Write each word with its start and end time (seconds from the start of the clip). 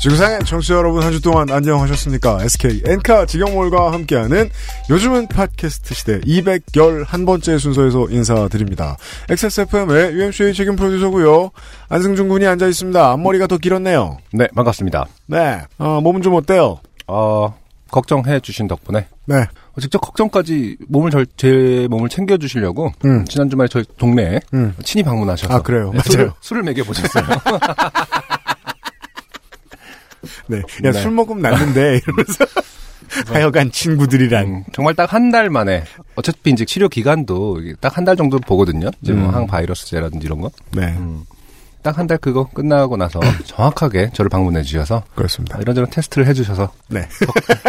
지구상의 0.00 0.44
청취자 0.44 0.74
여러분 0.74 1.02
한 1.02 1.12
주 1.12 1.20
동안 1.20 1.50
안녕하셨습니까? 1.50 2.38
SK 2.42 2.82
엔카 2.86 3.26
직영몰과 3.26 3.92
함께하는 3.92 4.48
요즘은 4.90 5.26
팟캐스트 5.28 5.94
시대 5.94 6.20
211번째 6.20 7.58
순서에서 7.58 8.06
인사드립니다. 8.10 8.96
XSFM의 9.28 10.12
UMC의 10.14 10.54
책임 10.54 10.76
프로듀서고요. 10.76 11.50
안승준 11.88 12.28
군이 12.28 12.46
앉아 12.46 12.68
있습니다. 12.68 13.10
앞머리가 13.12 13.46
더 13.48 13.58
길었네요. 13.58 14.18
네, 14.32 14.46
반갑습니다. 14.54 15.06
네, 15.26 15.62
어, 15.78 16.00
몸은 16.00 16.22
좀 16.22 16.34
어때요? 16.34 16.78
어, 17.08 17.56
걱정해 17.90 18.38
주신 18.40 18.68
덕분에 18.68 19.06
네, 19.24 19.36
어, 19.72 19.80
직접 19.80 19.98
걱정까지 19.98 20.76
몸을 20.88 21.10
절, 21.10 21.26
제 21.36 21.88
몸을 21.90 22.08
챙겨 22.08 22.36
주시려고 22.36 22.92
음. 23.04 23.24
지난 23.24 23.50
주말에 23.50 23.66
저희 23.68 23.82
동네에 23.96 24.40
음. 24.54 24.74
친히 24.84 25.02
방문하셔서 25.02 25.52
아, 25.54 25.62
그래요? 25.62 25.90
네, 25.92 26.00
술을, 26.04 26.24
맞아요. 26.26 26.34
술을 26.40 26.62
먹여 26.62 26.84
보셨어요. 26.84 27.24
네. 30.48 30.58
야, 30.58 30.62
네. 30.82 30.92
술 30.92 31.10
먹으면 31.12 31.42
낫는데, 31.42 32.00
이러면서. 32.04 32.44
하여간 33.26 33.70
친구들이란. 33.72 34.44
음, 34.46 34.64
정말 34.72 34.94
딱 34.94 35.12
한 35.14 35.30
달 35.30 35.48
만에 35.48 35.84
어차피 36.14 36.50
이제 36.50 36.64
치료 36.66 36.88
기간도 36.90 37.58
딱 37.80 37.96
한 37.96 38.04
달 38.04 38.16
정도 38.16 38.38
보거든요. 38.38 38.90
이제 39.00 39.12
뭐 39.14 39.30
음. 39.30 39.34
항바이러스제라든지 39.34 40.26
이런 40.26 40.40
거. 40.42 40.50
네, 40.72 40.88
음. 40.98 41.24
딱한 41.80 42.06
달 42.06 42.18
그거 42.18 42.46
끝나고 42.50 42.96
나서 42.98 43.18
정확하게 43.46 44.10
저를 44.12 44.28
방문해 44.28 44.62
주셔서 44.62 45.04
그렇습니다. 45.14 45.58
이런저런 45.58 45.88
테스트를 45.88 46.26
해 46.26 46.34
주셔서 46.34 46.70
네. 46.88 47.08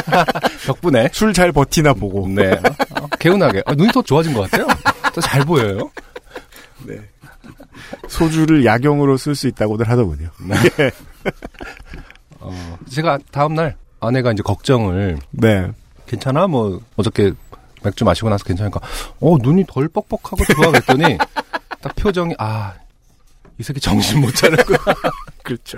덕분에 0.68 1.10
술 1.14 1.32
잘 1.34 1.52
버티나 1.54 1.94
보고. 1.94 2.28
네 2.28 2.52
어, 2.52 3.08
개운하게 3.20 3.64
아, 3.66 3.74
눈이 3.76 3.92
더 3.94 4.02
좋아진 4.02 4.34
것 4.34 4.50
같아요. 4.50 4.68
더 5.14 5.22
잘 5.22 5.46
보여요. 5.46 5.90
네. 6.86 6.96
소주를 8.10 8.66
약용으로 8.66 9.16
쓸 9.16 9.36
수 9.36 9.48
있다고들 9.48 9.88
하더군요. 9.90 10.30
예. 10.80 10.92
어, 12.50 12.78
제가 12.90 13.20
다음 13.32 13.56
날 13.56 13.76
아내가 14.00 14.32
이제 14.32 14.44
걱정을 14.44 15.20
네. 15.32 15.72
괜찮아 16.08 16.48
뭐 16.48 16.82
어저께 16.96 17.32
맥주 17.84 18.04
마시고 18.04 18.30
나서 18.30 18.44
괜찮으니까 18.44 18.80
어 19.20 19.38
눈이 19.42 19.66
덜 19.68 19.88
뻑뻑하고 19.88 20.38
좋아 20.54 20.72
그랬더니 20.72 21.18
딱 21.82 21.96
표정이 21.96 22.36
아 22.38 22.74
이 23.60 23.64
새끼 23.64 23.80
정신 23.82 24.22
못 24.22 24.34
차리고 24.34 24.74
그렇죠. 25.44 25.78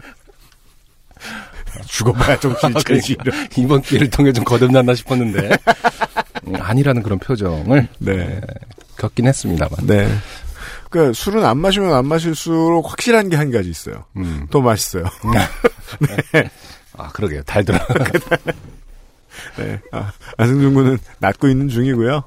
죽어봐야 1.88 2.40
정신이 2.40 2.74
차리지. 2.76 3.18
이번 3.58 3.82
기회를 3.82 4.10
통해 4.10 4.32
좀 4.32 4.44
거듭났나 4.44 4.94
싶었는데 4.94 5.50
음, 6.48 6.56
아니라는 6.60 7.02
그런 7.02 7.18
표정을 7.18 7.88
네. 8.00 8.42
겪긴 8.98 9.28
했습니다만 9.28 9.88
네. 9.88 10.08
그 10.92 11.14
술은 11.14 11.44
안 11.46 11.58
마시면 11.58 11.92
안 11.94 12.06
마실수록 12.06 12.92
확실한 12.92 13.30
게 13.30 13.38
한 13.38 13.50
가지 13.50 13.70
있어요. 13.70 14.04
음. 14.18 14.46
더 14.52 14.62
맛있어요. 14.62 15.06
아 16.98 17.08
그러게요 17.14 17.42
달더라 17.44 17.80
네. 19.58 19.80
아, 19.94 20.12
안승준 20.38 20.74
군은 20.74 20.98
낫고 21.20 21.48
있는 21.48 21.70
중이고요. 21.70 22.24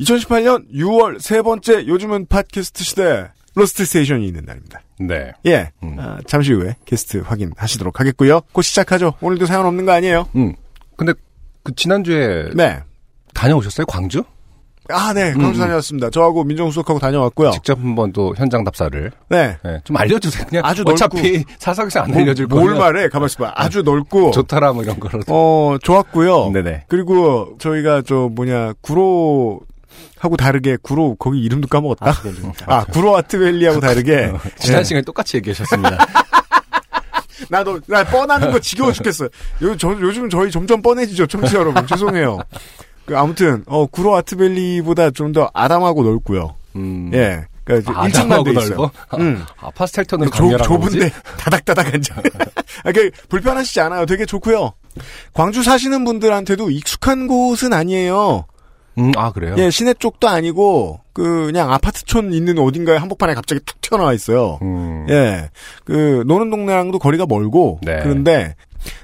2018년 0.00 0.70
6월 0.74 1.20
세 1.20 1.40
번째 1.40 1.86
요즘은 1.86 2.26
팟캐스트 2.26 2.84
시대 2.84 3.30
Lost 3.54 3.84
Station이 3.86 4.26
있는 4.26 4.44
날입니다. 4.44 4.82
네 4.98 5.32
예. 5.46 5.70
음. 5.84 5.96
아, 5.98 6.18
잠시 6.26 6.52
후에 6.52 6.76
게스트 6.84 7.18
확인하시도록 7.18 7.98
하겠고요. 8.00 8.40
곧 8.52 8.62
시작하죠. 8.62 9.14
오늘도 9.20 9.46
사연 9.46 9.64
없는 9.64 9.86
거 9.86 9.92
아니에요? 9.92 10.28
음. 10.34 10.54
근데 10.96 11.14
그 11.62 11.74
지난주에 11.74 12.50
네. 12.54 12.82
다녀오셨어요 13.34 13.86
광주 13.86 14.24
아, 14.90 15.12
네. 15.12 15.32
광주 15.32 15.46
음, 15.46 15.54
음. 15.54 15.58
다녀왔습니다. 15.58 16.10
저하고 16.10 16.44
민정수석하고 16.44 16.98
다녀왔고요. 16.98 17.50
직접 17.52 17.78
한번 17.78 18.12
또 18.12 18.34
현장 18.36 18.64
답사를 18.64 19.10
네. 19.28 19.56
네, 19.62 19.80
좀 19.84 19.96
알려주세요 19.96 20.46
그냥 20.46 20.64
아주 20.64 20.82
어차피 20.86 21.44
사석에서 21.58 22.00
안 22.00 22.10
뭐, 22.10 22.20
알려줄 22.20 22.46
뭘 22.46 22.74
거면 22.74 22.78
말해? 22.78 23.08
가만 23.08 23.26
있어봐. 23.26 23.52
아주 23.56 23.82
넓고. 23.82 24.30
좋더라 24.32 24.72
뭐 24.72 24.82
이런 24.82 24.98
거로 25.00 25.20
어, 25.28 25.76
좋았고요. 25.82 26.50
네네 26.52 26.84
그리고 26.88 27.56
저희가 27.58 28.02
저 28.06 28.28
뭐냐 28.32 28.74
구로 28.80 29.60
하고 30.18 30.36
다르게 30.36 30.76
구로 30.82 31.14
거기 31.16 31.40
이름도 31.40 31.68
까먹었다. 31.68 32.12
아, 32.66 32.84
구로 32.92 33.16
아트밸리하고 33.16 33.80
다르게 33.80 34.32
지난 34.58 34.80
예. 34.80 34.84
시간에 34.84 35.02
똑같이 35.02 35.36
얘기하셨습니다. 35.38 35.98
나도 37.50 37.80
나 37.86 38.02
뻔하는 38.04 38.50
거 38.50 38.58
지겨워 38.58 38.92
죽겠어요. 38.92 39.28
요, 39.62 39.76
저, 39.76 39.90
요즘 40.00 40.28
저희 40.30 40.50
점점 40.50 40.80
뻔해지죠, 40.80 41.26
청취자 41.26 41.58
여러분. 41.58 41.86
죄송해요. 41.86 42.38
그 43.06 43.16
아무튼 43.16 43.62
어 43.66 43.86
구로 43.86 44.14
아트밸리보다 44.16 45.10
좀 45.10 45.32
더 45.32 45.50
아담하고 45.54 46.02
넓고요. 46.02 46.54
음. 46.76 47.10
예. 47.14 47.44
그러니까 47.64 48.00
아, 48.00 48.06
일찍만 48.06 48.44
돼 48.44 48.50
아담하고 48.50 48.60
있어요. 48.64 48.76
넓어? 48.78 48.90
음. 49.18 49.44
아, 49.60 49.70
파스텔 49.70 50.04
톤으로 50.04 50.30
좁, 50.30 50.38
강렬한 50.44 50.68
거지? 50.80 50.98
좁은데 50.98 51.12
다닥다닥한 51.38 52.00
점. 52.02 52.16
아, 52.84 52.92
그 52.92 53.10
불편하시지 53.28 53.80
않아요. 53.80 54.06
되게 54.06 54.24
좋고요. 54.24 54.72
광주 55.34 55.62
사시는 55.62 56.04
분들한테도 56.04 56.70
익숙한 56.70 57.26
곳은 57.26 57.72
아니에요. 57.72 58.44
음, 58.98 59.12
아 59.16 59.30
그래요? 59.32 59.56
예, 59.58 59.68
시내 59.70 59.92
쪽도 59.94 60.26
아니고 60.28 61.00
그 61.12 61.46
그냥 61.46 61.70
아파트촌 61.72 62.32
있는 62.32 62.58
어딘가에 62.58 62.96
한복판에 62.96 63.34
갑자기 63.34 63.60
툭 63.66 63.78
튀어나와 63.82 64.14
있어요. 64.14 64.58
음. 64.62 65.06
예, 65.10 65.50
그 65.84 66.22
노는 66.26 66.48
동네랑도 66.50 66.98
거리가 66.98 67.26
멀고 67.28 67.78
네. 67.82 67.98
그런데 68.02 68.54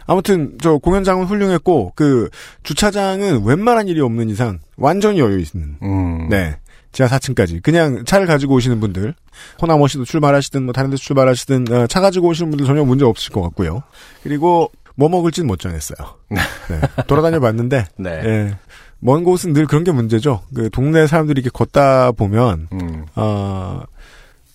아무튼 0.07 0.57
저 0.61 0.79
공연장은 0.79 1.27
훌륭했고 1.27 1.93
그 1.95 2.29
주차장은 2.63 3.45
웬만한 3.45 3.89
일이 3.89 4.01
없는 4.01 4.29
이상 4.31 4.59
완전히 4.77 5.21
여유 5.21 5.39
있는 5.39 5.77
음. 5.83 6.29
네. 6.29 6.57
지하 6.93 7.09
4층까지. 7.09 7.63
그냥 7.63 8.05
차를 8.05 8.27
가지고 8.27 8.55
오시는 8.55 8.79
분들, 8.81 9.15
호남머시도 9.61 10.05
출발하시든, 10.05 10.63
뭐, 10.65 10.73
다른 10.73 10.91
데서 10.91 11.03
출발하시든, 11.03 11.73
어, 11.73 11.87
차 11.87 12.01
가지고 12.01 12.29
오시는 12.29 12.51
분들 12.51 12.67
전혀 12.67 12.85
문제 12.85 13.05
없을 13.05 13.33
것 13.33 13.41
같고요. 13.41 13.83
그리고, 14.23 14.71
뭐 14.95 15.09
먹을지는 15.09 15.47
못 15.47 15.59
정했어요. 15.59 15.97
네. 16.29 16.37
돌아다녀 17.07 17.41
봤는데, 17.41 17.87
네. 17.97 18.11
예. 18.25 18.57
먼 18.99 19.25
곳은 19.25 19.55
늘 19.55 19.67
그런 19.67 19.85
게 19.85 19.91
문제죠. 19.91 20.43
그, 20.55 20.69
동네 20.71 21.07
사람들이 21.07 21.41
이렇게 21.41 21.51
걷다 21.53 22.13
보면, 22.13 22.69
음. 22.73 23.07
어, 23.17 23.83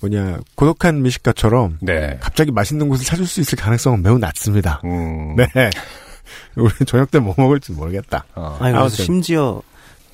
뭐냐, 0.02 0.40
고독한 0.56 1.02
미식가처럼, 1.02 1.80
네. 1.82 2.18
갑자기 2.22 2.52
맛있는 2.52 2.88
곳을 2.90 3.06
찾을 3.06 3.26
수 3.26 3.42
있을 3.42 3.58
가능성은 3.58 4.04
매우 4.04 4.18
낮습니다. 4.18 4.82
음. 4.86 5.36
네. 5.36 5.48
우리 6.56 6.72
저녁 6.86 7.10
때 7.10 7.20
뭐 7.20 7.34
먹을지 7.38 7.72
모르겠다. 7.72 8.26
어. 8.36 8.58
아니, 8.60 8.74
그래서. 8.78 8.90
심지어 9.04 9.62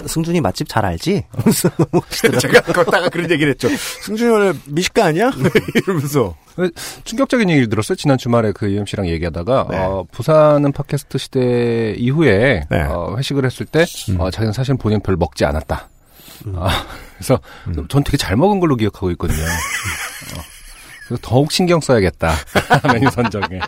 승준이 0.06 0.42
맛집 0.42 0.68
잘 0.70 0.86
알지? 0.86 1.24
제가 2.40 2.62
걷다가 2.62 3.10
그런 3.10 3.30
얘기를 3.32 3.52
했죠. 3.52 3.68
승준이 3.70 4.30
원래 4.32 4.54
미식가 4.68 5.06
아니야? 5.06 5.32
이러면서. 5.76 6.36
충격적인 7.04 7.50
얘기를 7.50 7.68
들었어요. 7.70 7.96
지난 7.96 8.18
주말에 8.18 8.52
그 8.52 8.70
UMC랑 8.72 9.08
얘기하다가 9.08 9.68
네. 9.72 9.78
어, 9.80 10.06
부산은 10.12 10.72
팟캐스트 10.72 11.18
시대 11.18 11.94
이후에 11.98 12.66
네. 12.70 12.82
어, 12.84 13.16
회식을 13.18 13.44
했을 13.46 13.66
때 13.66 13.86
음. 14.10 14.20
어, 14.20 14.30
자기는 14.30 14.54
사실 14.54 14.76
본인 14.76 15.00
별로 15.02 15.18
먹지 15.18 15.46
않았다. 15.46 15.90
음. 16.48 16.54
아, 16.58 16.70
그래서 17.24 17.40
음. 17.68 17.88
전 17.88 18.04
되게 18.04 18.18
잘 18.18 18.36
먹은 18.36 18.60
걸로 18.60 18.76
기억하고 18.76 19.10
있거든요. 19.12 19.40
어, 20.36 20.42
그래서 21.08 21.22
더욱 21.22 21.52
신경 21.52 21.80
써야겠다. 21.80 22.34
메뉴 22.94 23.10
선정에. 23.10 23.60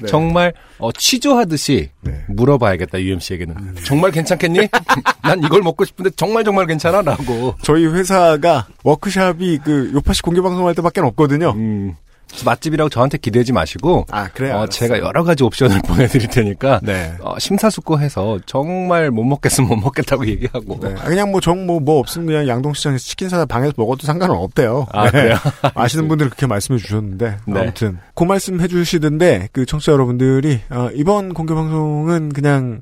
네. 0.00 0.06
정말 0.06 0.52
어, 0.78 0.90
취조하듯이 0.92 1.90
네. 2.00 2.24
물어봐야겠다 2.28 3.00
UMC에게는 3.00 3.76
정말 3.84 4.10
괜찮겠니? 4.10 4.68
난 5.22 5.42
이걸 5.42 5.62
먹고 5.62 5.84
싶은데 5.84 6.10
정말 6.16 6.44
정말 6.44 6.66
괜찮아라고. 6.66 7.56
저희 7.62 7.86
회사가 7.86 8.68
워크샵이 8.84 9.58
그 9.64 9.90
요파시 9.94 10.22
공개 10.22 10.40
방송할 10.40 10.74
때밖에 10.74 11.00
없거든요. 11.00 11.52
음, 11.52 11.96
맛집이라고 12.44 12.88
저한테 12.88 13.18
기대지 13.18 13.52
마시고 13.52 14.06
아 14.10 14.28
그래요. 14.28 14.56
어. 14.56 14.66
제가 14.66 14.98
여러 14.98 15.24
가지 15.24 15.44
옵션을 15.44 15.80
보내드릴 15.86 16.28
테니까 16.28 16.80
네. 16.82 17.14
어, 17.20 17.38
심사숙고해서 17.38 18.38
정말 18.46 19.10
못 19.10 19.24
먹겠으면 19.24 19.68
못 19.68 19.76
먹겠다고 19.76 20.26
얘기하고 20.28 20.78
네. 20.80 20.94
아, 20.98 21.04
그냥 21.04 21.30
뭐정뭐뭐 21.30 21.98
없으면 21.98 22.26
그냥 22.26 22.48
양동시장에서 22.48 23.02
치킨 23.04 23.28
사다 23.28 23.46
방에서 23.46 23.74
먹어도 23.76 24.06
상관은 24.06 24.34
없대요. 24.34 24.86
아, 24.92 25.04
네. 25.04 25.10
그래요? 25.10 25.36
아시는 25.74 26.08
분들은 26.08 26.30
그렇게 26.30 26.46
말씀해 26.46 26.78
주셨는데 26.78 27.38
네. 27.46 27.60
아무튼 27.60 27.98
그 28.14 28.24
말씀 28.24 28.60
해주시던데 28.60 29.48
그 29.52 29.66
청취자 29.66 29.92
여러분들이 29.92 30.60
어, 30.70 30.88
이번 30.94 31.34
공개 31.34 31.54
방송은 31.54 32.32
그냥 32.32 32.80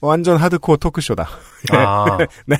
완전 0.00 0.36
하드코어 0.36 0.76
토크쇼다. 0.76 1.28
아, 1.72 2.18
네. 2.46 2.56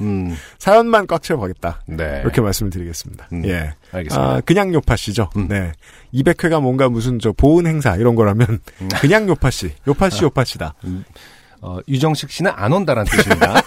음, 0.00 0.36
사연만 0.58 1.06
꽉 1.06 1.22
채워가겠다. 1.22 1.82
네. 1.86 2.20
이렇게 2.22 2.40
말씀을 2.40 2.70
드리겠습니다. 2.70 3.28
음, 3.32 3.44
예. 3.46 3.72
알겠습니다. 3.92 4.30
아, 4.30 4.40
그냥 4.42 4.72
요파씨죠. 4.74 5.30
음. 5.36 5.48
네. 5.48 5.72
200회가 6.12 6.60
뭔가 6.60 6.88
무슨 6.88 7.18
저 7.18 7.32
보은 7.32 7.66
행사 7.66 7.96
이런 7.96 8.14
거라면 8.14 8.60
음. 8.80 8.88
그냥 9.00 9.28
요파씨. 9.28 9.72
요파씨 9.86 10.24
요파씨다. 10.24 10.74
어, 11.62 11.78
유정식 11.88 12.30
씨는 12.30 12.52
안 12.54 12.72
온다는 12.72 13.04
뜻입니다. 13.04 13.62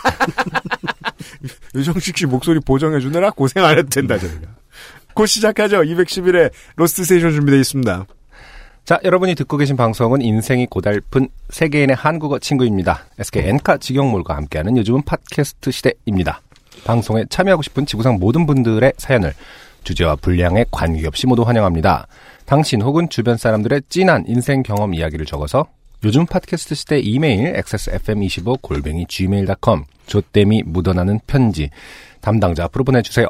유정식 1.75 2.17
씨 2.17 2.25
목소리 2.25 2.59
보정해주느라 2.59 3.31
고생 3.31 3.63
안 3.65 3.77
해도 3.77 3.89
된다, 3.89 4.17
저희가. 4.17 4.47
곧 5.13 5.25
시작하죠. 5.25 5.81
211회 5.81 6.51
Lost 6.75 7.03
Station 7.03 7.31
준비되어 7.31 7.59
있습니다. 7.59 8.05
자, 8.89 8.99
여러분이 9.03 9.35
듣고 9.35 9.57
계신 9.57 9.77
방송은 9.77 10.23
인생이 10.23 10.65
고달픈 10.65 11.29
세계인의 11.49 11.95
한국어 11.95 12.39
친구입니다. 12.39 13.05
SK 13.19 13.43
엔카 13.43 13.77
직영몰과 13.77 14.35
함께하는 14.35 14.77
요즘은 14.77 15.03
팟캐스트 15.03 15.69
시대입니다. 15.69 16.41
방송에 16.85 17.23
참여하고 17.29 17.61
싶은 17.61 17.85
지구상 17.85 18.17
모든 18.19 18.47
분들의 18.47 18.93
사연을 18.97 19.35
주제와 19.83 20.15
분량에 20.15 20.65
관계없이 20.71 21.27
모두 21.27 21.43
환영합니다. 21.43 22.07
당신 22.45 22.81
혹은 22.81 23.09
주변 23.09 23.37
사람들의 23.37 23.83
진한 23.89 24.23
인생 24.27 24.63
경험 24.63 24.95
이야기를 24.95 25.27
적어서 25.27 25.67
요즘 26.03 26.25
팟캐스트 26.25 26.73
시대 26.73 26.97
이메일 26.97 27.53
xsfm25 27.57 28.59
골뱅이 28.63 29.05
gmail.com 29.07 29.83
조땜이 30.07 30.63
묻어나는 30.65 31.19
편지 31.27 31.69
담당자 32.21 32.63
앞으로 32.63 32.85
보내주세요. 32.85 33.27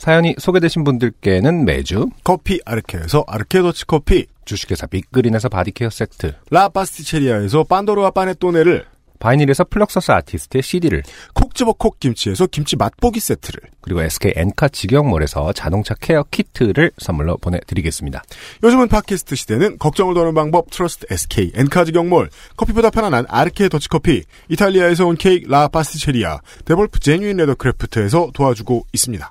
사연이 0.00 0.34
소개되신 0.38 0.82
분들께는 0.82 1.66
매주 1.66 2.08
커피 2.24 2.58
아르케에서 2.64 3.22
아르케 3.28 3.60
더치 3.60 3.86
커피, 3.86 4.24
주식회사 4.46 4.86
빅그린에서 4.86 5.50
body 5.50 5.70
care 5.70 5.90
세트 5.90 6.36
라 6.48 6.70
파스티체리아에서 6.70 7.64
판도르와 7.64 8.10
파네토네를, 8.12 8.86
바이닐에서 9.18 9.64
플럭서스 9.64 10.10
아티스트의 10.10 10.62
CD를 10.62 11.02
콕 11.34 11.54
집어 11.54 11.74
콕 11.74 12.00
김치에서 12.00 12.46
김치 12.46 12.76
맛보기 12.76 13.20
세트를, 13.20 13.60
그리고 13.82 14.00
SK 14.00 14.32
엔카 14.36 14.68
직영몰에서 14.68 15.52
자동차 15.52 15.94
care 16.00 16.24
키트를 16.30 16.92
선물로 16.96 17.36
보내드리겠습니다. 17.36 18.22
요즘은 18.62 18.88
팟캐스트 18.88 19.34
시대는 19.34 19.76
걱정을 19.76 20.14
더는 20.14 20.32
방법 20.32 20.70
Trust 20.70 21.08
SK 21.10 21.52
엔카 21.54 21.92
직영몰 21.92 22.30
커피보다 22.56 22.88
편안한 22.88 23.26
아르케 23.28 23.68
더치커피 23.68 24.22
이탈리아에서 24.48 25.04
온 25.04 25.16
케이크 25.18 25.46
라 25.46 25.68
파스티체리아 25.68 26.40
데볼프 26.64 27.00
Genuine 27.00 27.36
Leathercraft에서 27.36 28.30
도와주고 28.32 28.86
있습니다. 28.94 29.30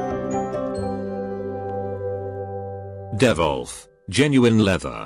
Devolf 3.17 3.87
Genuine 4.09 4.61
Leather. 4.61 5.05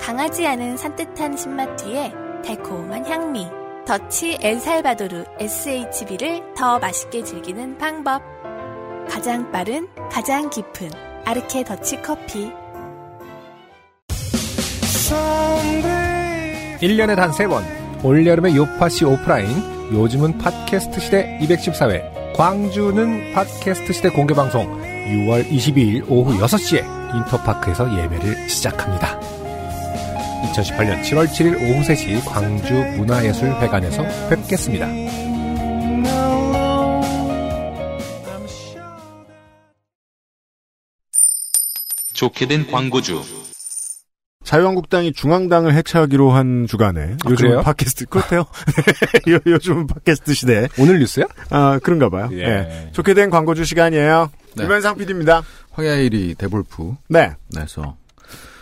강하지 0.00 0.44
않은 0.44 0.76
산뜻한 0.76 1.36
신맛 1.36 1.76
뒤에 1.76 2.12
달콤한 2.44 3.06
향미. 3.06 3.46
더치 3.86 4.38
엘살바도르 4.40 5.24
SHB를 5.38 6.54
더 6.56 6.80
맛있게 6.80 7.22
즐기는 7.22 7.78
방법. 7.78 8.22
가장 9.08 9.50
빠른, 9.52 9.88
가장 10.10 10.50
깊은 10.50 10.90
아르케 11.24 11.62
더치 11.62 12.02
커피. 12.02 12.50
1년에 16.80 17.14
단 17.14 17.30
3번 17.30 17.62
올여름의 18.04 18.56
요파시 18.56 19.04
오프라인 19.04 19.48
요즘은 19.92 20.38
팟캐스트 20.38 21.00
시대 21.00 21.38
214회 21.42 22.34
광주는 22.34 23.32
팟캐스트 23.32 23.92
시대 23.92 24.10
공개방송 24.10 24.87
6월 25.08 25.48
22일 25.48 26.04
오후 26.08 26.38
6시에 26.38 26.84
인터파크에서 27.16 27.88
예매를 27.98 28.48
시작합니다. 28.48 29.18
2018년 30.52 31.02
7월 31.02 31.26
7일 31.28 31.54
오후 31.56 31.82
3시 31.82 32.24
광주 32.24 32.74
문화예술회관에서 32.96 34.02
뵙겠습니다. 34.28 34.86
좋게 42.12 42.46
된 42.46 42.66
광고주. 42.70 43.22
자유한국당이 44.44 45.12
중앙당을 45.12 45.74
해체하기로 45.74 46.30
한 46.30 46.66
주간에 46.66 47.16
요즘 47.28 47.36
그래요? 47.36 47.58
은 47.58 47.62
팟캐스트 47.64 48.06
그렇대요. 48.06 48.40
요- 49.28 49.38
요즘 49.46 49.78
은 49.80 49.86
팟캐스트 49.86 50.32
시대 50.32 50.68
오늘 50.78 51.00
뉴스요? 51.00 51.26
아 51.50 51.78
그런가 51.82 52.08
봐요. 52.08 52.30
예. 52.32 52.38
예. 52.44 52.88
좋게 52.92 53.12
된 53.14 53.28
광고주 53.28 53.64
시간이에요. 53.64 54.30
네. 54.54 54.64
유면상 54.64 54.96
PD입니다. 54.96 55.42
황야일이 55.72 56.34
대볼프. 56.36 56.94
네. 57.08 57.32
내서 57.54 57.96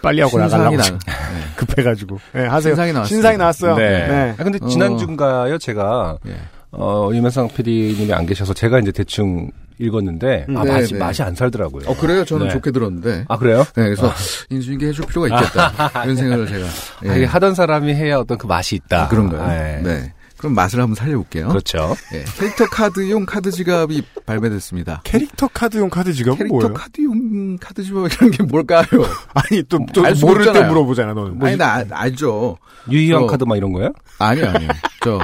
빨리 0.03 0.21
하고 0.21 0.39
신상이 0.39 0.77
나가려고 0.77 0.77
나, 0.77 1.13
네. 1.13 1.41
급해가지고. 1.57 2.21
네, 2.33 2.47
하세요. 2.47 2.73
신상이 2.75 2.93
나왔습니다. 2.93 3.07
신상이 3.09 3.37
나왔어요. 3.39 3.77
네. 3.77 4.09
네. 4.09 4.35
아, 4.39 4.45
근데 4.45 4.59
어. 4.63 4.69
지난 4.69 4.99
주인가요? 4.99 5.59
제가 5.59 6.19
예. 6.27 6.37
어, 6.73 7.11
유면상 7.13 7.49
PD님이 7.49 8.13
안 8.13 8.27
계셔서 8.27 8.55
제가 8.55 8.79
이제 8.79 8.93
대충 8.93 9.51
읽었는데 9.79 10.47
아, 10.57 10.65
네, 10.65 10.73
맛이 10.73 10.93
네. 10.95 10.99
맛이 10.99 11.23
안 11.23 11.35
살더라고요. 11.35 11.89
어 11.89 11.97
그래요? 11.97 12.25
저는 12.25 12.47
네. 12.47 12.53
좋게 12.53 12.71
들었는데. 12.71 13.25
아 13.29 13.37
그래요? 13.37 13.59
네, 13.75 13.85
그래서 13.85 14.13
인수인계 14.49 14.89
해줄 14.89 15.05
필요가 15.07 15.29
있겠다 15.29 15.91
이런 16.05 16.17
생각을 16.17 16.47
제가. 16.47 16.67
예. 17.05 17.11
아, 17.11 17.17
이게 17.17 17.25
하던 17.27 17.55
사람이 17.55 17.93
해야 17.95 18.19
어떤 18.19 18.39
그 18.39 18.47
맛이 18.47 18.77
있다. 18.77 19.05
아, 19.05 19.09
그런가요? 19.09 19.43
아, 19.43 19.55
예. 19.55 19.81
네. 19.83 20.13
그럼 20.37 20.55
맛을 20.55 20.81
한번 20.81 20.95
살려볼게요. 20.95 21.49
그렇죠. 21.49 21.97
예. 22.13 22.25
캐릭터 22.39 22.67
카드용 22.67 23.25
카드 23.27 23.51
지갑이 23.51 24.03
발매됐습니다. 24.27 25.01
캐릭터 25.05 25.49
카드용 25.49 25.89
카드 25.89 26.13
지갑은 26.13 26.37
캐릭터 26.39 26.55
뭐예요? 26.55 26.75
카드용 26.75 27.57
카드 27.59 27.83
지갑이라는 27.83 28.31
게 28.33 28.43
뭘까요? 28.43 28.85
아니 29.35 29.63
또, 29.69 29.79
또 29.93 30.03
모를 30.21 30.45
때 30.45 30.51
없잖아요. 30.51 30.69
물어보잖아 30.73 31.15
너는. 31.15 31.43
아니 31.43 31.57
나 31.57 31.75
알- 31.75 31.89
알죠. 31.91 32.59
유희왕 32.91 33.23
저- 33.23 33.27
카드 33.27 33.45
막 33.45 33.57
이런 33.57 33.73
거요? 33.73 33.91
아니요 34.19 34.51
아니요. 34.55 34.69
저 35.03 35.19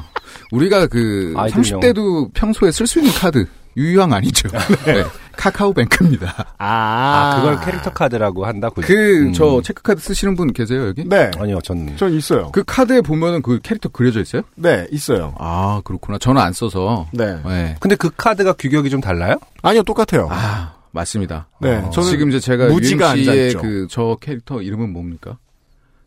우리가 0.50 0.86
그 0.86 1.34
아이들용. 1.36 1.80
30대도 1.80 2.32
평소에 2.34 2.70
쓸 2.72 2.86
수 2.86 2.98
있는 3.00 3.12
카드 3.14 3.46
유희왕 3.76 4.12
아니죠. 4.12 4.48
네. 4.84 5.04
카카오뱅크입니다. 5.36 6.54
아, 6.58 6.66
아, 6.66 7.36
그걸 7.36 7.60
캐릭터 7.64 7.90
카드라고 7.90 8.44
한다. 8.46 8.68
그, 8.74 8.80
그 8.82 9.22
음. 9.28 9.32
저 9.32 9.60
체크 9.62 9.82
카드 9.82 10.00
쓰시는 10.00 10.34
분 10.36 10.52
계세요 10.52 10.86
여기? 10.86 11.04
네. 11.08 11.30
아니요, 11.38 11.58
전 11.62 11.96
전 11.96 12.12
있어요. 12.12 12.50
그 12.52 12.62
카드에 12.66 13.00
보면은 13.00 13.42
그 13.42 13.58
캐릭터 13.62 13.88
그려져 13.88 14.20
있어요? 14.20 14.42
네, 14.54 14.86
있어요. 14.90 15.34
아 15.38 15.80
그렇구나. 15.84 16.18
저는 16.18 16.40
안 16.40 16.52
써서. 16.52 17.06
네. 17.12 17.38
네. 17.44 17.76
근데 17.80 17.96
그 17.96 18.10
카드가 18.16 18.52
규격이 18.54 18.90
좀 18.90 19.00
달라요? 19.00 19.36
아니요, 19.62 19.82
똑같아요. 19.84 20.28
아 20.30 20.74
맞습니다. 20.90 21.48
네, 21.60 21.76
어, 21.76 21.90
저는 21.90 22.10
지금 22.10 22.28
이제 22.28 22.38
제가 22.38 22.66
무지가 22.68 23.10
앉아있죠. 23.10 23.60
그저 23.62 24.16
캐릭터 24.20 24.60
이름은 24.60 24.92
뭡니까? 24.92 25.38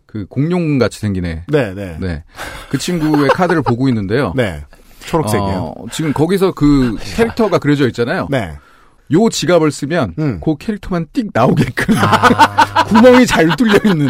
그 0.05 0.25
공룡 0.27 0.77
같이 0.77 0.99
생기네. 0.99 1.43
네, 1.47 1.73
네. 1.73 1.97
네. 1.99 2.23
그 2.69 2.77
친구의 2.77 3.29
카드를 3.29 3.61
보고 3.63 3.89
있는데요. 3.89 4.31
네. 4.35 4.63
초록색이요. 5.07 5.73
어, 5.77 5.85
지금 5.91 6.13
거기서 6.13 6.51
그 6.53 6.95
캐릭터가 6.99 7.59
그려져 7.59 7.87
있잖아요. 7.87 8.27
네. 8.29 8.53
요 9.11 9.29
지갑을 9.29 9.71
쓰면 9.71 10.15
음. 10.17 10.39
그 10.43 10.55
캐릭터만 10.57 11.07
띡 11.13 11.29
나오게끔 11.31 11.93
구멍이 12.87 13.25
잘 13.27 13.55
뚫려 13.55 13.77
있는. 13.85 14.09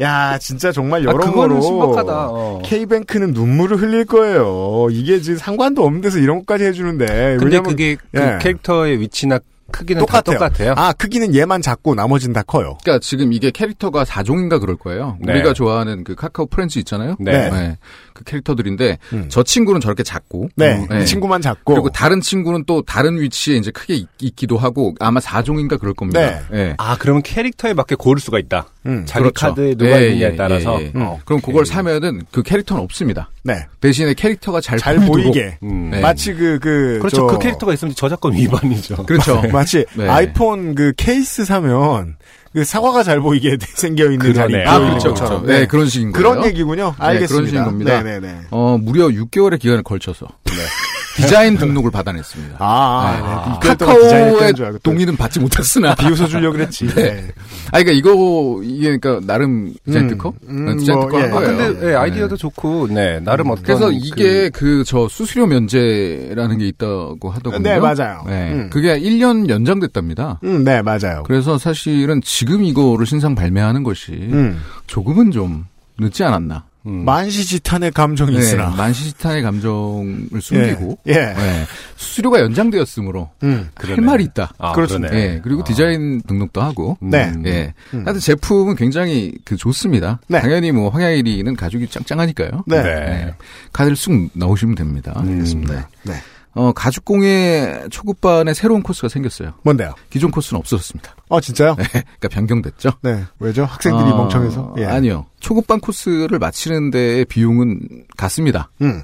야, 0.00 0.36
진짜 0.38 0.72
정말 0.72 1.00
아, 1.02 1.04
여러모로 1.04 1.60
신박하다. 1.60 2.28
어. 2.30 2.62
K뱅크는 2.64 3.32
눈물을 3.32 3.78
흘릴 3.78 4.04
거예요. 4.04 4.88
이게 4.90 5.20
지금 5.20 5.38
상관도 5.38 5.84
없는 5.84 6.02
데서 6.02 6.18
이런 6.18 6.40
것까지 6.40 6.64
해주는데. 6.64 7.06
근데 7.06 7.44
왜냐면 7.44 7.62
그게 7.64 7.96
그 7.96 8.20
예. 8.20 8.38
캐릭터의 8.40 9.00
위치나 9.00 9.38
크기는 9.70 10.00
똑같아요. 10.00 10.38
다 10.38 10.48
똑같아요. 10.48 10.74
아, 10.76 10.92
크기는 10.92 11.34
얘만 11.34 11.60
작고 11.60 11.94
나머지는 11.94 12.32
다 12.32 12.42
커요. 12.42 12.78
그러니까 12.82 13.00
지금 13.02 13.32
이게 13.32 13.50
캐릭터가 13.50 14.04
4종인가 14.04 14.60
그럴 14.60 14.76
거예요. 14.76 15.18
네. 15.20 15.32
우리가 15.32 15.54
좋아하는 15.54 16.04
그 16.04 16.14
카카오 16.14 16.46
프렌즈 16.46 16.78
있잖아요. 16.78 17.16
네. 17.18 17.76
그 18.16 18.24
캐릭터들인데 18.24 18.98
음. 19.12 19.26
저 19.28 19.42
친구는 19.42 19.80
저렇게 19.80 20.02
작고 20.02 20.48
네. 20.56 20.84
음, 20.90 21.00
이 21.02 21.04
친구만 21.04 21.42
작고. 21.42 21.74
그리고 21.74 21.90
다른 21.90 22.20
친구는 22.22 22.64
또 22.66 22.80
다른 22.82 23.20
위치에 23.20 23.56
이제 23.56 23.70
크게 23.70 23.94
있, 23.94 24.08
있기도 24.20 24.56
하고 24.56 24.94
아마 25.00 25.20
4종인가 25.20 25.78
그럴 25.78 25.92
겁니다. 25.92 26.20
네. 26.50 26.58
예. 26.58 26.74
아, 26.78 26.96
그러면 26.98 27.22
캐릭터에 27.22 27.74
맞게 27.74 27.96
고를 27.96 28.20
수가 28.20 28.38
있다. 28.38 28.66
음. 28.86 29.04
자기 29.06 29.24
그렇죠. 29.24 29.48
카드에 29.48 29.74
누가 29.74 30.00
예, 30.02 30.08
있느냐에 30.08 30.32
예, 30.32 30.36
따라서. 30.36 30.80
예, 30.80 30.86
예. 30.86 30.92
어, 31.00 31.18
그럼 31.24 31.38
오케이. 31.38 31.52
그걸 31.52 31.66
사면은 31.66 32.22
그 32.32 32.42
캐릭터는 32.42 32.82
없습니다. 32.82 33.28
네. 33.42 33.66
대신에 33.80 34.14
캐릭터가 34.14 34.60
잘, 34.60 34.78
잘. 34.78 34.96
보이게. 35.00 35.58
음. 35.62 35.90
네. 35.90 36.00
마치 36.00 36.32
그, 36.32 36.58
그. 36.60 36.98
그렇죠. 37.00 37.16
저- 37.16 37.26
그 37.26 37.38
캐릭터가 37.38 37.74
있으면 37.74 37.94
저작권 37.94 38.32
위반이죠. 38.34 39.04
그렇죠. 39.04 39.42
마치 39.52 39.84
네. 39.94 40.08
아이폰 40.08 40.74
그 40.74 40.92
케이스 40.96 41.44
사면 41.44 42.16
그 42.56 42.64
사과가 42.64 43.02
잘 43.02 43.20
보이게 43.20 43.58
생겨 43.60 44.10
있는. 44.10 44.32
자리. 44.32 44.56
아, 44.64 44.78
그렇죠. 44.78 45.12
그렇죠. 45.12 45.42
네, 45.44 45.66
그런 45.66 45.86
식인 45.90 46.10
거예요. 46.10 46.30
그런 46.30 46.46
얘기군요. 46.46 46.94
네, 46.98 47.04
알겠습니다. 47.04 47.34
그런 47.34 47.46
식인 47.48 47.64
겁니다. 47.64 48.02
네 48.02 48.18
네 48.18 48.26
네. 48.26 48.40
어, 48.50 48.78
무려 48.80 49.08
6개월의 49.08 49.60
기간을 49.60 49.82
걸쳐서. 49.82 50.26
디자인 51.16 51.56
등록을 51.56 51.90
받아냈습니다. 51.90 52.56
아, 52.58 53.56
네. 53.62 53.68
네. 53.68 53.76
카카오의 53.76 54.54
동의는 54.82 55.16
받지 55.16 55.40
못했으나 55.40 55.94
비웃어 55.94 56.26
주려고 56.26 56.54
그랬지. 56.54 56.86
네. 56.94 57.28
아, 57.72 57.82
그러니까 57.82 57.92
이거 57.92 58.60
이게 58.62 58.98
그러니까 58.98 59.20
나름 59.26 59.72
디자인 59.84 60.04
음, 60.04 60.08
특허, 60.10 60.32
음, 60.48 60.76
디자인 60.78 60.98
뭐, 60.98 61.08
특허 61.08 61.18
한 61.22 61.28
예. 61.30 61.32
아. 61.32 61.40
근데 61.40 61.90
예, 61.90 61.94
아이디어도 61.94 62.36
좋고, 62.36 62.88
네, 62.88 63.20
나름 63.20 63.50
어떤. 63.50 63.64
그래서 63.64 63.86
그- 63.88 63.94
이게 63.94 64.50
그저 64.50 65.08
수수료 65.08 65.46
면제라는 65.46 66.58
게 66.58 66.68
있다고 66.68 67.30
하더군요. 67.30 67.62
네, 67.62 67.78
맞아요. 67.78 68.22
네. 68.26 68.52
음. 68.52 68.70
그게 68.70 68.98
1년 69.00 69.48
연장됐답니다. 69.48 70.40
음, 70.44 70.64
네, 70.64 70.82
맞아요. 70.82 71.22
그래서 71.26 71.58
사실은 71.58 72.20
지금 72.22 72.62
이거를 72.64 73.06
신상 73.06 73.34
발매하는 73.34 73.82
것이 73.82 74.12
음. 74.12 74.60
조금은 74.86 75.30
좀 75.30 75.64
늦지 75.98 76.22
않았나. 76.24 76.64
음. 76.86 77.04
만시지탄의 77.04 77.90
감정이 77.92 78.32
네, 78.32 78.38
있으나. 78.38 78.70
만시지탄의 78.70 79.42
감정을 79.42 80.40
숨기고 80.40 80.98
예. 81.08 81.12
예. 81.12 81.16
네, 81.34 81.64
수수료가 81.96 82.40
연장되었으므로 82.40 83.30
음. 83.42 83.68
할 83.74 83.96
말이 83.96 84.24
있다. 84.24 84.52
아, 84.58 84.72
그렇습니다. 84.72 85.10
그러네. 85.10 85.34
예, 85.34 85.40
그리고 85.42 85.62
아. 85.62 85.64
디자인 85.64 86.22
등록도 86.22 86.62
하고. 86.62 86.96
네. 87.00 87.32
예. 87.46 87.74
음. 87.94 88.04
하여튼 88.04 88.20
제품은 88.20 88.76
굉장히 88.76 89.32
그 89.44 89.56
좋습니다. 89.56 90.20
네. 90.28 90.40
당연히 90.40 90.72
뭐 90.72 90.88
황야일이는 90.90 91.56
가죽이 91.56 91.88
짱짱하니까요. 91.88 92.64
네. 92.66 92.82
네. 92.82 93.34
카드를 93.72 93.96
쑥 93.96 94.30
넣으시면 94.32 94.74
됩니다. 94.74 95.12
알겠습니다. 95.16 95.88
네. 96.04 96.14
어, 96.56 96.72
가죽공예 96.72 97.84
초급반에 97.90 98.54
새로운 98.54 98.82
코스가 98.82 99.08
생겼어요. 99.08 99.52
뭔데요? 99.62 99.94
기존 100.08 100.30
코스는 100.30 100.58
없어졌습니다. 100.58 101.14
어, 101.28 101.38
진짜요? 101.38 101.76
그러니까 101.76 102.28
변경됐죠. 102.30 102.92
네. 103.02 103.24
왜죠? 103.38 103.66
학생들이 103.66 104.10
어, 104.10 104.16
멍청해서? 104.16 104.74
예. 104.78 104.86
아니요. 104.86 105.26
초급반 105.38 105.80
코스를 105.80 106.38
마치는 106.38 106.90
데의 106.90 107.26
비용은 107.26 108.06
같습니다. 108.16 108.70
음. 108.80 109.02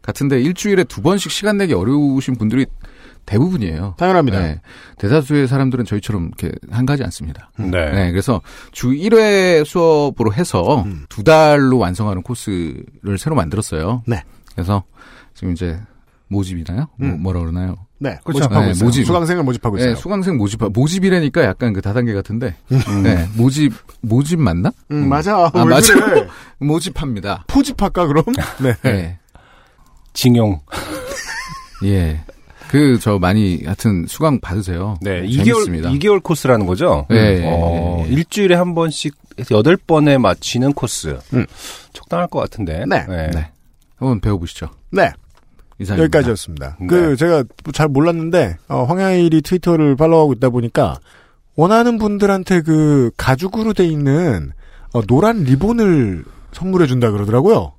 같은데 0.00 0.40
일주일에 0.40 0.84
두 0.84 1.02
번씩 1.02 1.30
시간 1.30 1.58
내기 1.58 1.74
어려우신 1.74 2.36
분들이 2.36 2.64
대부분이에요. 3.26 3.94
당연합니다. 3.98 4.38
네. 4.38 4.60
대다수의 4.98 5.46
사람들은 5.46 5.84
저희처럼 5.84 6.30
이렇게 6.38 6.56
한 6.70 6.86
가지 6.86 7.02
않습니다. 7.04 7.50
네. 7.58 7.90
네, 7.90 8.10
그래서 8.10 8.40
주 8.72 8.88
1회 8.90 9.64
수업으로 9.66 10.32
해서 10.32 10.82
음. 10.82 11.04
두 11.10 11.22
달로 11.22 11.78
완성하는 11.78 12.22
코스를 12.22 13.18
새로 13.18 13.36
만들었어요. 13.36 14.02
네. 14.06 14.22
그래서 14.54 14.84
지금 15.34 15.52
이제 15.52 15.78
모집이나요? 16.28 16.88
뭐, 16.96 17.08
음. 17.08 17.22
뭐 17.22 17.32
라 17.32 17.40
그러나요? 17.40 17.76
네. 17.98 18.18
그렇죠. 18.24 18.40
모집하고 18.44 18.64
네, 18.66 18.70
있어요. 18.72 18.84
모집. 18.84 19.06
수강생을 19.06 19.42
모집하고 19.44 19.76
있어요. 19.78 19.90
네, 19.94 19.96
수강생 19.96 20.36
모집, 20.36 20.60
모집이라니까 20.72 21.44
약간 21.44 21.72
그 21.72 21.80
다단계 21.80 22.12
같은데. 22.12 22.54
네, 23.02 23.28
모집, 23.36 23.72
모집 24.00 24.40
맞나? 24.40 24.70
음, 24.90 25.08
맞아. 25.08 25.36
아, 25.36 25.50
왜 25.54 25.64
맞아. 25.64 25.94
그래? 25.94 26.26
모집합니다. 26.60 27.44
포집할까, 27.48 28.06
그럼? 28.06 28.24
네. 28.62 28.74
네. 28.82 29.18
징용. 30.12 30.60
예. 31.84 32.20
그, 32.68 32.98
저 33.00 33.18
많이, 33.18 33.62
하여튼, 33.64 34.04
수강 34.08 34.40
받으세요. 34.40 34.96
네, 35.00 35.20
재밌습니다. 35.30 35.90
2개월, 35.90 36.00
2개월 36.00 36.22
코스라는 36.22 36.66
거죠? 36.66 37.06
네. 37.08 37.42
어, 37.46 38.02
네. 38.04 38.12
일주일에 38.12 38.54
한 38.56 38.74
번씩 38.74 39.14
해서 39.38 39.62
8번에 39.62 40.18
맞히는 40.18 40.72
코스. 40.72 41.18
음. 41.34 41.46
적당할 41.92 42.26
것 42.26 42.40
같은데. 42.40 42.84
네. 42.88 43.06
네. 43.06 43.50
한번 43.96 44.20
배워보시죠. 44.20 44.68
네. 44.90 45.12
이상입니다. 45.78 46.04
여기까지였습니다. 46.04 46.76
네. 46.80 46.86
그, 46.86 47.16
제가 47.16 47.44
잘 47.72 47.88
몰랐는데, 47.88 48.56
어, 48.68 48.84
황야일이 48.84 49.42
트위터를 49.42 49.96
팔로우하고 49.96 50.32
있다 50.34 50.50
보니까, 50.50 50.98
원하는 51.56 51.98
분들한테 51.98 52.62
그, 52.62 53.10
가죽으로 53.16 53.72
돼 53.72 53.86
있는, 53.86 54.52
어, 54.92 55.02
노란 55.02 55.42
리본을 55.44 56.24
선물해 56.52 56.86
준다 56.86 57.10
그러더라고요. 57.10 57.72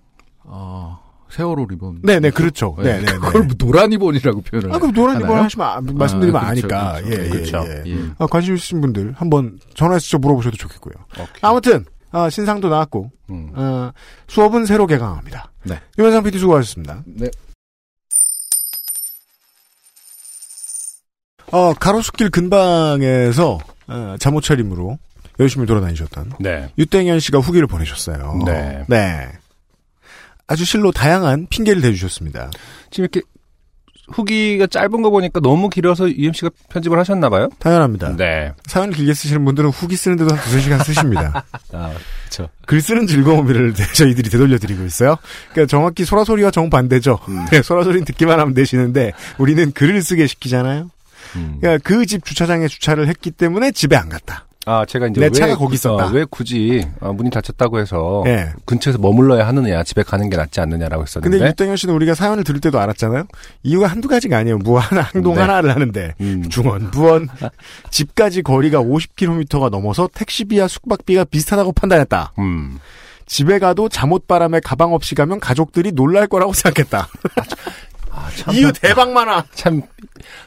어, 0.44 1.00
세월호 1.30 1.66
리본. 1.66 2.00
네네, 2.04 2.30
그렇죠. 2.32 2.76
네. 2.78 3.00
네네. 3.02 3.20
그걸 3.20 3.44
뭐 3.44 3.56
노란 3.58 3.90
리본이라고 3.90 4.42
표현을. 4.42 4.74
아, 4.74 4.80
그럼 4.80 4.94
노란 4.94 5.18
리본? 5.18 5.38
하시면, 5.38 5.68
아, 5.68 5.82
말씀드리면 5.82 6.42
아, 6.42 6.46
아, 6.48 6.50
그렇죠, 6.52 6.68
니까 6.68 6.94
그렇죠. 7.02 7.10
예, 7.12 7.26
예, 7.26 7.30
그렇죠. 7.30 7.66
예. 7.68 7.84
예. 7.92 7.98
아, 8.18 8.28
관심 8.28 8.56
있으신 8.56 8.82
분들 8.82 9.14
한번 9.18 9.60
전화해서 9.74 10.04
직접 10.04 10.22
물어보셔도 10.22 10.56
좋겠고요. 10.58 10.94
오케이. 11.14 11.28
아무튼, 11.42 11.86
아, 12.12 12.30
신상도 12.30 12.70
나왔고, 12.70 13.12
음. 13.30 13.50
어, 13.56 13.92
수업은 14.28 14.66
새로 14.66 14.88
개강합니다. 14.88 15.52
네. 15.64 15.80
유현상 15.98 16.24
PD 16.24 16.40
수고하셨습니다. 16.40 17.04
네. 17.06 17.28
어, 21.52 21.74
가로수길 21.74 22.30
근방에서, 22.30 23.60
어, 23.88 24.16
잠옷 24.20 24.44
차림으로 24.44 24.98
열심히 25.40 25.66
돌아다니셨던 25.66 26.34
네. 26.40 26.70
유땡현 26.78 27.20
씨가 27.20 27.40
후기를 27.40 27.68
보내셨어요. 27.68 28.42
네. 28.46 28.84
네. 28.88 29.28
아주 30.48 30.64
실로 30.64 30.92
다양한 30.92 31.48
핑계를 31.50 31.82
대주셨습니다. 31.82 32.52
지금 32.92 33.06
이렇게 33.06 33.22
후기가 34.12 34.68
짧은 34.68 35.02
거 35.02 35.10
보니까 35.10 35.40
너무 35.40 35.70
길어서 35.70 36.08
UMC가 36.10 36.52
편집을 36.70 37.00
하셨나 37.00 37.30
봐요? 37.30 37.50
당연합니다. 37.58 38.16
네. 38.16 38.54
사연을 38.68 38.94
길게 38.94 39.14
쓰시는 39.16 39.44
분들은 39.44 39.72
후기 39.72 39.96
쓰는데도 39.96 40.36
한 40.36 40.44
두세 40.44 40.60
시간 40.60 40.80
쓰십니다. 40.84 41.44
아, 41.74 41.92
그렇죠. 42.30 42.50
글 42.68 42.82
쓰는 42.82 43.08
즐거움을 43.08 43.74
저희들이 43.96 44.30
되돌려드리고 44.30 44.84
있어요. 44.86 45.18
그러니까 45.52 45.70
정확히 45.70 46.06
소라소리와 46.06 46.52
정반대죠. 46.52 47.20
네, 47.52 47.64
소라소리는 47.64 48.06
듣기만 48.06 48.40
하면 48.40 48.54
되시는데 48.54 49.14
우리는 49.40 49.72
글을 49.72 50.02
쓰게 50.04 50.28
시키잖아요. 50.28 50.92
음. 51.36 51.58
그러니까 51.62 51.84
그 51.88 52.06
집 52.06 52.24
주차장에 52.26 52.68
주차를 52.68 53.08
했기 53.08 53.32
때문에 53.32 53.72
집에 53.72 53.96
안 53.96 54.10
갔다. 54.10 54.46
아, 54.68 54.84
제가 54.84 55.06
이제 55.08 55.20
내 55.20 55.28
왜, 55.28 55.32
차가 55.32 55.56
거기 55.56 55.76
있었다. 55.76 56.08
어, 56.08 56.10
왜 56.10 56.26
굳이 56.28 56.88
어, 57.00 57.14
문이 57.14 57.30
닫혔다고 57.30 57.80
해서 57.80 58.24
예. 58.26 58.50
근처에서 58.66 58.98
머물러야 58.98 59.46
하느냐, 59.48 59.84
집에 59.84 60.02
가는 60.02 60.28
게 60.28 60.38
낫지 60.38 60.60
않느냐라고 60.60 61.04
했었는데. 61.04 61.38
근데 61.38 61.50
유땡현 61.52 61.76
씨는 61.78 61.94
우리가 61.94 62.16
사연을 62.16 62.44
들을 62.44 62.60
때도 62.60 62.80
알았잖아요. 62.80 63.26
이유가 63.62 63.86
한두 63.86 64.08
가지가 64.08 64.38
아니에요. 64.40 64.58
뭐 64.58 64.80
하나, 64.80 65.08
행동 65.14 65.36
네. 65.36 65.42
하나를 65.42 65.70
하는데. 65.70 66.16
음. 66.20 66.50
중원, 66.50 66.90
부원, 66.90 67.28
집까지 67.92 68.42
거리가 68.42 68.82
50km가 68.82 69.70
넘어서 69.70 70.10
택시비와 70.12 70.68
숙박비가 70.68 71.26
비슷하다고 71.26 71.74
판단했다. 71.74 72.34
음. 72.40 72.80
집에 73.28 73.60
가도 73.60 73.88
잠옷바람에 73.90 74.62
가방 74.64 74.94
없이 74.94 75.14
가면 75.14 75.40
가족들이 75.40 75.92
놀랄 75.92 76.26
거라고 76.26 76.54
생각했다. 76.54 77.08
아, 78.16 78.30
참, 78.36 78.54
이유 78.56 78.72
대박 78.72 79.12
많아. 79.12 79.46
참 79.54 79.82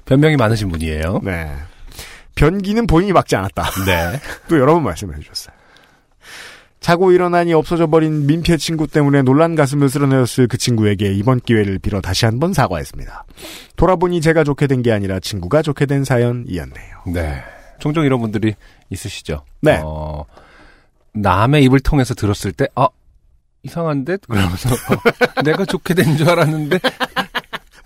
변명이 0.05 0.37
많으신 0.37 0.69
분이에요. 0.71 1.21
네. 1.23 1.55
변기는 2.35 2.87
본인이 2.87 3.13
막지 3.13 3.37
않았다. 3.37 3.63
네. 3.85 4.21
또 4.49 4.59
여러 4.59 4.75
번 4.75 4.85
말씀을 4.85 5.17
해주셨어요. 5.17 5.55
자고 6.81 7.11
일어나니 7.11 7.53
없어져 7.53 7.89
버린 7.89 8.27
민폐 8.27 8.57
친구 8.57 8.87
때문에 8.87 9.23
놀란 9.23 9.57
가슴을 9.57 9.89
쓸어내었을 9.89 10.47
그 10.47 10.57
친구에게 10.57 11.13
이번 11.13 11.41
기회를 11.41 11.81
빌어 11.81 12.01
다시 12.01 12.25
한번 12.25 12.53
사과했습니다. 12.53 13.25
돌아보니 13.77 14.21
제가 14.21 14.45
좋게 14.45 14.69
된 14.69 14.83
게 14.83 14.93
아니라 14.93 15.19
친구가 15.19 15.63
좋게 15.63 15.87
된 15.87 16.05
사연이었네요. 16.05 16.97
네. 17.13 17.43
종종 17.81 18.05
이런 18.05 18.21
분들이 18.21 18.55
있으시죠. 18.91 19.45
네. 19.61 19.81
어, 19.85 20.25
남의 21.15 21.65
입을 21.65 21.81
통해서 21.81 22.15
들었을 22.15 22.53
때, 22.53 22.69
아, 22.77 22.87
이상한데? 23.65 24.19
그러면서, 24.29 24.69
어, 24.73 25.43
내가 25.45 25.65
좋게 25.65 25.95
된 25.95 26.17
줄 26.17 26.31
알았는데, 26.31 26.79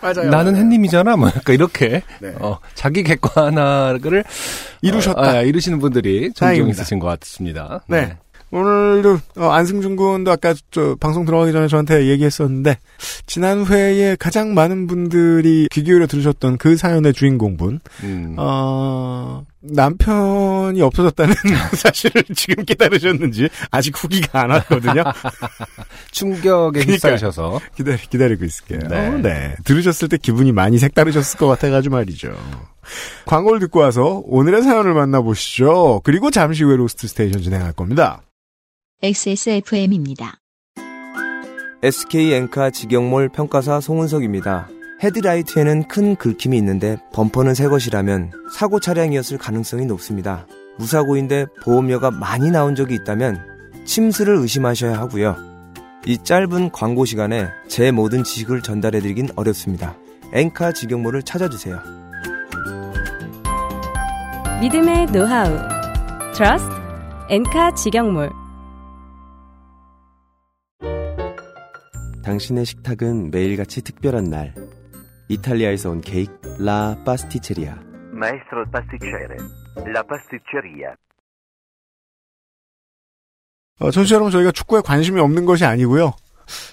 맞아요. 0.02 0.30
나는 0.30 0.56
햇님이잖아? 0.56 1.16
뭐, 1.16 1.28
약간 1.28 1.54
이렇게, 1.54 2.02
네. 2.20 2.34
어, 2.40 2.58
자기 2.74 3.02
객관화를 3.02 4.24
이루셨다. 4.82 5.20
어, 5.20 5.24
아, 5.24 5.42
이루시는 5.42 5.78
분들이 5.78 6.24
종종 6.32 6.46
다행입니다. 6.46 6.82
있으신 6.82 6.98
것 6.98 7.06
같습니다. 7.20 7.82
네. 7.86 8.16
오늘도 8.52 9.18
어, 9.38 9.48
안승준 9.50 9.96
군도 9.96 10.30
아까 10.30 10.54
저 10.70 10.94
방송 11.00 11.24
들어가기 11.24 11.52
전에 11.52 11.68
저한테 11.68 12.06
얘기했었는데 12.08 12.78
지난 13.26 13.64
회에 13.64 14.14
가장 14.16 14.52
많은 14.52 14.86
분들이 14.86 15.68
귀 15.72 15.82
기울여 15.82 16.06
들으셨던 16.06 16.58
그 16.58 16.76
사연의 16.76 17.14
주인공분 17.14 17.80
음. 18.04 18.34
어, 18.38 19.42
남편이 19.62 20.82
없어졌다는 20.82 21.34
사실을 21.74 22.24
지금 22.34 22.64
깨달으셨는지 22.64 23.48
아직 23.70 23.94
후기가 23.96 24.42
안 24.42 24.50
왔거든요. 24.50 25.04
충격에. 26.10 26.80
휩싸이셔서. 26.80 27.60
기다리, 27.76 27.96
기다리고 27.98 28.44
있을게요. 28.44 28.80
네. 28.90 29.10
네. 29.22 29.54
들으셨을 29.64 30.08
때 30.08 30.18
기분이 30.18 30.52
많이 30.52 30.78
색다르셨을 30.78 31.38
것 31.38 31.46
같아가지고 31.46 31.94
말이죠. 31.94 32.34
광고를 33.24 33.60
듣고 33.60 33.80
와서 33.80 34.22
오늘의 34.26 34.62
사연을 34.62 34.94
만나보시죠. 34.94 36.00
그리고 36.04 36.30
잠시 36.30 36.64
후에 36.64 36.76
Lost 36.76 37.06
Station 37.06 37.40
진행할 37.42 37.72
겁니다. 37.72 38.20
XSFM입니다. 39.04 40.34
SK 41.82 42.34
엔카 42.34 42.70
직영몰 42.70 43.30
평가사 43.30 43.80
송은석입니다. 43.80 44.68
헤드라이트에는 45.02 45.88
큰 45.88 46.14
긁힘이 46.14 46.56
있는데 46.58 46.98
범퍼는 47.12 47.54
새 47.54 47.66
것이라면 47.66 48.30
사고 48.54 48.78
차량이었을 48.78 49.38
가능성이 49.38 49.86
높습니다. 49.86 50.46
무사고인데 50.78 51.46
보험료가 51.64 52.12
많이 52.12 52.52
나온 52.52 52.76
적이 52.76 52.94
있다면 52.94 53.40
침수를 53.84 54.36
의심하셔야 54.36 54.96
하고요. 54.96 55.36
이 56.06 56.18
짧은 56.18 56.70
광고 56.70 57.04
시간에 57.04 57.48
제 57.66 57.90
모든 57.90 58.22
지식을 58.22 58.62
전달해드리긴 58.62 59.30
어렵습니다. 59.34 59.96
엔카 60.32 60.74
직영몰을 60.74 61.24
찾아주세요. 61.24 61.82
믿음의 64.60 65.06
노하우 65.06 65.58
Trust 66.36 66.70
엔카 67.30 67.74
직영몰 67.74 68.41
당신의 72.22 72.64
식탁은 72.64 73.30
매일같이 73.30 73.82
특별한 73.82 74.24
날. 74.24 74.54
이탈리아에서 75.28 75.90
온 75.90 76.00
케이크 76.00 76.32
라 76.58 76.96
파스티체리아 77.04 77.78
Maestro 78.14 78.64
pasticcere, 78.70 79.36
la 79.88 80.02
pasticceria. 80.06 80.94
어, 83.80 83.90
청취자 83.90 84.14
여러분 84.16 84.30
저희가 84.30 84.52
축구에 84.52 84.80
관심이 84.84 85.18
없는 85.20 85.44
것이 85.46 85.64
아니고요. 85.64 86.12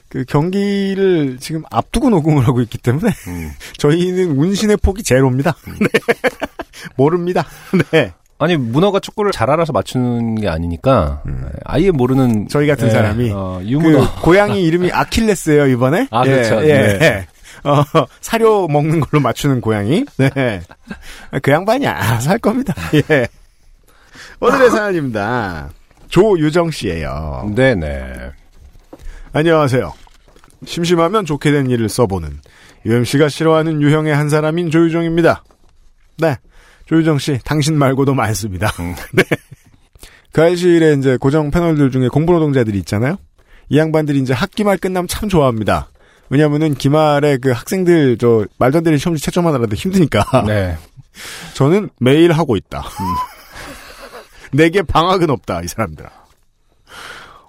그 0.09 0.25
경기를 0.25 1.37
지금 1.39 1.63
앞두고 1.71 2.09
녹음을 2.09 2.45
하고 2.47 2.61
있기 2.61 2.77
때문에 2.77 3.09
저희는 3.79 4.37
운신의 4.37 4.77
폭이 4.77 5.03
제로입니다. 5.03 5.53
네. 5.79 5.87
모릅니다. 6.97 7.45
네. 7.91 8.13
아니 8.39 8.55
문어가 8.55 9.01
축구를 9.01 9.33
잘 9.33 9.49
알아서 9.51 9.73
맞추는 9.73 10.35
게 10.35 10.47
아니니까 10.47 11.21
아예 11.65 11.91
모르는 11.91 12.47
저희 12.47 12.67
같은 12.67 12.87
예, 12.87 12.91
사람이 12.91 13.31
어, 13.31 13.61
유문어 13.63 14.15
그 14.15 14.21
고양이 14.21 14.63
이름이 14.63 14.91
아킬레스예요 14.91 15.67
이번에. 15.67 16.07
아, 16.09 16.23
그렇죠. 16.23 16.55
예, 16.63 16.73
네. 16.73 16.99
예. 17.01 17.27
어, 17.69 17.83
사료 18.21 18.67
먹는 18.69 19.01
걸로 19.01 19.21
맞추는 19.21 19.59
고양이. 19.59 20.05
네. 20.17 20.61
그 21.41 21.51
양반이 21.51 21.85
알아서 21.85 22.29
할 22.29 22.39
겁니다. 22.39 22.73
예. 23.11 23.27
오늘의 24.39 24.69
사연입니다. 24.69 25.69
조유정 26.07 26.71
씨예요. 26.71 27.51
네네. 27.53 28.31
안녕하세요. 29.33 29.93
심심하면 30.65 31.25
좋게 31.25 31.51
된 31.51 31.69
일을 31.69 31.89
써보는 31.89 32.39
UMC가 32.85 33.27
싫어하는 33.27 33.81
유형의 33.81 34.15
한 34.15 34.29
사람인 34.29 34.71
조유정입니다. 34.71 35.43
네. 36.17 36.37
조유정 36.89 37.19
씨, 37.19 37.37
당신 37.45 37.77
말고도 37.77 38.15
많습니다. 38.15 38.71
네. 39.13 39.23
그 40.31 40.41
알실에 40.41 40.93
이제 40.93 41.17
고정 41.17 41.51
패널들 41.51 41.91
중에 41.91 42.07
공부 42.07 42.33
노동자들이 42.33 42.79
있잖아요? 42.79 43.17
이 43.69 43.77
양반들이 43.77 44.17
이제 44.19 44.33
학기 44.33 44.63
말 44.63 44.79
끝나면 44.79 45.07
참 45.07 45.29
좋아합니다. 45.29 45.91
왜냐면은 46.29 46.73
기말에 46.73 47.37
그 47.37 47.51
학생들 47.51 48.17
저 48.17 48.45
말도 48.57 48.79
안 48.79 48.83
되는 48.83 48.97
시험지 48.97 49.23
채점하느라도 49.23 49.75
힘드니까. 49.75 50.23
네. 50.47 50.77
저는 51.53 51.89
매일 51.99 52.31
하고 52.31 52.55
있다. 52.55 52.83
내게 54.51 54.81
방학은 54.81 55.29
없다, 55.29 55.61
이 55.61 55.67
사람들아. 55.67 56.09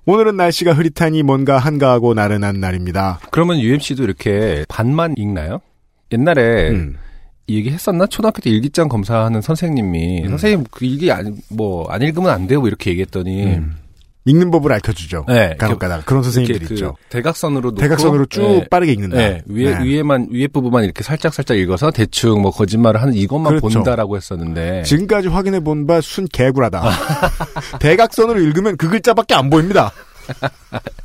오늘은 0.05 0.37
날씨가 0.37 0.75
흐릿하니 0.75 1.23
뭔가 1.23 1.57
한가하고 1.59 2.13
나른한 2.13 2.61
날입니다. 2.61 3.21
그러면 3.31 3.59
UMC도 3.59 4.03
이렇게 4.03 4.67
반만 4.69 5.15
읽나요? 5.17 5.61
옛날에 6.13 6.71
음. 6.71 6.99
이 7.51 7.57
얘기 7.57 7.71
했었나? 7.71 8.07
초등학교 8.07 8.41
때 8.41 8.49
일기장 8.51 8.89
검사하는 8.89 9.41
선생님이 9.41 10.29
선생님 10.29 10.67
그 10.71 10.85
일기 10.85 11.11
뭐안 11.49 12.01
읽으면 12.03 12.31
안 12.31 12.47
돼요 12.47 12.61
뭐 12.61 12.69
이렇게 12.69 12.91
얘기했더니 12.91 13.45
음. 13.57 13.77
읽는 14.27 14.51
법을 14.51 14.71
알려주죠. 14.71 15.25
네, 15.29 15.57
간혹가다 15.59 16.03
그런 16.05 16.23
선생님들이 16.23 16.57
이렇게 16.59 16.69
그 16.69 16.75
있죠. 16.75 16.97
대각선으로 17.09 17.71
놓고 17.71 17.81
대각선으로 17.81 18.27
쭉 18.27 18.43
네. 18.43 18.67
빠르게 18.69 18.93
읽는다. 18.93 19.17
네, 19.17 19.43
위에 19.47 19.79
네. 19.79 19.85
위에만 19.85 20.29
위에 20.31 20.47
부분만 20.47 20.85
이렇게 20.85 21.03
살짝 21.03 21.33
살짝 21.33 21.57
읽어서 21.57 21.91
대충 21.91 22.43
뭐 22.43 22.51
거짓말을 22.51 23.01
하는 23.01 23.15
이것만 23.15 23.59
그렇죠. 23.59 23.79
본다라고 23.81 24.17
했었는데 24.17 24.83
지금까지 24.85 25.29
확인해 25.29 25.59
본 25.61 25.87
바 25.87 26.01
순 26.03 26.27
개구라다. 26.31 26.83
대각선으로 27.81 28.41
읽으면 28.41 28.77
그 28.77 28.89
글자밖에 28.91 29.35
안 29.35 29.49
보입니다. 29.51 29.91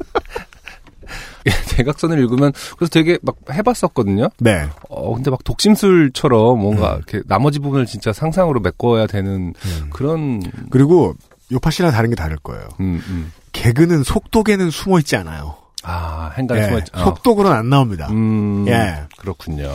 대각선을 1.76 2.18
읽으면 2.20 2.52
그래서 2.78 2.90
되게 2.90 3.20
막 3.22 3.36
해봤었거든요. 3.52 4.30
네. 4.40 4.68
어 4.90 5.14
근데 5.14 5.30
막 5.30 5.44
독심술처럼 5.44 6.60
뭔가 6.60 6.94
음. 6.94 6.98
이렇게 6.98 7.22
나머지 7.28 7.60
부분을 7.60 7.86
진짜 7.86 8.14
상상으로 8.14 8.60
메꿔야 8.60 9.08
되는 9.08 9.54
그런 9.92 10.42
그리고 10.70 11.16
요파 11.52 11.70
씨랑 11.70 11.92
다른 11.92 12.10
게 12.10 12.16
다를 12.16 12.38
거예요. 12.38 12.68
음, 12.80 13.02
음. 13.08 13.32
개그는 13.52 14.04
속독에는 14.04 14.72
숨어 14.72 15.00
있지 15.00 15.16
않아요. 15.16 15.56
아 15.84 16.32
행간에 16.36 16.62
예, 16.62 16.66
숨어있 16.66 16.84
어. 16.94 17.04
속독으로는 17.06 17.56
안 17.56 17.70
나옵니다. 17.70 18.08
음, 18.10 18.66
예. 18.68 19.04
그렇군요. 19.18 19.72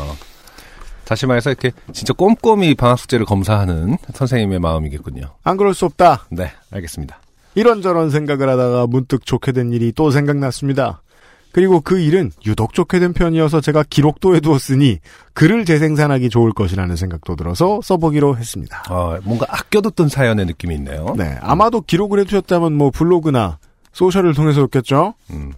다시 1.05 1.27
말해서 1.27 1.50
이렇게 1.50 1.73
진짜 1.93 2.12
꼼꼼히 2.12 2.75
방학 2.75 2.99
숙제를 2.99 3.27
검사하는 3.27 3.97
선생님의 4.14 4.61
마음이겠군요. 4.61 5.23
안 5.42 5.57
그럴 5.57 5.75
수 5.75 5.85
없다. 5.85 6.27
네, 6.31 6.53
알겠습니다. 6.71 7.21
이런저런 7.55 8.11
생각을 8.11 8.49
하다가 8.49 8.87
문득 8.87 9.27
좋게 9.27 9.53
된 9.53 9.73
일이 9.73 9.92
또 9.92 10.11
생각났습니다. 10.11 11.03
그리고 11.53 11.81
그 11.81 11.99
일은 11.99 12.31
유독 12.47 12.75
좋게 12.75 12.99
된 13.01 13.13
편이어서 13.13 13.61
제가 13.61 13.85
기록도 13.89 14.37
해두었으니 14.37 14.99
글을 15.35 15.65
재생산하기 15.65 16.31
좋을 16.31 16.53
것이라는 16.53 16.95
생각도 16.97 17.37
들어서 17.37 17.81
써보기로 17.83 18.37
했습니다. 18.37 18.85
어, 18.89 19.19
뭔가 19.25 19.47
아껴뒀던 19.49 20.09
사연의 20.09 20.47
느낌이 20.47 20.75
있네요. 20.77 21.15
네, 21.17 21.37
아마도 21.41 21.81
기록을 21.81 22.21
해두셨다면 22.21 22.73
뭐 22.75 22.91
블로그나 22.91 23.59
소셜을 23.93 24.35
통해서였겠죠. 24.35 25.15
음. 25.31 25.53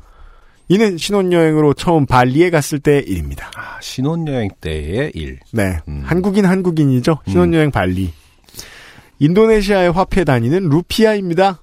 이는 0.69 0.97
신혼여행으로 0.97 1.75
처음 1.75 2.07
발리에 2.07 2.49
갔을 2.49 2.79
때 2.79 2.99
일입니다. 3.01 3.51
아, 3.57 3.79
신혼여행 3.81 4.51
때의 4.61 5.13
일. 5.15 5.39
네, 5.53 5.79
음. 5.89 6.03
한국인 6.07 6.47
한국인이죠. 6.47 7.19
신혼여행 7.27 7.71
발리. 7.71 8.13
인도네시아의 9.19 9.93
화폐 9.93 10.25
단위는 10.25 10.69
루피아입니다. 10.69 11.62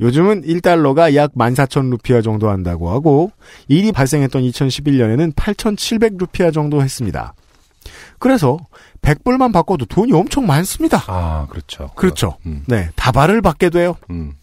요즘은 0.00 0.42
1달러가 0.42 1.14
약 1.14 1.34
14,000루피아 1.34 2.22
정도 2.24 2.48
한다고 2.48 2.90
하고 2.90 3.32
일이 3.68 3.92
발생했던 3.92 4.42
2011년에는 4.42 5.34
8,700루피아 5.34 6.52
정도 6.52 6.82
했습니다. 6.82 7.34
그래서 8.18 8.58
100불만 9.02 9.52
바꿔도 9.52 9.86
돈이 9.86 10.12
엄청 10.12 10.46
많습니다. 10.46 11.02
아, 11.06 11.46
그렇죠. 11.50 11.90
그렇죠. 11.96 12.36
음. 12.46 12.62
네, 12.66 12.90
다발을 12.96 13.42
받게 13.42 13.70
돼요. 13.70 13.96
음. 14.10 14.34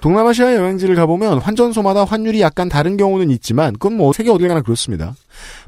동남아시아 0.00 0.54
여행지를 0.56 0.96
가보면 0.96 1.38
환전소마다 1.38 2.04
환율이 2.04 2.40
약간 2.42 2.68
다른 2.68 2.98
경우는 2.98 3.30
있지만 3.30 3.72
그건 3.72 3.96
뭐 3.96 4.12
세계 4.12 4.30
어딜 4.30 4.48
가나 4.48 4.60
그렇습니다. 4.60 5.14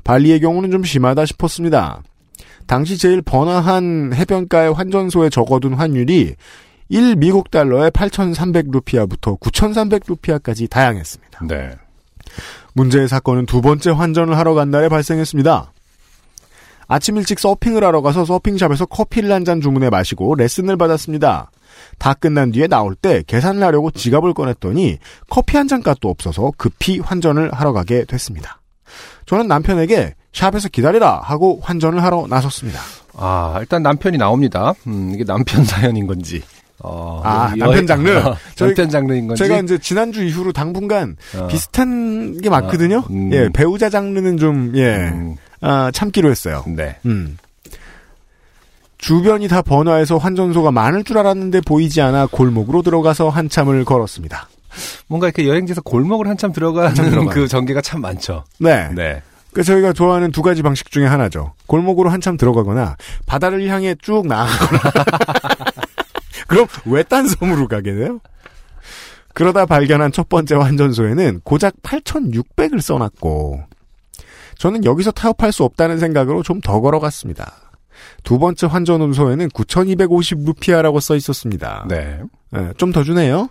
발리의 0.04 0.40
경우는 0.40 0.70
좀 0.70 0.84
심하다 0.84 1.24
싶었습니다. 1.24 2.02
당시 2.66 2.98
제일 2.98 3.22
번화한 3.22 4.12
해변가의 4.12 4.74
환전소에 4.74 5.30
적어둔 5.30 5.74
환율이 5.74 6.34
1 6.88 7.16
미국 7.16 7.50
달러에 7.50 7.90
8,300루피아부터 7.90 9.38
9,300루피아까지 9.40 10.70
다양했습니다. 10.70 11.46
네. 11.46 11.70
문제의 12.74 13.08
사건은 13.08 13.46
두 13.46 13.60
번째 13.60 13.90
환전을 13.90 14.36
하러 14.36 14.54
간 14.54 14.70
날에 14.70 14.88
발생했습니다. 14.88 15.72
아침 16.88 17.16
일찍 17.16 17.40
서핑을 17.40 17.82
하러 17.82 18.00
가서 18.02 18.24
서핑샵에서 18.24 18.86
커피를 18.86 19.32
한 19.32 19.44
잔 19.44 19.60
주문해 19.60 19.90
마시고 19.90 20.36
레슨을 20.36 20.76
받았습니다. 20.76 21.50
다 21.98 22.14
끝난 22.14 22.52
뒤에 22.52 22.68
나올 22.68 22.94
때 22.94 23.22
계산을 23.26 23.62
하려고 23.62 23.90
지갑을 23.90 24.34
꺼냈더니 24.34 24.98
커피 25.28 25.56
한 25.56 25.66
잔 25.66 25.82
값도 25.82 26.08
없어서 26.08 26.52
급히 26.56 27.00
환전을 27.00 27.52
하러 27.52 27.72
가게 27.72 28.04
됐습니다. 28.04 28.60
저는 29.26 29.48
남편에게 29.48 30.14
샵에서 30.32 30.68
기다리라 30.68 31.20
하고 31.22 31.58
환전을 31.62 32.02
하러 32.04 32.26
나섰습니다. 32.28 32.78
아, 33.14 33.56
일단 33.60 33.82
남편이 33.82 34.16
나옵니다. 34.18 34.74
음, 34.86 35.10
이게 35.14 35.24
남편 35.24 35.64
사연인 35.66 36.06
건지. 36.06 36.42
어, 36.82 37.22
아, 37.24 37.52
남편 37.56 37.86
장르? 37.86 38.10
어, 38.10 38.36
저희- 38.54 38.68
남편 38.70 38.90
장르인 38.90 39.26
건지. 39.28 39.42
제가 39.42 39.58
이제 39.60 39.78
지난주 39.78 40.22
이후로 40.24 40.52
당분간 40.52 41.16
어. 41.36 41.46
비슷한 41.46 42.38
게 42.40 42.50
많거든요. 42.50 42.98
아, 42.98 43.06
음. 43.10 43.32
예, 43.32 43.48
배우자 43.52 43.88
장르는 43.88 44.36
좀, 44.36 44.72
예, 44.76 44.94
음, 44.96 45.36
아, 45.62 45.90
참기로 45.92 46.30
했어요. 46.30 46.64
네. 46.66 46.96
음. 47.06 47.38
주변이 48.98 49.46
다 49.48 49.62
번화해서 49.62 50.16
환전소가 50.16 50.70
많을 50.70 51.04
줄 51.04 51.18
알았는데 51.18 51.60
보이지 51.62 52.00
않아 52.00 52.26
골목으로 52.30 52.82
들어가서 52.82 53.28
한참을 53.28 53.84
걸었습니다. 53.84 54.48
뭔가 55.06 55.26
이렇게 55.28 55.46
여행지에서 55.46 55.80
골목을 55.82 56.26
한참 56.28 56.52
들어가는 56.52 56.88
한참. 56.96 57.26
그 57.28 57.46
전개가 57.48 57.80
참 57.82 58.00
많죠. 58.00 58.44
네. 58.58 58.88
네. 58.94 59.22
그 59.52 59.62
저희가 59.62 59.92
좋아하는 59.94 60.32
두 60.32 60.42
가지 60.42 60.62
방식 60.62 60.90
중에 60.90 61.06
하나죠. 61.06 61.52
골목으로 61.66 62.10
한참 62.10 62.36
들어가거나 62.36 62.96
바다를 63.26 63.66
향해 63.68 63.94
쭉 64.02 64.26
나아가거나. 64.26 64.80
그럼 66.46 66.66
외딴 66.84 67.28
섬으로 67.28 67.68
가게 67.68 67.94
돼요? 67.94 68.20
그러다 69.34 69.66
발견한 69.66 70.12
첫 70.12 70.28
번째 70.28 70.54
환전소에는 70.54 71.40
고작 71.44 71.74
8,600을 71.82 72.80
써놨고 72.80 73.64
저는 74.58 74.84
여기서 74.84 75.10
타협할 75.10 75.52
수 75.52 75.64
없다는 75.64 75.98
생각으로 75.98 76.42
좀 76.42 76.60
더 76.62 76.80
걸어갔습니다. 76.80 77.52
두 78.24 78.38
번째 78.38 78.66
환전소에는 78.66 79.48
9,250루피아라고 79.50 81.00
써 81.00 81.14
있었습니다. 81.16 81.86
네. 81.88 82.20
좀더 82.78 83.02
주네요. 83.04 83.48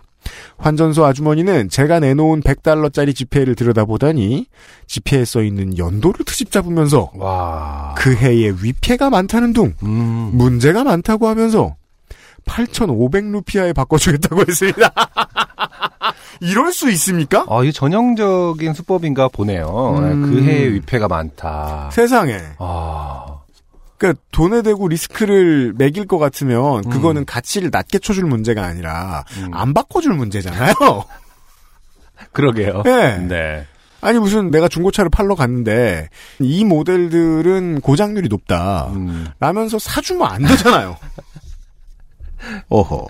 환전소 0.58 1.04
아주머니는 1.04 1.68
제가 1.68 2.00
내놓은 2.00 2.42
100달러짜리 2.42 3.14
지폐를 3.14 3.54
들여다보다니 3.54 4.46
지폐에 4.88 5.24
써 5.24 5.42
있는 5.42 5.78
연도를 5.78 6.24
트집 6.24 6.50
잡으면서 6.50 7.12
와. 7.14 7.94
그 7.96 8.12
해에 8.12 8.52
위폐가 8.60 9.08
많다는 9.08 9.52
둥 9.52 9.74
음. 9.84 10.30
문제가 10.34 10.82
많다고 10.82 11.28
하면서 11.28 11.76
8,500루피아에 12.46 13.74
바꿔주겠다고 13.74 14.42
했습니다. 14.48 14.92
이럴 16.40 16.72
수 16.72 16.90
있습니까? 16.90 17.44
아, 17.48 17.62
이게 17.62 17.72
전형적인 17.72 18.74
수법인가 18.74 19.28
보네요. 19.28 19.94
음. 19.98 20.22
그 20.22 20.42
해에 20.42 20.72
위패가 20.72 21.08
많다. 21.08 21.90
세상에. 21.92 22.38
아. 22.58 23.36
그러니까 23.98 24.20
돈에 24.30 24.62
대고 24.62 24.88
리스크를 24.88 25.72
매길 25.76 26.06
것 26.06 26.18
같으면 26.18 26.84
음. 26.84 26.90
그거는 26.90 27.24
가치를 27.24 27.70
낮게 27.72 27.98
쳐줄 27.98 28.24
문제가 28.24 28.64
아니라 28.64 29.24
음. 29.38 29.50
안 29.54 29.72
바꿔줄 29.72 30.12
문제잖아요. 30.14 30.74
그러게요. 32.32 32.82
네. 32.84 33.18
네. 33.18 33.66
아니 34.02 34.18
무슨 34.18 34.50
내가 34.50 34.68
중고차를 34.68 35.08
팔러 35.10 35.34
갔는데 35.34 36.10
이 36.40 36.64
모델들은 36.64 37.80
고장률이 37.80 38.28
높다. 38.28 38.88
음. 38.92 39.28
라면서 39.40 39.78
사주면 39.78 40.30
안 40.30 40.42
되잖아요. 40.42 40.96
어허. 42.68 43.06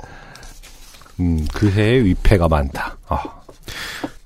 음, 1.21 1.47
그 1.55 1.71
해에 1.71 2.05
위패가 2.05 2.49
많다. 2.49 2.99
아, 3.09 3.23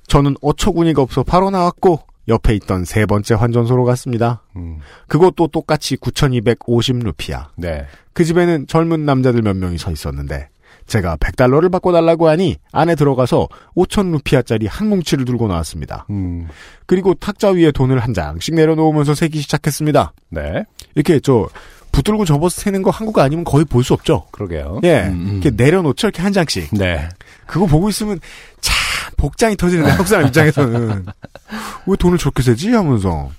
저는 0.06 0.36
어처구니가 0.42 1.02
없어 1.02 1.22
바로 1.22 1.50
나왔고 1.50 2.00
옆에 2.28 2.54
있던 2.54 2.84
세 2.84 3.06
번째 3.06 3.34
환전소로 3.34 3.84
갔습니다. 3.84 4.42
음, 4.56 4.78
그것도 5.08 5.48
똑같이 5.48 5.96
9,250루피야. 5.96 7.48
네. 7.56 7.86
그 8.12 8.24
집에는 8.24 8.66
젊은 8.66 9.04
남자들 9.04 9.42
몇 9.42 9.56
명이 9.56 9.78
서 9.78 9.90
있었는데 9.90 10.48
제가 10.86 11.16
100달러를 11.16 11.70
바꿔달라고 11.70 12.28
하니 12.28 12.56
안에 12.72 12.96
들어가서 12.96 13.48
5,000루피아짜리 13.76 14.66
한 14.68 14.88
뭉치를 14.88 15.24
들고 15.24 15.46
나왔습니다. 15.48 16.06
음, 16.10 16.48
그리고 16.86 17.14
탁자 17.14 17.50
위에 17.50 17.70
돈을 17.70 18.00
한 18.00 18.12
장씩 18.12 18.54
내려놓으면서 18.54 19.14
세기 19.14 19.40
시작했습니다. 19.40 20.12
네. 20.30 20.64
이렇게 20.94 21.20
저 21.20 21.48
붙들고 21.92 22.24
접어서 22.24 22.60
세는 22.60 22.82
거 22.82 22.90
한국 22.90 23.18
아니면 23.18 23.44
거의 23.44 23.64
볼 23.64 23.82
수 23.82 23.94
없죠. 23.94 24.26
그러게요. 24.30 24.80
예, 24.84 25.04
음, 25.08 25.12
음. 25.12 25.40
이렇게 25.42 25.50
내려놓죠 25.50 26.08
이렇게 26.08 26.22
한 26.22 26.32
장씩. 26.32 26.70
네. 26.72 27.08
그거 27.46 27.66
보고 27.66 27.88
있으면 27.88 28.20
참 28.60 28.74
복장이 29.16 29.56
터지는데 29.56 29.90
한국 29.90 30.06
사람 30.06 30.26
입장에서는 30.26 31.06
왜 31.86 31.96
돈을 31.96 32.18
저렇게 32.18 32.42
세지 32.42 32.70
하면서 32.72 33.30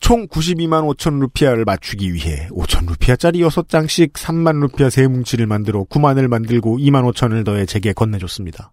총 0.00 0.28
92만 0.28 0.94
5천 0.96 1.18
루피아를 1.20 1.64
맞추기 1.64 2.12
위해 2.14 2.48
5천 2.52 2.86
루피아짜리 2.88 3.40
6장씩 3.40 4.12
3만 4.12 4.60
루피아 4.60 4.90
세 4.90 5.06
뭉치를 5.08 5.46
만들어 5.46 5.84
9만을 5.84 6.28
만들고 6.28 6.78
2만 6.78 7.10
5천을 7.12 7.44
더해 7.44 7.66
제게 7.66 7.92
건네줬습니다. 7.92 8.70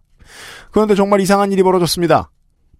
그런데 0.70 0.94
정말 0.94 1.20
이상한 1.20 1.50
일이 1.52 1.62
벌어졌습니다. 1.62 2.30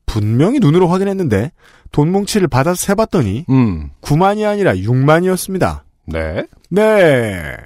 분명히 0.07 0.61
눈으로 0.61 0.87
확인했는데 0.87 1.51
돈 1.93 2.11
뭉치를 2.13 2.49
받아서 2.49 2.77
세봤더니 2.87 3.47
음, 3.51 3.91
9만이 4.03 4.47
아니라 4.47 4.75
6만이었습니다. 4.75 5.81
네. 6.07 6.47
네. 6.71 7.57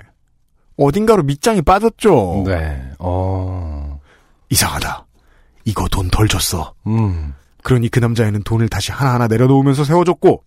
어딘가로 0.77 1.23
밑장이 1.25 1.63
빠졌죠. 1.63 2.45
네. 2.47 2.81
어, 2.99 3.99
이상하다. 4.49 5.07
이거 5.67 5.87
돈 5.91 6.09
덜 6.11 6.27
줬어. 6.27 6.73
음, 6.87 7.35
그러니 7.63 7.89
그 7.91 7.99
남자애는 7.99 8.43
돈을 8.45 8.69
다시 8.69 8.91
하나하나 8.93 9.27
내려놓으면서 9.29 9.85
세워줬고, 9.85 10.43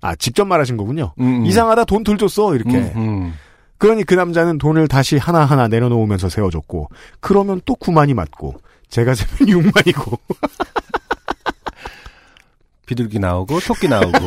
아, 0.00 0.16
직접 0.16 0.44
말하신 0.46 0.76
거군요. 0.76 1.12
음, 1.20 1.42
음. 1.42 1.46
이상하다, 1.46 1.84
돈 1.84 2.02
덜 2.02 2.18
줬어. 2.18 2.54
이렇게. 2.56 2.76
음, 2.76 2.92
음. 2.96 3.34
그러니 3.78 4.02
그 4.04 4.14
남자는 4.14 4.58
돈을 4.58 4.88
다시 4.88 5.16
하나하나 5.16 5.68
내려놓으면서 5.68 6.28
세워줬고, 6.28 6.88
그러면 7.20 7.60
또 7.64 7.74
9만이 7.76 8.14
맞고, 8.14 8.54
제가 8.88 9.14
세면 9.14 9.62
6만이고, 9.72 10.18
비둘기 12.86 13.18
나오고 13.18 13.60
토끼 13.60 13.88
나오고. 13.88 14.18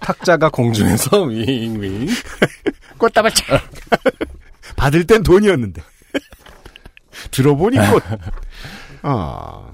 탁자가 0.00 0.50
공중에서 0.50 1.22
윙윙. 1.24 2.08
꽃다발 2.98 3.32
차 3.34 3.60
받을 4.76 5.06
땐 5.06 5.22
돈이었는데. 5.22 5.82
들어보니 7.30 7.76
꽃. 7.90 8.02
아. 9.02 9.70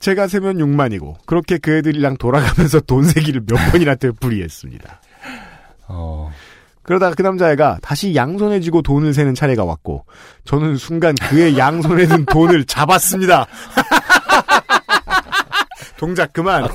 제가 0.00 0.28
세면 0.28 0.58
6만이고, 0.58 1.24
그렇게 1.24 1.56
그 1.56 1.78
애들이랑 1.78 2.18
돌아가면서 2.18 2.80
돈 2.80 3.04
세기를 3.04 3.42
몇 3.46 3.56
번이나 3.70 3.94
되풀이했습니다. 3.94 5.00
어, 5.88 6.30
그러다가 6.84 7.14
그 7.14 7.22
남자애가 7.22 7.78
다시 7.82 8.14
양손에 8.14 8.60
쥐고 8.60 8.82
돈을 8.82 9.14
세는 9.14 9.34
차례가 9.34 9.64
왔고 9.64 10.04
저는 10.44 10.76
순간 10.76 11.14
그의 11.14 11.56
양손에 11.58 12.06
든 12.06 12.24
돈을 12.26 12.64
잡았습니다. 12.66 13.46
동작 15.98 16.32
그만. 16.32 16.68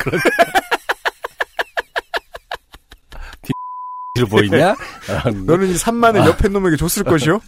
뒤로 4.16 4.28
보이냐? 4.28 4.76
너는 5.46 5.68
이 5.68 5.76
3만을 5.76 6.26
옆에 6.26 6.48
놈에게 6.50 6.76
줬을 6.76 7.04
것이요? 7.04 7.40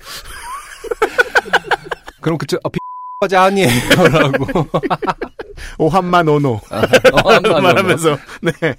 그럼 2.21 2.37
그쵸, 2.37 2.57
어, 2.63 2.69
비까지 2.69 3.35
아니에요. 3.35 3.69
라고. 4.11 4.67
오한만 5.79 6.27
오노. 6.27 6.61
오한만 7.23 7.51
오노. 7.51 7.61
말하면서 7.61 8.17
네. 8.41 8.75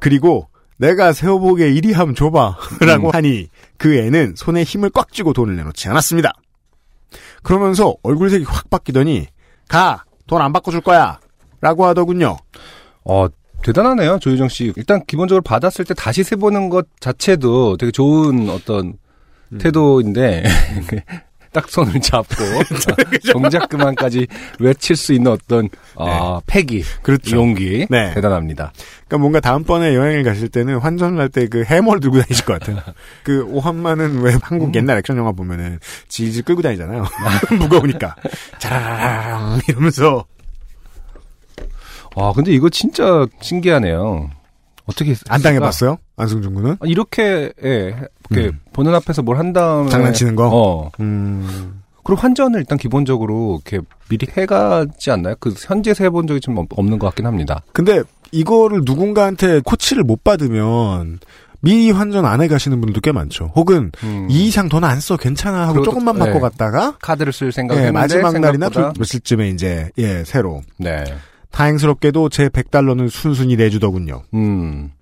그리고 0.00 0.49
내가 0.80 1.12
세워보게 1.12 1.70
이리 1.72 1.92
함 1.92 2.14
줘봐. 2.14 2.56
라고 2.86 3.08
음. 3.08 3.14
하니 3.14 3.48
그 3.76 3.96
애는 3.96 4.34
손에 4.36 4.62
힘을 4.64 4.88
꽉 4.90 5.12
쥐고 5.12 5.34
돈을 5.34 5.54
내놓지 5.56 5.88
않았습니다. 5.88 6.32
그러면서 7.42 7.94
얼굴색이 8.02 8.44
확 8.44 8.70
바뀌더니 8.70 9.26
가! 9.68 10.04
돈 10.26 10.40
안 10.40 10.52
바꿔줄 10.52 10.80
거야! 10.80 11.18
라고 11.60 11.84
하더군요. 11.86 12.38
어, 13.04 13.26
대단하네요, 13.62 14.18
조유정 14.20 14.48
씨. 14.48 14.72
일단 14.76 15.04
기본적으로 15.06 15.42
받았을 15.42 15.84
때 15.84 15.92
다시 15.92 16.22
세보는 16.22 16.70
것 16.70 16.86
자체도 17.00 17.76
되게 17.76 17.92
좋은 17.92 18.48
어떤 18.48 18.94
음. 19.52 19.58
태도인데, 19.58 20.44
딱 21.52 21.68
손을 21.68 21.98
잡고, 22.02 22.34
정작 23.32 23.68
그만까지 23.68 24.26
외칠 24.60 24.94
수 24.96 25.12
있는 25.12 25.32
어떤, 25.32 25.68
아, 25.96 26.40
패기. 26.46 26.84
그렇죠. 27.02 27.36
용기. 27.36 27.86
네. 27.90 28.14
대단합니다. 28.14 28.72
그러니까 29.06 29.18
뭔가 29.18 29.40
다음번에 29.40 29.94
여행을 29.94 30.22
가실 30.22 30.48
때는 30.48 30.78
환전을 30.78 31.20
할 31.20 31.28
때 31.30 31.46
그 31.48 31.64
해머를 31.64 32.00
들고 32.00 32.20
다니실 32.20 32.44
것 32.44 32.58
같아요. 32.60 32.78
그 33.24 33.42
오한만은 33.44 34.20
왜 34.20 34.36
한국 34.42 34.74
옛날 34.76 34.98
액션 34.98 35.16
영화 35.16 35.32
보면은 35.32 35.78
질질 36.08 36.44
끌고 36.44 36.62
다니잖아요. 36.62 37.04
무거우니까. 37.58 38.14
자라라랑 38.58 39.60
이러면서 39.68 40.24
와, 42.16 42.32
근데 42.32 42.52
이거 42.52 42.68
진짜 42.68 43.26
신기하네요. 43.40 44.30
어떻게. 44.90 45.14
안 45.28 45.40
당해봤어요? 45.42 45.98
안승준 46.16 46.54
군은? 46.54 46.72
아, 46.72 46.84
이렇게, 46.84 47.52
예, 47.64 47.94
이렇게 48.30 48.56
보는 48.72 48.94
앞에서 48.94 49.22
뭘 49.22 49.38
한 49.38 49.52
다음에. 49.52 49.84
음. 49.84 49.88
장난치는 49.88 50.36
거? 50.36 50.48
어. 50.52 50.90
음. 51.00 51.80
그리고 52.04 52.20
환전을 52.20 52.58
일단 52.60 52.78
기본적으로 52.78 53.60
이렇게 53.66 53.84
미리 54.08 54.26
해가지 54.36 55.10
않나요? 55.10 55.34
그 55.38 55.54
현재 55.56 55.94
세본 55.94 56.26
적이 56.26 56.40
좀 56.40 56.56
없- 56.58 56.66
없는 56.78 56.98
것 56.98 57.06
같긴 57.08 57.26
합니다. 57.26 57.62
근데 57.72 58.02
이거를 58.32 58.82
누군가한테 58.84 59.60
코치를 59.60 60.02
못 60.04 60.24
받으면 60.24 61.18
미리 61.62 61.90
환전 61.90 62.24
안 62.24 62.40
해 62.40 62.48
가시는 62.48 62.80
분들도 62.80 63.00
꽤 63.02 63.12
많죠. 63.12 63.52
혹은 63.54 63.92
이 64.30 64.46
이상 64.46 64.68
돈 64.70 64.82
안 64.82 64.98
써 64.98 65.16
괜찮아 65.18 65.68
하고 65.68 65.80
음. 65.80 65.84
조금만 65.84 66.14
또- 66.14 66.20
바꿔 66.20 66.32
네. 66.34 66.40
갔다가 66.40 66.96
카드를 67.02 67.32
쓸 67.34 67.52
생각을 67.52 67.82
예, 67.82 67.86
했는데 67.88 68.00
마지막 68.22 68.38
날이나 68.40 68.70
두- 68.70 68.80
며칠쯤에 68.98 69.50
이제 69.50 69.90
예 69.98 70.24
새로 70.24 70.62
네. 70.78 71.04
다행스럽게도 71.50 72.28
제 72.28 72.48
100달러는 72.48 73.08
순순히 73.10 73.56
내주더군요. 73.56 74.22
음. 74.34 74.92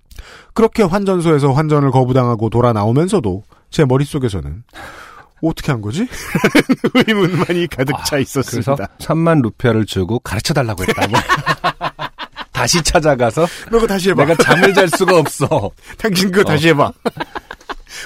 그렇게 0.53 0.83
환전소에서 0.83 1.53
환전을 1.53 1.91
거부당하고 1.91 2.49
돌아 2.49 2.73
나오면서도 2.73 3.43
제 3.69 3.85
머릿속에서는 3.85 4.63
어떻게 5.41 5.71
한 5.71 5.81
거지? 5.81 6.07
의문만이 7.07 7.67
가득 7.67 7.93
차 8.05 8.17
그래서 8.17 8.39
있었습니다. 8.41 8.87
3만 8.99 9.41
루피아를 9.41 9.85
주고 9.85 10.19
가르쳐 10.19 10.53
달라고 10.53 10.83
했다고. 10.83 11.13
다시 12.51 12.83
찾아가서 12.83 13.43
너 13.65 13.71
그거 13.71 13.87
다시 13.87 14.09
해봐. 14.09 14.25
내가 14.25 14.43
잠을 14.43 14.73
잘 14.73 14.89
수가 14.89 15.17
없어. 15.17 15.71
당신 15.97 16.29
그거 16.29 16.43
다시 16.43 16.67
해봐. 16.69 16.91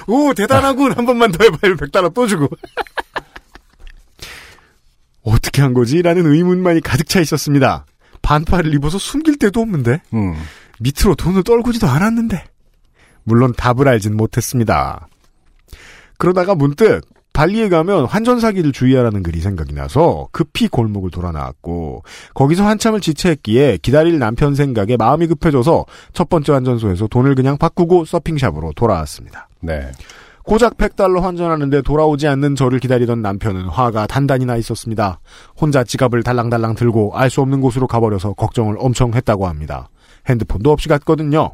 오, 0.06 0.34
대단하군. 0.36 0.91
한 0.95 1.06
번만 1.08 1.32
더 1.32 1.43
해봐. 1.43 1.58
100달러 1.58 2.13
또 2.13 2.27
주고. 2.27 2.47
어떻게 5.23 5.62
한 5.63 5.73
거지? 5.73 6.01
라는 6.03 6.25
의문만이 6.32 6.82
가득 6.82 7.10
차 7.10 7.19
있었습니다. 7.19 7.86
반팔을 8.24 8.74
입어서 8.74 8.98
숨길 8.98 9.38
데도 9.38 9.62
없는데. 9.62 10.02
음. 10.14 10.34
밑으로 10.80 11.14
돈을 11.16 11.44
떨구지도 11.44 11.88
않았는데. 11.88 12.44
물론 13.24 13.54
답을 13.56 13.88
알진 13.88 14.18
못했습니다. 14.18 15.08
그러다가 16.18 16.56
문득 16.56 17.02
발리에 17.34 17.68
가면 17.68 18.06
환전 18.06 18.40
사기를 18.40 18.72
주의하라는 18.72 19.24
글이 19.24 19.42
생각이 19.42 19.74
나서 19.74 20.28
급히 20.32 20.68
골목을 20.68 21.10
돌아 21.10 21.32
나왔고 21.32 22.04
거기서 22.36 22.66
한참을 22.66 23.02
지체했기에 23.02 23.80
기다릴 23.82 24.20
남편 24.20 24.54
생각에 24.54 24.98
마음이 24.98 25.28
급해져서 25.28 25.86
첫 26.14 26.30
번째 26.30 26.54
환전소에서 26.54 27.08
돈을 27.08 27.34
그냥 27.34 27.58
바꾸고 27.58 28.06
서핑샵으로 28.06 28.74
돌아왔습니다. 28.76 29.50
네. 29.62 29.92
고작 30.43 30.77
100달러 30.77 31.21
환전하는데 31.21 31.82
돌아오지 31.84 32.27
않는 32.27 32.56
저를 32.56 32.79
기다리던 32.79 33.21
남편은 33.21 33.65
화가 33.67 34.08
단단히 34.08 34.45
나 34.45 34.58
있었습니다. 34.58 35.19
혼자 35.60 35.84
지갑을 35.84 36.23
달랑달랑 36.23 36.75
들고 36.75 37.17
알 37.17 37.29
수 37.29 37.41
없는 37.41 37.62
곳으로 37.62 37.88
가버려서 37.88 38.34
걱정을 38.34 38.75
엄청 38.77 39.13
했다고 39.13 39.47
합니다. 39.47 39.89
핸드폰도 40.29 40.71
없이 40.71 40.88
갔거든요. 40.89 41.53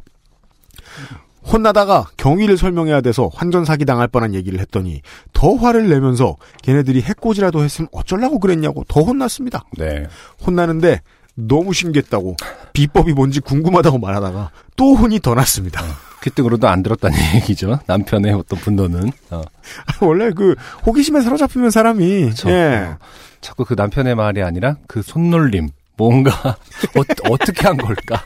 혼나다가 1.50 2.08
경위를 2.18 2.58
설명해야 2.58 3.00
돼서 3.00 3.30
환전 3.32 3.64
사기 3.64 3.86
당할 3.86 4.08
뻔한 4.08 4.34
얘기를 4.34 4.60
했더니 4.60 5.00
더 5.32 5.54
화를 5.54 5.88
내면서 5.88 6.36
걔네들이 6.62 7.00
해코지라도 7.00 7.62
했으면 7.62 7.88
어쩌려고 7.92 8.38
그랬냐고 8.38 8.84
더 8.88 9.00
혼났습니다. 9.00 9.64
네. 9.78 10.06
혼나는데 10.46 11.00
너무 11.34 11.72
신기했다고 11.72 12.36
비법이 12.74 13.14
뭔지 13.14 13.40
궁금하다고 13.40 13.98
말하다가 13.98 14.50
또 14.76 14.94
혼이 14.94 15.20
더 15.20 15.34
났습니다. 15.34 15.80
귀등으로도 16.22 16.68
안 16.68 16.82
들었다는 16.82 17.16
얘기죠. 17.36 17.80
남편의 17.86 18.32
어떤 18.34 18.58
분노는. 18.58 19.10
어. 19.30 19.42
원래 20.00 20.30
그 20.30 20.54
호기심에 20.86 21.20
사로잡히면 21.20 21.70
사람이 21.70 22.30
그쵸. 22.30 22.50
예 22.50 22.96
자꾸 23.40 23.64
그 23.64 23.74
남편의 23.74 24.14
말이 24.14 24.42
아니라 24.42 24.76
그 24.86 25.02
손놀림. 25.02 25.68
뭔가 25.96 26.30
어, 27.28 27.36
떻게한 27.36 27.76
걸까? 27.76 28.24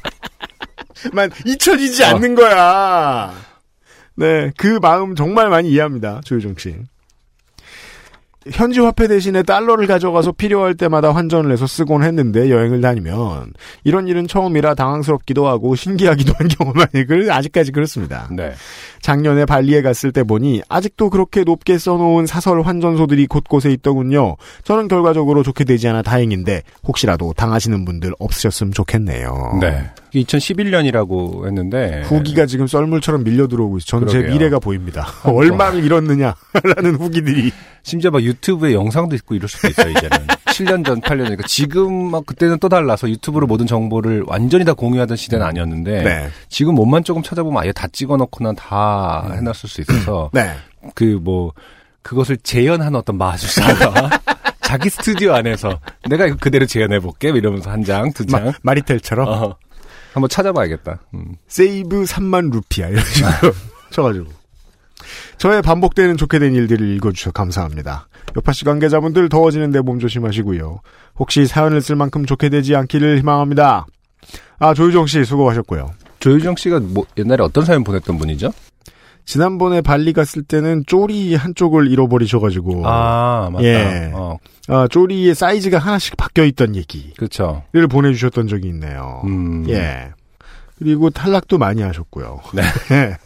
만 1.12 1.30
잊혀지지 1.44 2.04
어. 2.04 2.06
않는 2.08 2.36
거야. 2.36 3.34
네, 4.16 4.52
그 4.56 4.78
마음 4.80 5.16
정말 5.16 5.48
많이 5.48 5.70
이해합니다. 5.70 6.20
조유정 6.24 6.54
씨. 6.56 6.76
현지 8.50 8.80
화폐 8.80 9.08
대신에 9.08 9.42
달러를 9.42 9.86
가져가서 9.86 10.32
필요할 10.32 10.74
때마다 10.74 11.12
환전을 11.12 11.52
해서 11.52 11.66
쓰곤 11.66 12.02
했는데 12.02 12.50
여행을 12.50 12.80
다니면 12.80 13.52
이런 13.84 14.06
일은 14.06 14.26
처음이라 14.26 14.74
당황스럽기도 14.74 15.46
하고 15.46 15.74
신기하기도 15.74 16.34
한 16.36 16.48
경험이 16.48 17.06
그 17.06 17.32
아직까지 17.32 17.72
그렇습니다. 17.72 18.28
네. 18.30 18.52
작년에 19.00 19.44
발리에 19.46 19.82
갔을 19.82 20.12
때 20.12 20.22
보니 20.22 20.62
아직도 20.68 21.10
그렇게 21.10 21.44
높게 21.44 21.78
써놓은 21.78 22.26
사설 22.26 22.62
환전소들이 22.62 23.26
곳곳에 23.26 23.70
있더군요. 23.72 24.36
저는 24.64 24.88
결과적으로 24.88 25.42
좋게 25.42 25.64
되지 25.64 25.88
않아 25.88 26.02
다행인데 26.02 26.62
혹시라도 26.86 27.32
당하시는 27.36 27.84
분들 27.84 28.12
없으셨으면 28.18 28.72
좋겠네요. 28.72 29.58
네. 29.60 29.90
2011년이라고 30.22 31.46
했는데 31.46 32.02
후기가 32.06 32.46
지금 32.46 32.66
썰물처럼 32.66 33.24
밀려 33.24 33.46
들어오고 33.48 33.78
있어요. 33.78 33.86
저는 33.86 34.08
제 34.08 34.18
그러게요. 34.18 34.32
미래가 34.34 34.58
보입니다. 34.58 35.06
얼마를 35.24 35.84
잃었느냐라는 35.84 36.94
후기들이. 36.98 37.52
심지어 37.82 38.10
막 38.10 38.22
유튜브에 38.22 38.72
영상도 38.72 39.14
있고 39.16 39.34
이럴 39.34 39.46
수도 39.48 39.68
있어요, 39.68 39.90
이제는. 39.90 40.26
7년 40.46 40.86
전, 40.86 41.00
8년 41.00 41.24
전이니까 41.24 41.46
지금 41.46 42.10
막 42.10 42.24
그때는 42.24 42.58
또 42.58 42.68
달라서 42.68 43.10
유튜브로 43.10 43.46
모든 43.46 43.66
정보를 43.66 44.24
완전히 44.26 44.64
다 44.64 44.72
공유하던 44.72 45.16
시대는 45.16 45.44
아니었는데 45.44 46.02
네. 46.02 46.28
지금 46.48 46.74
몸만 46.76 47.04
조금 47.04 47.22
찾아보면 47.22 47.62
아예 47.62 47.72
다 47.72 47.88
찍어놓거나 47.88 48.52
다 48.54 49.28
해놨을 49.34 49.68
수 49.68 49.80
있어서 49.82 50.30
네. 50.32 50.52
그뭐 50.94 51.52
그것을 52.02 52.36
재현한 52.36 52.94
어떤 52.94 53.18
마술사가 53.18 54.10
자기 54.62 54.88
스튜디오 54.90 55.32
안에서 55.34 55.78
내가 56.08 56.26
이거 56.26 56.36
그대로 56.40 56.66
재현해볼게 56.66 57.30
이러면서 57.30 57.70
한 57.70 57.84
장, 57.84 58.12
두 58.12 58.24
장. 58.26 58.52
마, 58.62 58.74
리텔처럼 58.74 59.28
어, 59.28 59.56
한번 60.14 60.28
찾아봐야겠다. 60.28 61.00
음. 61.14 61.34
세이브 61.48 62.04
3만 62.04 62.52
루피아 62.52 62.88
이런 62.88 63.04
식으로 63.04 63.52
쳐가지고. 63.90 64.26
저의 65.38 65.60
반복되는 65.60 66.16
좋게 66.16 66.38
된 66.38 66.54
일들을 66.54 66.88
읽어주셔서 66.96 67.32
감사합니다. 67.32 68.06
여파씨 68.36 68.64
관계자분들 68.64 69.28
더워지는데 69.28 69.80
몸 69.80 69.98
조심하시고요. 69.98 70.80
혹시 71.18 71.46
사연을 71.46 71.80
쓸 71.82 71.96
만큼 71.96 72.24
좋게 72.24 72.48
되지 72.48 72.76
않기를 72.76 73.18
희망합니다. 73.18 73.86
아 74.58 74.72
조유정 74.72 75.06
씨 75.06 75.24
수고하셨고요. 75.24 75.90
조유정 76.20 76.56
씨가 76.56 76.80
뭐 76.80 77.04
옛날에 77.18 77.42
어떤 77.42 77.64
사연 77.64 77.82
보냈던 77.84 78.16
분이죠? 78.16 78.52
지난번에 79.24 79.80
발리 79.80 80.12
갔을 80.12 80.42
때는 80.42 80.84
쪼리 80.86 81.34
한쪽을 81.34 81.90
잃어버리셔가지고 81.90 82.82
아, 82.86 83.48
맞다. 83.52 83.64
예. 83.64 84.10
어, 84.14 84.38
아, 84.68 84.86
쪼리의 84.88 85.34
사이즈가 85.34 85.78
하나씩 85.78 86.16
바뀌어 86.16 86.44
있던 86.44 86.76
얘기를 86.76 87.12
그렇죠. 87.16 87.62
보내주셨던 87.90 88.48
적이 88.48 88.68
있네요. 88.68 89.22
음. 89.24 89.64
예. 89.68 90.10
그리고 90.78 91.10
탈락도 91.10 91.58
많이 91.58 91.82
하셨고요. 91.82 92.40
네. 92.52 92.62
예. 92.92 93.16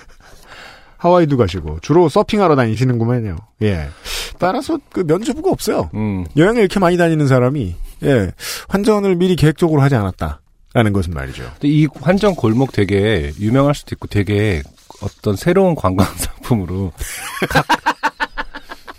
하와이도 0.98 1.36
가시고 1.36 1.78
주로 1.80 2.08
서핑하러 2.08 2.56
다니시는구만요. 2.56 3.36
예. 3.62 3.88
따라서 4.38 4.78
그 4.90 5.00
면제부가 5.00 5.50
없어요. 5.50 5.90
음. 5.94 6.26
여행을 6.36 6.60
이렇게 6.60 6.78
많이 6.80 6.96
다니는 6.96 7.26
사람이 7.28 7.74
예 8.04 8.32
환전을 8.68 9.16
미리 9.16 9.36
계획적으로 9.36 9.80
하지 9.80 9.94
않았다 9.94 10.40
라는 10.74 10.92
것은 10.92 11.14
말이죠. 11.14 11.44
근데 11.54 11.68
이 11.68 11.88
환전 12.00 12.34
골목 12.34 12.72
되게 12.72 13.32
유명할 13.40 13.74
수도 13.74 13.94
있고 13.94 14.06
되게 14.06 14.62
어떤 15.02 15.36
새로운 15.36 15.74
관광 15.74 16.06
상품으로 16.16 16.92
각- 17.48 17.66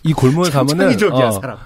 이 0.03 0.13
골목에 0.13 0.49
가면은 0.49 0.97
어, 1.11 1.31
사람. 1.31 1.57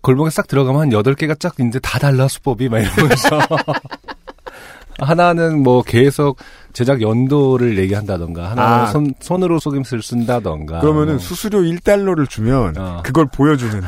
골목에 0.00 0.30
싹 0.30 0.48
들어가면 0.48 0.80
한 0.80 0.88
8개가 0.90 1.38
쫙 1.38 1.54
있는데 1.58 1.78
다 1.78 1.98
달라 1.98 2.26
수법이 2.26 2.68
막 2.70 2.78
이러면서 2.78 3.38
하나는 4.98 5.62
뭐 5.62 5.82
계속 5.82 6.38
제작 6.72 7.00
연도를 7.02 7.78
얘기한다던가 7.78 8.50
하나는 8.50 8.72
아. 8.84 8.86
손, 8.86 9.14
손으로 9.20 9.58
속임수를 9.58 10.02
쓴다던가 10.02 10.80
그러면은 10.80 11.14
뭐 11.14 11.18
수수료 11.18 11.60
1달러를 11.60 12.28
주면 12.28 12.76
어. 12.78 13.02
그걸 13.04 13.26
보여주는 13.26 13.82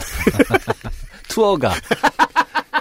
투어가 1.28 1.72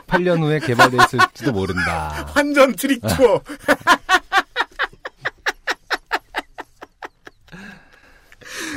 8년 0.08 0.42
후에 0.42 0.60
개발돼 0.60 0.98
있을지도 1.06 1.54
모른다. 1.54 2.28
환전 2.34 2.76
트릭 2.76 3.02
투어. 3.08 3.40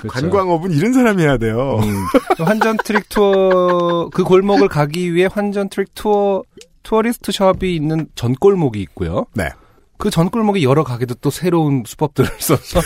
그렇죠. 0.08 0.30
관광업은 0.30 0.72
이런 0.72 0.92
사람이 0.92 1.22
해야 1.22 1.36
돼요. 1.38 1.78
음, 1.82 2.04
환전 2.44 2.76
트릭 2.84 3.08
투어 3.08 4.08
그 4.12 4.24
골목을 4.24 4.68
가기 4.68 5.14
위해 5.14 5.28
환전 5.32 5.68
트릭 5.68 5.94
투어 5.94 6.42
tourist 6.82 7.32
숍이 7.32 7.74
있는 7.74 8.06
전 8.14 8.34
골목이 8.34 8.80
있고요. 8.82 9.26
네. 9.34 9.50
그 9.96 10.10
전 10.10 10.28
골목에 10.30 10.62
여러 10.62 10.84
가게도 10.84 11.14
또 11.22 11.30
새로운 11.30 11.82
수법들을 11.86 12.28
써서 12.38 12.80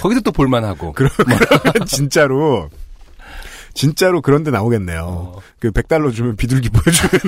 거기도 0.00 0.20
또 0.22 0.32
볼만하고. 0.32 0.92
그러, 0.92 1.08
그러면 1.16 1.86
진짜로 1.86 2.68
진짜로 3.74 4.20
그런 4.20 4.42
데 4.44 4.50
나오겠네요. 4.50 5.00
어. 5.36 5.40
그 5.58 5.70
100달러 5.70 6.12
주면 6.14 6.36
비둘기 6.36 6.68
보여주면 6.70 7.20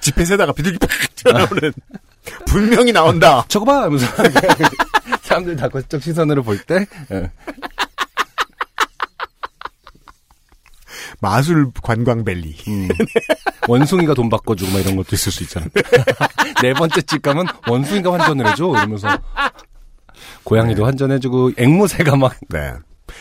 지폐 0.00 0.24
세다가 0.24 0.52
비둘기 0.52 0.78
팍 0.78 0.88
튀어나오는 1.16 1.72
분명히 2.46 2.92
나온다. 2.92 3.44
저거 3.48 3.64
봐! 3.64 3.82
하면서 3.82 4.06
사람들 5.28 5.56
다 5.56 5.68
그쪽 5.68 6.02
시선으로 6.02 6.42
볼 6.42 6.58
때, 6.58 6.86
예. 7.12 7.30
마술 11.20 11.70
관광 11.82 12.24
밸리. 12.24 12.56
음. 12.68 12.88
원숭이가 13.68 14.14
돈 14.14 14.30
바꿔주고 14.30 14.72
막 14.72 14.78
이런 14.78 14.96
것도 14.96 15.08
있을 15.12 15.30
수 15.30 15.42
있잖아. 15.42 15.66
네 16.62 16.72
번째 16.72 17.02
집 17.02 17.20
가면 17.20 17.46
원숭이가 17.66 18.12
환전을 18.12 18.50
해줘 18.52 18.68
이러면서 18.68 19.18
고양이도 20.44 20.86
환전해주고 20.86 21.52
앵무새가 21.58 22.16
막 22.16 22.34
네. 22.48 22.72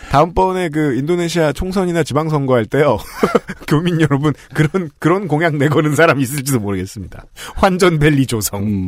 다음번에 0.10 0.70
그 0.70 0.96
인도네시아 0.96 1.52
총선이나 1.54 2.04
지방선거 2.04 2.54
할 2.56 2.65
때요. 2.65 2.98
교민 3.67 4.00
여러분 4.00 4.34
그런 4.54 4.89
그런 5.00 5.28
공약 5.28 5.56
내거는 5.56 5.96
사람 5.96 6.20
있을지도 6.22 6.60
모르겠습니다. 6.60 7.26
환전 7.56 8.00
밸리 8.00 8.26
조성. 8.26 8.63
음. 8.63 8.88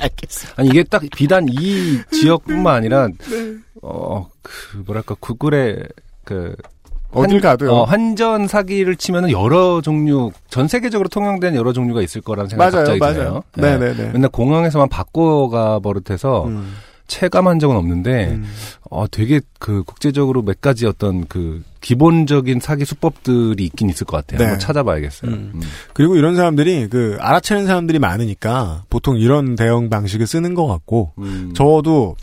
알겠습니다. 0.00 0.60
아니 0.60 0.68
이게 0.70 0.82
딱 0.84 1.02
비단 1.14 1.46
이 1.50 1.98
지역뿐만 2.12 2.74
아니라 2.74 3.08
어그 3.82 4.84
뭐랄까 4.86 5.14
구글에 5.20 5.82
그 6.24 6.54
어딜 7.12 7.40
가도요. 7.40 7.72
어, 7.72 7.84
환전 7.84 8.46
사기를 8.46 8.94
치면은 8.96 9.30
여러 9.32 9.80
종류 9.80 10.30
전 10.48 10.68
세계적으로 10.68 11.08
통용된 11.08 11.56
여러 11.56 11.72
종류가 11.72 12.02
있을 12.02 12.20
거라는 12.20 12.48
생각이 12.48 12.72
맞아요, 12.76 12.86
갑자기 12.86 13.00
맞아요. 13.00 13.42
드네요. 13.52 13.78
네 13.78 13.94
네네. 13.94 14.12
맨날 14.12 14.30
공항에서만 14.30 14.88
바꿔가 14.88 15.80
버릇해서 15.80 16.44
음. 16.46 16.72
체감한 17.10 17.58
적은 17.58 17.76
없는데 17.76 18.28
음. 18.28 18.44
어 18.88 19.06
되게 19.08 19.40
그 19.58 19.82
국제적으로 19.82 20.42
몇 20.42 20.60
가지 20.60 20.86
어떤 20.86 21.26
그 21.26 21.62
기본적인 21.80 22.60
사기 22.60 22.84
수법들이 22.84 23.64
있긴 23.64 23.90
있을 23.90 24.06
것 24.06 24.16
같아요. 24.18 24.38
네. 24.38 24.44
한번 24.44 24.60
찾아봐야겠어요. 24.60 25.30
음. 25.30 25.52
음. 25.54 25.60
그리고 25.92 26.16
이런 26.16 26.36
사람들이 26.36 26.88
그 26.88 27.18
알아채는 27.20 27.66
사람들이 27.66 27.98
많으니까 27.98 28.84
보통 28.88 29.18
이런 29.18 29.56
대응 29.56 29.90
방식을 29.90 30.26
쓰는 30.26 30.54
것 30.54 30.66
같고 30.66 31.12
음. 31.18 31.52
저도 31.54 32.16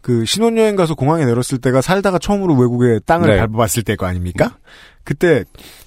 그 0.00 0.24
신혼여행 0.24 0.74
가서 0.74 0.96
공항에 0.96 1.24
내렸을 1.24 1.58
때가 1.58 1.80
살다가 1.80 2.18
처음으로 2.18 2.54
외국의 2.54 3.00
땅을 3.06 3.30
네. 3.30 3.36
밟아봤을 3.38 3.84
때거 3.84 4.04
아닙니까? 4.04 4.58
그때 5.04 5.44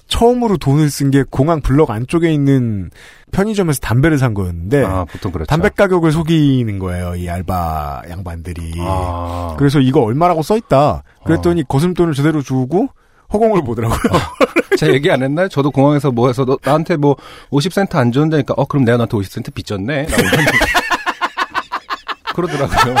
처음으로 0.08 0.56
돈을 0.56 0.88
쓴 0.90 1.10
게 1.10 1.24
공항 1.30 1.60
블럭 1.60 1.90
안쪽에 1.90 2.32
있는 2.32 2.90
편의점에서 3.32 3.80
담배를 3.80 4.18
산 4.18 4.34
거였는데 4.34 4.84
아 4.84 5.04
보통 5.04 5.32
그렇죠. 5.32 5.46
담배 5.48 5.68
가격을 5.68 6.12
속이는 6.12 6.78
거예요 6.78 7.16
이 7.16 7.28
알바 7.28 8.02
양반들이. 8.08 8.74
아. 8.80 9.54
그래서 9.58 9.80
이거 9.80 10.00
얼마라고 10.02 10.42
써있다. 10.42 11.02
그랬더니 11.24 11.64
거슴돈을 11.66 12.14
제대로 12.14 12.40
주고 12.42 12.88
허공을 13.32 13.64
보더라고요. 13.64 13.98
제가 14.78 14.92
얘기 14.92 15.10
안 15.10 15.22
했나요? 15.22 15.48
저도 15.48 15.70
공항에서 15.72 16.12
뭐 16.12 16.28
해서 16.28 16.44
너, 16.44 16.56
나한테 16.62 16.96
뭐 16.96 17.16
50센트 17.50 17.96
안 17.96 18.12
줬는다니까 18.12 18.54
어 18.56 18.64
그럼 18.66 18.84
내가 18.84 18.98
너한테 18.98 19.16
50센트 19.16 19.52
빚졌네? 19.54 20.06
라고 20.06 20.22
그러더라고요. 22.34 22.94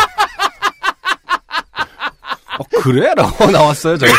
어 2.58 2.64
그래? 2.82 3.12
라고 3.14 3.50
나왔어요 3.50 3.98
저희 3.98 4.10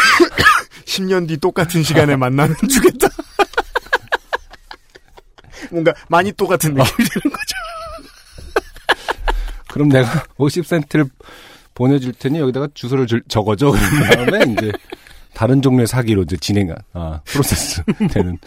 10년 0.87 1.27
뒤 1.27 1.37
똑같은 1.37 1.83
시간에 1.83 2.15
만나면 2.15 2.55
주겠다. 2.69 3.07
뭔가 5.69 5.93
많이 6.07 6.31
똑같은 6.31 6.73
느낌이 6.73 7.09
드는 7.09 7.35
거죠. 7.35 7.55
그럼 9.67 9.89
내가 9.89 10.23
50센트를 10.37 11.09
보내줄 11.73 12.13
테니 12.13 12.39
여기다가 12.39 12.69
주소를 12.73 13.05
줄- 13.05 13.21
적어줘. 13.27 13.71
그런 13.71 14.29
다음에 14.29 14.53
이제 14.53 14.71
다른 15.33 15.61
종류의 15.61 15.87
사기로 15.87 16.23
이제 16.23 16.37
진행, 16.37 16.73
아, 16.93 17.19
프로세스 17.25 17.83
되는. 18.11 18.37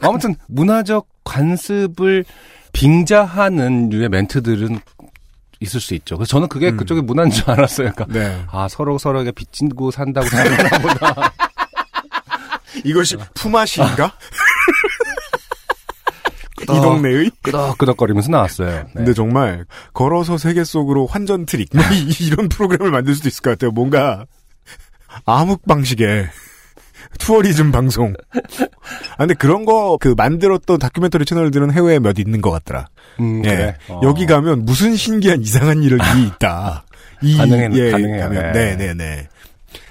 아무튼 0.00 0.34
문화적 0.48 1.08
관습을 1.24 2.24
빙자하는 2.72 3.88
류의 3.88 4.10
멘트들은 4.10 4.78
있을 5.60 5.80
수 5.80 5.94
있죠. 5.94 6.18
그래서 6.18 6.28
저는 6.28 6.48
그게 6.48 6.68
음. 6.68 6.76
그쪽에 6.76 7.00
문화인 7.00 7.30
줄 7.30 7.50
알았어요. 7.50 7.90
그러니까 7.92 8.06
네. 8.18 8.44
아 8.50 8.68
서로 8.68 8.98
서로에게 8.98 9.32
빚지고 9.32 9.90
산다고 9.90 10.28
생각하나 10.28 10.78
보다. 10.78 11.32
이것이 12.84 13.16
품앗이인가? 13.34 14.12
이 16.62 16.66
동네의 16.66 17.30
끄덕끄덕거리면서 17.42 18.30
나왔어요. 18.30 18.68
네. 18.70 18.84
근데 18.94 19.12
정말 19.12 19.64
걸어서 19.92 20.38
세계 20.38 20.64
속으로 20.64 21.06
환전 21.06 21.46
트릭 21.46 21.68
뭐 21.74 21.84
이- 21.92 22.24
이런 22.26 22.48
프로그램을 22.48 22.90
만들 22.90 23.14
수도 23.14 23.28
있을 23.28 23.42
것 23.42 23.50
같아요. 23.50 23.70
뭔가 23.72 24.24
암흑 25.26 25.66
방식의 25.66 26.28
tourism 27.18 27.72
방송. 27.72 28.14
아, 29.12 29.16
근데 29.18 29.34
그런 29.34 29.64
거 29.64 29.96
그 30.00 30.14
만들었던 30.16 30.78
다큐멘터리 30.78 31.24
채널들은 31.24 31.72
해외에 31.72 31.98
몇 31.98 32.18
있는 32.18 32.40
것 32.40 32.50
같더라. 32.50 32.86
음, 33.20 33.44
예. 33.44 33.48
그래. 33.50 33.76
어. 33.88 34.00
여기 34.02 34.26
가면 34.26 34.64
무슨 34.64 34.96
신기한 34.96 35.40
이상한 35.42 35.82
일이 35.82 35.96
있다. 36.26 36.84
이, 37.22 37.36
가능해- 37.38 37.90
가능해요. 37.92 38.20
가면. 38.20 38.52
네. 38.52 38.54
네, 38.76 38.76
네, 38.76 38.94
네. 38.94 39.28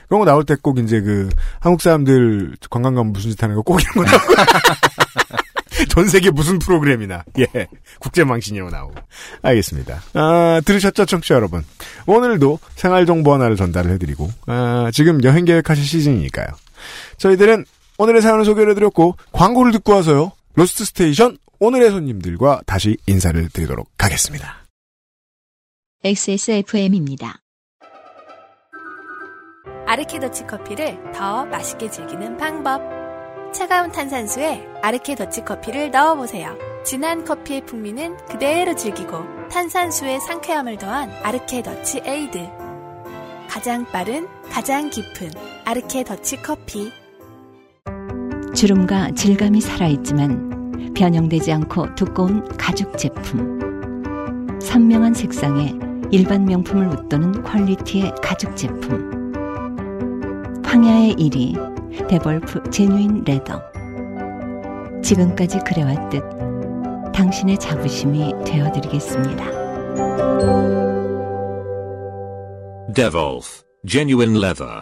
그런 0.08 0.20
거 0.20 0.26
나올 0.26 0.44
때 0.46 0.56
꼭 0.56 0.80
이제 0.80 1.02
그 1.02 1.30
한국 1.60 1.82
사람들 1.82 2.56
관광 2.70 2.96
가면 2.96 3.14
무슨 3.14 3.32
짓 3.32 3.42
하는 3.44 3.56
거 3.56 3.62
꼭 3.62 3.80
이런 3.82 3.94
거 3.94 4.04
나오고. 4.04 4.34
전 5.90 6.08
세계 6.08 6.30
무슨 6.32 6.58
프로그램이나 6.60 7.24
예 7.38 7.68
국제망신으로 8.00 8.70
나오고 8.70 8.96
알겠습니다. 9.42 10.02
아 10.14 10.62
들으셨죠, 10.66 11.06
청취자 11.06 11.36
여러분? 11.36 11.64
오늘도 12.06 12.60
생활 12.76 13.06
정보 13.06 13.34
하나를 13.34 13.56
전달을 13.58 13.92
해드리고 13.92 14.30
아, 14.48 14.90
지금 14.94 15.22
여행 15.24 15.44
계획하실 15.46 15.84
시즌이니까요. 15.84 16.48
저희들은 17.18 17.66
오늘의 17.98 18.22
사연을 18.22 18.46
소개를 18.46 18.72
해드렸고 18.72 19.16
광고를 19.34 19.72
듣고 19.74 19.94
와서요 19.94 20.32
Lost 20.56 20.86
Station 20.86 21.38
오늘의 21.60 21.92
손님들과 21.92 22.62
다시 22.66 22.98
인사를 23.08 23.50
드리도록 23.50 23.90
하겠습니다. 23.98 24.66
XSFM입니다. 26.04 27.40
아르케더치 29.88 30.48
커피를 30.48 30.98
더 31.14 31.46
맛있게 31.46 31.90
즐기는 31.90 32.38
방법. 32.38 32.82
차가운 33.54 33.92
탄산수에 33.92 34.68
아르케 34.82 35.16
더치 35.16 35.46
커피를 35.46 35.90
넣어보세요. 35.92 36.58
진한 36.84 37.24
커피의 37.24 37.66
풍미는 37.66 38.18
그대로 38.30 38.76
즐기고 38.76 39.48
탄산수의 39.50 40.20
상쾌함을 40.20 40.78
더한 40.78 41.10
아르케 41.24 41.64
더치 41.64 42.02
에이드. 42.04 42.50
가장 43.50 43.86
빠른, 43.86 44.28
가장 44.52 44.90
깊은 44.90 45.30
아르케 45.64 46.04
더치 46.04 46.42
커피. 46.42 46.92
주름과 48.54 49.12
질감이 49.12 49.62
살아있지만 49.62 50.94
변형되지 50.96 51.54
않고 51.54 51.96
두꺼운 51.96 52.46
가죽 52.58 52.98
제품. 52.98 54.60
선명한 54.62 55.14
색상에 55.14 55.74
일반 56.12 56.46
명품을 56.46 56.88
웃도는 56.88 57.44
퀄리티의 57.44 58.14
가죽 58.22 58.56
제품. 58.58 59.15
황야의 60.76 61.16
이리 61.16 62.08
데볼프 62.10 62.70
Genuine 62.70 63.24
Leather. 63.24 63.62
지금까지 65.02 65.60
그래왔듯 65.60 66.22
당신의 67.14 67.58
자부심이 67.58 68.34
되어드리겠습니다. 68.46 69.46
Devolf 72.94 73.64
Genuine 73.88 74.38
Leather. 74.38 74.82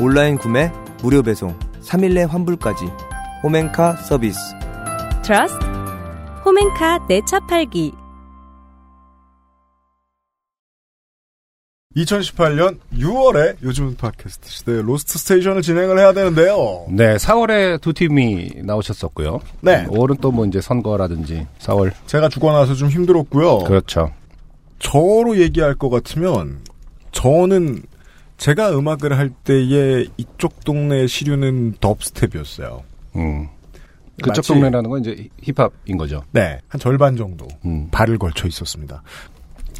온라인 0.00 0.38
구매, 0.38 0.70
무료 1.02 1.24
배송, 1.24 1.58
3일 1.80 2.14
내 2.14 2.22
환불까지. 2.22 2.84
홈엔카 3.42 3.96
서비스. 3.96 4.38
Trust 5.24 5.66
홈엔카 6.44 7.06
내차 7.08 7.40
팔기 7.40 7.92
2018년 11.96 12.78
6월에 12.94 13.56
요즘 13.62 13.94
팟캐스트 13.96 14.50
시대 14.50 14.82
로스트 14.82 15.18
스테이션을 15.18 15.62
진행을 15.62 15.98
해야 15.98 16.12
되는데요. 16.12 16.84
네, 16.90 17.16
4월에 17.16 17.80
두 17.80 17.92
팀이 17.94 18.50
나오셨었고요. 18.64 19.40
네. 19.62 19.86
5월은 19.86 20.20
또 20.20 20.30
뭐 20.30 20.44
이제 20.44 20.60
선거라든지 20.60 21.46
4월. 21.60 21.92
제가 22.06 22.28
죽어나서 22.28 22.74
좀 22.74 22.90
힘들었고요. 22.90 23.60
그렇죠. 23.60 24.12
저로 24.78 25.38
얘기할 25.38 25.74
것 25.76 25.88
같으면 25.88 26.58
저는 27.12 27.82
제가 28.36 28.76
음악을 28.76 29.16
할 29.16 29.30
때의 29.30 30.08
이쪽 30.18 30.62
동네의 30.64 31.08
시류는 31.08 31.76
덥스텝이었어요. 31.80 32.82
음. 33.16 33.48
그쪽 34.22 34.42
동네라는 34.46 34.90
건 34.90 35.00
이제 35.00 35.28
힙합인 35.42 35.96
거죠. 35.96 36.22
네, 36.32 36.58
한 36.68 36.78
절반 36.78 37.16
정도 37.16 37.46
음. 37.64 37.88
발을 37.90 38.18
걸쳐 38.18 38.46
있었습니다. 38.46 39.02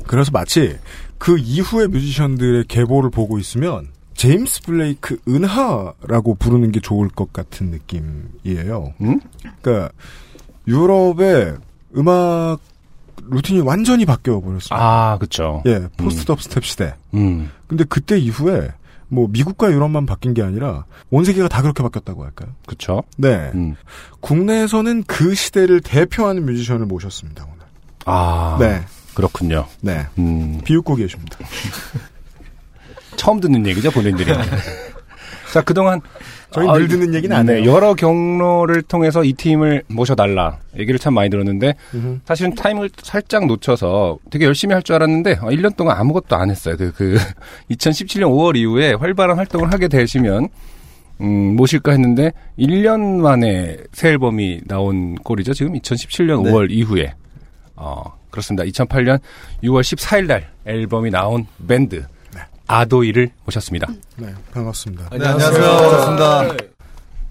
그래서 0.06 0.30
마치 0.30 0.78
그 1.18 1.38
이후의 1.38 1.88
뮤지션들의 1.88 2.64
계보를 2.68 3.10
보고 3.10 3.38
있으면 3.38 3.88
제임스 4.14 4.62
블레이크 4.62 5.18
은하라고 5.28 6.36
부르는 6.36 6.72
게 6.72 6.80
좋을 6.80 7.08
것 7.08 7.32
같은 7.32 7.70
느낌이에요. 7.70 8.94
음? 9.00 9.20
그러니까 9.60 9.92
유럽의 10.66 11.56
음악 11.96 12.58
루틴이 13.28 13.60
완전히 13.60 14.04
바뀌어 14.04 14.40
버렸어요. 14.40 14.78
아, 14.78 15.18
그쵸. 15.18 15.62
예, 15.66 15.88
포스트 15.96 16.24
덥스텝 16.24 16.64
시대. 16.64 16.94
음. 17.14 17.50
근데 17.66 17.84
그때 17.84 18.18
이후에 18.18 18.70
뭐 19.08 19.28
미국과 19.28 19.70
유럽만 19.70 20.06
바뀐 20.06 20.34
게 20.34 20.42
아니라 20.42 20.84
온 21.10 21.24
세계가 21.24 21.48
다 21.48 21.62
그렇게 21.62 21.82
바뀌었다고 21.82 22.24
할까요? 22.24 22.50
그쵸. 22.66 23.02
네. 23.16 23.50
음. 23.54 23.74
국내에서는 24.20 25.04
그 25.06 25.34
시대를 25.34 25.80
대표하는 25.80 26.44
뮤지션을 26.46 26.86
모셨습니다, 26.86 27.44
오늘. 27.44 27.56
아. 28.04 28.56
네. 28.60 28.82
그렇군요. 29.16 29.66
네. 29.80 30.06
음. 30.18 30.60
비웃고 30.64 30.94
계십니다. 30.96 31.38
처음 33.16 33.40
듣는 33.40 33.66
얘기죠, 33.66 33.90
본인들이. 33.90 34.30
자, 35.52 35.62
그동안. 35.62 36.00
저희 36.52 36.66
늘 36.68 36.88
듣는 36.88 37.12
얘기는 37.14 37.34
안 37.36 37.46
네, 37.46 37.54
해요. 37.56 37.72
여러 37.72 37.94
경로를 37.94 38.82
통해서 38.82 39.24
이 39.24 39.32
팀을 39.32 39.82
모셔달라. 39.88 40.58
얘기를 40.78 40.98
참 40.98 41.14
많이 41.14 41.28
들었는데, 41.28 41.74
음흠. 41.94 42.20
사실은 42.24 42.54
타임을 42.54 42.90
살짝 43.02 43.46
놓쳐서 43.46 44.18
되게 44.30 44.44
열심히 44.44 44.72
할 44.74 44.82
줄 44.82 44.94
알았는데, 44.96 45.32
어, 45.42 45.46
1년 45.46 45.76
동안 45.76 45.96
아무것도 45.98 46.36
안 46.36 46.50
했어요. 46.50 46.76
그, 46.78 46.92
그, 46.92 47.18
2017년 47.72 48.28
5월 48.30 48.56
이후에 48.56 48.92
활발한 48.94 49.36
활동을 49.36 49.72
하게 49.72 49.88
되시면, 49.88 50.48
음, 51.22 51.56
모실까 51.56 51.92
했는데, 51.92 52.32
1년 52.58 53.00
만에 53.20 53.78
새 53.92 54.10
앨범이 54.10 54.60
나온 54.66 55.14
꼴이죠. 55.16 55.52
지금 55.54 55.72
2017년 55.74 56.42
네. 56.44 56.50
5월 56.52 56.70
이후에. 56.70 57.14
어, 57.74 58.02
그렇습니다. 58.36 58.64
2008년 58.64 59.18
6월 59.64 59.80
14일 59.80 60.26
날 60.26 60.50
앨범이 60.66 61.10
나온 61.10 61.46
밴드, 61.66 62.04
아도이를 62.66 63.30
모셨습니다. 63.44 63.86
네, 64.16 64.34
반갑습니다. 64.52 65.08
네, 65.10 65.26
안녕하세요. 65.26 65.62
반갑습니다. 65.62 66.66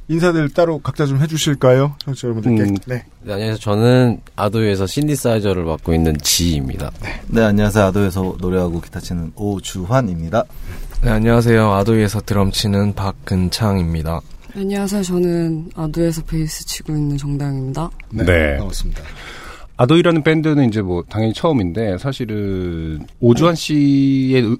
인사들 0.07 0.49
따로 0.49 0.79
각자 0.79 1.05
좀 1.05 1.19
해주실까요? 1.19 1.95
청취자 1.99 2.27
여러분들께. 2.27 2.69
음. 2.69 2.77
네. 2.85 3.05
네, 3.21 3.33
안녕하세요. 3.33 3.57
저는 3.57 4.21
아도에서 4.35 4.85
신디사이저를 4.85 5.63
맡고 5.63 5.93
있는 5.93 6.15
지입니다. 6.21 6.91
네, 7.27 7.41
안녕하세요. 7.43 7.85
아도에서 7.85 8.35
노래하고 8.39 8.81
기타 8.81 8.99
치는 8.99 9.31
오주환입니다. 9.35 10.43
네, 11.03 11.09
안녕하세요. 11.09 11.71
아도이에서 11.73 12.21
드럼 12.21 12.51
치는 12.51 12.93
박근창입니다. 12.93 14.21
안녕하세요. 14.55 15.03
저는 15.03 15.69
아두에서 15.75 16.23
베이스 16.23 16.65
치고 16.65 16.93
있는 16.93 17.17
정다영입니다. 17.17 17.89
네. 18.11 18.57
반갑습니다. 18.57 19.01
아도이라는 19.77 20.23
밴드는 20.23 20.67
이제 20.69 20.81
뭐 20.81 21.03
당연히 21.09 21.33
처음인데 21.33 21.97
사실은 21.97 23.05
오주환 23.19 23.55
씨의 23.55 24.41
으- 24.53 24.57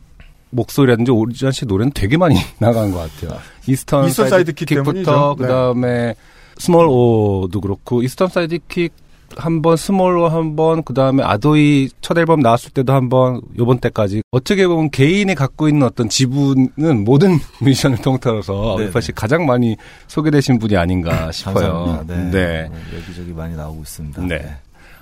목소리라든지 0.52 1.12
오주환 1.12 1.52
씨 1.52 1.66
노래는 1.66 1.92
되게 1.94 2.18
많이 2.18 2.36
나간 2.60 2.92
것 2.92 3.00
같아요. 3.12 3.40
이스턴, 3.68 4.06
이스턴 4.08 4.30
사이드킥 4.30 4.68
때문이죠. 4.70 5.36
네. 5.38 5.44
그다음에 5.44 6.16
스몰 6.58 6.88
오도 6.90 7.60
그렇고 7.62 8.02
이스턴 8.04 8.28
사이드 8.30 8.60
킥 8.68 8.94
한 9.38 9.62
번, 9.62 9.76
스몰 9.76 10.18
오한 10.18 10.56
번, 10.56 10.82
그 10.84 10.94
다음에 10.94 11.22
아도이 11.22 11.90
첫 12.00 12.18
앨범 12.18 12.40
나왔을 12.40 12.72
때도 12.72 12.94
한 12.94 13.10
번, 13.10 13.42
요번 13.58 13.80
때까지. 13.80 14.22
어떻게 14.32 14.66
보면 14.66 14.92
개인이 14.92 15.34
갖고 15.36 15.68
있는 15.68 15.84
어떤 15.84 16.08
지분은 16.08 17.04
모든 17.04 17.40
뮤지션을 17.60 17.98
통틀어서 17.98 18.76
네네. 18.78 18.92
사실 18.92 19.14
가장 19.14 19.46
많이 19.46 19.76
소개되신 20.08 20.60
분이 20.60 20.78
아닌가 20.78 21.32
싶어요. 21.34 22.06
네. 22.08 22.16
네. 22.32 22.68
뭐 22.70 22.78
여기저기 22.96 23.34
많이 23.34 23.56
나오고 23.58 23.82
있습니다. 23.82 24.22
네. 24.22 24.56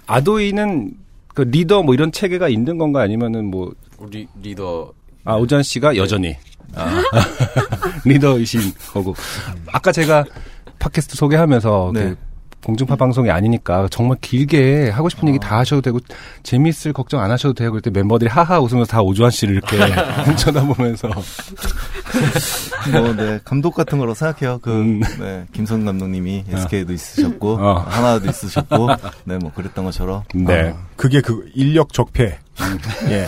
아도이는 0.08 0.94
그 1.34 1.42
리더 1.42 1.82
뭐 1.84 1.94
이런 1.94 2.12
체계가 2.12 2.50
있는 2.50 2.78
건가 2.78 3.02
아니면은 3.02 3.46
뭐 3.46 3.74
우리 3.98 4.28
리더. 4.42 4.92
아, 5.24 5.36
오전 5.36 5.64
씨가 5.64 5.96
여전히. 5.96 6.36
아, 6.76 7.02
리더이신 8.06 8.62
거고. 8.94 9.16
아까 9.68 9.92
제가 9.92 10.26
팟캐스트 10.80 11.16
소개하면서 11.16 11.92
네. 11.94 12.10
그 12.10 12.18
공중파 12.64 12.96
방송이 12.96 13.30
아니니까 13.30 13.88
정말 13.92 14.18
길게 14.22 14.90
하고 14.90 15.10
싶은 15.10 15.28
얘기 15.28 15.40
다 15.40 15.60
하셔도 15.60 15.82
되고 15.82 16.00
재밌을 16.44 16.94
걱정 16.94 17.20
안 17.20 17.32
하셔도 17.32 17.54
되고 17.54 17.74
그때 17.74 17.90
멤버들이 17.90 18.30
하하 18.30 18.60
웃으면서 18.60 18.92
다 18.92 19.02
오주환 19.02 19.32
씨를 19.32 19.56
이렇게 19.56 19.78
쳐다보면서 20.38 21.10
뭐, 22.92 23.14
네, 23.14 23.40
감독 23.44 23.74
같은 23.74 23.98
거로 23.98 24.14
생각해요. 24.14 24.60
그, 24.62 24.72
음. 24.72 25.02
네, 25.20 25.46
김성 25.54 25.86
감독님이 25.86 26.46
SK도 26.50 26.94
있습고 26.94 27.56
어. 27.56 27.74
하나도 27.88 28.30
있으셨고, 28.30 28.88
네, 29.26 29.38
뭐, 29.38 29.52
그랬던 29.54 29.86
것처럼. 29.86 30.24
네. 30.34 30.74
아, 30.76 30.78
그게 30.96 31.22
그 31.22 31.50
인력 31.56 31.94
적폐. 31.94 32.38
예. 33.10 33.28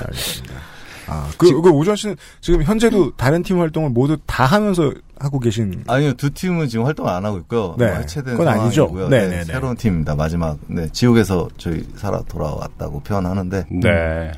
알겠습니다. 0.00 0.69
아, 1.10 1.28
그, 1.36 1.60
그 1.60 1.70
오주환 1.70 1.96
씨는 1.96 2.16
지금 2.40 2.62
현재도 2.62 3.16
다른 3.16 3.42
팀 3.42 3.58
활동을 3.60 3.90
모두 3.90 4.16
다 4.26 4.44
하면서 4.44 4.92
하고 5.18 5.38
계신. 5.38 5.84
아니요, 5.86 6.14
두 6.14 6.30
팀은 6.30 6.68
지금 6.68 6.86
활동을 6.86 7.10
안 7.10 7.24
하고 7.24 7.38
있고요. 7.38 7.74
네. 7.78 7.86
뭐 7.86 7.94
해체된 7.96 8.36
그건 8.36 8.48
아니죠. 8.48 8.90
네, 8.94 9.08
네, 9.08 9.20
네, 9.28 9.36
네. 9.38 9.44
새로운 9.44 9.76
팀입니다. 9.76 10.14
마지막, 10.14 10.58
네, 10.66 10.88
지옥에서 10.92 11.48
저희 11.58 11.86
살아 11.96 12.22
돌아왔다고 12.22 13.00
표현하는데. 13.00 13.66
네. 13.70 14.32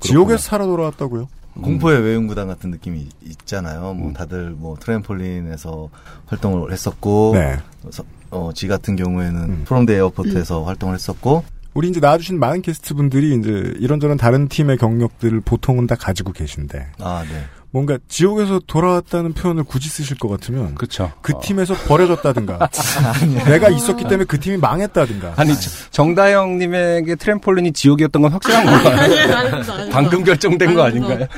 지옥에서 0.00 0.38
살아 0.42 0.64
돌아왔다고요? 0.66 1.28
공포의 1.60 2.00
외인구단 2.02 2.46
같은 2.46 2.70
느낌이 2.70 3.08
있잖아요. 3.24 3.92
뭐 3.94 4.12
다들 4.12 4.50
뭐 4.50 4.76
트램폴린에서 4.78 5.88
활동을 6.26 6.70
했었고, 6.72 7.32
네. 7.34 7.56
서- 7.90 8.04
어, 8.30 8.50
지 8.54 8.68
같은 8.68 8.94
경우에는 8.94 9.64
프롬 9.64 9.83
디 9.83 9.90
에어포트에서 9.90 10.62
활동을 10.62 10.94
했었고, 10.94 11.42
우리 11.78 11.90
이제 11.90 12.00
나와주신 12.00 12.40
많은 12.40 12.62
게스트 12.62 12.92
분들이 12.94 13.36
이제 13.36 13.72
이런저런 13.78 14.16
다른 14.16 14.48
팀의 14.48 14.78
경력들을 14.78 15.42
보통은 15.42 15.86
다 15.86 15.94
가지고 15.94 16.32
계신데. 16.32 16.88
아, 16.98 17.24
네. 17.30 17.44
뭔가 17.70 17.98
지옥에서 18.08 18.60
돌아왔다는 18.66 19.34
표현을 19.34 19.64
굳이 19.64 19.88
쓰실 19.90 20.18
것 20.18 20.28
같으면. 20.28 20.74
그쵸. 20.74 21.12
그 21.20 21.34
팀에서 21.42 21.74
버려졌다든가. 21.74 22.58
내가 23.46 23.68
있었기 23.68 24.04
때문에 24.04 24.24
그 24.24 24.40
팀이 24.40 24.56
망했다든가. 24.56 25.34
아니 25.36 25.54
저- 25.54 25.70
정다영 25.90 26.58
님에게 26.58 27.14
트램폴린이 27.16 27.72
지옥이었던 27.72 28.22
건 28.22 28.32
확실한 28.32 28.64
건가요? 28.82 29.88
방금 29.90 30.24
결정된 30.24 30.74
거 30.74 30.82
아닌가요? 30.84 31.26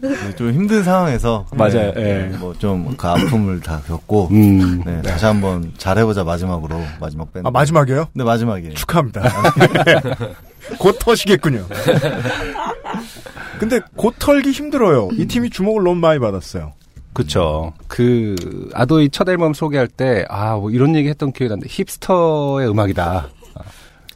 네, 0.00 0.36
좀 0.36 0.52
힘든 0.52 0.84
상황에서 0.84 1.46
맞아요, 1.52 1.92
예. 1.96 2.30
뭐좀 2.38 2.94
그 2.96 3.06
아픔을 3.08 3.60
다 3.60 3.80
겪고 3.86 4.28
음. 4.30 4.82
네, 4.84 5.02
다시 5.02 5.24
한번 5.24 5.72
잘해보자 5.78 6.22
마지막으로 6.24 6.80
마지막 7.00 7.32
밴드. 7.32 7.48
아, 7.48 7.50
마지막이에요? 7.50 8.06
네 8.14 8.22
마지막이에요. 8.24 8.74
축하합니다. 8.74 9.22
곧 10.78 10.96
터시겠군요. 10.98 11.66
근데 13.58 13.80
곧 13.96 14.14
털기 14.18 14.50
힘들어요. 14.50 15.10
이 15.12 15.26
팀이 15.26 15.50
주목을 15.50 15.82
너무 15.84 15.96
많이 16.00 16.18
받았어요. 16.18 16.72
그쵸. 17.12 17.72
그, 17.86 18.34
아도이 18.74 19.10
첫 19.10 19.28
앨범 19.28 19.54
소개할 19.54 19.86
때, 19.86 20.24
아, 20.28 20.56
뭐 20.56 20.70
이런 20.70 20.96
얘기 20.96 21.08
했던 21.08 21.32
기억이 21.32 21.48
나는데, 21.50 21.68
힙스터의 21.70 22.68
음악이다. 22.68 23.28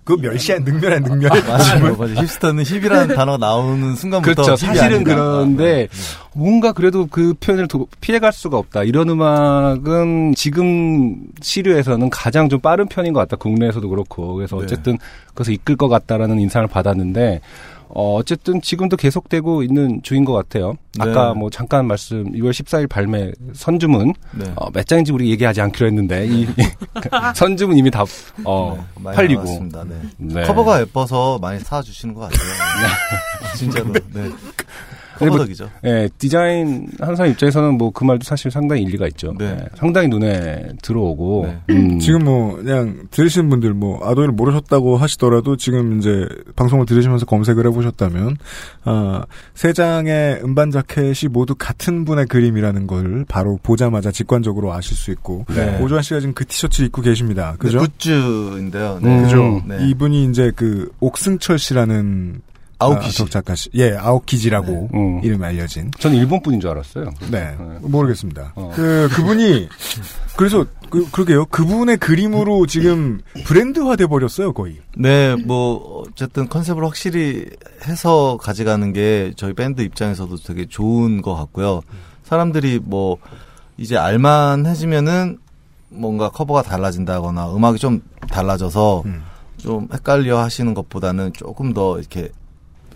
그 0.03 0.14
멸시한 0.14 0.64
능멸의 0.64 1.01
능멸. 1.03 1.28
맞아요, 1.47 1.95
맞아요. 1.97 2.14
힙스터는 2.14 2.64
힙이라는 2.64 3.14
단어가 3.14 3.36
나오는 3.36 3.95
순간부터 3.95 4.43
그렇죠. 4.43 4.57
사실은 4.57 4.97
아니다. 4.97 5.14
그런데 5.14 5.89
뭔가 6.34 6.72
그래도 6.72 7.07
그 7.07 7.34
표현을 7.39 7.68
도- 7.68 7.86
피해갈 8.01 8.32
수가 8.32 8.57
없다. 8.57 8.84
이런 8.84 9.11
음악은 9.11 10.34
지금 10.34 11.26
시류에서는 11.43 12.09
가장 12.09 12.49
좀 12.49 12.59
빠른 12.61 12.89
편인 12.89 13.12
것 13.12 13.20
같다. 13.20 13.36
국내에서도 13.36 13.86
그렇고. 13.86 14.32
그래서 14.34 14.57
네. 14.57 14.62
어쨌든 14.64 14.97
그래서 15.34 15.53
이끌 15.53 15.76
것 15.76 15.89
같다라는 15.89 16.41
인상을 16.41 16.66
받았는데 16.68 17.43
어, 17.91 18.14
어쨌든 18.16 18.61
지금도 18.61 18.97
계속되고 18.97 19.62
있는 19.62 20.01
중인 20.03 20.24
것 20.24 20.32
같아요. 20.32 20.74
네. 20.99 21.11
아까 21.11 21.34
뭐 21.34 21.51
잠깐 21.51 21.86
말씀 21.86 22.24
2월 22.32 22.51
14일 22.51 22.89
발매 22.89 23.32
선주문 23.55 24.14
네. 24.32 24.53
어, 24.57 24.70
몇 24.70 24.86
장인지 24.86 25.12
우리 25.12 25.30
얘기하지 25.30 25.61
않기로 25.61 25.86
했는데 25.86 26.26
이 26.26 26.47
선주문 27.34 27.76
이미 27.76 27.91
다 27.91 28.05
어, 28.45 28.86
네, 28.97 29.03
팔리고 29.12 29.43
나왔습니다. 29.43 29.84
네. 29.84 29.97
네. 30.18 30.43
커버가 30.45 30.80
예뻐서 30.80 31.39
많이 31.41 31.61
사주시는 31.61 32.14
것 32.14 32.22
같아요. 32.22 32.41
네. 32.82 33.57
진짜로. 33.57 33.93
네. 33.93 34.30
커버덕이죠. 35.18 35.70
예, 35.84 36.08
디자인 36.18 36.88
하는 37.00 37.16
사람 37.16 37.32
입장에서는 37.32 37.76
뭐 37.76 37.88
그 37.98 38.04
말도 38.04 38.22
사실 38.22 38.48
상당히 38.50 38.82
일리가 38.82 39.08
있죠. 39.08 39.34
네. 39.38 39.56
예, 39.60 39.66
상당히 39.74 40.06
눈에 40.06 40.68
들어오고. 40.82 41.46
네. 41.48 41.74
음. 41.74 41.98
지금 41.98 42.24
뭐 42.24 42.54
그냥 42.54 43.08
들으시는 43.10 43.48
분들 43.48 43.74
뭐 43.74 43.98
아도이를 44.08 44.32
모르셨다고 44.32 44.96
하시더라도 44.96 45.56
지금 45.56 45.98
이제 45.98 46.28
방송을 46.54 46.86
들으시면서 46.86 47.26
검색을 47.26 47.66
해보셨다면 47.66 48.36
아, 48.84 49.24
세 49.54 49.72
장의 49.72 50.42
음반 50.44 50.70
자켓이 50.70 51.28
모두 51.30 51.56
같은 51.56 52.04
분의 52.04 52.26
그림이라는 52.26 52.86
걸 52.86 53.24
바로 53.28 53.58
보자마자 53.64 54.12
직관적으로 54.12 54.72
아실 54.72 54.96
수 54.96 55.10
있고 55.10 55.44
네. 55.48 55.80
오주환 55.82 56.02
씨가 56.02 56.20
지금 56.20 56.34
그 56.34 56.46
티셔츠 56.46 56.82
입고 56.82 57.02
계십니다. 57.02 57.56
그죠? 57.58 57.80
네, 57.80 57.86
굿즈인데요. 57.98 59.00
음. 59.02 59.22
그죠? 59.24 59.62
네. 59.66 59.88
이분이 59.88 60.26
이제 60.26 60.52
그 60.54 60.90
옥승철 61.00 61.58
씨라는 61.58 62.42
아오키지. 62.79 63.22
아, 63.22 63.26
작가 63.29 63.55
씨, 63.55 63.68
예, 63.74 63.97
아오키지라고 63.97 64.91
음. 64.95 65.20
이름이 65.22 65.45
알려진. 65.45 65.91
저는 65.99 66.16
일본 66.16 66.41
분인 66.43 66.61
줄 66.61 66.70
알았어요. 66.70 67.11
네, 67.31 67.57
모르겠습니다. 67.81 68.53
어. 68.55 68.72
그 68.74 69.09
그분이 69.12 69.68
그래서 70.37 70.64
그 70.89 71.11
그러게요. 71.11 71.47
그분의 71.47 71.97
그림으로 71.97 72.66
지금 72.66 73.20
브랜드화 73.45 73.97
돼 73.97 74.07
버렸어요, 74.07 74.53
거의. 74.53 74.79
네, 74.97 75.35
뭐 75.35 76.05
어쨌든 76.07 76.49
컨셉을 76.49 76.85
확실히 76.85 77.47
해서 77.87 78.39
가져가는 78.41 78.93
게 78.93 79.33
저희 79.37 79.53
밴드 79.53 79.83
입장에서도 79.83 80.37
되게 80.37 80.66
좋은 80.66 81.20
것 81.20 81.35
같고요. 81.35 81.83
사람들이 82.24 82.81
뭐 82.83 83.18
이제 83.76 83.97
알만해지면은 83.97 85.39
뭔가 85.91 86.29
커버가 86.31 86.62
달라진다거나 86.62 87.55
음악이 87.55 87.79
좀 87.79 88.03
달라져서 88.31 89.03
음. 89.07 89.22
좀 89.57 89.89
헷갈려 89.93 90.39
하시는 90.39 90.74
것보다는 90.74 91.33
조금 91.33 91.72
더 91.72 91.99
이렇게 91.99 92.31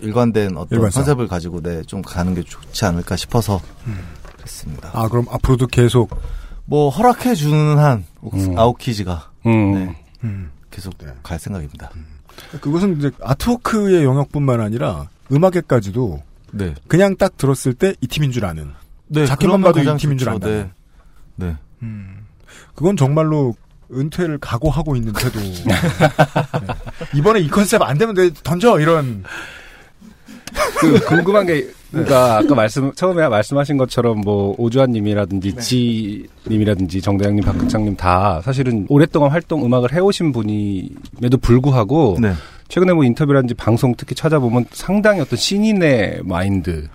일관된 0.03 0.57
어떤 0.57 0.79
일관성. 0.79 1.03
컨셉을 1.05 1.29
가지고 1.29 1.61
네, 1.63 1.83
좀 1.83 2.03
가는 2.03 2.35
게 2.35 2.43
좋지 2.43 2.85
않을까 2.85 3.17
싶어서 3.17 3.61
그랬습니다. 4.37 4.91
아, 4.93 5.09
그럼 5.09 5.27
앞으로도 5.31 5.67
계속 5.69 6.11
뭐 6.65 6.91
허락해 6.91 7.35
주는 7.35 7.79
한 7.79 8.05
옥스- 8.23 8.57
아오키즈가 8.59 9.31
음. 9.47 9.75
네, 9.75 9.97
음. 10.25 10.51
계속 10.71 10.95
갈 11.23 11.39
생각입니다. 11.39 11.91
그것은 12.61 12.99
이제 12.99 13.11
아트워크의 13.23 14.05
영역뿐만 14.05 14.61
아니라 14.61 15.09
음악에까지도 15.31 16.23
네. 16.53 16.75
그냥 16.89 17.17
딱 17.17 17.37
들었을 17.37 17.75
때 17.75 17.95
이 18.01 18.07
팀인 18.07 18.33
줄 18.33 18.45
아는. 18.45 18.71
네, 19.09 19.27
자켓만 19.27 19.61
그러면 19.63 19.73
봐도 19.87 19.95
이 19.95 19.99
팀인 19.99 20.19
줄. 20.19 20.29
안다. 20.29 20.47
네. 20.49 20.71
네. 21.37 21.57
그건 22.75 22.97
정말로 22.97 23.55
은퇴를 23.93 24.39
각오하고 24.39 24.97
있는 24.97 25.13
태도. 25.13 25.39
네. 25.43 25.75
이번에 27.15 27.41
이 27.41 27.49
컨셉 27.49 27.83
안 27.83 27.99
되면 27.99 28.15
내 28.15 28.31
던져 28.43 28.81
이런. 28.81 29.25
그 30.81 31.05
궁금한 31.07 31.47
게 31.47 31.67
그러니까 31.91 32.39
아까 32.39 32.55
말씀 32.55 32.93
처음에 32.93 33.29
말씀하신 33.29 33.77
것처럼 33.77 34.21
뭐 34.21 34.55
오주환님이라든지 34.59 35.57
지님이라든지 35.57 37.01
정대영님, 37.03 37.45
박극창님 37.45 37.97
다 37.97 38.41
사실은 38.43 38.87
오랫동안 38.89 39.31
활동 39.31 39.65
음악을 39.65 39.93
해오신 39.93 40.33
분임에도 40.33 41.37
불구하고 41.41 42.17
네. 42.21 42.33
최근에 42.69 42.95
뭐 42.95 43.05
인터뷰라든지 43.05 43.55
방송 43.55 43.95
특히 43.97 44.15
찾아보면 44.15 44.65
상당히 44.73 45.21
어떤 45.21 45.37
신인의 45.37 46.23
마인드 46.25 46.89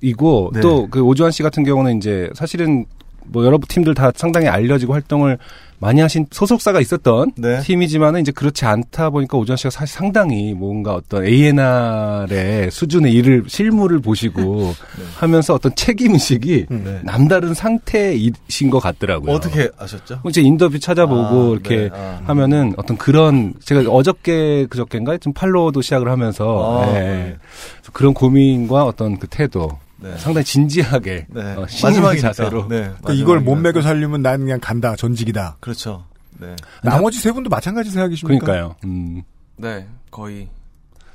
이고 0.00 0.50
네. 0.52 0.60
또그 0.60 1.00
오주환 1.00 1.30
씨 1.30 1.42
같은 1.42 1.62
경우는 1.62 1.98
이제 1.98 2.28
사실은 2.34 2.84
뭐 3.26 3.44
여러 3.44 3.58
팀들 3.68 3.94
다 3.94 4.10
상당히 4.16 4.48
알려지고 4.48 4.92
활동을 4.92 5.38
많이 5.80 6.02
하신 6.02 6.26
소속사가 6.30 6.78
있었던 6.80 7.32
네. 7.36 7.60
팀이지만은 7.60 8.20
이제 8.20 8.32
그렇지 8.32 8.66
않다 8.66 9.08
보니까 9.08 9.38
오주환 9.38 9.56
씨가 9.56 9.70
사실 9.70 9.96
상당히 9.96 10.52
뭔가 10.52 10.94
어떤 10.94 11.24
A&R의 11.24 12.70
수준의 12.70 13.12
일을 13.14 13.44
실무를 13.48 14.00
보시고 14.00 14.74
하면서 15.16 15.54
어떤 15.54 15.74
책임 15.74 16.12
의식이 16.12 16.66
네. 16.68 17.00
남다른 17.02 17.54
상태이신 17.54 18.68
것 18.70 18.78
같더라고요. 18.78 19.32
어떻게 19.32 19.70
아셨죠? 19.78 20.20
이제 20.28 20.42
인터뷰 20.42 20.78
찾아보고 20.78 21.22
아, 21.22 21.52
이렇게 21.52 21.76
네. 21.76 21.90
아. 21.92 22.20
하면은 22.26 22.74
어떤 22.76 22.98
그런 22.98 23.54
제가 23.64 23.90
어저께 23.90 24.66
그저께인가 24.68 25.16
좀 25.16 25.32
팔로우도 25.32 25.80
시작을 25.80 26.10
하면서 26.10 26.82
아, 26.82 26.88
예. 26.88 26.92
네. 26.92 27.36
그래서 27.76 27.92
그런 27.92 28.12
고민과 28.12 28.84
어떤 28.84 29.18
그 29.18 29.26
태도 29.28 29.78
네. 30.02 30.16
상당히 30.18 30.44
진지하게 30.44 31.26
네. 31.28 31.40
어, 31.54 31.60
마지막이니까. 31.82 32.32
자세로 32.32 32.68
네. 32.68 32.90
그 33.04 33.12
이걸 33.14 33.40
못. 33.40 33.56
매고 33.56 33.82
살려면 33.82 34.22
난 34.22 34.40
그냥 34.40 34.58
간다. 34.60 34.94
전직이다. 34.96 35.56
그렇죠. 35.60 36.04
네. 36.38 36.54
나머지 36.82 37.18
세 37.18 37.32
분도 37.32 37.50
마찬가지 37.50 37.90
생각이십니까? 37.90 38.44
그러니까요. 38.46 38.76
음. 38.84 39.22
네, 39.56 39.86
거의. 40.10 40.48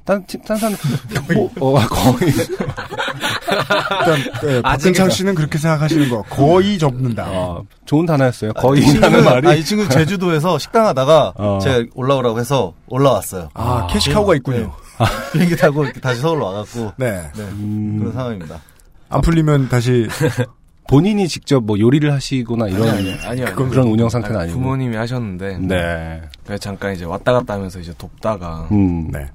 딴, 0.03 0.23
팀- 0.27 0.39
딴 0.43 0.55
사람, 0.57 0.77
뭐, 1.59 1.79
어, 1.79 1.87
거의. 1.87 2.31
일단 2.31 4.17
네, 4.43 4.61
박근창 4.61 5.09
씨는 5.09 5.33
그렇게 5.33 5.57
생각하시는 5.57 6.09
거 6.09 6.21
거의 6.23 6.77
접는다. 6.77 7.25
어, 7.27 7.63
좋은 7.85 8.05
단어였어요. 8.05 8.51
아, 8.55 8.59
이 8.59 8.61
거의라는 8.61 9.19
친구는- 9.19 9.23
말이. 9.23 9.47
아, 9.47 9.53
이 9.55 9.63
친구 9.63 9.89
제주도에서 9.89 10.59
식당 10.59 10.85
하다가 10.85 11.33
어. 11.37 11.59
제가 11.61 11.85
올라오라고 11.95 12.39
해서 12.39 12.73
올라왔어요. 12.87 13.49
아, 13.55 13.87
캐시카우가 13.89 14.35
있군요. 14.35 14.57
네. 14.59 14.67
비행기 15.33 15.57
타고 15.57 15.83
이렇게 15.83 15.99
다시 15.99 16.21
서울로 16.21 16.45
와갖고 16.45 16.93
네. 16.97 17.29
네. 17.35 17.41
음. 17.41 17.97
그런 17.99 18.13
상황입니다. 18.13 18.61
안 19.09 19.21
풀리면 19.21 19.69
다시 19.69 20.07
본인이 20.87 21.27
직접 21.27 21.63
뭐 21.63 21.79
요리를 21.79 22.11
하시거나 22.11 22.67
이런 22.67 22.87
아니요, 22.89 23.15
아니요. 23.23 23.45
그건 23.47 23.69
그런 23.69 23.87
운영 23.87 24.07
상태는 24.09 24.35
아니, 24.37 24.43
아니 24.49 24.53
고. 24.53 24.59
부모님이 24.59 24.95
하셨는데. 24.95 25.57
네. 25.59 26.21
그래서 26.45 26.59
잠깐 26.59 26.93
이제 26.93 27.05
왔다 27.05 27.33
갔다 27.33 27.55
하면서 27.55 27.79
이제 27.79 27.91
돕다가. 27.97 28.67
음. 28.71 29.09
네. 29.11 29.25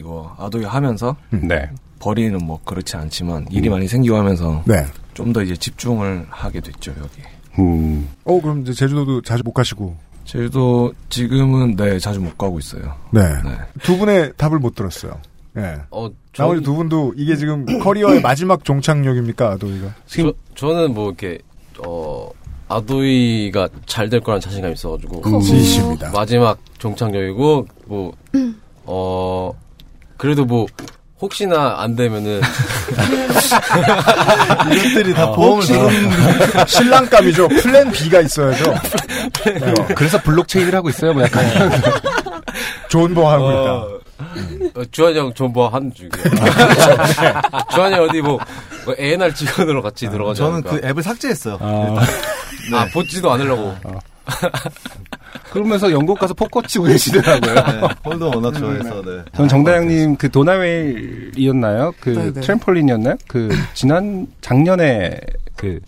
이거 0.00 0.34
아도이 0.38 0.64
하면서. 0.64 1.16
네. 1.30 1.68
버리는 1.98 2.38
뭐 2.44 2.60
그렇지 2.64 2.96
않지만 2.96 3.46
일이 3.50 3.68
많이 3.68 3.88
생기고 3.88 4.16
하면서. 4.16 4.62
네. 4.66 4.84
좀 5.14 5.32
더 5.32 5.42
이제 5.42 5.56
집중을 5.56 6.26
하게 6.28 6.60
됐죠, 6.60 6.92
여기. 6.98 7.22
음. 7.60 8.08
어 8.24 8.40
그럼 8.40 8.62
이제 8.62 8.72
제주도도 8.72 9.22
자주 9.22 9.42
못 9.44 9.52
가시고. 9.52 9.96
제주도 10.24 10.92
지금은 11.08 11.76
네, 11.76 11.98
자주 11.98 12.20
못 12.20 12.36
가고 12.38 12.58
있어요. 12.58 12.94
네. 13.10 13.20
네. 13.44 13.50
두 13.82 13.96
분의 13.98 14.32
답을 14.36 14.58
못 14.58 14.74
들었어요. 14.74 15.18
예. 15.56 15.76
어, 15.90 16.08
나머지 16.36 16.62
두 16.62 16.74
분도 16.74 17.12
이게 17.16 17.36
지금 17.36 17.64
커리어의 17.80 18.20
마지막 18.22 18.64
종착역입니까, 18.64 19.52
아도이가? 19.52 19.94
저, 20.06 20.32
저는 20.56 20.94
뭐 20.94 21.08
이렇게 21.08 21.38
어 21.86 22.28
아도이가 22.68 23.68
잘 23.86 24.08
될 24.08 24.20
거라는 24.20 24.40
자신감이 24.40 24.74
있어가지고 24.74 25.22
음. 25.26 25.40
진심이다. 25.40 26.10
마지막 26.12 26.58
종착역이고 26.78 27.66
뭐어 28.86 29.54
그래도 30.16 30.44
뭐 30.44 30.66
혹시나 31.20 31.76
안 31.78 31.94
되면은 31.96 32.40
이것들이 34.72 35.14
다 35.14 35.26
어, 35.26 35.32
보험을 35.34 35.64
들었는데. 35.64 36.66
신랑감이죠. 36.66 37.48
플랜 37.48 37.90
B가 37.92 38.20
있어야죠. 38.20 38.70
어, 38.72 39.86
그래서 39.94 40.20
블록체인을 40.22 40.74
하고 40.74 40.88
있어요, 40.90 41.12
뭐 41.14 41.22
약간. 41.22 41.44
존버하고 42.88 43.44
어, 43.44 43.94
어, 43.94 43.98
주한이 44.90 45.18
형 45.18 45.32
존버 45.34 45.68
하는 45.68 45.92
중이에요. 45.92 46.12
주한이 47.72 47.94
형 47.94 48.04
어디 48.04 48.20
뭐, 48.20 48.38
뭐 48.84 48.94
A&R 48.98 49.34
직원으로 49.34 49.82
같이 49.82 50.08
들어가지 50.08 50.38
저는 50.38 50.54
않을까. 50.54 50.70
그 50.70 50.86
앱을 50.86 51.02
삭제했어요. 51.02 51.58
아, 51.60 52.86
보지도 52.92 53.32
않으려고. 53.32 53.74
그러면서 55.52 55.90
영국 55.92 56.18
가서 56.18 56.34
포커 56.34 56.62
치고 56.62 56.84
계시더라고요. 56.84 57.54
네, 57.54 57.88
홀덤 58.04 58.30
워낙 58.30 58.52
좋아해서, 58.52 59.02
네. 59.02 59.22
전 59.36 59.48
정다영님 59.48 60.16
그 60.16 60.30
도나웨일이었나요? 60.30 61.92
그 62.00 62.10
네네. 62.10 62.40
트램폴린이었나요? 62.40 63.16
그 63.28 63.50
지난 63.74 64.26
작년에 64.40 65.18
그 65.56 65.80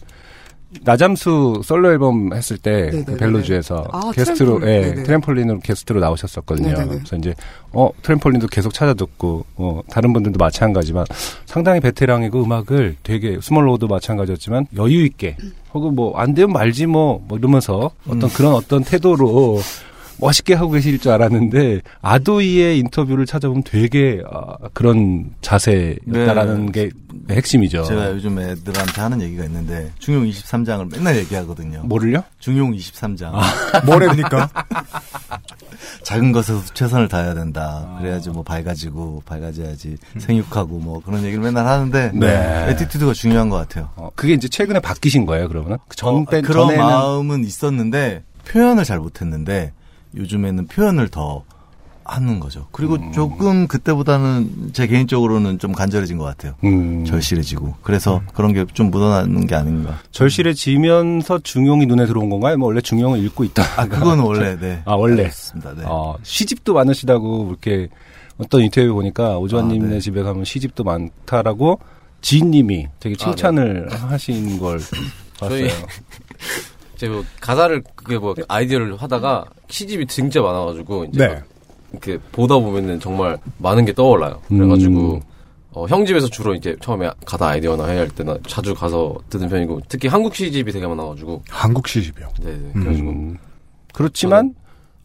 나잠수 0.85 1.61
솔로 1.65 1.91
앨범 1.93 2.33
했을 2.35 2.59
때 2.59 2.71
네네네네. 2.91 3.05
그 3.05 3.17
벨로주에서 3.17 3.85
아, 3.93 4.11
게스트로 4.13 4.61
트램폴린. 4.61 4.99
예. 4.99 5.03
트램폴린으로 5.05 5.61
게스트로 5.61 6.01
나오셨었거든요. 6.01 6.69
네네네. 6.69 6.87
그래서 6.99 7.17
이제 7.17 7.35
어 7.73 7.91
트램폴린도 8.03 8.47
계속 8.49 8.73
찾아듣고 8.75 9.45
어 9.57 9.81
다른 9.91 10.13
분들도 10.13 10.39
마찬가지만 10.39 11.05
상당히 11.45 11.81
베테랑이고 11.81 12.43
음악을 12.43 12.97
되게 13.03 13.39
스몰오도 13.41 13.87
마찬가지였지만 13.89 14.67
여유 14.77 15.05
있게 15.05 15.37
혹은 15.75 15.95
뭐 15.95 16.17
안 16.17 16.33
되면 16.35 16.53
말지 16.53 16.87
뭐, 16.87 17.23
뭐 17.29 17.37
이러면서 17.37 17.91
어떤 18.09 18.31
그런 18.31 18.55
어떤 18.55 18.83
태도로 18.83 19.61
멋있게 20.19 20.55
하고 20.55 20.73
계실 20.73 20.99
줄 20.99 21.13
알았는데 21.13 21.81
아도이의 22.01 22.79
인터뷰를 22.79 23.27
찾아보면 23.27 23.63
되게 23.65 24.23
아, 24.31 24.57
그런 24.73 25.35
자세였다라는 25.41 26.73
게 26.73 26.91
핵심이죠. 27.31 27.85
제가 27.85 28.11
요즘 28.13 28.39
애들한테 28.39 29.01
하는 29.01 29.21
얘기가 29.21 29.45
있는데 29.45 29.91
중용 29.99 30.25
23장을 30.25 30.93
맨날 30.93 31.17
얘기하거든요. 31.17 31.83
뭐를요? 31.85 32.23
중용 32.39 32.73
23장. 32.73 33.33
뭐랍니까? 33.85 34.49
작은 36.03 36.33
것에서 36.33 36.63
최선을 36.73 37.09
다해야 37.09 37.35
된다. 37.35 37.97
그래야지 37.99 38.31
뭐 38.31 38.43
밝아지고 38.43 39.23
밝아져야지 39.27 39.97
생육하고 40.19 40.79
뭐 40.79 41.03
그런 41.05 41.25
얘기를 41.25 41.43
맨날 41.43 41.67
하는데 41.67 42.13
네. 42.15 42.67
attitude가 42.71 43.13
중요한 43.13 43.49
것 43.49 43.57
같아요. 43.57 43.91
어, 43.97 44.11
그게 44.15 44.35
이제 44.35 44.49
최근에 44.49 44.81
바뀌신 44.81 45.27
거예요, 45.27 45.49
그러면은? 45.49 45.79
전 45.95 46.15
어, 46.15 46.25
때, 46.31 46.41
그런 46.43 46.69
전에는 46.69 46.85
마음은 46.85 47.45
있었는데 47.45 48.23
표현을 48.47 48.85
잘 48.85 48.99
못했는데 48.99 49.73
요즘에는 50.15 50.67
표현을 50.69 51.09
더 51.09 51.45
하는 52.09 52.39
거죠. 52.39 52.69
그리고 52.71 52.95
음. 52.95 53.11
조금 53.11 53.67
그때보다는 53.67 54.71
제 54.73 54.87
개인적으로는 54.87 55.59
좀 55.59 55.73
간절해진 55.73 56.19
것 56.19 56.25
같아요. 56.25 56.55
음. 56.63 57.05
절실해지고 57.05 57.75
그래서 57.83 58.23
그런 58.33 58.53
게 58.53 58.65
좀 58.75 58.93
묻어나는 58.93 59.49
게 59.49 59.57
아닌가. 59.57 59.99
절실해지면서 60.13 61.41
중용이 61.41 61.87
눈에 61.87 62.07
들어온 62.07 62.31
건가요? 62.31 62.59
뭐 62.59 62.69
원래 62.69 62.81
중용을 62.81 63.19
읽고 63.25 63.43
있다. 63.43 63.65
아 63.77 63.87
그건 63.87 64.21
원래 64.21 64.57
네. 64.57 64.83
아 64.85 64.95
원래. 64.95 65.23
그렇습니다. 65.25 65.75
네. 65.75 65.83
어, 65.85 66.17
시집도 66.23 66.75
많으시다고 66.75 67.49
이렇게 67.49 67.89
어떤 68.39 68.63
인터뷰 68.63 68.93
보니까 68.95 69.39
오주환님네 69.39 69.87
아, 69.87 69.91
네. 69.95 69.99
집에 70.01 70.23
가면 70.23 70.45
시집도 70.45 70.85
많다라고 70.85 71.81
지인님이 72.21 72.87
되게 73.01 73.17
칭찬을 73.17 73.89
하신 73.91 74.59
걸 74.61 74.79
봤어요. 75.41 75.67
저희 75.67 75.71
제가 76.97 77.15
뭐 77.15 77.25
가사를 77.41 77.83
그게 77.95 78.19
뭐 78.19 78.35
아이디어를 78.49 78.97
하다가 78.97 79.45
시집이 79.69 80.07
진짜 80.07 80.41
많아가지고 80.43 81.05
이제 81.07 81.27
네. 81.27 81.35
막 81.35 81.45
이렇게 81.93 82.19
보다 82.33 82.57
보면은 82.59 82.99
정말 83.01 83.39
많은 83.59 83.85
게 83.85 83.93
떠올라요. 83.93 84.41
그래가지고 84.49 85.15
음. 85.15 85.21
어, 85.73 85.87
형 85.87 86.07
집에서 86.07 86.27
주로 86.29 86.55
이제 86.55 86.75
처음에 86.81 87.11
가사 87.27 87.49
아이디어나 87.49 87.87
해야 87.87 88.01
할 88.01 88.09
때나 88.09 88.37
자주 88.49 88.75
가서 88.75 89.15
듣는 89.29 89.49
편이고 89.49 89.83
특히 89.89 90.09
한국 90.09 90.35
시집이 90.35 90.73
되게 90.73 90.87
많아가지고 90.87 91.43
한국 91.51 91.87
시집이요. 91.87 92.29
네, 92.43 92.59
그래가지고 92.73 93.11
음. 93.11 93.37
그렇지만 93.93 94.55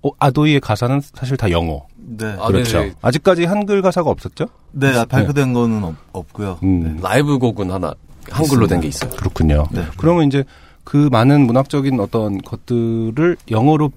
어, 0.02 0.10
아도이의 0.18 0.60
가사는 0.62 1.00
사실 1.14 1.38
다 1.38 1.52
영어. 1.52 1.86
네. 1.98 2.26
아, 2.40 2.48
그렇죠. 2.48 2.80
네네. 2.80 2.94
아직까지 3.02 3.46
한글 3.46 3.82
가사가 3.82 4.10
없었죠? 4.10 4.46
네, 4.72 4.88
아, 4.98 5.06
발표된 5.06 5.54
거는 5.54 5.84
없, 5.84 5.96
없고요. 6.14 6.60
음. 6.64 7.00
라이브 7.02 7.38
곡은 7.38 7.70
하나 7.70 7.94
한글로 8.30 8.66
된 8.68 8.80
게 8.82 8.88
있어요. 8.88 9.12
그렇군요. 9.12 9.66
네. 9.72 9.84
그러면 9.98 10.26
이제 10.28 10.44
그 10.92 11.08
많은 11.10 11.46
문학적인 11.48 12.02
어떤 12.02 12.38
것들을 12.42 13.38
영어로 13.50 13.94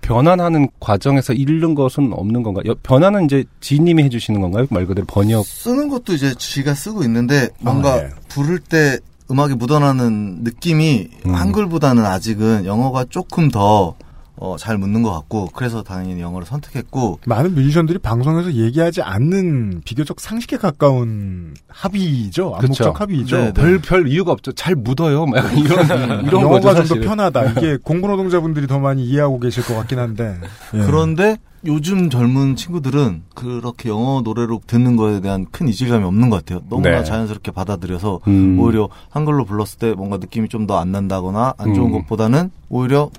변환하는 0.00 0.66
과정에서 0.80 1.32
잃는 1.32 1.76
것은 1.76 2.12
없는 2.12 2.42
건가요? 2.42 2.64
여- 2.66 2.74
변환은 2.82 3.26
이제 3.26 3.44
지인님이 3.60 4.02
해주시는 4.02 4.40
건가요? 4.40 4.66
말 4.70 4.86
그대로 4.86 5.06
번역. 5.06 5.46
쓰는 5.46 5.88
것도 5.88 6.14
이제 6.14 6.34
쥐가 6.36 6.74
쓰고 6.74 7.04
있는데 7.04 7.50
뭔가 7.60 7.92
아, 7.92 7.96
네. 7.98 8.08
부를 8.28 8.58
때 8.58 8.98
음악이 9.30 9.54
묻어나는 9.54 10.42
느낌이 10.42 11.10
음. 11.26 11.32
한글보다는 11.32 12.04
아직은 12.04 12.64
영어가 12.64 13.04
조금 13.08 13.48
더 13.48 13.94
어, 14.36 14.56
잘 14.58 14.76
묻는 14.76 15.02
것 15.02 15.12
같고 15.12 15.48
그래서 15.54 15.82
당연히 15.82 16.20
영어를 16.20 16.46
선택했고 16.46 17.20
많은 17.26 17.54
뮤지션들이 17.54 17.98
방송에서 17.98 18.52
얘기하지 18.52 19.02
않는 19.02 19.80
비교적 19.84 20.20
상식에 20.20 20.58
가까운 20.58 21.54
합의죠. 21.68 22.54
암묵적 22.56 23.00
합의죠. 23.00 23.36
네, 23.36 23.52
별, 23.52 23.78
별 23.78 24.08
이유가 24.08 24.32
없죠. 24.32 24.52
잘 24.52 24.74
묻어요. 24.74 25.26
막 25.26 25.38
이런, 25.56 25.86
이런 26.26 26.42
영어가. 26.42 26.74
좀 26.84 27.00
더. 27.00 27.08
편하다. 27.08 27.52
이게 27.52 27.78
공부 27.82 28.08
노동자분들이 28.08 28.66
더 28.66 28.78
많이 28.78 29.04
이해하고 29.06 29.40
계실 29.40 29.64
것 29.64 29.74
같긴 29.74 29.98
한데. 29.98 30.38
예. 30.74 30.78
그런데 30.80 31.38
요즘 31.64 32.10
젊은 32.10 32.54
친구들은 32.54 33.22
그렇게 33.34 33.88
영어 33.88 34.20
노래로 34.22 34.60
듣는 34.66 34.96
거에 34.96 35.20
대한 35.20 35.46
큰 35.50 35.68
이질감이 35.68 36.04
없는 36.04 36.30
것 36.30 36.44
같아요. 36.44 36.62
너무나 36.68 36.98
네. 36.98 37.04
자연스럽게 37.04 37.50
받아들여서 37.50 38.20
음. 38.28 38.58
오히려 38.60 38.88
한글로 39.10 39.44
불렀을 39.44 39.78
때 39.78 39.92
뭔가 39.94 40.18
느낌이 40.18 40.48
좀 40.48 40.66
더 40.66 40.76
안 40.78 40.92
난다거나 40.92 41.54
안 41.58 41.74
좋은 41.74 41.88
음. 41.88 41.92
것보다는 41.92 42.50
오히려 42.68 43.10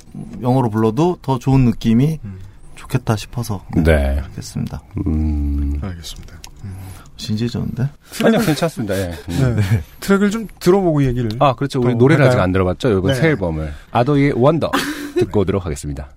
영어로 0.42 0.70
불러도 0.70 1.18
더 1.22 1.40
좋은 1.40 1.66
느낌이 1.66 2.20
좋겠다 2.76 3.16
싶어서 3.16 3.64
네. 3.76 4.22
했습니다. 4.38 4.82
음. 5.06 5.80
알겠습니다. 5.82 6.36
진지해졌는데? 7.18 7.90
아니요, 8.24 8.40
괜찮습니다. 8.42 8.96
예. 8.96 9.12
음. 9.30 9.56
네. 9.56 9.84
트랙을 10.02 10.30
좀 10.30 10.48
들어보고 10.60 11.04
얘기를. 11.04 11.32
아, 11.40 11.56
그렇죠. 11.56 11.80
우리 11.82 11.94
또 11.94 11.98
노래를 11.98 12.26
할까요? 12.26 12.38
아직 12.40 12.44
안 12.44 12.52
들어봤죠? 12.52 12.90
이번 12.92 13.08
네. 13.08 13.16
새 13.16 13.28
앨범을. 13.30 13.74
아도이의 13.92 14.34
원더 14.36 14.70
듣고 15.18 15.40
오도록 15.40 15.66
하겠습니다. 15.66 16.10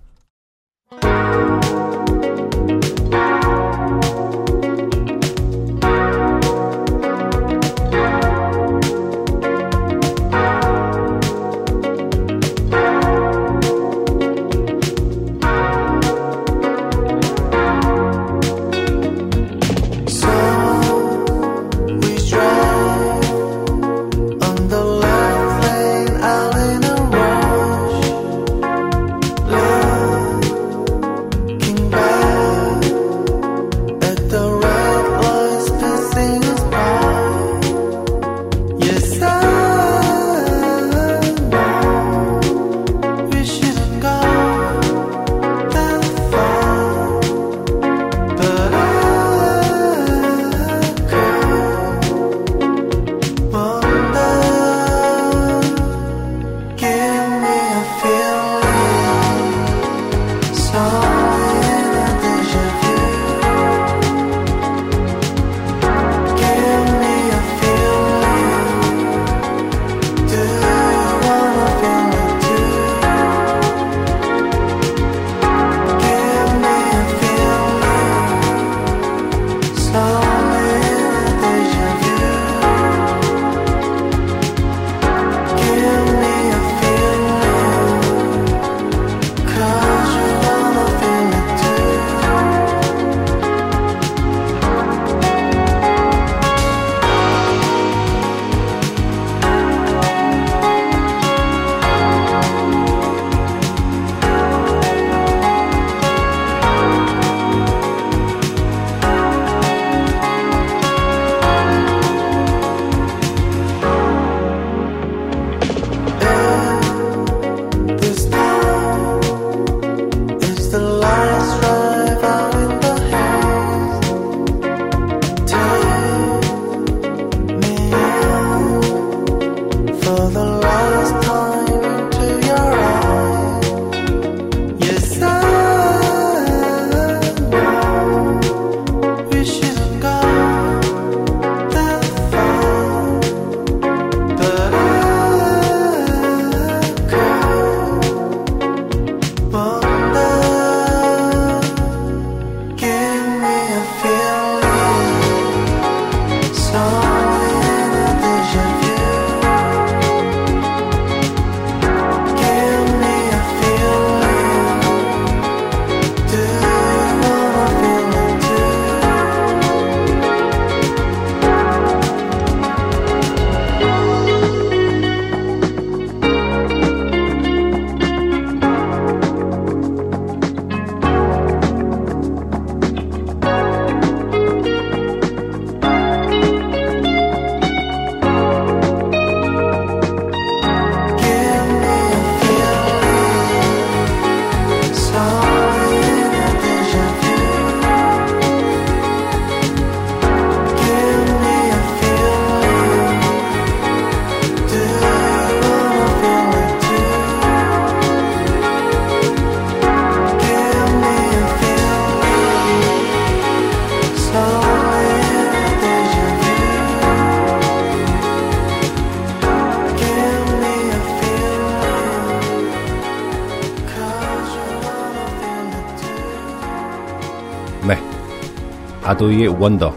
아도이의 229.11 229.49
원더. 229.49 229.93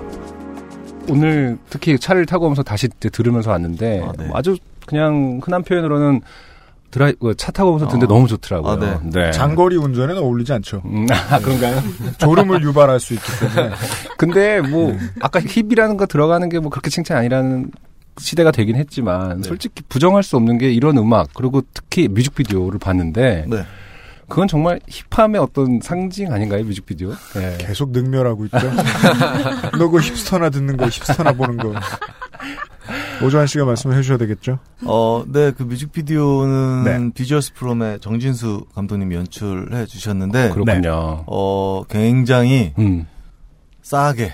오늘 1.10 1.58
특히 1.70 2.00
차를 2.00 2.26
타고 2.26 2.46
오면서 2.46 2.64
다시 2.64 2.88
이제 2.98 3.10
들으면서 3.10 3.52
왔는데 3.52 4.02
아, 4.04 4.12
네. 4.18 4.30
아주 4.34 4.58
그냥 4.88 5.40
흔한 5.44 5.64
표현으로는 5.64 6.22
드라이 6.92 7.14
그차 7.14 7.52
타고 7.52 7.72
오면서 7.72 7.88
듣는데 7.88 8.06
어. 8.06 8.16
너무 8.16 8.28
좋더라고요. 8.28 8.72
아, 8.72 9.02
네. 9.04 9.32
장거리 9.32 9.76
운전에는 9.78 10.18
어울리지 10.22 10.54
않죠. 10.54 10.82
음, 10.86 11.06
아, 11.30 11.40
그런가요? 11.40 11.82
졸음을 12.20 12.62
유발할 12.64 13.00
수 13.00 13.14
있기 13.14 13.26
때문에. 13.40 13.76
근데 14.18 14.62
뭐 14.62 14.96
아까 15.22 15.40
힙이라는 15.42 15.98
거 15.98 16.06
들어가는 16.06 16.50
게 16.50 16.60
뭐 16.60 16.70
그렇게 16.70 16.90
칭찬 16.90 17.18
아니라는 17.18 17.72
시대가 18.20 18.52
되긴 18.52 18.76
했지만 18.76 19.42
네. 19.42 19.48
솔직히 19.48 19.82
부정할 19.90 20.22
수 20.24 20.38
없는 20.38 20.60
게 20.60 20.72
이런 20.72 20.98
음악 20.98 21.30
그리고 21.34 21.62
특히 21.74 22.08
뮤직비디오를 22.08 22.80
봤는데 22.80 23.46
네. 23.48 23.66
그건 24.34 24.48
정말 24.48 24.80
힙함의 24.90 25.40
어떤 25.40 25.80
상징 25.80 26.34
아닌가요 26.34 26.64
뮤직비디오? 26.64 27.12
네. 27.36 27.56
계속 27.60 27.92
능멸하고 27.92 28.46
있죠. 28.46 28.58
너 29.78 29.90
그 29.92 30.00
힙스터나 30.00 30.50
듣는 30.50 30.76
거, 30.76 30.86
힙스터나 30.86 31.34
보는 31.34 31.58
거. 31.58 31.72
오조환 33.24 33.46
씨가 33.46 33.64
말씀을 33.66 33.96
해주셔야 33.96 34.18
되겠죠? 34.18 34.58
어, 34.86 35.24
네, 35.28 35.52
그 35.52 35.62
뮤직비디오는 35.62 36.84
네. 36.84 37.14
비주얼스 37.14 37.54
프롬의 37.54 38.00
정진수 38.00 38.66
감독님이 38.74 39.16
연출해 39.18 39.86
주셨는데, 39.86 40.50
그렇군요. 40.50 41.26
어, 41.28 41.84
굉장히 41.88 42.74
음. 42.80 43.06
싸게 43.84 44.34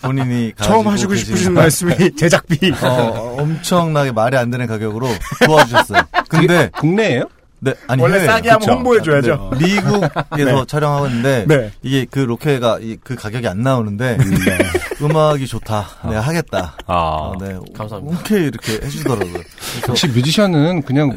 본인이 0.00 0.54
처음 0.56 0.84
가지고 0.84 1.12
하시고 1.12 1.14
싶으신 1.16 1.52
말씀이 1.52 2.16
제작비. 2.16 2.72
어, 2.82 3.36
엄청나게 3.40 4.12
말이 4.12 4.38
안 4.38 4.50
되는 4.50 4.66
가격으로 4.66 5.06
도와주셨어요. 5.44 6.02
근데 6.30 6.70
국내예요? 6.78 7.24
네, 7.58 7.72
아니 7.88 8.02
원래 8.02 8.16
해외예요. 8.16 8.30
싸게 8.32 8.50
하면? 8.50 8.68
홍보해줘야죠. 8.68 9.50
네, 9.58 9.66
미국에서 9.66 10.10
네. 10.36 10.64
촬영하고 10.66 11.06
있는데 11.08 11.44
네. 11.48 11.72
이게 11.82 12.06
그 12.10 12.18
로케가 12.20 12.78
이- 12.80 12.98
그 13.02 13.14
가격이 13.14 13.48
안 13.48 13.62
나오는데 13.62 14.18
음악이 15.02 15.46
좋다. 15.46 15.86
내가 16.08 16.20
하겠다. 16.20 16.74
아. 16.86 16.94
어, 16.94 17.34
네, 17.40 17.56
감사합니다. 17.76 18.18
오케이 18.20 18.44
이렇게 18.44 18.72
해주더라고요. 18.74 19.32
그래서 19.32 19.88
역시 19.88 20.08
뮤지션은 20.08 20.82
그냥 20.82 21.16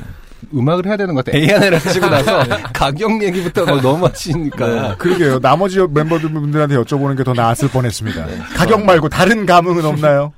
음악을 0.53 0.87
해야 0.87 0.95
되는 0.97 1.13
것 1.13 1.25
같아요. 1.25 1.41
A&R을 1.43 1.75
하시고 1.75 2.07
나서 2.07 2.43
가격 2.73 3.21
얘기부터 3.21 3.65
막 3.65 3.81
너무 3.81 4.05
하시니까. 4.05 4.67
네. 4.67 4.95
그러게요. 4.97 5.39
나머지 5.39 5.77
멤버들한테 5.79 6.75
여쭤보는 6.77 7.17
게 7.17 7.23
더 7.23 7.33
나았을 7.33 7.67
뻔했습니다. 7.69 8.25
가격 8.55 8.83
말고 8.85 9.09
다른 9.09 9.45
감흥은 9.45 9.83
없나요? 9.85 10.31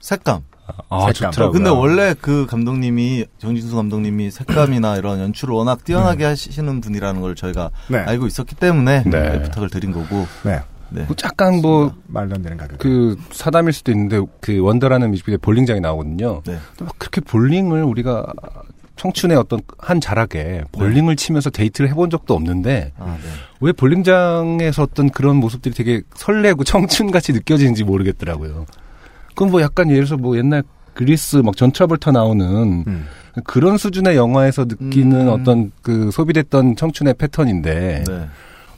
색감. 0.00 0.40
아, 0.88 1.06
색감. 1.12 1.32
좋더라고요. 1.32 1.52
근데 1.52 1.70
원래 1.70 2.14
그 2.20 2.46
감독님이 2.46 3.26
정진수 3.38 3.74
감독님이 3.76 4.30
색감이나 4.30 4.96
이런 4.96 5.20
연출을 5.20 5.54
워낙 5.54 5.84
뛰어나게 5.84 6.24
하시는 6.24 6.80
분이라는 6.80 7.20
걸 7.20 7.34
저희가 7.34 7.70
네. 7.88 7.98
알고 7.98 8.26
있었기 8.26 8.54
때문에 8.54 9.04
네. 9.04 9.10
네, 9.10 9.42
부탁을 9.42 9.70
드린 9.70 9.92
거고. 9.92 10.26
네. 10.44 10.60
네. 10.90 11.04
뭐 11.04 11.16
약간 11.24 11.62
뭐 11.62 11.94
말도 12.06 12.34
안 12.34 12.42
되는 12.42 12.56
가격. 12.58 12.78
그 12.78 13.16
사담일 13.30 13.72
수도 13.72 13.92
있는데 13.92 14.20
그 14.40 14.58
원더라는 14.58 15.10
뮤직비디오 15.10 15.38
볼링장이 15.38 15.80
나오거든요. 15.80 16.42
네. 16.44 16.58
막 16.80 16.98
그렇게 16.98 17.20
볼링을 17.22 17.82
우리가 17.82 18.26
청춘의 18.96 19.36
어떤 19.36 19.60
한 19.78 20.00
자락에 20.00 20.64
볼링을 20.70 21.16
치면서 21.16 21.50
데이트를 21.50 21.90
해본 21.90 22.10
적도 22.10 22.34
없는데 22.34 22.92
아, 22.98 23.16
네. 23.20 23.28
왜 23.60 23.72
볼링장에서 23.72 24.82
어떤 24.82 25.08
그런 25.10 25.36
모습들이 25.36 25.74
되게 25.74 26.02
설레고 26.14 26.62
청춘같이 26.64 27.32
느껴지는지 27.32 27.84
모르겠더라고요. 27.84 28.66
그건 29.34 29.50
뭐 29.50 29.60
약간 29.62 29.90
예를 29.90 30.04
들어서 30.04 30.16
뭐 30.16 30.36
옛날 30.36 30.62
그리스 30.94 31.36
막존 31.36 31.72
트라볼터 31.72 32.12
나오는 32.12 32.84
음. 32.86 33.06
그런 33.44 33.78
수준의 33.78 34.16
영화에서 34.16 34.64
느끼는 34.64 35.28
음. 35.28 35.28
어떤 35.28 35.72
그 35.82 36.10
소비됐던 36.10 36.76
청춘의 36.76 37.14
패턴인데 37.14 38.04
네. 38.06 38.14
어, 38.14 38.28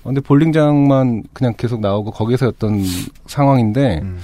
근데 0.05 0.21
볼링장만 0.21 1.25
그냥 1.33 1.55
계속 1.57 1.81
나오고 1.81 2.13
거기서 2.13 2.49
어떤 2.49 2.83
상황인데 3.27 4.01
음. 4.03 4.19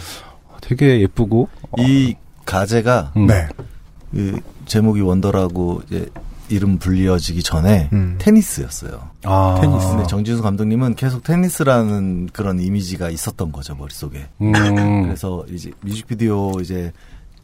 되게 0.60 1.00
예쁘고 1.00 1.48
이 1.78 2.14
가제가 2.44 3.12
음. 3.16 3.26
네. 3.26 3.48
그 4.12 4.38
제목이 4.66 5.00
원더라고 5.00 5.82
이제 5.86 6.06
이름 6.50 6.78
불리어지기 6.78 7.42
전에 7.42 7.88
음. 7.92 8.16
테니스였어요. 8.18 9.10
아, 9.24 9.58
테니스. 9.60 9.88
근데 9.88 10.06
정진수 10.06 10.42
감독님은 10.42 10.94
계속 10.94 11.22
테니스라는 11.22 12.30
그런 12.32 12.60
이미지가 12.60 13.10
있었던 13.10 13.52
거죠 13.52 13.74
머릿속에. 13.74 14.28
음. 14.40 14.52
그래서 15.04 15.44
이제 15.50 15.70
뮤직비디오 15.80 16.60
이제 16.60 16.92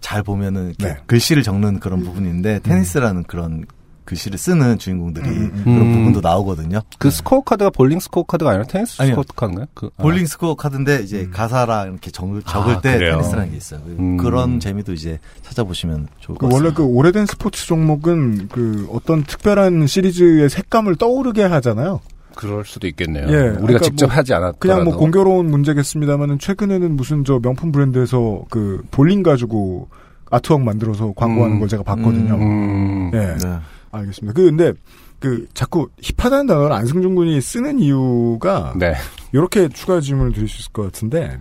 잘 0.01 0.23
보면은 0.23 0.75
네. 0.79 0.97
글씨를 1.07 1.43
적는 1.43 1.81
그런 1.81 2.03
부분인데 2.03 2.61
테니스라는 2.61 3.25
그런 3.25 3.65
글씨를 4.07 4.39
쓰는 4.39 4.79
주인공들이 4.79 5.29
음, 5.29 5.61
그런 5.65 5.81
음. 5.83 5.93
부분도 5.93 6.21
나오거든요. 6.21 6.81
그 6.99 7.11
스코어 7.11 7.43
카드가 7.43 7.71
볼링 7.71 8.01
스코어 8.01 8.25
카드가 8.25 8.51
아니라 8.51 8.65
테니스 8.65 9.03
아니요. 9.03 9.17
스코어 9.17 9.25
카드인가요? 9.37 9.67
그, 9.75 9.91
아. 9.99 10.03
볼링 10.03 10.25
스코어 10.25 10.55
카드인데 10.55 11.03
이제 11.03 11.29
가사랑 11.31 11.89
이렇게 11.89 12.11
적을, 12.11 12.43
적을 12.43 12.77
아, 12.77 12.81
때 12.81 12.97
그래요? 12.97 13.17
테니스라는 13.17 13.51
게 13.51 13.57
있어요. 13.57 13.81
음. 13.99 14.17
그런 14.17 14.61
재미도 14.61 14.95
이제 14.95 15.19
찾아보시면 15.43 16.09
좋을 16.21 16.39
것 16.39 16.48
그 16.48 16.55
원래 16.55 16.71
같습니다. 16.71 16.77
그 16.77 16.85
오래된 16.85 17.27
스포츠 17.27 17.67
종목은 17.67 18.49
그 18.49 18.89
어떤 18.93 19.25
특별한 19.25 19.87
시리즈의 19.87 20.49
색감을 20.49 20.97
떠오르게 20.97 21.43
하잖아요. 21.43 22.01
그럴 22.37 22.65
수도 22.65 22.87
있겠네요. 22.87 23.27
예, 23.29 23.35
우리가 23.35 23.61
그러니까 23.61 23.79
직접 23.81 24.07
뭐 24.07 24.15
하지 24.15 24.35
않았더라도 24.35 24.59
그냥 24.59 24.85
뭐 24.85 24.97
공교로운 24.97 25.51
문제겠습니다만은 25.51 26.39
최근에는 26.39 26.95
무슨 26.95 27.25
저 27.25 27.41
명품 27.41 27.73
브랜드에서 27.73 28.45
그 28.51 28.83
볼링 28.91 29.23
가지고 29.23 29.89
artwork 30.31 30.61
만들어서 30.61 31.13
광고하는 31.17 31.57
음. 31.57 31.61
걸 31.61 31.69
제가 31.69 31.83
봤거든요. 31.83 32.35
음. 32.35 33.11
예. 33.15 33.19
네. 33.19 33.59
알겠습니다. 33.97 34.35
그 34.35 34.45
근데 34.45 34.73
그 35.19 35.47
자꾸 35.55 35.89
hip하다는 36.03 36.47
단어를 36.47 36.73
안승준 36.73 37.15
군이 37.15 37.41
쓰는 37.41 37.79
이유가 37.79 38.75
네. 38.77 38.95
이렇게 39.33 39.69
추가 39.69 40.01
질문을 40.01 40.33
드릴 40.33 40.49
수 40.49 40.61
있을 40.61 40.73
것 40.73 40.83
같은데 40.83 41.39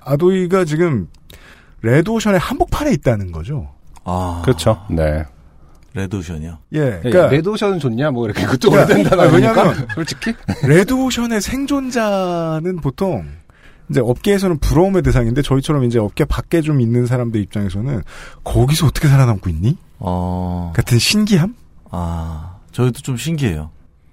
아도이가 0.00 0.64
지금 0.64 1.08
레드오션의 1.82 2.38
한복판에 2.38 2.92
있다는 2.92 3.32
거죠. 3.32 3.70
아, 4.04 4.42
그렇죠. 4.44 4.80
네. 4.90 5.24
레드오션이요. 5.94 6.58
예, 6.74 6.78
예, 6.78 7.00
그러니까 7.02 7.28
레드오션은 7.28 7.80
좋냐 7.80 8.10
뭐 8.12 8.26
이렇게 8.26 8.46
그쪽 8.46 8.70
그러니까, 8.70 8.94
오래된 8.94 9.06
아, 9.06 9.16
단어니까 9.16 9.36
왜냐면 9.36 9.88
솔직히 9.94 10.34
레드오션의 10.62 11.40
생존자는 11.40 12.76
보통 12.76 13.26
이제 13.90 14.00
업계에서는 14.00 14.58
부러움의 14.58 15.02
대상인데 15.02 15.42
저희처럼 15.42 15.84
이제 15.84 15.98
업계 15.98 16.24
밖에 16.24 16.60
좀 16.60 16.80
있는 16.80 17.06
사람들 17.06 17.40
입장에서는 17.40 18.02
거기서 18.44 18.86
어떻게 18.86 19.08
살아남고 19.08 19.50
있니? 19.50 19.76
어, 19.98 20.72
같은 20.76 20.98
신기함? 20.98 21.54
아, 21.90 22.56
저희도 22.72 23.00
좀 23.00 23.16
신기해요. 23.16 23.70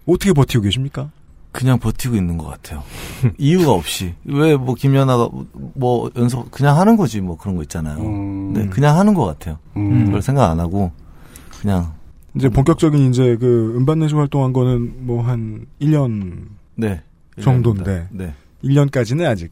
어떻게 0.07 0.33
버티고 0.33 0.63
계십니까? 0.63 1.09
그냥 1.51 1.79
버티고 1.79 2.15
있는 2.15 2.37
것 2.37 2.45
같아요. 2.47 2.83
이유가 3.37 3.71
없이. 3.71 4.13
왜 4.25 4.55
뭐 4.55 4.75
김연아가 4.75 5.29
뭐 5.73 6.09
연속 6.15 6.51
그냥 6.51 6.77
하는 6.77 6.95
거지 6.97 7.19
뭐 7.21 7.37
그런 7.37 7.55
거 7.55 7.61
있잖아요. 7.63 7.97
음. 7.99 8.53
네, 8.53 8.67
그냥 8.67 8.97
하는 8.97 9.13
것 9.13 9.25
같아요. 9.25 9.57
음. 9.75 10.05
그걸 10.05 10.21
생각 10.21 10.49
안 10.49 10.59
하고 10.59 10.91
그냥 11.61 11.93
이제 12.35 12.49
본격적인 12.49 13.09
이제 13.09 13.35
그 13.37 13.73
음반 13.75 13.99
내시 13.99 14.13
활동한 14.13 14.53
거는 14.53 15.05
뭐 15.07 15.23
한 15.23 15.65
1년 15.81 16.45
네 16.75 17.01
정도인데 17.41 18.07
네. 18.11 18.33
1년까지는 18.63 19.25
아직 19.25 19.51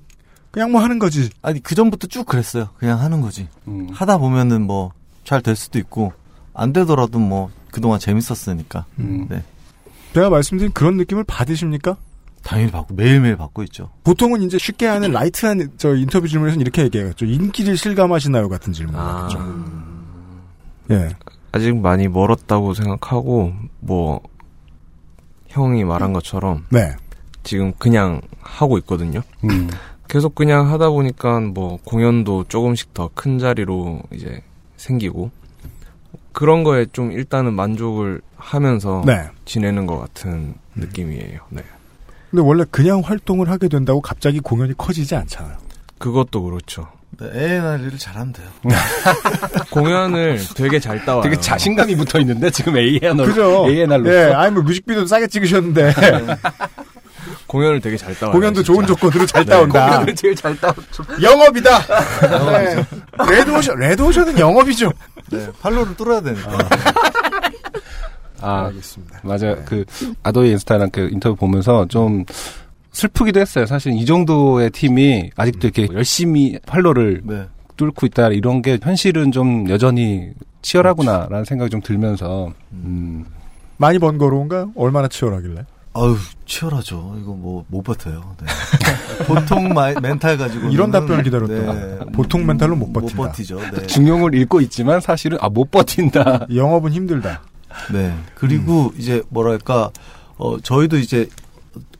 그냥 0.51 0.71
뭐 0.71 0.81
하는 0.81 0.99
거지. 0.99 1.29
아니 1.41 1.59
그 1.61 1.73
전부터 1.75 2.07
쭉 2.07 2.25
그랬어요. 2.25 2.69
그냥 2.77 2.99
하는 3.01 3.21
거지. 3.21 3.47
음. 3.67 3.87
하다 3.91 4.17
보면은 4.19 4.61
뭐 4.67 4.91
잘 5.23 5.41
될 5.41 5.55
수도 5.55 5.79
있고 5.79 6.13
안 6.53 6.71
되더라도 6.71 7.17
뭐 7.17 7.49
그동안 7.75 7.99
재밌었으니까. 7.99 8.85
음. 8.99 9.27
네. 9.29 9.43
제가 10.13 10.29
말씀드린 10.29 10.71
그런 10.71 10.95
느낌을 10.95 11.25
받으십니까? 11.25 11.97
당연히 12.41 12.71
받고 12.71 12.93
매일매일 12.95 13.35
받고 13.35 13.63
있죠. 13.63 13.89
보통은 14.05 14.43
이제 14.43 14.57
쉽게 14.57 14.85
하는 14.85 15.11
light한 15.11 15.71
저 15.77 15.93
인터뷰 15.93 16.25
질문에서는 16.25 16.61
이렇게 16.61 16.83
얘기해요. 16.83 17.11
인기를 17.21 17.75
실감하시나요? 17.75 18.47
같은 18.47 18.71
질문. 18.71 18.95
아. 18.95 19.27
죠 19.27 19.39
예. 20.91 21.09
아직 21.51 21.75
많이 21.75 22.07
멀었다고 22.07 22.73
생각하고 22.73 23.51
뭐 23.81 24.21
형이 25.47 25.83
말한 25.83 26.13
것처럼 26.13 26.63
네. 26.69 26.95
지금 27.43 27.73
그냥 27.77 28.21
하고 28.39 28.77
있거든요. 28.77 29.21
음. 29.43 29.69
계속 30.07 30.33
그냥 30.33 30.71
하다 30.71 30.91
보니까 30.91 31.41
뭐 31.41 31.77
공연도 31.83 32.45
조금씩 32.47 32.93
더 32.93 33.09
큰 33.13 33.37
자리로 33.37 34.01
이제 34.13 34.41
생기고 34.77 35.29
그런 36.35 36.65
거에 36.65 36.85
좀 36.91 37.13
일단은 37.13 37.53
만족을 37.53 38.19
하면서 38.35 39.01
네. 39.05 39.23
지내는 39.45 39.85
것 39.87 39.97
같은 39.97 40.53
느낌이에요. 40.75 41.39
네. 41.49 41.63
근데 42.29 42.43
원래 42.43 42.65
그냥 42.69 42.99
활동을 42.99 43.49
하게 43.49 43.69
된다고 43.69 44.01
갑자기 44.01 44.41
공연이 44.41 44.73
커지지 44.77 45.15
않잖아요. 45.15 45.55
그것도 45.97 46.43
그렇죠. 46.43 46.89
네, 47.17 47.27
A&R 47.33 47.83
일을 47.83 47.97
잘하면 47.97 48.33
돼요. 48.33 48.47
공연을 49.71 50.41
되게 50.57 50.77
잘 50.77 51.05
따와요. 51.05 51.23
되게 51.23 51.37
자신감이 51.37 51.95
붙어 51.95 52.19
있는데 52.19 52.49
지금 52.49 52.75
A&R 52.75 53.15
그죠? 53.15 53.69
A&R로 53.69 54.13
예, 54.13 54.33
아니 54.33 54.53
뭐 54.53 54.63
뮤직비디오도 54.63 55.07
싸게 55.07 55.27
찍으셨는데 55.27 55.93
공연을 57.55 57.79
되게 57.79 57.95
잘 57.95 58.13
따와요. 58.15 58.33
공연도 58.33 58.61
진짜. 58.61 58.73
좋은 58.73 58.85
조건으로 58.85 59.25
잘 59.25 59.45
네. 59.45 59.51
따온다. 59.51 59.85
공연을 59.91 60.15
제일 60.15 60.35
잘 60.35 60.59
따. 60.59 60.73
영업이다. 61.21 61.79
네. 62.51 62.85
레드오션, 63.31 63.79
레드오션은 63.79 64.37
영업이죠. 64.37 64.91
네, 65.31 65.47
팔로를 65.61 65.95
뚫어야 65.95 66.19
되니까. 66.19 66.57
아, 68.41 68.65
알겠습니다. 68.65 69.19
맞아요. 69.23 69.55
그 69.65 69.85
아도이 70.23 70.51
인스타랑 70.51 70.89
그 70.91 71.07
인터뷰 71.11 71.35
보면서 71.37 71.85
좀 71.87 72.25
슬프기도 72.91 73.39
했어요. 73.39 73.65
사실 73.65 73.93
이 73.93 74.05
정도의 74.05 74.69
팀이 74.71 75.31
아직도 75.37 75.67
이렇게 75.67 75.87
열심히 75.93 76.59
활로를 76.67 77.21
네. 77.23 77.45
뚫고 77.77 78.05
있다 78.05 78.29
이런 78.29 78.61
게 78.61 78.77
현실은 78.81 79.31
좀 79.31 79.69
여전히 79.69 80.29
치열하구나라는 80.61 81.45
생각이 81.45 81.69
좀 81.69 81.81
들면서 81.81 82.51
음. 82.73 83.25
많이 83.77 83.97
번거로운가요? 83.99 84.73
얼마나 84.75 85.07
치열하길래? 85.07 85.65
아유 85.95 86.17
치열하죠. 86.45 87.15
이거 87.21 87.31
뭐 87.33 87.65
못 87.69 87.81
버텨요. 87.83 88.35
네. 88.41 88.45
보통 89.25 89.69
마, 89.73 89.93
멘탈 90.01 90.37
가지고 90.37 90.67
이런 90.69 90.91
답변을 90.91 91.23
기다렸다. 91.23 92.05
보통 92.11 92.45
멘탈로 92.45 92.75
못 92.75 92.91
버틴다. 92.93 93.15
못 93.15 93.23
버티죠. 93.27 93.59
네. 93.71 93.87
중용을 93.87 94.35
읽고 94.35 94.61
있지만 94.61 94.99
사실은 95.01 95.37
아 95.41 95.49
못 95.49 95.71
버틴다. 95.71 96.47
영업은 96.53 96.91
힘들다. 96.91 97.41
네. 97.93 98.13
그리고 98.35 98.91
이제 98.97 99.21
뭐랄까 99.29 99.89
어 100.37 100.59
저희도 100.59 100.97
이제 100.97 101.29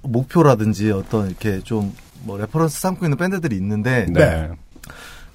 목표라든지 0.02 0.92
어떤 0.92 1.28
이렇게 1.28 1.60
좀 1.62 1.94
뭐 2.26 2.40
reference 2.40 2.80
삼고 2.82 3.06
있는 3.06 3.20
밴드들이 3.20 3.56
있는데 3.58 4.08
네. 4.10 4.50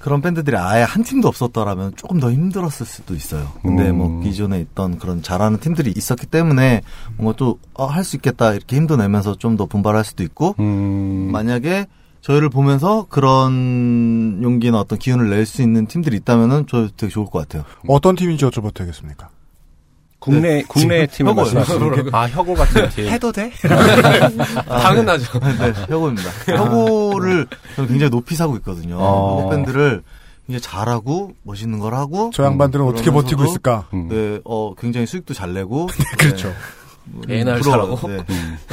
그런 0.01 0.23
밴드들이 0.23 0.57
아예 0.57 0.83
한 0.83 1.03
팀도 1.05 1.29
없었더라면 1.29 1.93
조금 1.97 2.19
더 2.21 2.33
힘들었을 2.33 2.87
수도 2.87 3.15
있어요. 3.15 3.53
근데 3.63 3.91
음. 3.91 3.99
뭐 3.99 4.21
기존에 4.23 4.59
있던 4.61 4.99
그런 4.99 5.23
잘하는 5.23 5.61
팀들이 5.61 5.93
있었기 5.97 6.27
때문에 6.27 6.81
뭔가 7.17 7.37
또 7.37 7.59
할 7.77 8.03
수 8.05 8.17
있겠다 8.17 8.53
이렇게 8.55 8.77
힘도 8.77 8.97
내면서 8.97 9.35
좀 9.37 9.57
더 9.57 9.67
분발할 9.67 10.05
수도 10.05 10.23
있고 10.23 10.55
음. 10.59 11.29
만약에 11.33 11.87
저희를 12.23 12.49
보면서 12.51 13.07
그런 13.09 14.41
용기나 14.43 14.79
어떤 14.81 14.99
기운을 14.99 15.31
낼 15.31 15.47
수 15.47 15.63
있는 15.63 15.87
팀들이 15.87 16.17
있다면은 16.19 16.67
저 16.69 16.89
되게 16.97 17.11
좋을 17.11 17.27
것 17.27 17.39
같아요. 17.41 17.65
어떤 17.89 18.17
팀인지 18.17 18.45
여쭤봐도 18.45 18.75
되겠습니까? 18.75 19.29
국내 20.21 20.57
네, 20.57 20.65
국내 20.69 21.07
팀을. 21.07 21.35
말씀하시는 21.35 22.11
아 22.15 22.29
혁오 22.29 22.55
같은 22.55 22.89
팀. 22.91 23.09
해도 23.09 23.33
돼? 23.33 23.51
아, 24.69 24.79
당연하죠. 24.81 25.41
네, 25.41 25.57
네, 25.59 25.73
혁오입니다. 25.89 26.31
혁오를 26.47 27.47
저는 27.75 27.89
굉장히 27.89 28.11
높이 28.11 28.37
사고 28.37 28.55
있거든요. 28.59 28.97
어. 28.99 29.41
혁오 29.41 29.51
밴드를 29.51 30.03
굉장히 30.47 30.61
잘하고 30.61 31.33
멋있는 31.43 31.79
걸 31.79 31.95
하고 31.95 32.31
저 32.35 32.45
양반들은 32.45 32.85
어떻게 32.85 33.05
그러면서도 33.05 33.37
버티고 33.37 33.51
있을까? 33.51 33.87
네, 34.11 34.41
어 34.45 34.75
굉장히 34.75 35.07
수익도 35.07 35.33
잘 35.35 35.55
내고 35.55 35.89
그렇죠. 36.19 36.53
네, 37.27 37.37
A&R 37.39 37.61
부러워요. 37.61 37.97
잘하고. 37.97 38.09
네. 38.09 38.25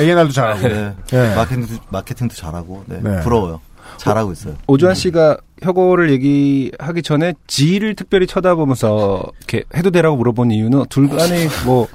A&R도 0.04 0.32
잘하고. 0.32 0.68
네. 0.68 0.93
네. 1.12 1.36
마케팅도 1.36 1.74
마케팅도 1.89 2.36
잘하고 2.36 2.84
네. 2.88 3.00
네. 3.02 3.22
부러워요. 3.22 3.62
잘하고 3.98 4.32
있어요. 4.32 4.56
오주환 4.68 4.95
씨가 4.95 5.38
혁오를 5.64 6.12
얘기하기 6.12 7.02
전에 7.02 7.34
지를 7.48 7.95
특별히 7.95 8.28
쳐다보면서 8.28 9.24
이렇게 9.39 9.64
해도 9.76 9.89
되라고 9.91 10.16
물어본 10.18 10.52
이유는 10.52 10.86
둘 10.89 11.10
간에 11.10 11.48
뭐 11.66 11.88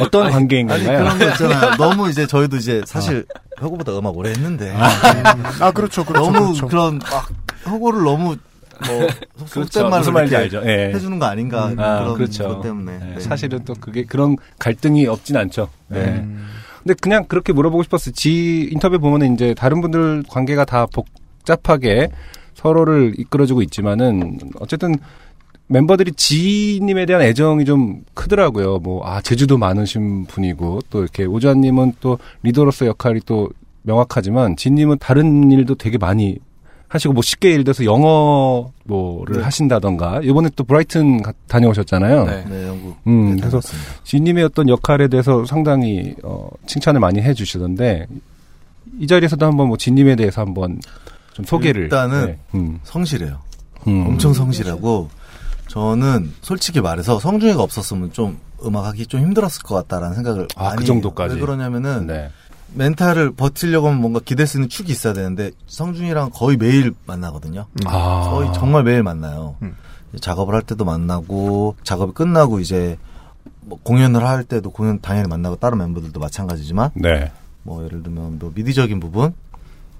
어떤 0.00 0.30
관계인 0.30 0.70
아니 0.70 0.84
건가요? 0.84 1.04
그런 1.04 1.18
거 1.18 1.28
있잖아요. 1.30 1.76
너무 1.78 2.10
이제 2.10 2.26
저희도 2.26 2.56
이제 2.56 2.82
사실 2.86 3.24
혁오보다 3.58 3.96
음악 3.98 4.16
오래 4.16 4.30
했는데 4.30 4.74
아 5.60 5.70
그렇죠, 5.72 6.04
그렇죠, 6.04 6.30
너무 6.30 6.46
그렇죠. 6.46 6.66
그런막 6.66 7.28
혁오를 7.64 8.02
너무 8.02 8.36
뭐 8.86 9.06
그렇죠. 9.50 9.64
속된 9.64 9.82
말로 9.84 9.98
무슨 9.98 10.12
말인지 10.12 10.36
알죠. 10.36 10.62
예. 10.64 10.92
해주는 10.94 11.18
거 11.18 11.26
아닌가 11.26 11.64
아, 11.76 12.00
그런 12.00 12.14
그렇죠. 12.14 12.48
것 12.48 12.62
때문에 12.62 12.98
네, 12.98 13.14
네. 13.14 13.20
사실은 13.20 13.64
또 13.64 13.74
그게 13.74 14.04
그런 14.04 14.36
갈등이 14.58 15.06
없진 15.06 15.36
않죠. 15.36 15.68
네. 15.88 16.00
음. 16.04 16.46
근데 16.82 16.94
그냥 17.00 17.24
그렇게 17.26 17.52
물어보고 17.52 17.82
싶었어요. 17.82 18.12
지 18.14 18.68
인터뷰 18.72 18.98
보면은 19.00 19.34
이제 19.34 19.52
다른 19.54 19.80
분들 19.80 20.24
관계가 20.28 20.64
다 20.64 20.86
복 20.86 21.06
잡하게 21.48 22.10
서로를 22.54 23.14
이끌어주고 23.18 23.62
있지만은 23.62 24.38
어쨌든 24.60 24.94
멤버들이 25.68 26.12
지님에 26.12 27.06
대한 27.06 27.22
애정이 27.22 27.64
좀 27.64 28.02
크더라고요. 28.14 28.78
뭐, 28.78 29.06
아, 29.06 29.20
제주도 29.20 29.58
많으신 29.58 30.24
분이고, 30.24 30.80
또 30.88 31.02
이렇게 31.02 31.24
오주환님은 31.26 31.94
또 32.00 32.18
리더로서 32.42 32.86
역할이 32.86 33.20
또 33.26 33.50
명확하지만, 33.82 34.56
지님은 34.56 34.96
다른 34.98 35.50
일도 35.52 35.74
되게 35.74 35.98
많이 35.98 36.38
하시고, 36.88 37.12
뭐 37.12 37.22
쉽게 37.22 37.50
예를 37.52 37.64
들어서 37.64 37.84
영어 37.84 38.70
뭐를 38.84 39.36
네. 39.36 39.42
하신다던가, 39.42 40.20
이번에 40.24 40.48
또 40.56 40.64
브라이튼 40.64 41.20
가- 41.22 41.34
다녀오셨잖아요. 41.48 42.24
네. 42.24 42.44
네, 42.48 42.66
영국. 42.66 42.96
음, 43.06 43.34
네, 43.34 43.40
그래서. 43.42 43.60
지님의 44.04 44.44
어떤 44.44 44.70
역할에 44.70 45.06
대해서 45.08 45.44
상당히 45.44 46.14
어, 46.22 46.48
칭찬을 46.66 46.98
많이 46.98 47.20
해주시던데 47.20 48.06
이 49.00 49.06
자리에서도 49.06 49.44
한번 49.44 49.68
뭐 49.68 49.76
지님에 49.76 50.16
대해서 50.16 50.40
한번 50.40 50.80
좀 51.38 51.44
소개를 51.44 51.84
일단은 51.84 52.26
네, 52.26 52.38
음. 52.54 52.80
성실해요. 52.82 53.38
음. 53.86 54.06
엄청 54.08 54.34
성실하고 54.34 55.08
저는 55.68 56.32
솔직히 56.42 56.80
말해서 56.80 57.20
성준이가 57.20 57.62
없었으면 57.62 58.12
좀 58.12 58.38
음악하기 58.64 59.06
좀 59.06 59.20
힘들었을 59.20 59.62
것 59.62 59.76
같다라는 59.76 60.16
생각을 60.16 60.48
아, 60.56 60.64
많이 60.64 60.78
그 60.78 60.84
정도까지? 60.84 61.36
왜 61.36 61.40
그러냐면은 61.40 62.08
네. 62.08 62.30
멘탈을 62.74 63.30
버티려고 63.30 63.86
하면 63.86 64.00
뭔가 64.00 64.18
기댈 64.18 64.48
수 64.48 64.56
있는 64.56 64.68
축이 64.68 64.90
있어야 64.90 65.12
되는데 65.12 65.52
성준이랑 65.68 66.30
거의 66.34 66.56
매일 66.56 66.92
만나거든요. 67.06 67.66
아. 67.86 68.30
거의 68.30 68.52
정말 68.52 68.82
매일 68.82 69.04
만나요. 69.04 69.54
음. 69.62 69.76
작업을 70.20 70.54
할 70.54 70.62
때도 70.62 70.84
만나고 70.84 71.76
작업이 71.84 72.14
끝나고 72.14 72.58
이제 72.58 72.98
뭐 73.60 73.78
공연을 73.84 74.26
할 74.26 74.42
때도 74.42 74.70
공연 74.70 75.00
당연히 75.00 75.28
만나고 75.28 75.56
다른 75.56 75.78
멤버들도 75.78 76.18
마찬가지지만 76.18 76.90
네. 76.94 77.30
뭐 77.62 77.84
예를 77.84 78.02
들면 78.02 78.40
뭐 78.40 78.50
미디적인 78.52 78.98
부분 78.98 79.34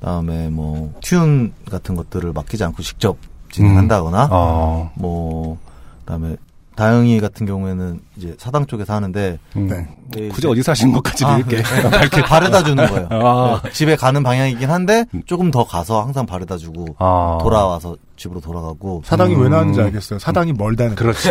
그다음에 0.00 0.48
뭐 0.48 0.92
튠 1.00 1.50
같은 1.70 1.96
것들을 1.96 2.32
맡기지 2.32 2.64
않고 2.64 2.82
직접 2.82 3.16
진행한다거나 3.50 4.28
어. 4.30 4.90
뭐 4.94 5.58
그다음에 6.00 6.36
다영이 6.78 7.18
같은 7.18 7.44
경우에는 7.44 7.98
이제 8.16 8.36
사당 8.38 8.64
쪽에서 8.64 8.94
하는데 8.94 9.36
음. 9.56 9.66
네. 9.66 9.88
네, 10.12 10.28
굳이 10.28 10.46
어디 10.46 10.62
사시는 10.62 10.92
것까지도 10.92 11.28
아, 11.28 11.36
이렇게 11.36 11.56
네. 11.56 11.88
이렇게 12.02 12.22
바래다 12.22 12.62
주는 12.62 12.86
거예요. 12.86 13.08
아. 13.10 13.60
네, 13.64 13.70
집에 13.72 13.96
가는 13.96 14.22
방향이긴 14.22 14.70
한데 14.70 15.04
조금 15.26 15.50
더 15.50 15.64
가서 15.64 16.00
항상 16.02 16.24
바래다 16.24 16.56
주고 16.56 16.86
아. 17.00 17.38
돌아와서 17.42 17.96
집으로 18.16 18.40
돌아가고 18.40 19.02
사당이 19.04 19.34
왜 19.34 19.46
음. 19.46 19.50
나왔는지 19.50 19.80
알겠어요. 19.80 20.20
사당이 20.20 20.52
멀다는. 20.52 20.94
거. 20.94 21.02
그렇죠. 21.02 21.30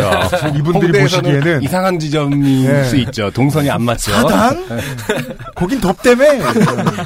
이분들이 0.54 1.00
보시기에는 1.00 1.62
이상한 1.62 1.98
지점일 1.98 2.70
네. 2.70 2.84
수 2.84 2.96
있죠. 2.96 3.30
동선이 3.30 3.70
안 3.70 3.82
맞죠. 3.82 4.12
사당? 4.12 4.66
거긴 5.56 5.80
덥다며. 5.80 6.24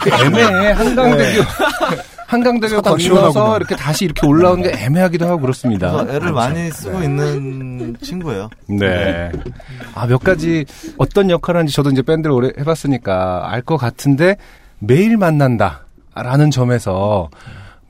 그 0.01 0.11
애매해. 0.11 0.73
한강 0.73 1.17
대교. 1.17 1.43
한강대교 2.33 2.99
시원하구나. 2.99 3.57
이렇게 3.57 3.77
다시 3.77 4.07
이렇게 4.07 4.27
올라오는 4.27 4.63
게 4.63 4.73
애매하기도 4.75 5.27
하고 5.27 5.41
그렇습니다. 5.43 6.05
애를 6.09 6.33
많이 6.33 6.71
쓰고 6.71 7.03
있는 7.03 7.95
친구예요. 8.01 8.49
네. 8.69 9.31
아, 9.95 10.07
몇 10.07 10.23
가지 10.25 10.65
어떤 10.97 11.29
역할을 11.29 11.59
하는지 11.59 11.75
저도 11.75 11.91
이제 11.91 12.01
밴드를 12.01 12.33
오래 12.35 12.51
해봤으니까 12.59 13.51
알 13.51 13.63
것 13.63 13.77
같은데 13.77 14.37
매일 14.79 15.17
만난다. 15.19 15.87
라는 16.15 16.51
점에서 16.51 17.29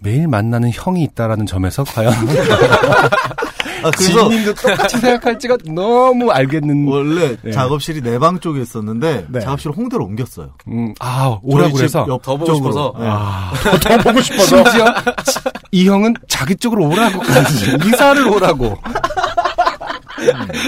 매일 0.00 0.26
만나는 0.28 0.70
형이 0.72 1.02
있다라는 1.04 1.46
점에서 1.46 1.84
과연 1.84 2.12
아, 3.82 3.90
그래서 3.90 4.28
지님도 4.28 4.54
똑같이 4.54 4.98
생각할지가 4.98 5.56
너무 5.66 6.30
알겠는 6.30 6.86
원래 6.88 7.36
네. 7.42 7.50
작업실이 7.52 8.00
내 8.00 8.18
방 8.18 8.38
쪽에 8.38 8.60
있었는데 8.62 9.26
네. 9.28 9.40
작업실을 9.40 9.76
홍대로 9.76 10.04
옮겼어요. 10.04 10.50
음, 10.68 10.94
아 11.00 11.38
오라고 11.42 11.74
그래서 11.74 12.06
옆더 12.08 12.36
보고. 12.36 12.54
싶어서. 12.54 12.94
네. 12.98 13.06
아, 13.08 13.52
더 13.82 13.96
보고 13.98 14.20
싶어서. 14.20 14.44
심지어 14.64 14.84
이 15.72 15.88
형은 15.88 16.14
자기 16.28 16.54
쪽으로 16.56 16.86
오라고까지 16.88 17.76
이사를 17.86 18.28
오라고 18.28 18.78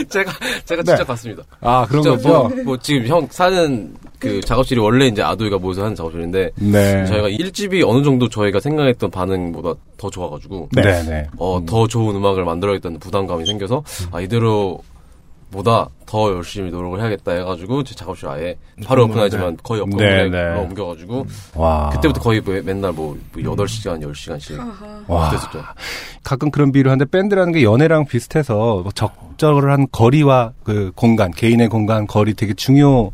제가 0.09 0.33
제가 0.65 0.83
네. 0.83 0.93
직접 0.93 1.07
갔습니다. 1.07 1.43
아 1.61 1.87
그런 1.89 2.03
진짜 2.03 2.17
거죠. 2.17 2.29
뭐, 2.29 2.63
뭐 2.65 2.77
지금 2.79 3.07
형 3.07 3.29
사는 3.31 3.95
그 4.19 4.41
작업실이 4.41 4.81
원래 4.81 5.07
이제 5.07 5.23
아도이가 5.23 5.59
모여서 5.59 5.83
하는 5.83 5.95
작업실인데 5.95 6.51
네. 6.57 7.07
저희가 7.07 7.29
1집이 7.29 7.87
어느 7.87 8.03
정도 8.03 8.29
저희가 8.29 8.61
생각했던 8.61 9.11
반응보다 9.11 9.75
더 9.97 10.11
좋아가지고 10.11 10.69
네, 10.73 11.03
네. 11.03 11.27
어, 11.37 11.61
더 11.67 11.87
좋은 11.87 12.15
음악을 12.17 12.45
만들어야겠다는 12.45 13.01
부담감이 13.01 13.45
생겨서 13.45 13.83
아 14.13 14.21
이대로 14.21 14.81
보다 15.51 15.89
더 16.05 16.33
열심히 16.33 16.71
노력을 16.71 17.01
해야겠다 17.01 17.33
해가지고 17.33 17.85
제 17.85 17.95
작업실 17.95 18.29
아예 18.29 18.57
바로 18.85 19.05
오픈하지만 19.05 19.57
거의 19.63 19.81
옆 19.81 19.89
네, 19.91 20.29
네. 20.29 20.55
옮겨가지고 20.57 21.27
와. 21.55 21.91
그때부터 21.91 22.21
거의 22.21 22.41
뭐 22.41 22.61
맨날 22.65 22.93
뭐 22.93 23.17
8시간 23.37 24.03
10시간씩 24.03 24.59
와. 25.07 25.31
됐었죠. 25.31 25.63
가끔 26.25 26.51
그런 26.51 26.73
비유를 26.73 26.91
하는데 26.91 27.09
밴드라는 27.09 27.53
게 27.53 27.63
연애랑 27.63 28.07
비슷해서 28.07 28.81
뭐 28.83 28.91
적절한 28.93 29.89
거리와 29.93 30.53
그 30.65 30.91
공간, 30.97 31.31
개인의 31.31 31.69
공간, 31.69 32.07
거리 32.09 32.35
되게 32.35 32.53
중요 32.55 33.13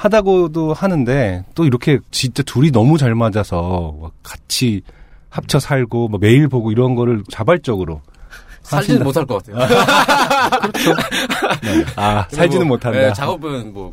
하다고도 0.00 0.72
하는데 0.72 1.44
또 1.54 1.66
이렇게 1.66 1.98
진짜 2.10 2.42
둘이 2.42 2.70
너무 2.70 2.96
잘 2.96 3.14
맞아서 3.14 3.94
막 4.00 4.12
같이 4.22 4.80
합쳐 5.28 5.60
살고 5.60 6.08
뭐 6.08 6.18
매일 6.18 6.48
보고 6.48 6.72
이런 6.72 6.94
거를 6.94 7.22
자발적으로 7.30 8.00
살지는. 8.62 9.02
못할 9.04 9.26
것 9.26 9.44
같아요. 9.44 9.68
아, 11.96 12.26
살지는 12.30 12.66
뭐, 12.66 12.76
못한다. 12.76 12.98
네, 12.98 13.12
작업은 13.12 13.74
뭐 13.74 13.92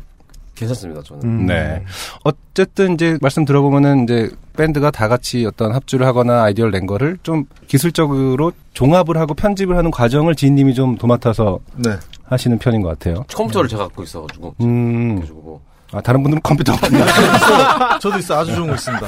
괜찮습니다. 0.54 1.02
저는. 1.02 1.22
음. 1.24 1.46
네. 1.46 1.84
어쨌든 2.24 2.94
이제 2.94 3.18
말씀 3.20 3.44
들어보면은 3.44 4.04
이제 4.04 4.30
밴드가 4.56 4.90
다 4.90 5.08
같이 5.08 5.44
어떤 5.44 5.74
합주를 5.74 6.06
하거나 6.06 6.44
아이디어를 6.44 6.72
낸 6.72 6.86
거를 6.86 7.18
좀 7.22 7.44
기술적으로 7.66 8.52
종합을 8.72 9.18
하고 9.18 9.34
편집을 9.34 9.76
하는 9.76 9.90
과정을 9.90 10.34
지인님이 10.36 10.72
좀 10.72 10.96
도맡아서 10.96 11.58
네. 11.76 11.90
하시는 12.24 12.58
편인 12.58 12.80
것 12.80 12.88
같아요. 12.98 13.24
컴퓨터를 13.34 13.68
제가 13.68 13.84
갖고 13.84 14.02
있어가지고. 14.02 14.54
음. 14.62 15.16
그래가지고 15.16 15.42
뭐. 15.42 15.67
아, 15.92 16.00
다른 16.00 16.22
분들은 16.22 16.42
컴퓨터가 16.42 16.86
없나요? 16.86 17.06
저도 18.00 18.18
있어 18.18 18.40
아주 18.40 18.54
좋은 18.54 18.68
거 18.68 18.74
있습니다. 18.74 19.06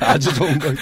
아주 0.06 0.34
좋은 0.34 0.58
거. 0.58 0.72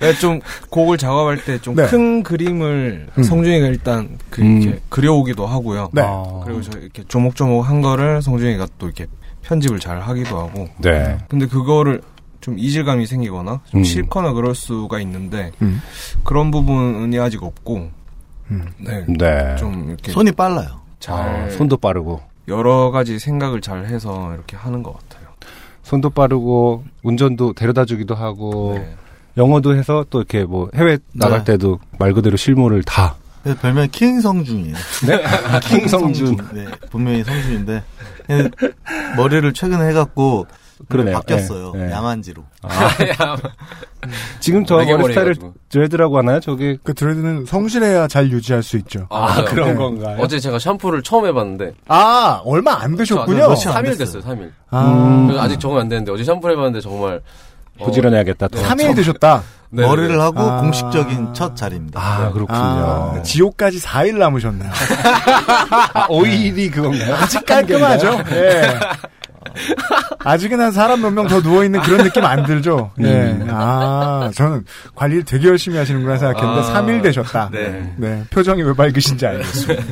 네, 0.00 0.14
좀 0.14 0.40
곡을 0.70 0.96
작업할 0.98 1.44
때좀 1.44 1.76
네. 1.76 1.86
큰 1.86 2.22
그림을 2.22 3.08
음. 3.16 3.22
성준이가 3.22 3.66
일단 3.66 4.18
그 4.30 4.40
음. 4.40 4.62
이렇게 4.62 4.80
그려오기도 4.88 5.46
하고요. 5.46 5.90
네. 5.92 6.02
아. 6.04 6.40
그리고 6.44 6.62
저 6.62 6.78
이렇게 6.78 7.04
조목조목 7.06 7.68
한 7.68 7.80
거를 7.82 8.22
성준이가 8.22 8.66
또 8.78 8.86
이렇게 8.86 9.06
편집을 9.42 9.78
잘 9.78 10.00
하기도 10.00 10.38
하고. 10.38 10.68
네. 10.78 11.18
근데 11.28 11.46
그거를 11.46 12.00
좀 12.40 12.58
이질감이 12.58 13.06
생기거나 13.06 13.60
좀 13.70 13.80
음. 13.80 13.84
싫거나 13.84 14.32
그럴 14.32 14.54
수가 14.54 15.00
있는데 15.00 15.52
음. 15.62 15.80
그런 16.24 16.50
부분이 16.50 17.18
아직 17.18 17.42
없고. 17.42 17.90
음. 18.50 18.66
네. 18.78 19.04
네. 19.06 19.56
좀 19.56 19.88
이렇게 19.88 20.12
손이 20.12 20.32
빨라요. 20.32 20.80
잘 20.98 21.16
아, 21.16 21.50
손도 21.50 21.76
빠르고. 21.76 22.20
여러 22.50 22.90
가지 22.90 23.18
생각을 23.18 23.60
잘 23.60 23.86
해서 23.86 24.34
이렇게 24.34 24.56
하는 24.56 24.82
것 24.82 24.92
같아요. 24.92 25.28
손도 25.82 26.10
빠르고 26.10 26.84
운전도 27.02 27.54
데려다 27.54 27.84
주기도 27.84 28.14
하고 28.14 28.74
네. 28.76 28.94
영어도 29.36 29.74
해서 29.74 30.04
또 30.10 30.18
이렇게 30.18 30.44
뭐 30.44 30.68
해외 30.74 30.98
나갈 31.12 31.38
네. 31.44 31.52
때도 31.52 31.78
말 31.98 32.12
그대로 32.12 32.36
실무를 32.36 32.82
다 32.82 33.16
네, 33.42 33.54
별명이 33.56 33.88
킹성준이에요. 33.88 34.74
네? 35.06 35.22
킹성준. 35.64 36.36
네, 36.52 36.66
분명히 36.90 37.24
성준인데 37.24 37.82
네, 38.28 38.50
머리를 39.16 39.50
최근에 39.54 39.88
해갖고 39.88 40.46
그러네요. 40.88 41.16
바뀌었어요. 41.16 41.72
네, 41.74 41.86
네. 41.86 41.92
야만지로. 41.92 42.42
지금 44.40 44.64
저 44.64 44.76
머리 44.76 45.12
스타일을. 45.12 45.36
드레드라고 45.68 46.18
하나요? 46.18 46.40
저기 46.40 46.78
그 46.82 46.94
드레드는 46.94 47.44
성실해야 47.46 48.08
잘 48.08 48.30
유지할 48.30 48.62
수 48.62 48.76
있죠. 48.78 49.06
아, 49.10 49.44
그런 49.44 49.68
네. 49.70 49.74
건가요? 49.74 50.16
어제 50.20 50.40
제가 50.40 50.58
샴푸를 50.58 51.02
처음 51.02 51.26
해봤는데. 51.26 51.74
아, 51.88 52.40
얼마 52.44 52.80
안 52.80 52.96
되셨군요. 52.96 53.54
저, 53.56 53.70
3일 53.72 53.98
됐어요, 53.98 54.22
3일. 54.22 54.50
아. 54.70 55.24
그래서 55.26 55.42
아직 55.42 55.60
적응 55.60 55.78
안 55.78 55.88
되는데 55.88 56.10
어제 56.12 56.24
샴푸를 56.24 56.54
해봤는데 56.54 56.80
정말. 56.80 57.20
어, 57.78 57.84
부지런해야겠다. 57.84 58.48
또. 58.48 58.58
3일 58.58 58.96
되셨다. 58.96 59.42
네, 59.72 59.86
머리를 59.86 60.16
네. 60.16 60.20
하고 60.20 60.40
아. 60.40 60.60
공식적인 60.62 61.32
첫 61.32 61.54
자리입니다. 61.56 62.00
아, 62.00 62.30
그렇군요. 62.32 62.58
아, 62.58 63.22
지옥까지 63.22 63.78
4일 63.78 64.18
남으셨네요. 64.18 64.70
아, 65.94 66.06
오일이 66.08 66.70
그건가요? 66.70 67.14
아직 67.14 67.46
깔끔하죠. 67.46 68.18
예. 68.32 68.62
아직은 70.18 70.60
한 70.60 70.72
사람 70.72 71.00
몇 71.02 71.10
명 71.12 71.26
더 71.28 71.40
누워있는 71.40 71.80
그런 71.80 72.04
느낌 72.04 72.24
안 72.24 72.44
들죠? 72.44 72.90
예. 73.00 73.38
아, 73.48 74.30
저는 74.34 74.64
관리를 74.94 75.24
되게 75.24 75.48
열심히 75.48 75.76
하시는구나 75.78 76.16
생각했는데 76.18 76.68
아. 76.68 76.74
3일 76.82 77.02
되셨다. 77.02 77.50
네. 77.52 78.24
표정이 78.30 78.62
왜 78.62 78.72
밝으신지 78.74 79.26
알겠습니다. 79.26 79.82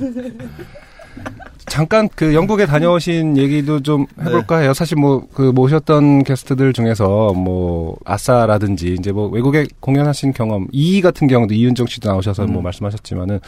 잠깐 1.66 2.08
그 2.14 2.34
영국에 2.34 2.64
다녀오신 2.64 3.36
얘기도 3.36 3.80
좀 3.82 4.06
해볼까 4.20 4.58
해요. 4.58 4.72
사실 4.72 4.96
뭐 4.96 5.18
그 5.34 5.42
모셨던 5.42 6.24
게스트들 6.24 6.72
중에서 6.72 7.32
뭐 7.34 7.96
아싸라든지 8.06 8.96
이제 8.98 9.12
뭐 9.12 9.28
외국에 9.28 9.66
공연하신 9.80 10.32
경험 10.32 10.66
이 10.72 11.02
같은 11.02 11.28
경우도 11.28 11.52
이윤정 11.54 11.86
씨도 11.86 12.08
나오셔서 12.08 12.46
뭐 12.46 12.62
말씀하셨지만은 12.62 13.40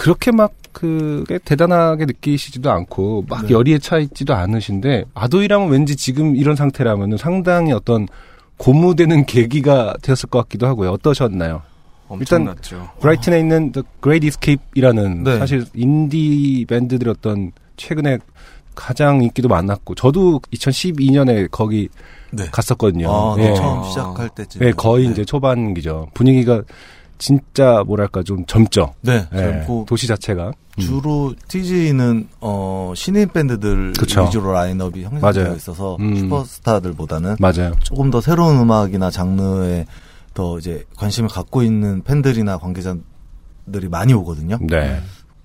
그렇게 0.00 0.32
막 0.32 0.54
그게 0.72 1.38
대단하게 1.44 2.06
느끼시지도 2.06 2.70
않고 2.70 3.26
막 3.28 3.44
네. 3.44 3.50
열의에 3.50 3.78
차 3.80 3.98
있지도 3.98 4.32
않으신데 4.34 5.04
아도이라면 5.12 5.68
왠지 5.68 5.94
지금 5.94 6.36
이런 6.36 6.56
상태라면은 6.56 7.18
상당히 7.18 7.72
어떤 7.72 8.08
고무되는 8.56 9.26
계기가 9.26 9.94
되었을 10.00 10.30
것 10.30 10.38
같기도 10.38 10.66
하고요. 10.66 10.92
어떠셨나요? 10.92 11.60
엄청났죠. 12.08 12.88
브라이튼에 13.00 13.40
있는 13.40 13.72
The 13.72 13.84
Great 14.02 14.26
Escape이라는 14.26 15.24
네. 15.24 15.38
사실 15.38 15.66
인디 15.74 16.64
밴드들의 16.66 17.14
어떤 17.18 17.52
최근에 17.76 18.20
가장 18.74 19.22
인기도 19.22 19.48
많았고 19.48 19.96
저도 19.96 20.40
2012년에 20.54 21.50
거기 21.50 21.90
네. 22.30 22.46
갔었거든요. 22.50 23.10
아, 23.10 23.36
예. 23.38 23.48
네, 23.48 23.54
처음 23.54 23.84
시작할 23.84 24.30
때쯤. 24.30 24.62
예, 24.62 24.72
거의 24.72 25.10
이제 25.10 25.26
초반기죠. 25.26 26.08
분위기가 26.14 26.62
진짜 27.20 27.84
뭐랄까 27.86 28.22
좀 28.22 28.44
젊죠. 28.46 28.94
네, 29.02 29.26
예, 29.32 29.36
젊고 29.36 29.84
도시 29.86 30.06
자체가 30.06 30.46
음. 30.48 30.80
주로 30.80 31.34
TG는 31.48 32.28
어 32.40 32.92
신인 32.96 33.28
밴드들 33.28 33.92
그쵸. 33.98 34.24
위주로 34.24 34.52
라인업이 34.52 35.04
형성되어 35.04 35.42
맞아요. 35.44 35.56
있어서 35.56 35.96
음. 36.00 36.16
슈퍼스타들보다는 36.16 37.36
맞아요. 37.38 37.74
조금 37.82 38.10
더 38.10 38.20
새로운 38.20 38.58
음악이나 38.58 39.10
장르에 39.10 39.84
더 40.32 40.58
이제 40.58 40.84
관심을 40.96 41.28
갖고 41.28 41.62
있는 41.62 42.02
팬들이나 42.02 42.56
관계자들이 42.56 43.88
많이 43.90 44.14
오거든요. 44.14 44.58
네. 44.62 45.00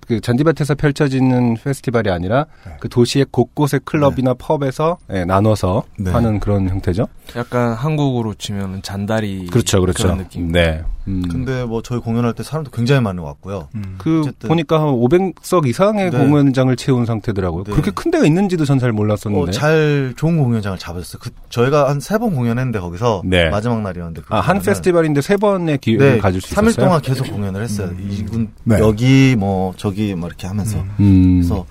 그 0.06 0.20
잔디밭에서 0.20 0.76
펼쳐지는 0.76 1.56
페스티벌이 1.62 2.10
아니라 2.10 2.46
그 2.80 2.88
도시의 2.88 3.26
곳곳의 3.30 3.80
클럽이나 3.84 4.34
펍에서 4.34 4.98
예, 5.12 5.24
나눠서 5.24 5.82
네. 5.98 6.10
하는 6.10 6.40
그런 6.40 6.68
형태죠. 6.68 7.08
약간 7.34 7.74
한국으로 7.74 8.34
치면 8.34 8.82
잔다리 8.82 9.46
그렇죠, 9.46 9.80
그렇죠. 9.80 10.04
그런 10.04 10.18
느낌. 10.18 10.52
네. 10.52 10.82
음. 11.08 11.22
근데 11.30 11.64
뭐 11.64 11.82
저희 11.82 12.00
공연할 12.00 12.34
때 12.34 12.42
사람도 12.42 12.70
굉장히 12.72 13.00
많이 13.00 13.20
왔고요. 13.20 13.68
그 13.98 14.20
어쨌든- 14.22 14.48
보니까 14.48 14.80
한 14.80 14.88
500석 14.88 15.66
이상의 15.68 16.10
네. 16.10 16.18
공연장을 16.18 16.74
채운 16.76 17.06
상태더라고요. 17.06 17.64
네. 17.64 17.72
그렇게 17.72 17.90
큰 17.92 18.10
데가 18.10 18.24
있는지도 18.26 18.64
전 18.64 18.78
잘 18.78 18.92
몰랐었는데. 18.92 19.48
어, 19.48 19.50
잘 19.52 20.14
좋은 20.16 20.36
공연장을 20.38 20.76
잡았어요. 20.78 21.20
그 21.20 21.30
저희가 21.50 21.88
한 21.88 21.98
세 22.00 22.18
번 22.18 22.34
공연했는데 22.34 22.80
거기서 22.80 23.22
네. 23.24 23.48
마지막 23.50 23.80
날이었는데 23.82 24.22
그 24.26 24.34
아, 24.34 24.40
한 24.40 24.58
공연은- 24.58 24.64
페스티벌인데 24.64 25.20
세 25.22 25.36
번의 25.36 25.78
기회를 25.78 26.12
네, 26.14 26.18
가질 26.18 26.40
수 26.40 26.54
3일 26.54 26.68
있었어요. 26.70 26.86
동안 26.86 27.00
계속 27.02 27.24
공연을 27.30 27.62
했어요. 27.62 27.90
이군 28.10 28.48
네. 28.64 28.78
여기 28.80 29.36
뭐 29.38 29.72
저기 29.76 30.14
뭐 30.14 30.28
이렇게 30.28 30.46
하면서 30.46 30.78
음. 31.00 31.40
그래서 31.40 31.66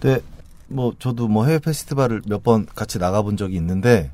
근데 0.00 0.20
뭐 0.68 0.92
저도 0.98 1.28
뭐 1.28 1.44
해외 1.46 1.58
페스티벌을 1.58 2.22
몇 2.26 2.42
번 2.42 2.66
같이 2.74 2.98
나가본 2.98 3.36
적이 3.36 3.56
있는데 3.56 4.10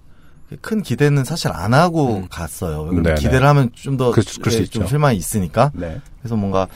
큰 0.60 0.82
기대는 0.82 1.24
사실 1.24 1.48
안 1.52 1.74
하고 1.74 2.26
갔어요. 2.30 2.82
왜냐면 2.82 3.02
네네. 3.04 3.14
기대를 3.20 3.46
하면 3.46 3.70
좀더 3.74 4.10
그- 4.10 4.22
수 4.22 4.40
좀. 4.70 4.86
실망이 4.86 5.16
있으니까. 5.16 5.70
네. 5.74 6.00
그래서 6.20 6.36
뭔가 6.36 6.66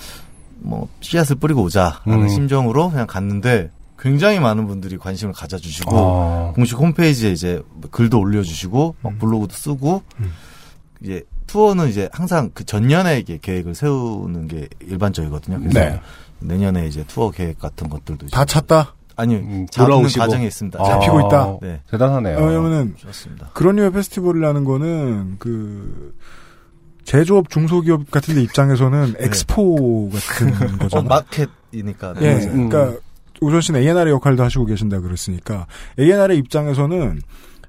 뭐 0.60 0.88
씨앗을 1.00 1.36
뿌리고 1.36 1.62
오자라는 1.62 2.22
음. 2.22 2.28
심정으로 2.28 2.90
그냥 2.90 3.06
갔는데 3.06 3.70
굉장히 3.98 4.38
많은 4.38 4.66
분들이 4.66 4.96
관심을 4.98 5.32
가져주시고 5.34 5.96
아. 5.96 6.52
공식 6.54 6.78
홈페이지에 6.78 7.32
이제 7.32 7.62
글도 7.90 8.18
올려주시고 8.18 8.96
막 9.02 9.18
블로그도 9.18 9.54
쓰고 9.54 10.02
이제 11.02 11.22
투어는 11.46 11.88
이제 11.88 12.08
항상 12.12 12.50
그 12.54 12.64
전년에 12.64 13.18
이게 13.18 13.38
계획을 13.40 13.74
세우는 13.74 14.48
게 14.48 14.68
일반적이거든요. 14.80 15.58
그래서 15.60 15.78
네. 15.78 16.00
내년에 16.40 16.86
이제 16.86 17.04
투어 17.06 17.30
계획 17.30 17.58
같은 17.58 17.88
것들도 17.88 18.26
이제 18.26 18.34
다 18.34 18.44
찼다? 18.44 18.94
아니요 19.16 19.38
음, 19.38 19.66
잡는. 19.70 20.02
과정에 20.18 20.46
있습니다. 20.46 20.80
아, 20.80 20.84
잡히고 20.84 21.20
있다? 21.26 21.58
네. 21.62 21.80
대단하네요. 21.90 22.38
왜냐면은 22.38 22.94
좋습니다. 22.96 23.50
그런 23.52 23.76
류의 23.76 23.92
페스티벌이라는 23.92 24.64
거는 24.64 25.36
그 25.38 26.14
제조업 27.04 27.48
중소기업 27.50 28.10
같은 28.10 28.34
데 28.34 28.42
입장에서는 28.42 29.14
엑스포 29.18 30.10
같은 30.10 30.48
어, 30.74 30.78
거잖아요. 30.78 31.08
마켓이니까. 31.08 32.14
예, 32.20 32.34
네, 32.34 32.46
맞아요. 32.46 32.50
그러니까 32.68 33.00
우선 33.40 33.60
씨는 33.60 33.80
A&R의 33.80 34.12
역할도 34.14 34.42
하시고 34.42 34.64
계신다 34.64 35.00
그랬으니까 35.00 35.66
A&R의 35.98 36.38
입장에서는 36.38 37.20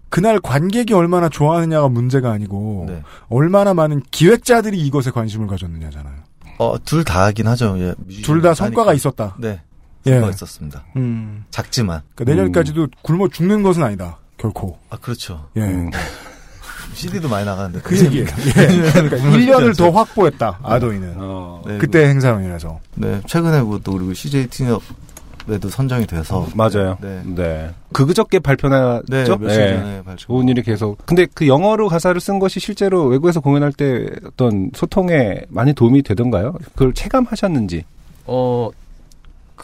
그날 0.10 0.40
관객이 0.40 0.94
얼마나 0.94 1.28
좋아하느냐가 1.28 1.90
문제가 1.90 2.32
아니고 2.32 2.86
네. 2.88 3.02
얼마나 3.28 3.74
많은 3.74 4.02
기획자들이 4.12 4.80
이것에 4.80 5.12
관심을 5.12 5.48
가졌느냐잖아요. 5.48 6.16
어, 6.58 6.78
둘 6.86 7.04
다 7.04 7.26
하긴 7.26 7.48
하죠. 7.48 7.76
예. 7.80 7.94
둘다 8.24 8.54
성과가 8.54 8.92
하니까. 8.92 8.94
있었다. 8.94 9.36
네. 9.40 9.62
예. 10.06 10.12
성과가 10.12 10.32
있었습니다. 10.32 10.84
음. 10.96 11.46
작지만. 11.52 12.02
그러니까 12.16 12.36
내년까지도 12.36 12.88
굶어 13.02 13.28
죽는 13.28 13.64
것은 13.64 13.84
아니다. 13.84 14.18
결코. 14.38 14.78
아, 14.90 14.98
그렇죠. 14.98 15.48
예. 15.58 15.62
음. 15.62 15.92
CD도 16.94 17.28
많이 17.28 17.46
나가는데. 17.46 17.82
그 17.82 17.98
얘기예요. 18.06 18.26
예. 18.26 18.92
그러니까 18.92 19.18
1년을 19.18 19.78
더 19.78 19.90
확보했다. 19.90 20.60
아도이는. 20.64 21.14
어. 21.18 21.62
네, 21.66 21.78
그때 21.78 22.06
행사론이라서. 22.08 22.80
네, 22.96 23.22
최근에 23.28 23.62
그또 23.64 23.92
그리고 23.94 24.14
CJ 24.14 24.48
티업에도 24.48 25.68
선정이 25.70 26.08
돼서 26.08 26.48
맞아요. 26.56 26.98
네. 27.02 27.22
네. 27.26 27.70
그 27.92 28.06
그저께 28.06 28.40
발표나죠? 28.40 29.04
네, 29.10 29.26
며칠 29.26 29.78
전에 29.78 30.02
발표. 30.04 30.16
좋은 30.16 30.48
일이 30.48 30.62
계속. 30.62 30.98
근데 31.06 31.28
그 31.34 31.48
영어로 31.48 31.90
가사를 31.90 32.20
쓴 32.22 32.40
것이 32.40 32.62
실제로 32.62 33.06
외국에서 33.08 33.42
공연할 33.42 33.74
때 33.74 34.08
어떤 34.26 34.72
소통에 34.74 35.42
많이 35.50 35.74
도움이 35.74 36.02
되던가요? 36.04 36.54
그걸 36.76 36.94
체감하셨는지. 36.94 37.84
어, 38.28 38.70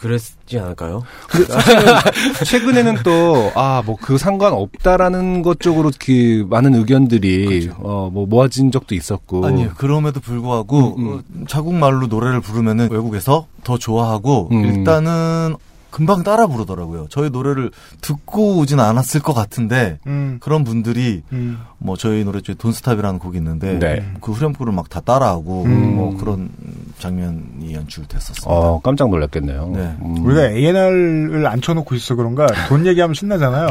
그랬지 0.02 0.58
않을까요? 0.58 1.04
최근에는 2.44 2.96
또, 3.04 3.52
아, 3.54 3.82
뭐, 3.86 3.96
그 4.00 4.18
상관없다라는 4.18 5.42
것 5.42 5.60
쪽으로 5.60 5.92
그 5.98 6.44
많은 6.50 6.74
의견들이, 6.74 7.70
어, 7.78 8.10
뭐, 8.12 8.26
모아진 8.26 8.72
적도 8.72 8.96
있었고. 8.96 9.46
아니요. 9.46 9.70
그럼에도 9.76 10.18
불구하고 10.18 10.96
음, 10.96 11.06
음. 11.06 11.12
어, 11.12 11.44
자국 11.48 11.74
말로 11.74 12.08
노래를 12.08 12.40
부르면은 12.40 12.90
외국에서 12.90 13.46
더 13.62 13.78
좋아하고 13.78 14.48
음. 14.50 14.64
일단은 14.64 15.54
금방 15.92 16.22
따라 16.24 16.46
부르더라고요. 16.46 17.06
저희 17.10 17.30
노래를 17.30 17.70
듣고 18.00 18.58
오진 18.58 18.80
않았을 18.80 19.20
것 19.20 19.32
같은데 19.32 19.98
음. 20.06 20.38
그런 20.40 20.64
분들이 20.64 21.22
음. 21.32 21.58
뭐 21.78 21.96
저희 21.96 22.24
노래 22.24 22.40
중에 22.40 22.54
돈스탑이라는 22.56 23.18
곡이 23.20 23.36
있는데 23.38 23.78
네. 23.78 24.12
그 24.20 24.32
후렴구를 24.32 24.72
막 24.72 24.88
다 24.92 25.00
따라하고 25.00 25.64
음. 25.64 25.96
뭐 25.96 26.16
그런 26.18 26.50
장면이 26.98 27.72
연출됐었습니다. 27.72 28.50
어, 28.50 28.80
깜짝 28.82 29.08
놀랐겠네요. 29.08 29.70
네. 29.74 29.96
음. 30.02 30.24
우리가 30.24 30.50
A&R을 30.50 31.46
앉혀놓고 31.46 31.94
있어 31.94 32.14
그런가 32.14 32.46
돈 32.68 32.84
얘기하면 32.86 33.14
신나잖아요. 33.14 33.68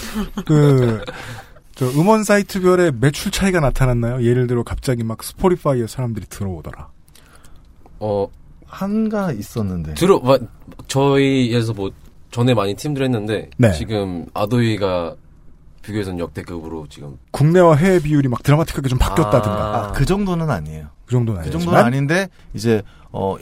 그, 0.46 1.00
저 1.76 1.86
음원 1.90 2.24
사이트별에 2.24 2.90
매출 3.00 3.30
차이가 3.30 3.60
나타났나요? 3.60 4.24
예를 4.24 4.48
들어 4.48 4.64
갑자기 4.64 5.04
막 5.04 5.22
스포티파이에 5.22 5.86
사람들이 5.86 6.26
들어오더라. 6.28 6.88
어 8.00 8.26
한가 8.66 9.32
있었는데 9.32 9.94
들어 9.94 10.18
마, 10.20 10.38
저희에서 10.88 11.72
뭐 11.72 11.90
전에 12.30 12.54
많이 12.54 12.74
팀들 12.74 13.02
했는데 13.04 13.48
네. 13.56 13.72
지금 13.72 14.26
아도이가 14.34 15.14
비교해서는 15.82 16.18
역대급으로 16.18 16.86
지금 16.88 17.18
국내와 17.30 17.76
해외 17.76 18.00
비율이 18.00 18.28
막 18.28 18.42
드라마틱하게 18.42 18.88
좀 18.88 18.98
바뀌었다든가. 18.98 19.76
아, 19.76 19.92
그 19.92 20.04
정도는 20.04 20.50
아니에요. 20.50 20.86
그 21.06 21.12
정도는 21.12 21.42
그 21.42 21.42
아니지만. 21.42 21.62
정도는 21.64 21.84
아닌데 21.86 22.28
이제 22.54 22.82
어 23.12 23.36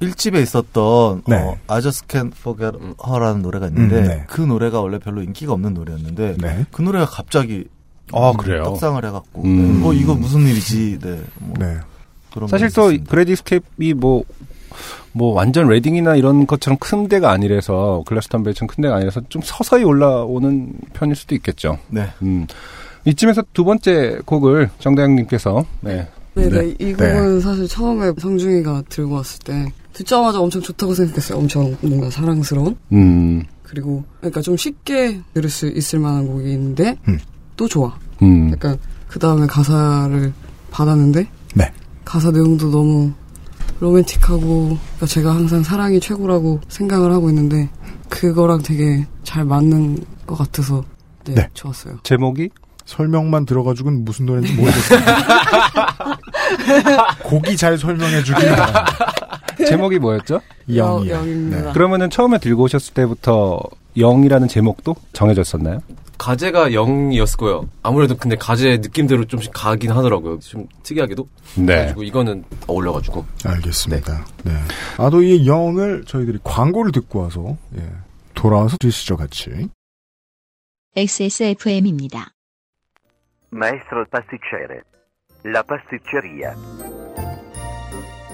1집에 0.00 0.40
있었던 0.42 1.22
네. 1.26 1.36
어, 1.36 1.58
I 1.68 1.80
Just 1.82 2.06
Can't 2.06 2.32
Forget 2.36 2.78
Her라는 3.04 3.42
노래가 3.42 3.66
있는데 3.68 3.98
음, 3.98 4.08
네. 4.08 4.24
그 4.28 4.40
노래가 4.40 4.80
원래 4.80 4.98
별로 4.98 5.22
인기가 5.22 5.52
없는 5.52 5.74
노래였는데 5.74 6.36
네. 6.38 6.66
그 6.70 6.82
노래가 6.82 7.04
갑자기 7.06 7.66
아, 8.12 8.30
음, 8.30 8.36
그래요? 8.36 8.62
떡상을 8.64 9.04
해갖고 9.04 9.42
음. 9.42 9.80
네. 9.80 9.88
어 9.88 9.92
이거 9.92 10.14
무슨 10.14 10.42
일이지? 10.46 10.98
네. 11.00 11.20
뭐 11.38 11.54
네. 11.58 11.78
그런 12.32 12.48
사실 12.48 12.68
게 12.68 12.74
또. 12.74 12.90
Great 13.10 13.45
Escape이 13.45 13.94
뭐, 13.94 14.24
뭐 15.12 15.34
완전 15.34 15.68
레딩이나 15.68 16.16
이런 16.16 16.46
것처럼 16.46 16.78
큰 16.78 17.08
데가 17.08 17.30
아니라서 17.30 18.02
글래스턴베리처럼 18.06 18.68
큰 18.68 18.82
데가 18.82 18.96
아니라서 18.96 19.20
좀 19.28 19.42
서서히 19.44 19.84
올라오는 19.84 20.72
편일 20.92 21.14
수도 21.14 21.34
있겠죠. 21.34 21.78
네. 21.88 22.08
음. 22.22 22.46
이쯤에서 23.04 23.42
두 23.52 23.64
번째 23.64 24.20
곡을 24.24 24.70
정다영님께서 24.78 25.64
네. 25.80 26.08
네네. 26.34 26.76
이 26.78 26.94
곡은 26.94 27.40
사실 27.40 27.68
처음에 27.68 28.12
성중이가 28.18 28.84
들고 28.88 29.16
왔을 29.16 29.38
때 29.40 29.66
듣자마자 29.92 30.40
엄청 30.40 30.62
좋다고 30.62 30.94
생각했어요. 30.94 31.38
엄청 31.38 31.76
뭔가 31.82 32.08
사랑스러운. 32.10 32.76
음. 32.92 33.42
그리고 33.62 34.04
그러니까 34.18 34.40
좀 34.40 34.56
쉽게 34.56 35.20
들을 35.34 35.50
수 35.50 35.68
있을 35.68 35.98
만한 35.98 36.26
곡인데 36.26 36.96
음. 37.08 37.18
또 37.56 37.68
좋아. 37.68 37.94
음. 38.22 38.50
약간 38.52 38.78
그 39.08 39.18
다음에 39.18 39.46
가사를 39.46 40.32
받았는데 40.70 41.26
네. 41.54 41.72
가사 42.04 42.30
내용도 42.30 42.70
너무 42.70 43.12
로맨틱하고 43.82 44.68
그러니까 44.68 45.06
제가 45.06 45.34
항상 45.34 45.64
사랑이 45.64 45.98
최고라고 45.98 46.60
생각을 46.68 47.12
하고 47.12 47.28
있는데 47.30 47.68
그거랑 48.08 48.62
되게 48.62 49.04
잘 49.24 49.44
맞는 49.44 49.98
것 50.24 50.38
같아서 50.38 50.84
네, 51.24 51.34
네. 51.34 51.48
좋았어요. 51.52 51.98
제목이 52.04 52.50
설명만 52.84 53.44
들어가지고는 53.44 54.04
무슨 54.04 54.26
노래인지 54.26 54.54
모르겠어요. 54.54 55.00
곡이 57.24 57.56
잘 57.56 57.76
설명해주길 57.76 58.50
바랍니다. 58.50 58.86
제목이 59.66 59.98
뭐였죠? 59.98 60.40
영이요. 60.68 61.14
영입니다. 61.14 61.62
네. 61.62 61.72
그러면은 61.72 62.08
처음에 62.08 62.38
들고 62.38 62.64
오셨을 62.64 62.94
때부터 62.94 63.60
영이라는 63.96 64.46
제목도 64.46 64.94
정해졌었나요? 65.12 65.80
가제가 66.22 66.70
0이었을 66.70 67.36
거예요. 67.36 67.68
아무래도 67.82 68.16
근데 68.16 68.36
가제 68.36 68.76
느낌대로 68.76 69.24
좀씩 69.24 69.50
가긴 69.52 69.90
하더라고요. 69.90 70.38
좀 70.38 70.68
특이하게도. 70.84 71.28
네. 71.56 71.66
그래가지고 71.66 72.02
이거는 72.04 72.44
어울려가지고. 72.68 73.26
알겠습니다. 73.44 74.24
네. 74.44 74.52
아도이의 74.98 75.48
영을 75.48 76.04
저희들이 76.04 76.38
광고를 76.44 76.92
듣고 76.92 77.22
와서 77.22 77.56
예, 77.76 77.82
돌아와서 78.34 78.76
드시죠 78.78 79.16
같이. 79.16 79.50
XSFM입니다. 80.94 82.28
Maestro 83.52 84.04
pasticcere. 84.12 84.80
La 85.44 85.64
pasticceria. 85.64 86.54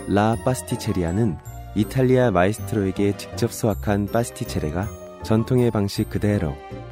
라 0.08 0.36
파스티체리아는 0.44 1.36
이탈리아 1.74 2.30
마에스트로에게 2.30 3.16
직접 3.16 3.50
수학한 3.50 4.06
pasticcere가 4.06 4.88
전통의 5.22 5.70
방식 5.70 6.10
그대로 6.10 6.54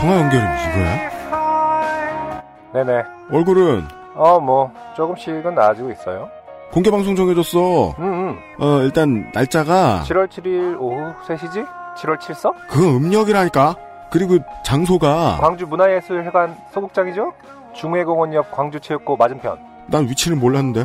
통화 0.00 0.18
연결이 0.20 0.42
이거야? 0.42 1.10
네네. 2.72 3.02
얼굴은 3.32 3.86
어, 4.14 4.40
뭐, 4.40 4.72
조금씩은 4.96 5.54
나아지고 5.54 5.90
있어요. 5.92 6.28
공개 6.72 6.90
방송 6.90 7.16
정해줬어. 7.16 7.90
음, 7.98 8.02
음. 8.02 8.38
어 8.60 8.80
일단 8.82 9.30
날짜가 9.34 10.04
7월 10.06 10.28
7일 10.28 10.76
오후 10.80 11.12
3시지? 11.26 11.66
7월 11.96 12.18
7석? 12.18 12.54
그 12.68 12.96
음력이라니까. 12.96 13.74
그리고 14.10 14.38
장소가 14.64 15.38
광주 15.40 15.66
문화예술회관 15.66 16.56
소극장이죠? 16.72 17.32
중회공원 17.74 18.34
옆 18.34 18.50
광주체육고 18.50 19.16
맞은편. 19.16 19.58
난 19.86 20.08
위치를 20.08 20.36
몰랐는데. 20.36 20.84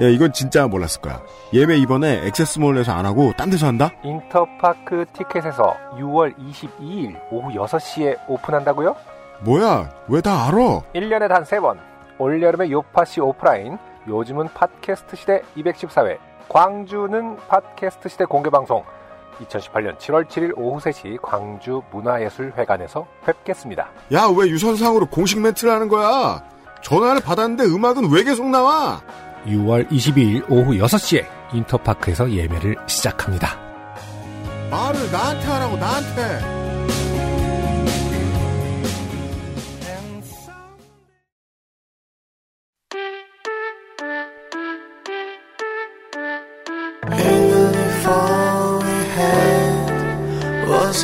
야 0.00 0.06
이건 0.06 0.32
진짜 0.32 0.66
몰랐을 0.68 1.00
거야. 1.02 1.20
예매 1.52 1.76
이번에 1.76 2.24
액세스몰에서 2.26 2.92
안 2.92 3.04
하고 3.04 3.32
딴 3.36 3.50
데서 3.50 3.66
한다? 3.66 3.90
인터파크 4.04 5.06
티켓에서 5.12 5.74
6월 5.98 6.34
22일 6.38 7.18
오후 7.32 7.50
6시에 7.50 8.16
오픈한다고요? 8.28 8.94
뭐야? 9.40 9.90
왜 10.08 10.20
다 10.20 10.46
알아? 10.46 10.56
1년에 10.94 11.28
단 11.28 11.42
3번. 11.42 11.78
올여름의 12.18 12.70
요파시 12.72 13.20
오프라인, 13.20 13.78
요즘은 14.08 14.48
팟캐스트 14.54 15.16
시대 15.16 15.42
214회, 15.56 16.18
광주는 16.48 17.36
팟캐스트 17.48 18.08
시대 18.08 18.24
공개방송, 18.24 18.82
2018년 19.40 19.96
7월 19.98 20.26
7일 20.26 20.52
오후 20.56 20.80
3시 20.80 21.18
광주 21.22 21.80
문화예술회관에서 21.92 23.06
뵙겠습니다. 23.24 23.88
야 24.12 24.28
왜 24.28 24.48
유선상으로 24.48 25.06
공식 25.06 25.40
멘트를 25.40 25.72
하는 25.72 25.86
거야? 25.88 26.42
전화를 26.82 27.20
받았는데 27.20 27.64
음악은 27.66 28.10
왜 28.12 28.24
계속 28.24 28.46
나와? 28.48 29.00
6월 29.48 29.88
22일 29.90 30.44
오후 30.50 30.72
6시에 30.72 31.26
인터파크에서 31.52 32.30
예매를 32.30 32.76
시작합니다. 32.86 33.58
말을 34.70 35.10
나한테 35.10 35.46
하라고 35.46 35.76
나한테. 35.76 36.58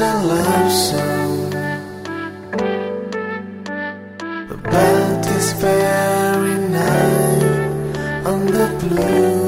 And 0.01 0.29
love 0.29 0.73
song 0.73 1.14
blue. 8.89 9.44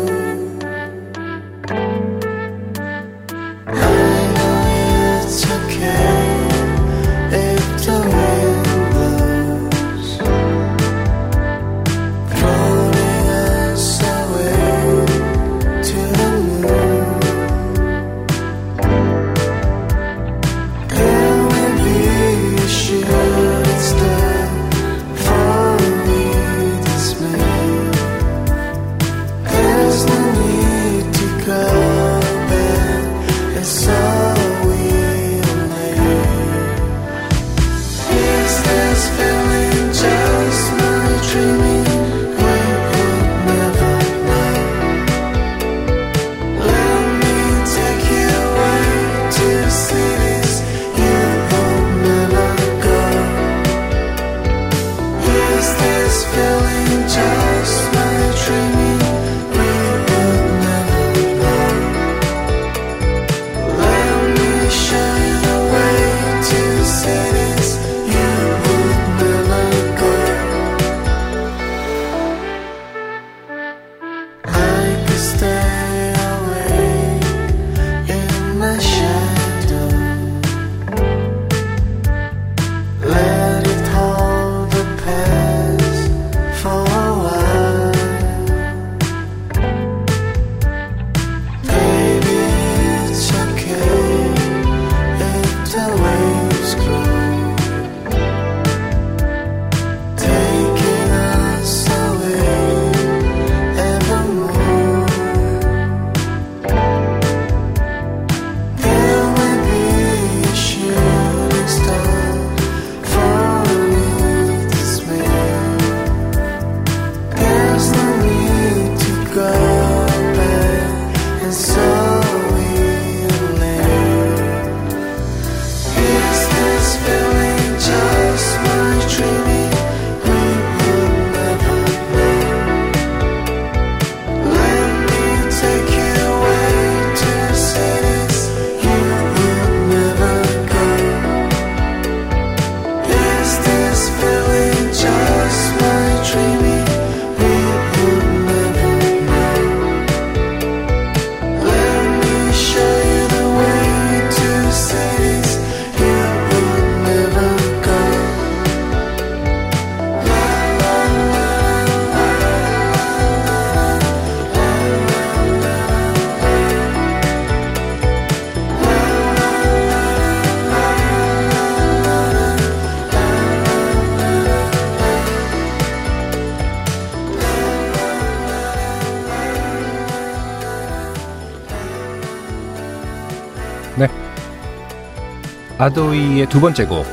아도이의 185.87 186.49
두 186.49 186.61
번째 186.61 186.85
곡, 186.85 187.07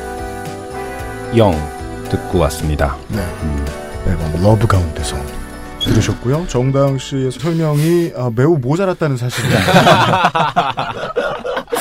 Young, 1.37 1.53
듣고 2.09 2.39
왔습니다. 2.39 2.97
네. 3.07 3.19
앨범 4.07 4.41
Love 4.41 4.65
가운데서 4.65 5.15
들으셨고요. 5.79 6.47
정다영 6.47 6.97
씨의 6.97 7.31
설명이 7.31 8.13
아, 8.15 8.31
매우 8.35 8.57
모자랐다는 8.57 9.17
사실을 9.17 9.51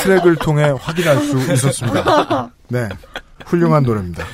트랙을 0.02 0.36
통해 0.36 0.74
확인할 0.78 1.16
수 1.20 1.38
있었습니다. 1.54 2.50
네. 2.68 2.90
훌륭한 3.46 3.84
노래입니다. 3.84 4.26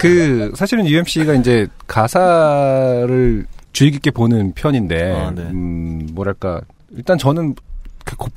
그 0.00 0.52
사실은 0.56 0.86
UMC가 0.86 1.34
이제 1.34 1.68
가사를 1.86 3.46
주의 3.72 3.92
깊게 3.92 4.10
보는 4.10 4.54
편인데 4.54 5.12
아, 5.12 5.30
네. 5.30 5.42
음, 5.42 6.08
뭐랄까 6.14 6.60
일단 6.96 7.16
저는 7.16 7.54
그 7.54 7.67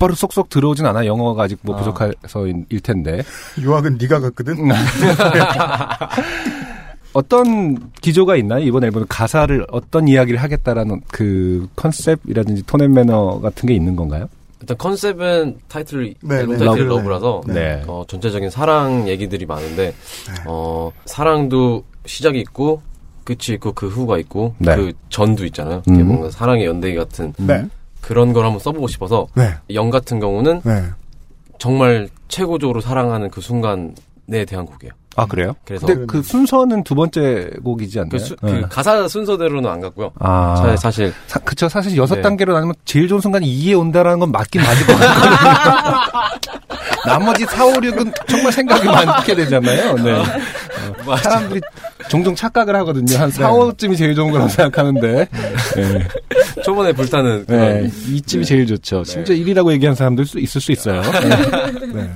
곧바로 0.02 0.14
쏙쏙 0.16 0.48
들어오진 0.48 0.84
않아 0.86 1.06
영어가 1.06 1.44
아직 1.44 1.60
뭐 1.62 1.76
아. 1.76 1.78
부족해서일 1.78 2.80
텐데 2.82 3.22
유학은 3.60 3.98
네가 4.00 4.18
갔거든. 4.18 4.56
어떤 7.14 7.90
기조가 8.00 8.36
있나요 8.36 8.64
이번 8.64 8.84
앨범에 8.84 9.04
가사를 9.08 9.66
어떤 9.70 10.08
이야기를 10.08 10.42
하겠다라는 10.42 11.02
그 11.08 11.68
컨셉이라든지 11.76 12.64
tone 12.66 12.81
and 12.81 12.92
manner 12.92 13.40
같은 13.40 13.68
게 13.68 13.74
있는 13.74 13.94
건가요? 13.94 14.28
일단 14.60 14.76
컨셉은 14.78 15.58
타이틀 15.68 16.14
네, 16.22 16.36
앨범 16.36 16.56
네. 16.56 16.64
타이틀 16.64 16.86
Love, 16.86 17.00
Love라서 17.00 17.42
네. 17.46 17.84
어, 17.86 18.04
전체적인 18.08 18.50
사랑 18.50 19.06
얘기들이 19.08 19.46
많은데 19.46 19.94
어, 20.46 20.90
사랑도 21.04 21.84
시작이 22.06 22.40
있고 22.40 22.82
끝이 23.24 23.54
있고 23.54 23.72
그 23.72 23.88
후가 23.88 24.18
있고 24.18 24.54
네. 24.58 24.74
그 24.74 24.92
전도 25.10 25.44
있잖아요. 25.46 25.82
음. 25.88 26.06
뭔가 26.06 26.30
사랑의 26.30 26.66
연대기 26.66 26.96
같은 26.96 27.34
네. 27.36 27.68
그런 28.02 28.34
걸 28.34 28.44
한번 28.44 28.58
써보고 28.60 28.88
싶어서 28.88 29.26
네. 29.34 29.54
영 29.72 29.88
같은 29.88 30.20
경우는 30.20 30.60
네. 30.64 30.82
정말 31.58 32.08
최고적으로 32.28 32.80
사랑하는 32.82 33.30
그 33.30 33.40
순간에 33.40 34.44
대한 34.46 34.66
곡이에요. 34.66 34.92
아 35.14 35.26
그래요? 35.26 35.54
그래서 35.66 35.86
근데 35.86 36.06
그 36.06 36.22
순서는 36.22 36.84
두 36.84 36.94
번째 36.94 37.50
곡이지 37.62 37.98
않나요? 38.00 38.08
그, 38.10 38.18
수- 38.18 38.34
네. 38.42 38.62
그 38.62 38.68
가사 38.68 39.06
순서대로는 39.06 39.68
안 39.70 39.80
갔고요. 39.80 40.10
아. 40.18 40.54
사- 40.56 40.76
사실 40.76 41.12
사, 41.26 41.38
그쵸. 41.40 41.68
사실 41.68 41.96
여섯 41.98 42.16
네. 42.16 42.22
단계로 42.22 42.54
나누면 42.54 42.74
제일 42.86 43.08
좋은 43.08 43.20
순간이 43.20 43.46
2에 43.46 43.78
온다라는 43.78 44.18
건 44.20 44.32
맞긴 44.32 44.62
맞을 44.62 44.86
것 44.86 44.96
같거든요. 44.98 46.32
나머지 47.04 47.44
4, 47.44 47.64
5, 47.66 47.70
6은 47.72 48.12
정말 48.28 48.52
생각이 48.52 48.86
많게 48.86 49.34
되잖아요. 49.34 49.94
네. 49.96 50.12
어, 51.06 51.16
사람들이 51.16 51.60
종종 52.08 52.34
착각을 52.34 52.74
하거든요. 52.76 53.18
한 53.18 53.30
4, 53.30 53.50
5쯤이 53.50 53.98
제일 53.98 54.14
좋은 54.14 54.30
거라고 54.30 54.48
생각하는데. 54.48 55.28
네. 55.76 56.08
초반에 56.62 56.92
불타는 56.92 57.46
네. 57.46 57.56
그런 57.56 57.84
이쯤이 57.86 58.44
제일 58.44 58.66
좋죠. 58.66 59.04
심지어 59.04 59.34
1이라고 59.34 59.72
얘기한 59.72 59.94
사람들 59.94 60.26
수 60.26 60.38
있을 60.38 60.60
수 60.60 60.72
있어요. 60.72 61.02
네. 61.92 62.10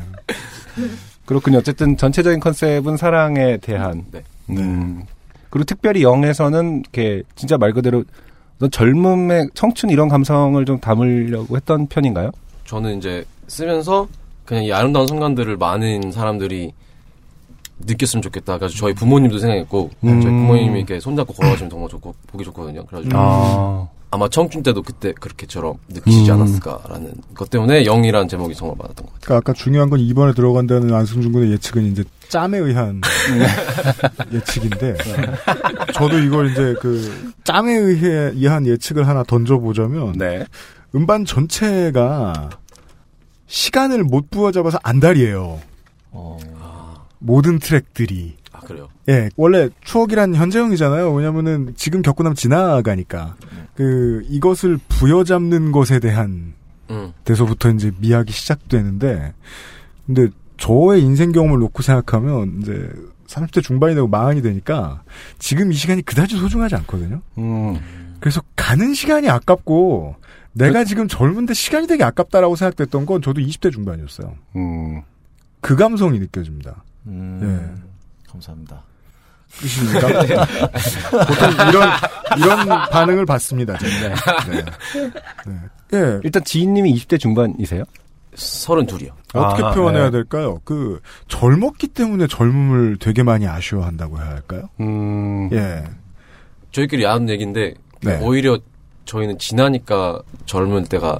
그렇군요. 1.24 1.58
어쨌든 1.58 1.96
전체적인 1.96 2.40
컨셉은 2.40 2.96
사랑에 2.96 3.56
대한. 3.58 4.04
네. 4.10 4.22
음. 4.50 5.02
그리고 5.50 5.64
특별히 5.64 6.02
영에서는 6.02 6.80
이렇게 6.80 7.22
진짜 7.34 7.56
말 7.58 7.72
그대로 7.72 8.04
어떤 8.56 8.70
젊음의 8.70 9.50
청춘 9.54 9.90
이런 9.90 10.08
감성을 10.08 10.64
좀 10.64 10.78
담으려고 10.80 11.56
했던 11.56 11.86
편인가요? 11.86 12.30
저는 12.64 12.98
이제 12.98 13.24
쓰면서 13.48 14.08
그냥 14.44 14.64
이 14.64 14.72
아름다운 14.72 15.06
순간들을 15.06 15.56
많은 15.56 16.12
사람들이 16.12 16.72
느꼈으면 17.80 18.22
좋겠다. 18.22 18.58
그래서 18.58 18.74
저희 18.76 18.94
부모님도 18.94 19.38
생각했고 19.38 19.90
음. 20.04 20.20
저희 20.20 20.32
부모님이 20.32 20.78
이렇게 20.78 21.00
손잡고 21.00 21.34
걸어가시면 21.34 21.70
정말 21.70 21.88
좋고 21.90 22.14
보기 22.28 22.44
좋거든요. 22.44 22.84
그래가지고 22.86 23.18
아. 23.18 23.88
아마 24.10 24.28
청춘 24.28 24.62
때도 24.62 24.82
그때 24.82 25.12
그렇게처럼 25.12 25.74
느끼시지 25.88 26.30
음. 26.30 26.36
않았을까라는 26.36 27.12
것 27.34 27.50
때문에 27.50 27.84
영이라는 27.84 28.28
제목이 28.28 28.54
정말 28.54 28.76
많았던 28.78 29.04
것 29.06 29.12
같아요. 29.14 29.20
그러니까 29.24 29.36
아까 29.36 29.52
중요한 29.52 29.90
건 29.90 30.00
이번에 30.00 30.32
들어간다는 30.32 30.94
안승준 30.94 31.32
군의 31.32 31.50
예측은 31.52 31.84
이제 31.84 32.04
짬에 32.28 32.58
의한 32.58 33.00
예측인데 34.32 34.96
저도 35.92 36.18
이걸 36.18 36.50
이제 36.50 36.74
그 36.80 37.32
짬에 37.44 37.72
의해 37.72 38.30
의한 38.34 38.66
예측을 38.66 39.06
하나 39.06 39.22
던져보자면 39.22 40.14
음반 40.94 41.24
전체가 41.24 42.50
시간을 43.46 44.04
못 44.04 44.30
부여잡아서 44.30 44.78
안달이에요. 44.82 45.60
모든 47.18 47.58
트랙들이. 47.58 48.36
아 48.66 48.68
그래요? 48.68 48.88
예, 49.08 49.28
원래 49.36 49.68
추억이란 49.84 50.34
현재형이잖아요. 50.34 51.12
왜냐면은 51.12 51.72
지금 51.76 52.02
겪고 52.02 52.22
나면 52.22 52.34
지나가니까. 52.34 53.36
그, 53.74 54.22
이것을 54.28 54.78
부여잡는 54.88 55.70
것에 55.72 56.00
대한 56.00 56.54
음. 56.90 57.12
데서부터 57.24 57.70
이제 57.70 57.92
미학이 57.98 58.32
시작되는데, 58.32 59.32
근데 60.06 60.28
저의 60.56 61.02
인생 61.02 61.32
경험을 61.32 61.58
놓고 61.60 61.82
생각하면 61.82 62.60
이제 62.62 62.90
30대 63.26 63.62
중반이 63.62 63.94
되고 63.94 64.08
마흔이 64.08 64.40
되니까 64.42 65.02
지금 65.38 65.72
이 65.72 65.74
시간이 65.74 66.02
그다지 66.02 66.36
소중하지 66.36 66.74
않거든요. 66.76 67.20
음. 67.38 68.16
그래서 68.20 68.40
가는 68.54 68.94
시간이 68.94 69.28
아깝고 69.28 70.16
내가 70.52 70.84
지금 70.84 71.06
젊은데 71.06 71.52
시간이 71.52 71.86
되게 71.86 72.02
아깝다라고 72.04 72.56
생각됐던 72.56 73.04
건 73.04 73.20
저도 73.20 73.40
20대 73.42 73.70
중반이었어요. 73.72 74.34
음. 74.56 75.02
그 75.60 75.76
감성이 75.76 76.18
느껴집니다. 76.18 76.84
음, 77.06 77.82
감사합니다. 78.36 78.82
끝입니까? 79.60 80.44
보통 81.26 81.68
이런 81.68 81.90
이런 82.38 82.88
반응을 82.90 83.26
받습니다. 83.26 83.76
저는. 83.78 84.14
네. 84.50 84.64
네. 85.46 85.58
예. 85.94 86.20
일단 86.24 86.42
지인님이 86.44 86.94
20대 86.94 87.18
중반이세요? 87.18 87.84
서른 88.34 88.84
둘이요. 88.86 89.12
어떻게 89.32 89.62
아, 89.62 89.70
표현해야 89.72 90.04
네. 90.06 90.10
될까요? 90.10 90.60
그 90.64 91.00
젊었기 91.28 91.88
때문에 91.88 92.26
젊음을 92.26 92.98
되게 92.98 93.22
많이 93.22 93.46
아쉬워한다고 93.46 94.18
해야 94.18 94.26
할까요? 94.26 94.68
음. 94.80 95.48
예. 95.52 95.84
저희끼리 96.72 97.04
야한 97.04 97.28
얘기인데 97.30 97.74
네. 98.02 98.18
오히려 98.20 98.58
저희는 99.06 99.38
지나니까 99.38 100.20
젊은 100.44 100.84
때가 100.84 101.18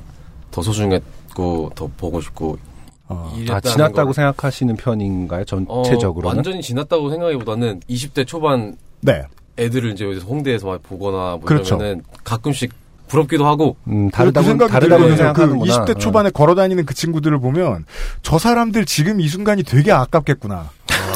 더 0.51 0.61
소중했고 0.61 1.73
더 1.75 1.89
보고 1.97 2.21
싶고 2.21 2.59
아, 3.09 3.33
이랬다는 3.37 3.63
지났다고 3.63 4.07
걸- 4.07 4.15
생각하시는 4.15 4.77
편인가요? 4.77 5.43
어, 5.69 5.83
전체적으로는? 5.85 6.37
완전히 6.37 6.61
지났다고 6.63 7.11
생각하기보다는 7.11 7.81
20대 7.89 8.27
초반 8.27 8.77
네. 9.01 9.23
애들을 9.59 9.93
이제 9.93 10.05
홍대에서 10.05 10.79
보거나 10.83 11.17
뭐 11.37 11.41
그렇죠. 11.41 11.77
이러면은 11.77 12.03
가끔씩 12.25 12.73
부럽기도 13.09 13.47
하고 13.47 13.77
음, 13.87 14.11
그 14.11 14.17
생각이 14.43 14.71
다르다고 14.73 15.03
들거든요. 15.05 15.17
생각하는구나. 15.17 15.85
그 15.85 15.93
20대 15.95 16.01
초반에 16.01 16.31
걸어 16.31 16.55
다니는 16.57 16.85
그 16.87 16.93
친구들을 16.95 17.39
보면 17.39 17.85
저 18.23 18.39
사람들 18.39 18.85
지금 18.85 19.21
이 19.21 19.29
순간이 19.29 19.63
되게 19.63 19.93
아깝겠구나. 19.93 20.71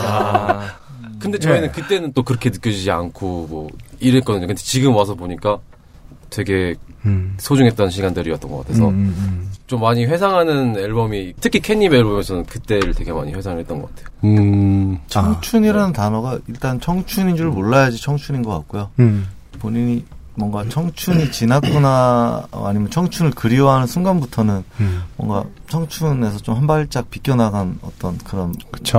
아. 0.05 0.77
근데 1.19 1.39
저희는 1.39 1.63
네. 1.63 1.71
그때는 1.73 2.13
또 2.15 2.23
그렇게 2.23 2.49
느껴지지 2.49 2.91
않고 2.91 3.47
뭐 3.51 3.69
이랬거든요. 3.99 4.47
근데 4.47 4.63
지금 4.63 4.95
와서 4.95 5.15
보니까 5.15 5.59
되게 6.31 6.75
음. 7.05 7.35
소중했던 7.39 7.91
시간들이었던 7.91 8.51
것 8.51 8.59
같아서 8.59 8.89
음, 8.89 8.95
음, 8.95 9.15
음. 9.19 9.51
좀 9.67 9.81
많이 9.81 10.05
회상하는 10.05 10.77
앨범이 10.77 11.35
특히 11.41 11.61
캣닙 11.61 11.93
앨범에서는 11.93 12.45
그때를 12.47 12.95
되게 12.95 13.13
많이 13.13 13.33
회상을 13.33 13.59
했던 13.59 13.81
것 13.81 13.95
같아요. 13.95 14.15
음. 14.25 14.99
청춘이라는 15.09 15.93
단어가 15.93 16.39
일단 16.49 16.81
청춘인 16.81 17.37
줄 17.37 17.49
몰라야지 17.49 18.01
청춘인 18.01 18.43
것 18.43 18.51
같고요. 18.53 18.91
음. 18.99 19.29
본인이 19.59 20.05
뭔가 20.41 20.69
청춘이 20.69 21.31
지났구나 21.31 22.49
어, 22.51 22.67
아니면 22.67 22.91
청춘을 22.91 23.33
그리워하는 23.33 23.87
순간부터는 23.87 24.65
음. 24.81 25.03
뭔가 25.17 25.45
청춘에서 25.69 26.39
좀 26.39 26.61
한 26.61 26.67
발짝 26.67 27.11
비껴나간 27.11 27.79
어떤 27.81 28.19
그런 28.19 28.55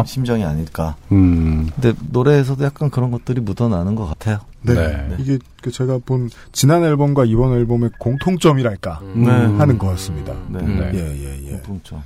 심정이 0.05 0.43
아닐까. 0.43 0.95
음. 1.11 1.69
근데 1.75 1.93
노래에서도 2.09 2.63
약간 2.63 2.89
그런 2.89 3.11
것들이 3.11 3.39
묻어나는 3.41 3.93
것 3.93 4.07
같아요. 4.07 4.39
네. 4.63 5.15
이게 5.19 5.37
그 5.61 5.69
제가 5.71 5.99
본 6.05 6.29
지난 6.51 6.83
앨범과 6.83 7.25
이번 7.25 7.53
앨범의 7.53 7.91
공통점이랄까 7.99 8.99
네. 9.15 9.29
하는 9.29 9.77
거였습니다. 9.77 10.33
네. 10.49 10.59
예, 10.61 10.91
네. 10.91 11.23
예, 11.23 11.47
예. 11.47 11.51
공통점. 11.51 12.03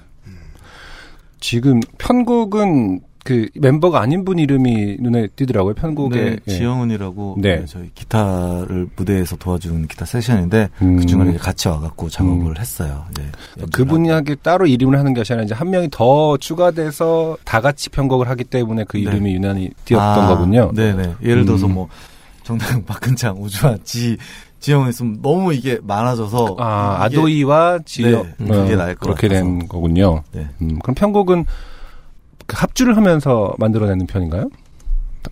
지금 1.39 1.79
편곡은 1.97 3.01
그 3.25 3.47
멤버가 3.55 4.01
아닌 4.01 4.23
분 4.23 4.37
이름이 4.37 4.97
눈에 4.99 5.25
띄더라고요. 5.35 5.73
편곡에 5.73 6.09
네, 6.15 6.37
예. 6.47 6.51
지영은이라고 6.57 7.37
네. 7.41 7.55
네, 7.61 7.65
저희 7.65 7.89
기타를 7.95 8.87
무대에서 8.95 9.35
도와주는 9.35 9.87
기타 9.87 10.05
세션인데 10.05 10.69
음. 10.83 10.97
그 10.97 11.07
중간에 11.07 11.35
같이 11.35 11.67
와갖고 11.67 12.07
작업을 12.09 12.59
했어요. 12.59 13.03
예. 13.19 13.65
그분에게 13.73 14.35
따로 14.35 14.67
이름을 14.67 14.99
하는 14.99 15.15
것이 15.15 15.33
아니라 15.33 15.43
이제 15.45 15.55
한 15.55 15.71
명이 15.71 15.87
더 15.89 16.37
추가돼서 16.37 17.35
다 17.43 17.61
같이 17.61 17.89
편곡을 17.89 18.29
하기 18.29 18.43
때문에 18.43 18.83
그 18.87 18.97
네. 18.97 19.03
이름이 19.03 19.33
유난히 19.33 19.71
띄었던 19.85 20.23
아, 20.23 20.27
거군요. 20.27 20.71
네네. 20.75 21.15
예를 21.23 21.45
들어서 21.45 21.65
음. 21.65 21.73
뭐 21.73 21.89
정당 22.43 22.85
박근창 22.85 23.41
우주와 23.41 23.77
지 23.83 24.17
지영은 24.59 24.89
있으면 24.89 25.17
너무 25.23 25.51
이게 25.51 25.79
많아져서 25.81 26.57
아, 26.59 27.07
이게- 27.07 27.17
아도이와 27.17 27.79
지영 27.85 28.23
네, 28.37 28.47
그게 28.49 28.73
어, 28.73 28.77
나을 28.77 28.93
것 28.93 28.99
그렇게 29.07 29.29
같아서. 29.29 29.43
된 29.45 29.67
거군요. 29.67 30.21
네. 30.31 30.47
음, 30.61 30.77
그럼 30.77 30.93
편곡은 30.93 31.45
그 31.45 31.49
합주를 32.49 32.95
하면서 32.97 33.53
만들어내는 33.57 34.07
편인가요? 34.07 34.49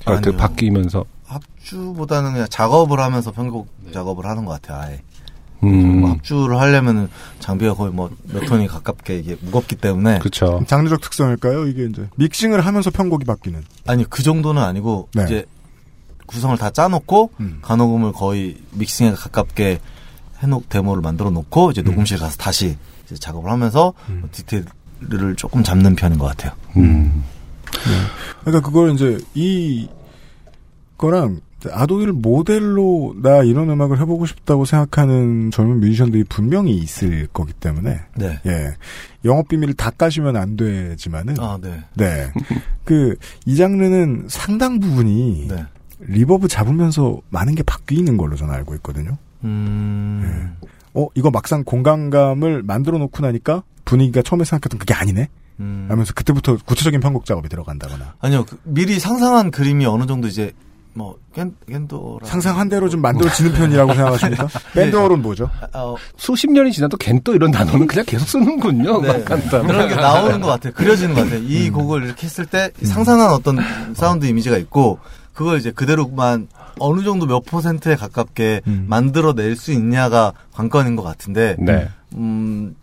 아, 0.05 0.19
그. 0.19 0.35
바뀌면서 0.35 1.05
합주보다는 1.25 2.33
그냥 2.33 2.47
작업을 2.49 2.99
하면서 2.99 3.31
편곡 3.31 3.67
작업을 3.93 4.25
하는 4.25 4.45
것 4.45 4.61
같아요. 4.61 4.81
아예. 4.81 5.01
음. 5.63 6.01
뭐 6.01 6.09
합주를 6.11 6.59
하려면은 6.59 7.09
장비가 7.39 7.73
거의 7.73 7.91
뭐 7.93 8.09
몇 8.25 8.45
톤이 8.45 8.67
가깝게 8.67 9.17
이게 9.19 9.37
무겁기 9.41 9.75
때문에 9.75 10.19
그렇죠. 10.19 10.61
장르적 10.67 10.99
특성일까요? 11.01 11.67
이게 11.67 11.85
이제 11.85 12.09
믹싱을 12.17 12.65
하면서 12.65 12.89
편곡이 12.89 13.25
바뀌는. 13.25 13.63
아니 13.87 14.03
그 14.09 14.23
정도는 14.23 14.61
아니고 14.61 15.07
네. 15.13 15.23
이제 15.23 15.45
구성을 16.25 16.57
다 16.57 16.69
짜놓고 16.71 17.31
음. 17.39 17.59
간호금을 17.61 18.11
거의 18.13 18.57
믹싱에 18.71 19.11
가깝게 19.13 19.79
해놓 20.39 20.67
데모를 20.67 21.01
만들어 21.01 21.29
놓고 21.29 21.71
이제 21.71 21.81
녹음실 21.81 22.17
가서 22.17 22.35
다시 22.37 22.77
이제 23.05 23.15
작업을 23.15 23.49
하면서 23.49 23.93
뭐 24.07 24.27
디테일 24.31 24.65
을 25.11 25.35
조금 25.35 25.63
잡는 25.63 25.95
편인 25.95 26.17
것 26.17 26.25
같아요. 26.27 26.53
음. 26.77 27.23
그러니까 28.41 28.65
그걸 28.65 28.91
이제 28.91 29.17
이 29.33 29.87
거랑 30.97 31.41
아도이를 31.71 32.11
모델로 32.13 33.15
나 33.21 33.41
이런 33.41 33.69
음악을 33.69 33.99
해보고 34.01 34.25
싶다고 34.25 34.65
생각하는 34.65 35.49
젊은 35.49 35.79
뮤지션들이 35.79 36.25
분명히 36.25 36.75
있을 36.77 37.27
거기 37.31 37.53
때문에 37.53 38.01
네. 38.17 38.39
예 38.45 38.75
영업 39.23 39.47
비밀을 39.47 39.73
다 39.75 39.89
까시면 39.89 40.35
안 40.35 40.57
되지만은 40.57 41.35
아, 41.39 41.57
네. 41.61 41.81
네. 41.95 42.31
그 42.83 43.15
이 43.45 43.55
장르는 43.55 44.25
상당 44.27 44.79
부분이 44.79 45.47
네. 45.49 45.65
reverb 45.99 46.47
잡으면서 46.47 47.21
많은 47.29 47.55
게 47.55 47.63
바뀌는 47.63 48.17
걸로 48.17 48.35
저는 48.35 48.53
알고 48.53 48.75
있거든요. 48.75 49.17
음. 49.43 50.55
어 50.93 51.07
이거 51.15 51.31
막상 51.31 51.63
공간감을 51.63 52.63
만들어 52.63 52.97
놓고 52.97 53.21
나니까 53.25 53.63
분위기가 53.85 54.21
처음에 54.21 54.43
생각했던 54.43 54.79
그게 54.79 54.93
아니네. 54.93 55.29
음. 55.59 55.85
하면서 55.89 56.13
그때부터 56.13 56.57
구체적인 56.65 56.99
편곡 56.99 57.25
작업이 57.25 57.47
들어간다거나 57.47 58.15
아니요 58.19 58.43
그 58.43 58.57
미리 58.63 58.99
상상한 58.99 59.51
그림이 59.51 59.85
어느 59.85 60.07
정도 60.07 60.27
이제 60.27 60.51
뭐 60.95 61.17
겐, 61.33 61.55
겐또라 61.67 62.25
상상한 62.25 62.69
대로 62.69 62.87
좀 62.89 63.01
만들어지는 63.01 63.53
편이라고 63.53 63.93
생각하십니까? 63.95 64.47
밴드어론 64.73 65.21
뭐죠? 65.21 65.49
어, 65.73 65.95
수십 66.17 66.51
년이 66.51 66.71
지나도 66.71 66.97
겐또 66.97 67.33
이런 67.33 67.51
단어는 67.51 67.87
그냥 67.87 68.05
계속 68.05 68.27
쓰는군요. 68.27 69.01
네. 69.01 69.23
그런 69.23 69.89
게 69.89 69.95
나오는 69.95 70.39
것 70.39 70.47
같아요. 70.47 70.73
그려지는 70.73 71.15
것 71.15 71.21
같아요. 71.23 71.39
이 71.43 71.69
곡을 71.71 72.03
이렇게 72.03 72.25
했을 72.25 72.45
때 72.45 72.71
상상한 72.83 73.31
어떤 73.31 73.57
사운드 73.95 74.25
이미지가 74.25 74.57
있고 74.57 74.99
그걸 75.33 75.57
이제 75.57 75.71
그대로만 75.71 76.47
어느 76.77 77.03
정도 77.03 77.25
몇 77.25 77.43
퍼센트에 77.43 77.95
가깝게 77.95 78.61
만들어낼 78.65 79.55
수 79.55 79.71
있냐가 79.71 80.33
관건인 80.51 80.95
것 80.95 81.01
같은데 81.01 81.55
네. 81.57 81.89
음, 82.13 82.75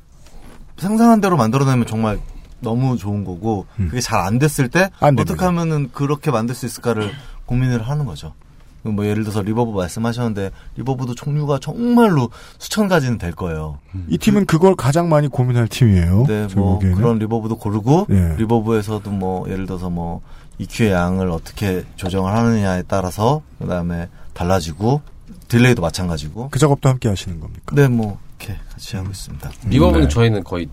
상상한 0.81 1.21
대로 1.21 1.37
만들어내면 1.37 1.87
정말 1.87 2.19
너무 2.61 2.97
좋은 2.97 3.25
거고 3.25 3.67
그게 3.77 4.01
잘 4.01 4.21
안 4.21 4.39
됐을 4.39 4.69
때 4.69 4.91
안. 5.01 5.19
어떻게 5.19 5.45
하면은 5.45 5.91
그렇게 5.93 6.31
만들 6.31 6.55
수 6.55 6.67
있을까를 6.67 7.11
고민을 7.47 7.83
하는 7.89 8.05
거죠. 8.05 8.35
뭐 8.83 9.05
예를 9.05 9.25
들어서 9.25 9.43
reverb 9.43 9.73
말씀하셨는데 9.77 10.51
reverb도 10.77 11.15
종류가 11.15 11.59
정말로 11.61 12.31
수천 12.59 12.89
가지는 12.89 13.19
될 13.19 13.33
거예요. 13.33 13.79
이 14.09 14.17
팀은 14.17 14.47
그걸 14.47 14.75
가장 14.75 15.09
많이 15.11 15.29
고민할 15.29 15.69
팀이에요. 15.69 16.25
네, 16.27 16.49
뭐 16.55 16.75
보기에는. 16.75 16.97
그런 16.97 17.19
reverb도 17.19 17.59
고르고 17.59 18.07
예. 18.11 18.37
reverb에서도 18.39 19.11
뭐 19.11 19.47
예를 19.51 19.67
들어서 19.67 19.91
뭐 19.91 20.23
EQ의 20.59 20.93
양을 20.93 21.31
어떻게 21.31 21.85
조정을 21.97 22.33
하느냐에 22.35 22.85
따라서 22.89 23.43
그다음에 23.59 24.09
달라지고 24.33 25.03
delay도 25.49 25.83
마찬가지고. 25.83 26.49
그 26.51 26.59
작업도 26.59 26.89
함께 26.89 27.09
하시는 27.09 27.39
겁니까? 27.41 27.75
네, 27.75 27.87
뭐 27.89 28.19
이렇게 28.41 28.59
같이 28.71 28.97
하고 28.97 29.11
있습니다. 29.11 29.51
reverb는 29.69 30.03
네. 30.03 30.09
저희는 30.09 30.45
거의 30.45 30.69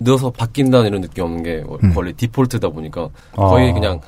넣어서 0.00 0.30
바뀐다는 0.30 0.88
이런 0.88 1.00
느낌 1.00 1.24
없는 1.24 1.42
게 1.42 1.64
음. 1.82 1.96
원래 1.96 2.12
디폴트다 2.12 2.68
보니까 2.70 3.08
아. 3.32 3.46
거의 3.48 3.72
그냥 3.72 4.00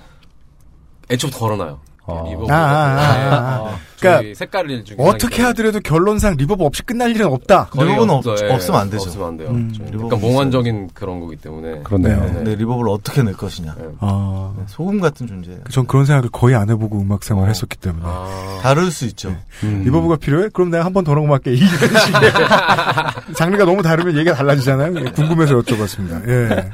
애초부터 1.11 1.39
걸어놔요. 1.39 1.81
reverb. 2.06 2.52
아, 2.52 2.56
아, 2.56 2.59
아, 2.59 3.35
아. 3.35 3.78
그러니까 3.98 4.20
그러니까 4.20 4.39
색깔을 4.39 4.85
어떻게 4.98 5.43
하더라도 5.44 5.81
결론상 5.81 6.36
reverb 6.36 6.62
없이 6.62 6.82
끝날 6.82 7.10
일은 7.12 7.26
없다. 7.26 7.70
reverb는. 7.72 8.10
없- 8.10 8.26
예, 8.43 8.52
없으면 8.52 8.81
안 8.81 8.90
되죠. 8.90 9.05
없으면 9.05 9.28
안 9.28 9.36
돼요. 9.39 9.48
음. 9.48 9.72
저희 9.74 9.86
reverb 9.86 10.05
약간 10.06 10.18
있어요. 10.18 10.31
몽환적인 10.31 10.90
그런 10.93 11.20
거기 11.20 11.36
때문에. 11.36 11.81
그렇네요. 11.85 12.20
네. 12.35 12.43
네, 12.44 12.55
reverb를 12.56 12.90
어떻게 12.90 13.22
낼 13.22 13.32
것이냐. 13.35 13.74
아, 14.01 14.52
네, 14.59 14.64
소금 14.66 15.01
같은 15.01 15.26
존재. 15.26 15.59
전 15.70 15.86
그런 15.86 16.05
생각을 16.05 16.28
거의 16.31 16.55
안 16.55 16.68
해보고 16.68 17.01
음악 17.01 17.24
생활을 17.24 17.48
했었기 17.48 17.78
때문에. 17.78 18.02
아, 18.06 18.59
다를 18.62 18.90
수 18.90 19.06
있죠. 19.06 19.35
음. 19.62 19.82
reverb가 19.86 20.16
필요해? 20.16 20.48
그럼 20.52 20.70
내가 20.70 20.85
한 20.85 20.93
번 20.93 21.05
더 21.05 21.14
녹음할게. 21.14 21.52
이런 21.55 21.68
식의 21.68 22.32
장르가 23.36 23.64
너무 23.64 23.82
다르면 23.82 24.14
얘기가 24.16 24.35
달라지잖아요. 24.36 24.94
예, 24.97 25.05
궁금해서 25.12 25.55
여쭤봤습니다. 25.60 26.28
예. 26.28 26.70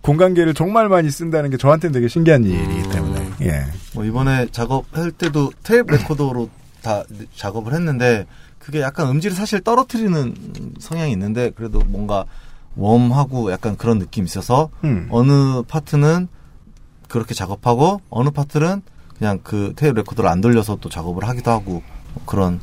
공간계를 0.00 0.54
정말 0.54 0.88
많이 0.88 1.10
쓴다는 1.10 1.50
게 1.50 1.56
저한테는 1.56 1.92
되게 1.92 2.08
신기한 2.08 2.44
일이기 2.44 2.88
때문에. 2.90 3.23
예. 3.42 3.66
뭐 3.94 4.04
이번에 4.04 4.46
작업할 4.50 5.10
때도 5.12 5.52
테이프 5.62 5.92
레코더로 5.94 6.48
다 6.82 7.02
작업을 7.36 7.72
했는데 7.74 8.26
그게 8.58 8.80
약간 8.80 9.08
음질을 9.08 9.36
사실 9.36 9.60
떨어뜨리는 9.60 10.34
성향이 10.78 11.12
있는데 11.12 11.50
그래도 11.50 11.80
뭔가 11.86 12.24
warm하고 12.76 13.52
약간 13.52 13.76
그런 13.76 13.98
느낌이 13.98 14.26
있어서 14.26 14.70
음. 14.84 15.06
어느 15.10 15.62
파트는 15.62 16.28
그렇게 17.08 17.34
작업하고 17.34 18.00
어느 18.10 18.30
파트는 18.30 18.82
그냥 19.18 19.38
그 19.44 19.72
테이프 19.76 19.96
레코더를 19.98 20.28
안 20.28 20.40
돌려서 20.40 20.76
또 20.80 20.88
작업을 20.88 21.28
하기도 21.28 21.50
하고 21.50 21.82
뭐 22.14 22.22
그런 22.26 22.60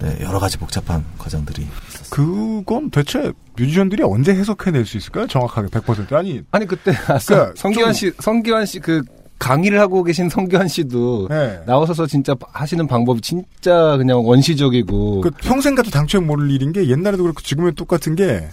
네, 0.00 0.18
여러 0.22 0.38
가지 0.40 0.56
복잡한 0.58 1.04
과정들이 1.18 1.66
그건 2.10 2.90
대체 2.90 3.32
뮤지션들이 3.56 4.02
언제 4.02 4.34
해석해낼 4.34 4.84
수 4.86 4.96
있을까요? 4.96 5.26
정확하게 5.26 5.68
100%. 5.68 6.12
아니, 6.14 6.42
아니 6.50 6.66
그때 6.66 6.90
아까 6.92 7.18
그러니까 7.18 7.52
성기환 7.56 7.92
좀- 7.92 7.92
씨, 7.92 8.12
성기환 8.18 8.66
씨그 8.66 9.02
강의를 9.42 9.80
하고 9.80 10.04
계신 10.04 10.28
성기환 10.28 10.68
씨도 10.68 11.26
네. 11.28 11.60
나오셔서 11.66 12.06
진짜 12.06 12.36
하시는 12.52 12.86
방법이 12.86 13.20
진짜 13.20 13.96
그냥 13.96 14.24
원시적이고 14.24 15.20
그 15.20 15.30
평생 15.30 15.74
가도 15.74 15.90
당최 15.90 16.20
모를 16.20 16.48
일인 16.52 16.72
게 16.72 16.88
옛날에도 16.88 17.24
그렇고 17.24 17.40
지금은 17.40 17.74
똑같은 17.74 18.14
게 18.14 18.46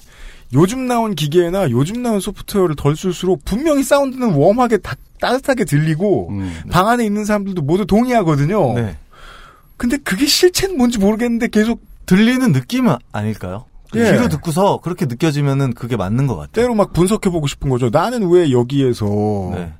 요즘 0.51 0.87
나온 0.87 1.13
기계나 1.13 1.69
요즘 1.69 2.01
나온 2.01 2.19
소프트웨어를 2.19 2.75
덜 2.75 2.95
쓸수록 2.95 3.45
분명히 3.45 3.83
사운드는 3.83 4.33
웜하게 4.33 4.77
다- 4.77 4.95
따뜻하게 5.21 5.65
들리고 5.65 6.29
음. 6.31 6.51
방 6.71 6.87
안에 6.87 7.05
있는 7.05 7.23
사람들도 7.23 7.61
모두 7.61 7.85
동의하거든요. 7.85 8.73
네. 8.73 8.97
근데 9.77 9.97
그게 9.97 10.25
실체는 10.25 10.75
뭔지 10.75 10.97
모르겠는데 10.97 11.49
계속 11.49 11.81
들리는 12.07 12.51
느낌은 12.51 12.95
아닐까요? 13.11 13.65
그 13.91 13.99
예. 13.99 14.11
귀로 14.13 14.27
듣고서 14.27 14.79
그렇게 14.81 15.05
느껴지면은 15.05 15.73
그게 15.73 15.95
맞는 15.97 16.25
것 16.25 16.35
같아요. 16.35 16.49
때로 16.63 16.73
막 16.73 16.93
분석해보고 16.93 17.45
싶은 17.45 17.69
거죠. 17.69 17.89
나는 17.91 18.27
왜 18.29 18.51
여기에서 18.51 19.05
네. 19.53 19.71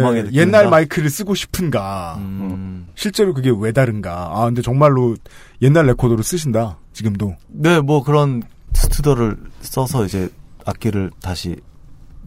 느끼는가? 0.00 0.32
옛날 0.32 0.70
마이크를 0.70 1.10
쓰고 1.10 1.34
싶은가. 1.34 2.16
음. 2.18 2.88
실제로 2.94 3.34
그게 3.34 3.50
왜 3.56 3.72
다른가. 3.72 4.30
아 4.32 4.44
근데 4.46 4.62
정말로 4.62 5.16
옛날 5.60 5.86
레코더로 5.86 6.22
쓰신다. 6.22 6.78
지금도. 6.92 7.34
네, 7.48 7.80
뭐 7.80 8.02
그런 8.02 8.42
Studer를 8.74 9.36
써서 9.60 10.04
이제 10.04 10.28
악기를 10.64 11.10
다시 11.22 11.56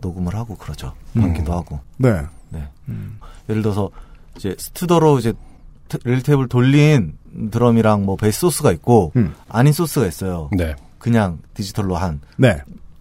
녹음을 0.02 0.36
하고 0.36 0.56
그러죠. 0.56 0.94
받기도 1.14 1.54
하고. 1.54 1.80
네. 1.98 2.22
네. 2.50 2.68
예를 3.50 3.62
들어서 3.62 3.90
이제 4.38 4.56
Studer로 4.58 5.20
이제 5.20 5.34
테- 5.88 5.98
reel 6.00 6.18
tape을 6.18 6.50
돌린 6.50 7.18
드럼이랑 7.52 8.06
뭐 8.06 8.16
베이스 8.16 8.40
소스가 8.42 8.72
있고 8.74 9.12
음. 9.16 9.34
아닌 9.50 9.72
소스가 9.74 10.06
있어요. 10.08 10.50
네. 10.58 10.76
그냥 11.00 11.40
디지털로 11.54 11.96
한 11.96 12.22
네. 12.38 12.58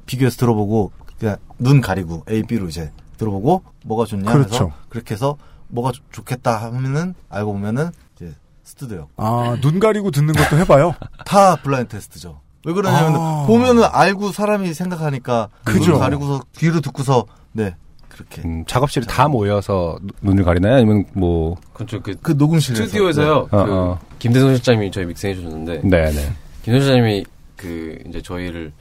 비교해서 0.06 0.36
들어보고 0.36 0.92
그냥 1.18 1.36
눈 1.58 1.80
가리고 1.80 2.24
A, 2.30 2.42
B로 2.42 2.68
이제 2.68 2.90
들어보고 3.16 3.62
뭐가 3.84 4.04
좋냐 4.04 4.32
그렇죠. 4.32 4.54
해서 4.54 4.70
그렇게 4.88 5.14
해서 5.14 5.36
뭐가 5.68 5.92
좋- 5.92 6.02
좋겠다 6.12 6.56
하면은 6.64 7.14
알고 7.30 7.52
보면은 7.52 7.90
이제 8.16 8.32
스튜디오 8.62 9.08
아, 9.16 9.56
눈 9.60 9.78
가리고 9.80 10.10
듣는 10.10 10.34
것도 10.34 10.58
해 10.58 10.64
봐요. 10.64 10.94
다 11.26 11.56
블라인드 11.56 11.90
테스트죠. 11.96 12.40
왜 12.66 12.72
그러냐면 12.72 13.14
아. 13.20 13.44
보면은 13.46 13.82
알고 13.84 14.32
사람이 14.32 14.72
생각하니까 14.72 15.48
그죠. 15.64 15.92
눈 15.92 16.00
가리고서 16.00 16.42
귀로 16.56 16.80
듣고서 16.80 17.26
네 17.52 17.74
그렇게 18.08 18.42
음, 18.42 18.64
작업실에 18.66 19.04
다 19.06 19.28
모여서 19.28 19.98
누- 20.02 20.14
눈을 20.22 20.44
가리나요? 20.44 20.76
아니면 20.76 21.04
뭐 21.14 21.56
그렇죠. 21.72 22.00
그, 22.00 22.14
그 22.22 22.32
녹음실에서 22.32 22.84
스튜디오에서요. 22.84 23.40
네. 23.42 23.48
그 23.50 23.56
어, 23.56 23.66
어. 23.68 23.98
김대성 24.18 24.54
실장님이 24.54 24.90
저희 24.92 25.04
믹싱해 25.06 25.34
주셨는데 25.34 25.80
네네. 25.82 26.32
김대성 26.62 26.80
실장님이 26.86 27.24
그 27.56 27.98
이제 28.08 28.22
저희를 28.22 28.72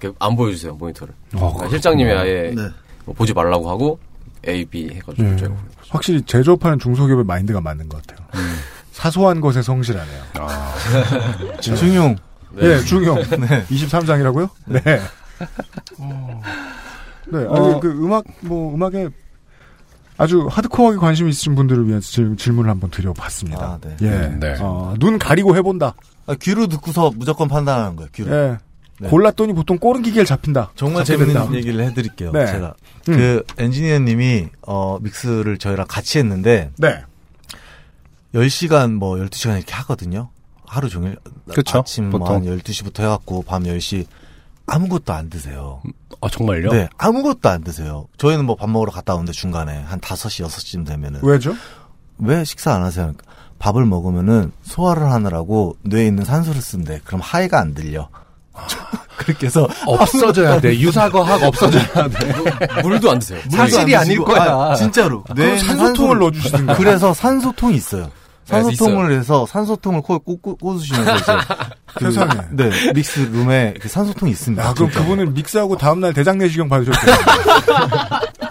이렇게 0.00 0.16
안 0.20 0.34
보여주세요 0.36 0.74
모니터를. 0.74 1.12
어, 1.34 1.52
그러니까 1.52 1.68
실장님이 1.68 2.10
아예 2.12 2.52
네. 2.56 2.62
뭐 3.08 3.14
보지 3.14 3.32
말라고 3.32 3.70
하고 3.70 3.98
A, 4.46 4.66
B 4.66 4.90
해가지고 4.90 5.22
네. 5.22 5.36
저희가 5.36 5.56
확실히 5.88 6.20
제조업하는 6.22 6.78
중소기업의 6.78 7.24
마인드가 7.24 7.58
맞는 7.58 7.88
것 7.88 8.06
같아요. 8.06 8.26
사소한 8.92 9.40
것에 9.40 9.62
성실하네요. 9.62 10.22
중용 11.60 12.16
네, 12.52 12.78
중용. 12.80 13.16
네. 13.16 13.64
23장이라고요? 13.66 14.50
네. 14.66 15.00
어. 15.98 16.42
네, 17.30 17.38
아니, 17.38 17.48
어. 17.48 17.80
그 17.80 17.90
음악, 17.90 18.24
뭐, 18.40 18.74
음악에 18.74 19.08
아주 20.18 20.46
하드코어하게 20.50 20.98
관심 20.98 21.28
있으신 21.28 21.54
분들을 21.54 21.86
위한 21.86 22.00
질, 22.00 22.36
질문을 22.36 22.68
한번 22.70 22.90
드려봤습니다. 22.90 23.64
아, 23.64 23.78
네. 23.80 23.96
예. 24.02 24.36
네. 24.38 24.56
어, 24.60 24.94
눈 24.98 25.18
가리고 25.18 25.56
해본다. 25.56 25.94
아, 26.26 26.34
귀로 26.40 26.66
듣고서 26.66 27.10
무조건 27.14 27.48
판단하는 27.48 27.96
거예요. 27.96 28.10
귀로. 28.14 28.34
예. 28.34 28.58
네. 29.00 29.08
골랐더니 29.08 29.52
보통 29.52 29.78
꼬른 29.78 30.02
기계를 30.02 30.26
잡힌다. 30.26 30.72
정말 30.74 31.04
재밌는 31.04 31.34
된다. 31.34 31.54
얘기를 31.54 31.84
해드릴게요. 31.84 32.32
네. 32.32 32.46
제가 32.46 32.74
음. 33.08 33.16
그 33.16 33.44
엔지니어님이 33.58 34.48
어 34.66 34.98
믹스를 35.00 35.58
저희랑 35.58 35.86
같이 35.88 36.18
했는데 36.18 36.70
네. 36.78 37.02
10시간 38.34 38.92
뭐 38.94 39.16
12시간 39.16 39.56
이렇게 39.56 39.72
하거든요. 39.74 40.30
하루 40.66 40.88
종일 40.88 41.16
그쵸, 41.54 41.78
아침 41.78 42.10
보통. 42.10 42.26
뭐한 42.26 42.42
12시부터 42.44 43.00
해갖고 43.00 43.42
밤 43.42 43.62
10시 43.62 44.06
아무것도 44.66 45.12
안 45.14 45.30
드세요. 45.30 45.80
아 46.20 46.28
정말요? 46.28 46.70
네, 46.72 46.88
아무것도 46.98 47.48
안 47.48 47.64
드세요. 47.64 48.06
저희는 48.18 48.44
뭐 48.44 48.54
밥 48.56 48.68
먹으러 48.68 48.92
갔다 48.92 49.14
오는데 49.14 49.32
중간에 49.32 49.80
한 49.82 49.98
5시, 50.00 50.44
6시쯤 50.46 50.86
되면은 50.86 51.20
왜죠? 51.22 51.54
왜 52.18 52.44
식사 52.44 52.74
안 52.74 52.82
하세요? 52.82 53.14
밥을 53.58 53.86
먹으면은 53.86 54.52
소화를 54.62 55.10
하느라고 55.10 55.76
뇌에 55.82 56.06
있는 56.06 56.24
산소를 56.24 56.60
쓴대. 56.60 57.00
그럼 57.04 57.20
하이가 57.22 57.58
안 57.58 57.72
들려. 57.74 58.08
그렇게 59.16 59.46
해서 59.46 59.68
없어져야 59.86 60.60
돼. 60.60 60.78
유사과학 60.78 61.42
없어져야 61.42 62.08
돼. 62.08 62.32
물도 62.82 63.10
안 63.10 63.18
드세요. 63.18 63.40
사실이 63.50 63.94
안 63.96 64.02
아닐 64.02 64.18
거야. 64.22 64.42
아, 64.42 64.74
진짜로. 64.74 65.22
그럼 65.24 65.38
뇌에 65.38 65.58
산소통을 65.58 66.18
넣어주시든가. 66.18 66.76
그래서 66.76 67.12
산소통이 67.12 67.76
있어요. 67.76 68.04
네, 68.50 68.62
산소통을 68.62 69.12
해서 69.12 69.44
산소통을 69.46 70.00
코에 70.00 70.18
꽂, 70.24 70.40
꽂으시면서 70.40 71.16
이제 71.16 71.32
그, 71.94 72.04
세상에. 72.10 72.32
네 72.52 72.92
믹스 72.94 73.20
룸에 73.20 73.74
그 73.80 73.88
산소통이 73.88 74.32
있습니다. 74.32 74.66
아, 74.66 74.72
그럼. 74.72 74.90
그분은 74.90 75.34
믹스하고 75.34 75.76
다음날 75.76 76.14
대장 76.14 76.38
내시경 76.38 76.68
받으셨겠네요. 76.68 77.16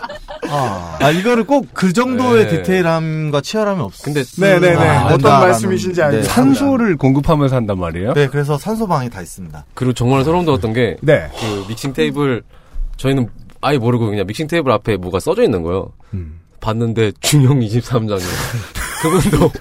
아, 0.49 0.97
아 0.99 1.09
이거를 1.11 1.45
꼭 1.45 1.67
그 1.73 1.93
정도의 1.93 2.47
네. 2.47 2.57
디테일함과 2.63 3.41
치열함이 3.41 3.81
없. 3.81 3.93
근데 4.03 4.23
네네네. 4.39 4.75
아, 4.75 5.05
어떤 5.05 5.17
된다라는, 5.17 5.47
말씀이신지 5.47 6.01
알겠습니다. 6.01 6.27
네. 6.27 6.35
산소를 6.35 6.97
공급하면서 6.97 7.55
한단 7.55 7.77
말이에요? 7.79 8.13
네, 8.13 8.27
그래서 8.27 8.57
산소 8.57 8.87
방이 8.87 9.09
다 9.09 9.21
있습니다. 9.21 9.65
그리고 9.73 9.93
정말 9.93 10.23
소름 10.23 10.45
돋았던 10.45 10.73
게, 10.73 10.97
네. 11.01 11.29
그 11.39 11.65
믹싱 11.67 11.93
테이블, 11.93 12.43
저희는 12.97 13.29
아예 13.61 13.77
모르고 13.77 14.07
그냥 14.07 14.25
믹싱 14.25 14.47
테이블 14.47 14.71
앞에 14.71 14.97
뭐가 14.97 15.19
써져 15.19 15.43
있는 15.43 15.61
거예요. 15.61 15.91
음. 16.13 16.39
봤는데, 16.61 17.11
중형 17.21 17.59
23장이요. 17.59 18.21
그분도, 19.01 19.51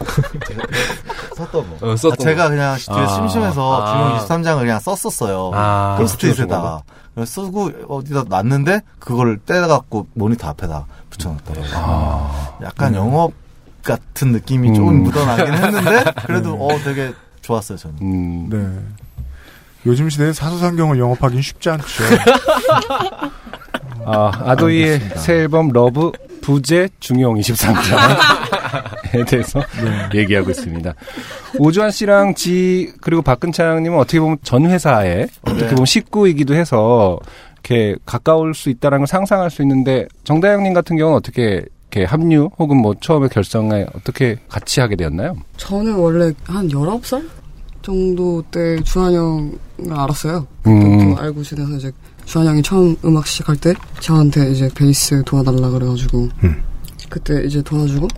썼던 1.36 1.78
거. 1.78 1.90
어, 1.90 1.96
썼던 1.96 2.12
아, 2.12 2.30
제가 2.30 2.44
거. 2.44 2.50
그냥 2.50 2.76
뒤에 2.76 2.96
아. 2.96 3.06
심심해서 3.06 3.82
아. 3.82 3.92
중용 3.92 4.42
23장을 4.44 4.60
그냥 4.60 4.80
썼었어요. 4.80 5.50
아, 5.54 5.96
포스트잇에다가. 5.98 6.82
쓰고 7.24 7.70
어디다 7.88 8.24
놨는데 8.28 8.80
그거를 8.98 9.38
떼갖고 9.38 10.08
모니터 10.14 10.48
앞에다 10.48 10.86
붙여놨더라고요. 11.10 11.70
아. 11.74 12.58
약간 12.62 12.94
영업 12.94 13.32
같은 13.82 14.32
느낌이 14.32 14.70
음. 14.70 14.74
조금 14.74 15.02
묻어나긴 15.04 15.54
했는데 15.54 16.04
그래도 16.26 16.54
어 16.54 16.76
되게 16.84 17.12
좋았어요 17.40 17.78
저는. 17.78 17.96
음. 18.02 18.48
네. 18.50 19.24
요즘 19.86 20.10
시대에 20.10 20.32
사서삼경을 20.32 20.98
영업하기는 20.98 21.42
쉽지 21.42 21.70
않죠. 21.70 21.86
아, 24.04 24.30
아도이의 24.50 25.00
새 25.16 25.34
앨범 25.34 25.68
LOVE 25.68 26.12
부재 26.42 26.88
중용 27.00 27.36
23장에 27.36 28.55
대해서 29.26 29.62
얘기하고 30.14 30.50
있습니다. 30.50 30.94
오주환 31.58 31.90
씨랑 31.90 32.34
지 32.34 32.92
그리고 33.00 33.22
박근창님은 33.22 33.98
어떻게 33.98 34.20
보면 34.20 34.38
전 34.42 34.66
회사에 34.66 35.26
어떻게 35.42 35.70
보면 35.70 35.86
식구이기도 35.86 36.54
해서 36.54 37.18
이렇게 37.54 37.96
가까울 38.06 38.54
수 38.54 38.70
있다라는 38.70 39.02
걸 39.02 39.06
상상할 39.06 39.50
수 39.50 39.62
있는데 39.62 40.06
정다영님 40.24 40.72
같은 40.72 40.96
경우는 40.96 41.16
어떻게 41.16 41.64
이렇게 41.90 42.04
합류 42.04 42.50
혹은 42.58 42.76
뭐 42.76 42.94
처음에 43.00 43.28
결성에 43.28 43.86
어떻게 43.94 44.38
같이 44.48 44.80
하게 44.80 44.96
되었나요? 44.96 45.36
저는 45.56 45.94
원래 45.94 46.32
한 46.44 46.68
19살 46.68 47.26
정도 47.82 48.42
때 48.50 48.80
주한 48.82 49.14
형을 49.14 49.58
알았어요. 49.92 50.46
음. 50.66 51.14
또 51.14 51.22
알고 51.22 51.42
지내서 51.42 51.76
이제 51.76 51.92
주환 52.24 52.48
형이 52.48 52.62
처음 52.62 52.96
음악 53.04 53.26
시작할 53.26 53.56
때 53.56 53.72
저한테 54.00 54.50
이제 54.50 54.68
베이스 54.74 55.22
도와달라 55.24 55.70
그래가지고 55.70 56.28
음. 56.44 56.62
그때 57.08 57.44
이제 57.44 57.62
도와주고 57.62 58.08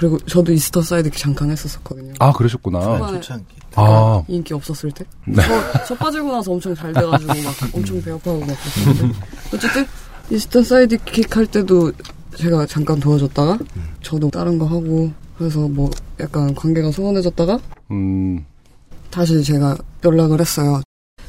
그리고 0.00 0.18
저도 0.20 0.50
Eastern 0.50 0.80
Side 0.80 1.10
잠깐 1.10 1.50
했었었거든요. 1.50 2.14
아 2.20 2.32
그러셨구나. 2.32 2.80
초반에 2.80 3.20
아. 3.74 4.22
인기 4.28 4.54
없었을 4.54 4.90
때. 4.92 5.04
네. 5.26 5.42
저, 5.42 5.84
저 5.88 5.94
빠지고 5.94 6.32
나서 6.32 6.52
엄청 6.52 6.74
잘 6.74 6.90
돼가지고 6.94 7.26
막 7.26 7.54
엄청 7.74 8.00
배 8.02 8.13
아파하고 8.13 8.40
막 8.46 8.56
그랬는데 8.86 9.18
어쨌든 9.54 9.84
Eastern 10.30 10.62
Sidekick 10.62 11.36
할 11.36 11.44
때도 11.46 11.92
제가 12.34 12.64
잠깐 12.64 12.98
도와줬다가 12.98 13.58
저도 14.02 14.30
다른 14.30 14.58
거 14.58 14.64
하고 14.64 15.12
그래서 15.36 15.68
뭐 15.68 15.90
약간 16.18 16.54
관계가 16.54 16.92
소원해졌다가 16.92 17.58
음. 17.90 18.46
다시 19.10 19.42
제가 19.44 19.76
연락을 20.02 20.40
했어요. 20.40 20.80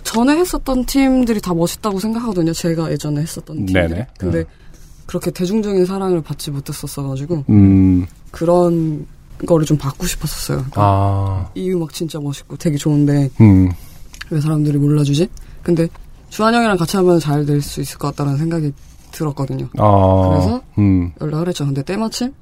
전에 0.03 0.37
했었던 0.37 0.85
팀들이 0.85 1.41
다 1.41 1.53
멋있다고 1.53 1.99
생각하거든요. 1.99 2.53
제가 2.53 2.89
예전에 2.89 3.19
했었던 3.21 3.65
팀들. 3.65 3.73
네네. 3.89 4.07
근데 4.17 4.45
그렇게 5.11 5.29
대중적인 5.29 5.85
사랑을 5.85 6.21
받지 6.21 6.51
못했었어가지고 6.51 7.43
음. 7.49 8.05
그런 8.31 9.05
거를 9.45 9.65
좀 9.65 9.77
받고 9.77 10.07
싶었었어요. 10.07 10.65
아. 10.75 11.49
이 11.53 11.69
음악 11.69 11.91
진짜 11.91 12.17
멋있고 12.17 12.55
되게 12.55 12.77
좋은데 12.77 13.29
음. 13.41 13.69
왜 14.29 14.39
사람들이 14.39 14.77
몰라주지? 14.77 15.27
근데 15.63 15.89
주한 16.29 16.53
형이랑 16.53 16.77
같이 16.77 16.95
하면 16.95 17.19
잘 17.19 17.45
될 17.45 17.59
수 17.61 17.81
있을 17.81 17.97
것 17.97 18.15
같다는 18.15 18.37
생각이 18.37 18.71
들었거든요. 19.11 19.67
아. 19.79 20.29
그래서 20.29 20.61
음. 20.77 21.11
연락을 21.19 21.49
했죠. 21.49 21.65
근데 21.65 21.83
때마침 21.83 22.33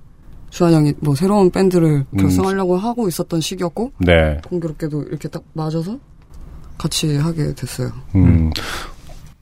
주한 0.51 0.71
형이 0.71 0.93
뭐 0.99 1.15
새로운 1.15 1.49
밴드를 1.49 2.05
음. 2.11 2.17
결성하려고 2.19 2.77
하고 2.77 3.07
있었던 3.07 3.41
시기였고 3.41 3.93
네. 3.97 4.39
공교롭게도 4.47 5.05
이렇게 5.09 5.27
딱 5.27 5.41
맞아서 5.53 5.97
같이 6.77 7.17
하게 7.17 7.55
됐어요. 7.55 7.91
음. 8.13 8.51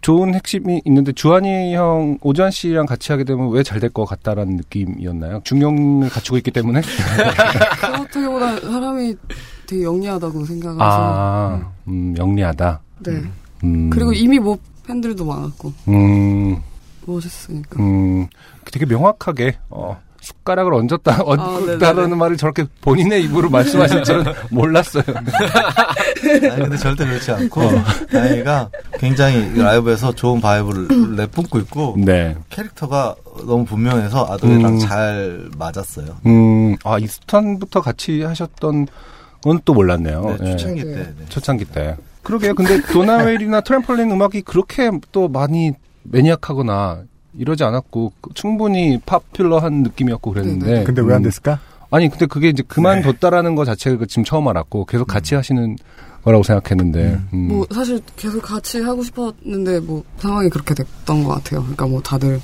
좋은 0.07 0.33
핵심이 0.33 0.81
있는데 0.85 1.11
주한이 1.11 1.75
형, 1.75 2.17
오주환 2.21 2.49
씨랑 2.51 2.85
같이 2.85 3.11
하게 3.11 3.25
되면 3.25 3.49
왜 3.49 3.61
잘 3.61 3.81
될 3.81 3.89
것 3.91 4.05
같다라는 4.05 4.55
느낌이었나요? 4.55 5.41
중용을 5.43 6.07
갖추고 6.07 6.37
있기 6.37 6.49
때문에? 6.51 6.79
그렇다기 7.81 8.25
보다 8.27 8.57
사람이 8.57 9.15
되게 9.67 9.83
영리하다고 9.83 10.45
생각을 10.45 10.75
해서 10.77 10.85
아, 10.89 11.71
음, 11.89 12.15
영리하다. 12.17 12.79
네. 12.99 13.21
음. 13.65 13.89
그리고 13.89 14.13
이미 14.13 14.39
뭐 14.39 14.57
팬들도 14.85 15.25
많았고 15.25 15.73
음, 15.89 16.55
멋있으니까 17.05 17.83
음, 17.83 18.27
되게 18.71 18.85
명확하게, 18.85 19.57
어, 19.69 19.99
숟가락을 20.27 20.73
얹었다, 20.73 21.13
아, 21.25 21.35
네네네. 21.35 21.73
얹다라는 21.73 22.17
말을 22.17 22.37
저렇게 22.37 22.65
본인의 22.81 23.23
입으로 23.23 23.49
말씀하실 23.49 24.03
줄은 24.03 24.25
몰랐어요. 24.51 25.03
아니 25.07 26.39
근데 26.63 26.77
절대 26.77 27.05
그렇지 27.05 27.31
않고 27.31 27.61
다영이가 28.11 28.69
굉장히 28.99 29.57
라이브에서 29.57 30.11
좋은 30.13 30.41
vibe를 30.41 31.15
내뿜고 31.15 31.59
있고 31.59 31.95
네. 31.97 32.35
캐릭터가 32.49 33.15
너무 33.45 33.65
분명해서 33.65 34.27
아도이랑 34.29 34.73
음. 34.73 34.79
잘 34.79 35.49
맞았어요. 35.57 36.17
음, 36.25 36.75
아, 36.83 36.97
Eastern부터 36.97 37.81
같이 37.81 38.23
하셨던 38.23 38.87
건 39.43 39.59
또 39.63 39.73
몰랐네요. 39.73 40.37
네, 40.41 40.47
예. 40.47 40.51
초창기 40.51 40.83
때. 40.83 40.95
네. 40.95 41.25
초창기 41.29 41.65
때. 41.65 41.95
그러게요. 42.23 42.53
근데 42.55 42.81
도나웨일이나 42.81 43.61
트램펄린 43.61 44.11
음악이 44.11 44.41
그렇게 44.41 44.91
또 45.13 45.29
많이 45.29 45.71
매니악하거나 46.03 47.03
이러지 47.37 47.63
않았고 47.63 48.13
그 48.21 48.29
충분히 48.33 48.99
파퓰러한 49.05 49.83
느낌이었고 49.83 50.31
그랬는데. 50.31 50.83
근데 50.83 51.01
왜안 51.01 51.21
음, 51.21 51.23
됐을까? 51.23 51.59
아니 51.89 52.09
근데 52.09 52.25
그게 52.25 52.49
이제 52.49 52.63
그만뒀다라는 52.67 53.55
거 53.55 53.65
자체가 53.65 54.05
지금 54.07 54.23
처음 54.23 54.47
알았고 54.47 54.85
계속 54.85 55.05
같이 55.05 55.35
하시는 55.35 55.77
거라고 56.23 56.43
생각했는데. 56.43 57.19
음. 57.33 57.47
뭐 57.47 57.65
사실 57.71 58.01
계속 58.15 58.41
같이 58.41 58.81
하고 58.81 59.03
싶었는데 59.03 59.79
뭐 59.81 60.03
상황이 60.17 60.49
그렇게 60.49 60.73
됐던 60.73 61.23
것 61.23 61.35
같아요. 61.35 61.61
그러니까 61.61 61.87
뭐 61.87 62.01
다들 62.01 62.41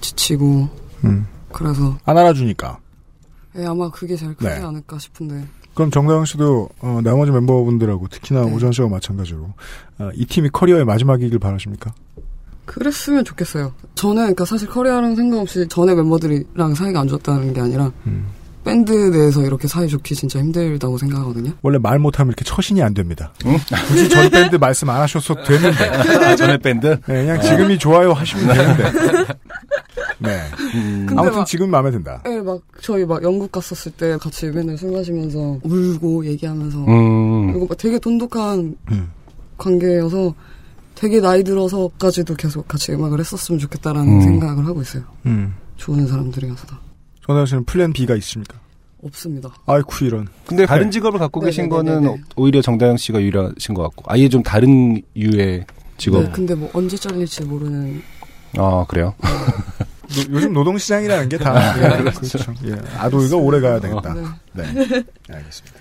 지치고 0.00 0.68
음. 1.04 1.26
그래서 1.52 1.98
안 2.04 2.16
알아주니까. 2.16 2.78
예, 3.56 3.66
아마 3.66 3.90
그게 3.90 4.14
제일 4.14 4.34
크지 4.34 4.48
네. 4.48 4.64
않을까 4.64 4.98
싶은데 4.98 5.44
그럼 5.74 5.90
정다영 5.90 6.24
씨도 6.24 6.68
어, 6.80 7.00
나머지 7.02 7.30
멤버분들하고 7.32 8.08
특히나 8.08 8.44
네. 8.44 8.52
오전 8.52 8.72
씨와 8.72 8.88
마찬가지로 8.88 9.48
어, 9.98 10.10
이 10.14 10.26
팀이 10.26 10.50
커리어의 10.50 10.84
마지막이길 10.84 11.38
바라십니까? 11.38 11.92
그랬으면 12.68 13.24
좋겠어요. 13.24 13.72
저는 13.94 14.16
그러니까 14.16 14.44
사실 14.44 14.68
커리어랑 14.68 15.16
상관없이 15.16 15.66
전에 15.68 15.94
멤버들이랑 15.94 16.74
사이가 16.74 17.00
안 17.00 17.08
좋았다는 17.08 17.54
게 17.54 17.60
아니라 17.60 17.90
음. 18.06 18.26
밴드 18.64 18.92
내에서 18.92 19.42
이렇게 19.42 19.66
사이 19.66 19.88
좋기 19.88 20.14
진짜 20.14 20.38
힘들다고 20.38 20.98
생각하거든요. 20.98 21.52
원래 21.62 21.78
말 21.78 21.98
못하면 21.98 22.28
이렇게 22.32 22.44
처신이 22.44 22.82
안 22.82 22.92
됩니다. 22.92 23.32
굳이 23.88 24.08
전 24.10 24.28
밴드 24.28 24.56
말씀 24.56 24.90
안 24.90 25.00
하셨어도 25.00 25.42
되는데. 25.44 25.88
아, 25.88 26.36
전에 26.36 26.58
밴드? 26.58 26.86
네, 27.06 27.24
그냥 27.24 27.40
지금이 27.40 27.78
좋아요 27.78 28.12
하시면 28.12 28.54
되는데. 28.54 28.84
네. 30.18 30.38
근데 31.06 31.14
아무튼 31.16 31.38
막- 31.38 31.46
지금 31.46 31.70
마음에 31.70 31.90
든다. 31.90 32.22
네, 32.24 32.40
막 32.42 32.60
저희 32.82 33.06
막 33.06 33.22
영국 33.22 33.50
갔었을 33.50 33.92
때 33.92 34.16
같이 34.18 34.46
맨날 34.46 34.76
술 34.76 34.92
마시면서 34.92 35.60
울고 35.62 36.26
얘기하면서 36.26 36.78
음. 36.86 37.46
그리고 37.52 37.66
막 37.66 37.78
되게 37.78 37.98
돈독한 37.98 38.76
음. 38.90 39.10
관계여서 39.56 40.34
되게 40.98 41.20
나이 41.20 41.44
들어서까지도 41.44 42.34
계속 42.34 42.66
같이 42.66 42.92
음악을 42.92 43.20
했었으면 43.20 43.60
좋겠다라는 43.60 44.14
음. 44.16 44.20
생각을 44.20 44.66
하고 44.66 44.82
있어요. 44.82 45.04
음. 45.26 45.54
좋은 45.76 46.06
사람들이어서 46.08 46.66
다 46.66 46.80
정다영 47.24 47.46
씨는 47.46 47.64
플랜 47.66 47.92
B가 47.92 48.16
있습니까? 48.16 48.58
없습니다. 49.00 49.48
아이쿠 49.66 50.06
이런. 50.06 50.26
근데 50.44 50.66
다른 50.66 50.86
네. 50.86 50.90
직업을 50.90 51.20
갖고 51.20 51.38
계신 51.40 51.68
네네네네. 51.68 52.06
거는 52.06 52.24
오히려 52.34 52.60
정다영 52.60 52.96
씨가 52.96 53.20
유일하신 53.22 53.74
것 53.76 53.82
같고 53.82 54.02
아예 54.08 54.28
좀 54.28 54.42
다른 54.42 55.00
유의 55.14 55.64
직업. 55.98 56.24
네, 56.24 56.30
근데 56.32 56.54
뭐 56.56 56.68
언제 56.72 56.96
잘릴지 56.96 57.44
모르는 57.44 58.02
아 58.56 58.84
그래요? 58.88 59.14
노- 59.20 60.32
요즘 60.34 60.52
노동시장이라는 60.52 61.28
게 61.28 61.38
다. 61.38 61.76
예, 61.78 62.02
그렇죠. 62.10 62.38
예, 62.64 62.72
아도이가 62.96 63.36
오래 63.36 63.60
가야 63.60 63.78
되겠다. 63.78 64.14
네. 64.54 64.64
알겠습니다. 65.30 65.78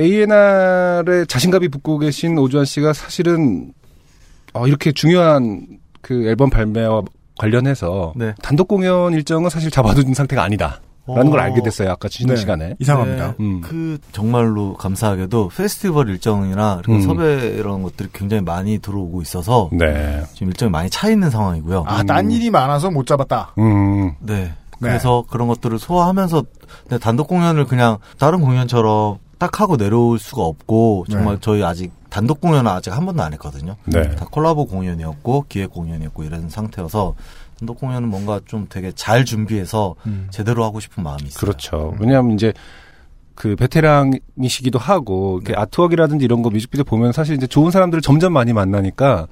A&R에 0.00 1.26
자신감이 1.26 1.68
붙고 1.68 1.98
계신 1.98 2.38
오주환 2.38 2.64
씨가 2.64 2.94
사실은 2.94 3.72
어, 4.52 4.66
이렇게 4.66 4.92
중요한 4.92 5.66
그 6.00 6.26
앨범 6.28 6.50
발매와 6.50 7.02
관련해서 7.38 8.12
네. 8.16 8.34
단독 8.42 8.68
공연 8.68 9.12
일정은 9.12 9.50
사실 9.50 9.70
잡아둔 9.70 10.14
상태가 10.14 10.42
아니다. 10.42 10.80
라는 11.06 11.30
걸 11.30 11.40
어. 11.40 11.42
알게 11.42 11.62
됐어요. 11.62 11.90
아까 11.90 12.08
쉬는 12.08 12.34
네. 12.34 12.40
시간에. 12.40 12.76
이상합니다. 12.78 13.34
음. 13.40 13.60
그 13.62 13.98
정말로 14.12 14.74
감사하게도 14.74 15.48
페스티벌 15.48 16.08
일정이나 16.08 16.82
음. 16.88 17.00
섭외 17.00 17.48
이런 17.48 17.82
것들이 17.82 18.10
굉장히 18.12 18.42
많이 18.42 18.78
들어오고 18.78 19.22
있어서 19.22 19.70
네. 19.72 20.22
지금 20.34 20.48
일정이 20.48 20.70
많이 20.70 20.90
차 20.90 21.10
있는 21.10 21.30
상황이고요. 21.30 21.84
아, 21.86 22.02
딴 22.04 22.30
일이 22.30 22.50
많아서 22.50 22.90
못 22.90 23.06
잡았다. 23.06 23.54
음. 23.58 24.14
네. 24.20 24.52
그래서 24.78 25.24
그런 25.28 25.48
것들을 25.48 25.78
소화하면서 25.78 26.44
네, 26.88 26.98
단독 26.98 27.28
공연을 27.28 27.66
그냥 27.66 27.98
다른 28.18 28.40
공연처럼 28.40 29.18
딱 29.40 29.58
하고 29.58 29.78
내려올 29.78 30.18
수가 30.18 30.42
없고 30.42 31.06
정말 31.10 31.36
네. 31.36 31.40
저희 31.40 31.64
아직 31.64 31.90
단독 32.10 32.42
공연은 32.42 32.70
아직 32.70 32.90
한 32.90 33.06
번도 33.06 33.22
안 33.22 33.32
했거든요. 33.32 33.74
네. 33.86 34.14
다 34.14 34.26
콜라보 34.30 34.66
공연이었고 34.66 35.46
기획 35.48 35.70
공연이었고 35.70 36.24
이런 36.24 36.50
상태여서 36.50 37.14
단독 37.58 37.80
공연은 37.80 38.10
뭔가 38.10 38.38
좀 38.44 38.66
되게 38.68 38.92
잘 38.92 39.24
준비해서 39.24 39.94
음. 40.04 40.28
제대로 40.30 40.62
하고 40.62 40.78
싶은 40.78 41.02
마음이 41.02 41.22
있어요. 41.28 41.40
그렇죠. 41.40 41.94
왜냐하면 41.98 42.32
이제 42.32 42.52
그 43.34 43.56
베테랑이시기도 43.56 44.78
하고 44.78 45.40
네. 45.42 45.52
이렇게 45.52 45.58
아트웍이라든지 45.58 46.22
이런 46.22 46.42
거 46.42 46.50
뮤직비디오 46.50 46.84
보면 46.84 47.12
사실 47.12 47.34
이제 47.34 47.46
좋은 47.46 47.70
사람들을 47.70 48.02
점점 48.02 48.34
많이 48.34 48.52
만나니까 48.52 49.26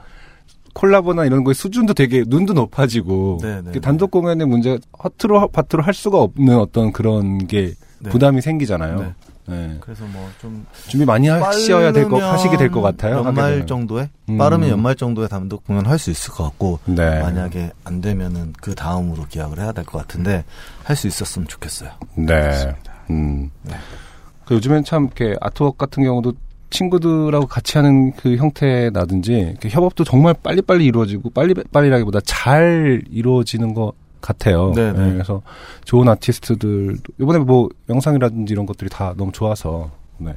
콜라보나 0.72 1.26
이런 1.26 1.44
거의 1.44 1.54
수준도 1.54 1.92
되게 1.92 2.24
눈도 2.26 2.54
높아지고 2.54 3.40
네, 3.42 3.56
네, 3.56 3.60
이렇게 3.64 3.80
단독 3.80 4.10
공연의 4.10 4.46
문제 4.46 4.78
허투루 5.04 5.48
파트로 5.48 5.82
할 5.82 5.92
수가 5.92 6.18
없는 6.18 6.56
어떤 6.56 6.92
그런 6.92 7.46
게 7.46 7.74
네. 7.98 8.08
부담이 8.10 8.40
생기잖아요. 8.40 9.00
네. 9.00 9.14
네. 9.48 9.76
그래서 9.80 10.04
뭐 10.06 10.28
좀 10.40 10.66
준비 10.88 11.04
많이 11.06 11.26
하셔야 11.28 11.90
될거 11.92 12.10
빠르면 12.16 12.32
하시게 12.34 12.56
될 12.56 12.70
것 12.70 12.80
같아요. 12.82 13.16
연말. 13.24 13.66
정도에 13.66 14.08
음. 14.28 14.38
빠르면 14.38 14.68
연말 14.68 14.94
정도에 14.94 15.26
단독 15.28 15.64
공연 15.64 15.86
할 15.86 15.98
수 15.98 16.10
있을 16.10 16.32
것 16.32 16.44
같고 16.44 16.78
네. 16.84 17.20
만약에 17.20 17.70
안 17.84 18.00
되면은 18.00 18.52
그 18.60 18.74
다음으로 18.74 19.24
기약을 19.28 19.58
해야 19.58 19.72
될 19.72 19.84
것 19.84 19.98
같은데 19.98 20.44
할 20.84 20.94
수 20.96 21.06
있었으면 21.08 21.48
좋겠어요. 21.48 21.90
네. 22.16 22.74
음. 23.10 23.50
그 24.44 24.54
요즘엔 24.54 24.84
참 24.84 25.04
이렇게 25.06 25.36
아트웍 25.40 25.76
같은 25.78 26.02
경우도 26.02 26.32
친구들하고 26.70 27.46
같이 27.46 27.78
하는 27.78 28.12
그 28.12 28.36
형태라든지 28.36 29.56
협업도 29.62 30.04
정말 30.04 30.34
빨리빨리 30.42 30.84
이루어지고 30.84 31.30
빨리 31.30 31.54
빨리라기보다 31.54 32.20
잘 32.24 33.02
이루어지는 33.10 33.72
것 33.74 33.92
같아요. 34.20 34.72
네, 34.74 34.92
네. 34.92 35.12
그래서 35.12 35.42
좋은 35.84 36.08
아티스트들 36.08 36.98
이번에 37.20 37.38
뭐 37.38 37.68
영상이라든지 37.88 38.52
이런 38.52 38.66
것들이 38.66 38.90
다 38.90 39.14
너무 39.16 39.32
좋아서 39.32 39.90
네. 40.18 40.34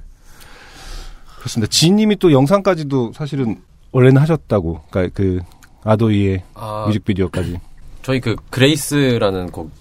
그렇습니다. 1.39 1.69
지님이 1.69 2.17
또 2.17 2.31
영상까지도 2.31 3.13
사실은 3.13 3.61
원래는 3.91 4.21
하셨다고. 4.21 4.81
그러니까 4.89 5.13
그 5.15 5.39
아도이의 5.83 6.43
아. 6.53 6.85
뮤직비디오까지. 6.87 7.59
저희 8.03 8.19
그 8.19 8.35
그레이스라는 8.51 9.51
곡 9.51 9.71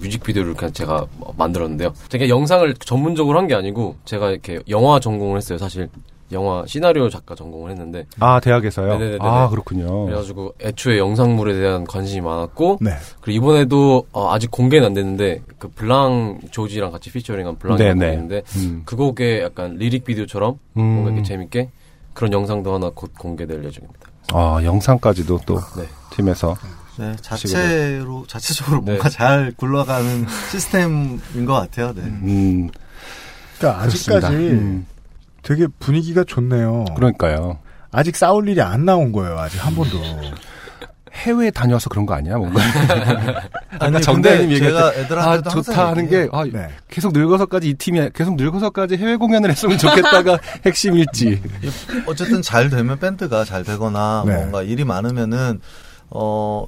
뮤직비디오를 0.00 0.54
그냥 0.54 0.72
제가 0.72 1.06
만들었는데요. 1.36 1.92
제가 2.08 2.28
영상을 2.28 2.72
전문적으로 2.74 3.38
한 3.38 3.48
게 3.48 3.54
아니고 3.54 3.96
제가 4.04 4.30
이렇게 4.30 4.60
영화 4.68 5.00
전공을 5.00 5.36
했어요. 5.36 5.58
사실 5.58 5.88
영화 6.32 6.64
시나리오 6.66 7.08
작가 7.08 7.34
전공을 7.34 7.70
했는데 7.70 8.06
아 8.20 8.40
대학에서요. 8.40 8.86
네네네네. 8.86 9.18
아 9.20 9.48
그렇군요. 9.48 10.06
그래가지고 10.06 10.54
애초에 10.60 10.98
영상물에 10.98 11.54
대한 11.54 11.84
관심이 11.84 12.20
많았고 12.20 12.78
네. 12.80 12.92
그리고 13.20 13.36
이번에도 13.46 14.06
어, 14.12 14.32
아직 14.32 14.50
공개는 14.50 14.86
안 14.88 14.94
됐는데 14.94 15.42
그 15.58 15.68
블랑 15.68 16.40
조지랑 16.50 16.92
같이 16.92 17.10
피처링한 17.10 17.58
블랑이 17.58 17.78
네네. 17.78 18.12
있는데 18.12 18.42
음. 18.56 18.82
그 18.84 18.96
곡에 18.96 19.42
약간 19.42 19.76
리릭 19.76 20.04
비디오처럼 20.04 20.58
음. 20.76 20.82
뭔가 20.82 21.10
이렇게 21.10 21.22
재밌게 21.24 21.70
그런 22.14 22.32
영상도 22.32 22.74
하나 22.74 22.90
곧 22.94 23.12
공개될 23.18 23.64
예정입니다. 23.64 24.08
아 24.32 24.60
영상까지도 24.62 25.40
또 25.46 25.56
네. 25.76 25.84
팀에서 26.10 26.56
네, 26.96 27.16
자체로 27.22 28.24
자체적으로 28.26 28.78
네. 28.84 28.92
뭔가 28.92 29.08
잘 29.08 29.52
굴러가는 29.56 30.26
시스템인 30.50 31.46
것 31.46 31.54
같아요. 31.54 31.92
네. 31.94 32.02
음. 32.02 32.70
그러니까 33.58 33.82
그렇습니다. 33.82 34.28
아직까지 34.28 34.36
음. 34.36 34.86
되게 35.50 35.66
분위기가 35.80 36.22
좋네요. 36.22 36.84
그러니까요. 36.94 37.58
아직 37.90 38.14
싸울 38.14 38.48
일이 38.48 38.62
안 38.62 38.84
나온 38.84 39.10
거예요. 39.10 39.36
아직 39.36 39.58
한 39.64 39.74
번도. 39.74 39.98
해외에 41.12 41.50
다녀와서 41.50 41.90
그런 41.90 42.06
거 42.06 42.14
아니야? 42.14 42.36
뭔가. 42.36 42.60
아까 43.80 43.98
정대님 44.00 44.52
애들한테도 44.52 45.18
아, 45.18 45.38
좋다 45.40 45.88
하는 45.88 46.08
게. 46.08 46.28
아, 46.30 46.44
네. 46.44 46.68
계속 46.88 47.12
늙어서까지 47.12 47.68
이 47.70 47.74
팀이, 47.74 48.10
계속 48.14 48.36
늙어서까지 48.36 48.96
해외 48.96 49.16
공연을 49.16 49.50
했으면 49.50 49.76
좋겠다가 49.76 50.38
핵심일지. 50.64 51.42
어쨌든 52.06 52.42
잘 52.42 52.70
되면 52.70 52.96
밴드가 53.00 53.44
잘 53.44 53.64
되거나 53.64 54.22
네. 54.24 54.36
뭔가 54.36 54.62
일이 54.62 54.84
많으면은 54.84 55.60
어 56.10 56.64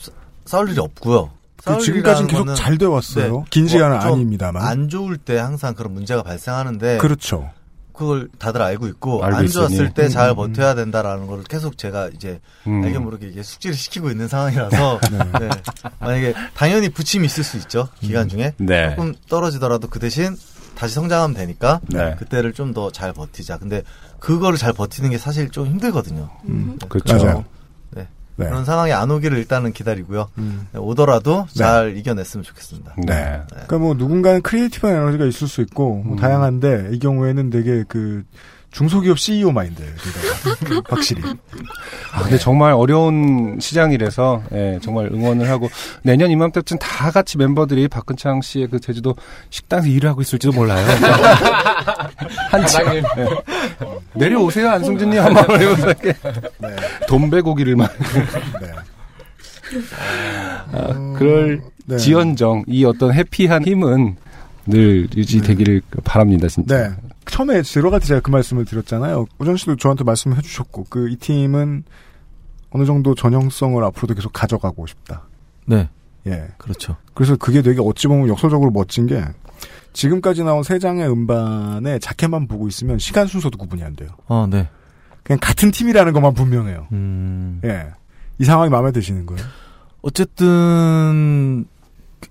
싸- 0.00 0.10
싸울 0.46 0.70
일이 0.70 0.80
없고요. 0.80 1.30
그 1.58 1.64
싸울 1.70 1.78
지금까지는 1.80 2.26
계속 2.28 2.54
잘 2.56 2.76
돼 2.76 2.86
왔어요. 2.86 3.36
네, 3.38 3.44
긴 3.50 3.68
시간은 3.68 4.00
좀 4.00 4.12
아닙니다만. 4.14 4.66
안 4.66 4.88
좋을 4.88 5.16
때 5.16 5.38
항상 5.38 5.74
그런 5.74 5.94
문제가 5.94 6.24
발생하는데 6.24 6.98
그렇죠. 6.98 7.50
그걸 7.96 8.28
다들 8.38 8.62
알고 8.62 8.86
있고 8.88 9.24
알고 9.24 9.36
안. 9.38 9.46
좋았을 9.46 9.94
때잘 9.94 10.28
음, 10.28 10.30
음, 10.32 10.36
버텨야 10.36 10.74
된다라는 10.74 11.26
걸 11.26 11.42
계속 11.44 11.78
제가 11.78 12.08
이제 12.14 12.40
음. 12.66 12.82
알게 12.84 12.98
모르게 12.98 13.26
이게 13.28 13.42
숙지를 13.42 13.74
시키고 13.74 14.10
있는 14.10 14.28
상황이라서 14.28 15.00
네. 15.40 15.48
만약에 15.98 16.34
당연히 16.54 16.88
부침이 16.90 17.24
있을 17.26 17.42
수 17.44 17.56
있죠 17.58 17.88
기간 18.00 18.28
중에 18.28 18.54
네. 18.58 18.90
조금 18.90 19.14
떨어지더라도 19.28 19.88
그 19.88 19.98
대신 19.98 20.36
다시 20.74 20.94
성장하면 20.94 21.34
되니까 21.34 21.80
네. 21.88 22.14
그때를 22.18 22.52
좀 22.52 22.74
더 22.74 22.90
잘 22.90 23.12
버티자. 23.14 23.56
근데 23.58 23.82
그거를 24.20 24.58
잘 24.58 24.72
버티는 24.74 25.08
게 25.10 25.16
사실 25.18 25.48
좀 25.50 25.66
힘들거든요. 25.66 26.28
음. 26.48 26.76
네, 26.78 26.86
그렇죠. 26.88 27.16
맞아요. 27.24 27.44
네. 28.36 28.44
네. 28.44 28.50
그런 28.50 28.64
상황이 28.64 28.92
안 28.92 29.10
오기를 29.10 29.38
일단은 29.38 29.72
기다리고요. 29.72 30.28
음. 30.38 30.68
네, 30.72 30.78
오더라도 30.78 31.46
잘 31.52 31.96
이겨냈으면 31.96 32.44
좋겠습니다. 32.44 32.94
네. 33.06 33.42
그러니까 33.48 33.78
뭐 33.78 33.94
누군가는 33.94 34.42
creative한 34.42 34.96
에너지가 34.96 35.24
있을 35.26 35.48
수 35.48 35.62
있고 35.62 36.02
뭐 36.04 36.14
음. 36.14 36.16
다양한데 36.16 36.90
이 36.92 36.98
경우에는 36.98 37.50
되게 37.50 37.84
그 37.88 38.24
중소기업 38.76 39.18
CEO 39.18 39.52
마인드 39.52 39.82
확실히. 40.84 41.22
아, 42.12 42.22
근데 42.22 42.36
정말 42.36 42.74
어려운 42.74 43.56
시장이라서, 43.58 44.42
예, 44.52 44.78
정말 44.82 45.06
응원을 45.06 45.48
하고, 45.48 45.70
내년 46.02 46.30
이맘때쯤 46.30 46.78
다 46.78 47.10
같이 47.10 47.38
멤버들이 47.38 47.88
박근창 47.88 48.42
씨의 48.42 48.68
그 48.68 48.78
제주도 48.78 49.14
식당에서 49.48 49.88
일을 49.88 50.10
하고 50.10 50.20
있을지도 50.20 50.52
몰라요. 50.52 50.86
한치. 52.52 52.76
예. 52.92 53.02
내려오세요, 54.12 54.68
안승준님. 54.68 55.22
한번 55.22 55.58
해보세요. 55.58 55.94
네. 56.58 56.76
돈배고기를 57.08 57.76
만. 57.76 57.88
네. 58.60 58.72
아, 60.72 61.14
그럴 61.18 61.62
네. 61.86 61.96
지연정, 61.96 62.64
이 62.66 62.84
어떤 62.84 63.14
해피한 63.14 63.64
힘은 63.64 64.16
늘 64.66 65.08
유지되기를 65.16 65.80
바랍니다, 66.04 66.46
진짜. 66.48 66.88
네. 66.88 66.94
처음에 67.30 67.62
들어갈 67.62 68.00
때 68.00 68.06
제가 68.06 68.20
그 68.20 68.30
말씀을 68.30 68.64
드렸잖아요. 68.64 69.26
우정 69.38 69.56
씨도 69.56 69.76
저한테 69.76 70.04
말씀을 70.04 70.36
해주셨고 70.38 70.84
그 70.90 71.08
이 71.10 71.16
팀은 71.16 71.84
어느 72.70 72.84
정도 72.84 73.14
전형성을 73.14 73.82
앞으로도 73.84 74.14
계속 74.14 74.32
가져가고 74.32 74.86
싶다. 74.86 75.22
네. 75.66 75.88
예. 76.26 76.48
그렇죠. 76.58 76.96
그래서 77.14 77.36
그게 77.36 77.62
되게 77.62 77.80
어찌 77.80 78.06
보면 78.08 78.28
역설적으로 78.28 78.70
멋진 78.70 79.06
게 79.06 79.24
지금까지 79.92 80.42
나온 80.44 80.62
세 80.62 80.78
장의 80.78 81.08
음반의 81.08 82.00
자켓만 82.00 82.48
보고 82.48 82.68
있으면 82.68 82.98
시간 82.98 83.26
순서도 83.26 83.56
구분이 83.56 83.82
안 83.82 83.94
돼요. 83.96 84.10
어, 84.26 84.46
네. 84.50 84.68
그냥 85.22 85.38
같은 85.40 85.70
팀이라는 85.70 86.12
것만 86.12 86.34
분명해요. 86.34 86.88
음. 86.92 87.60
예. 87.64 87.86
이 88.38 88.44
상황이 88.44 88.68
마음에 88.70 88.92
드시는 88.92 89.24
거예요? 89.26 89.42
어쨌든 90.02 91.64
그- 91.64 91.75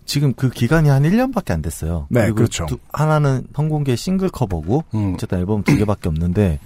지금 0.06 0.34
그 0.34 0.50
기간이 0.50 0.90
한 0.90 1.04
1년밖에 1.04 1.52
안 1.52 1.62
됐어요. 1.62 2.08
네, 2.10 2.22
그리고 2.22 2.36
그렇죠. 2.38 2.66
두- 2.66 2.78
하나는 2.92 3.46
성공개 3.56 3.96
싱글 3.96 4.30
커버고 4.30 4.84
음. 4.94 5.14
어쨌든 5.16 5.40
앨범 5.40 5.64
두 5.64 5.76
개밖에 5.78 6.10
없는데 6.10 6.60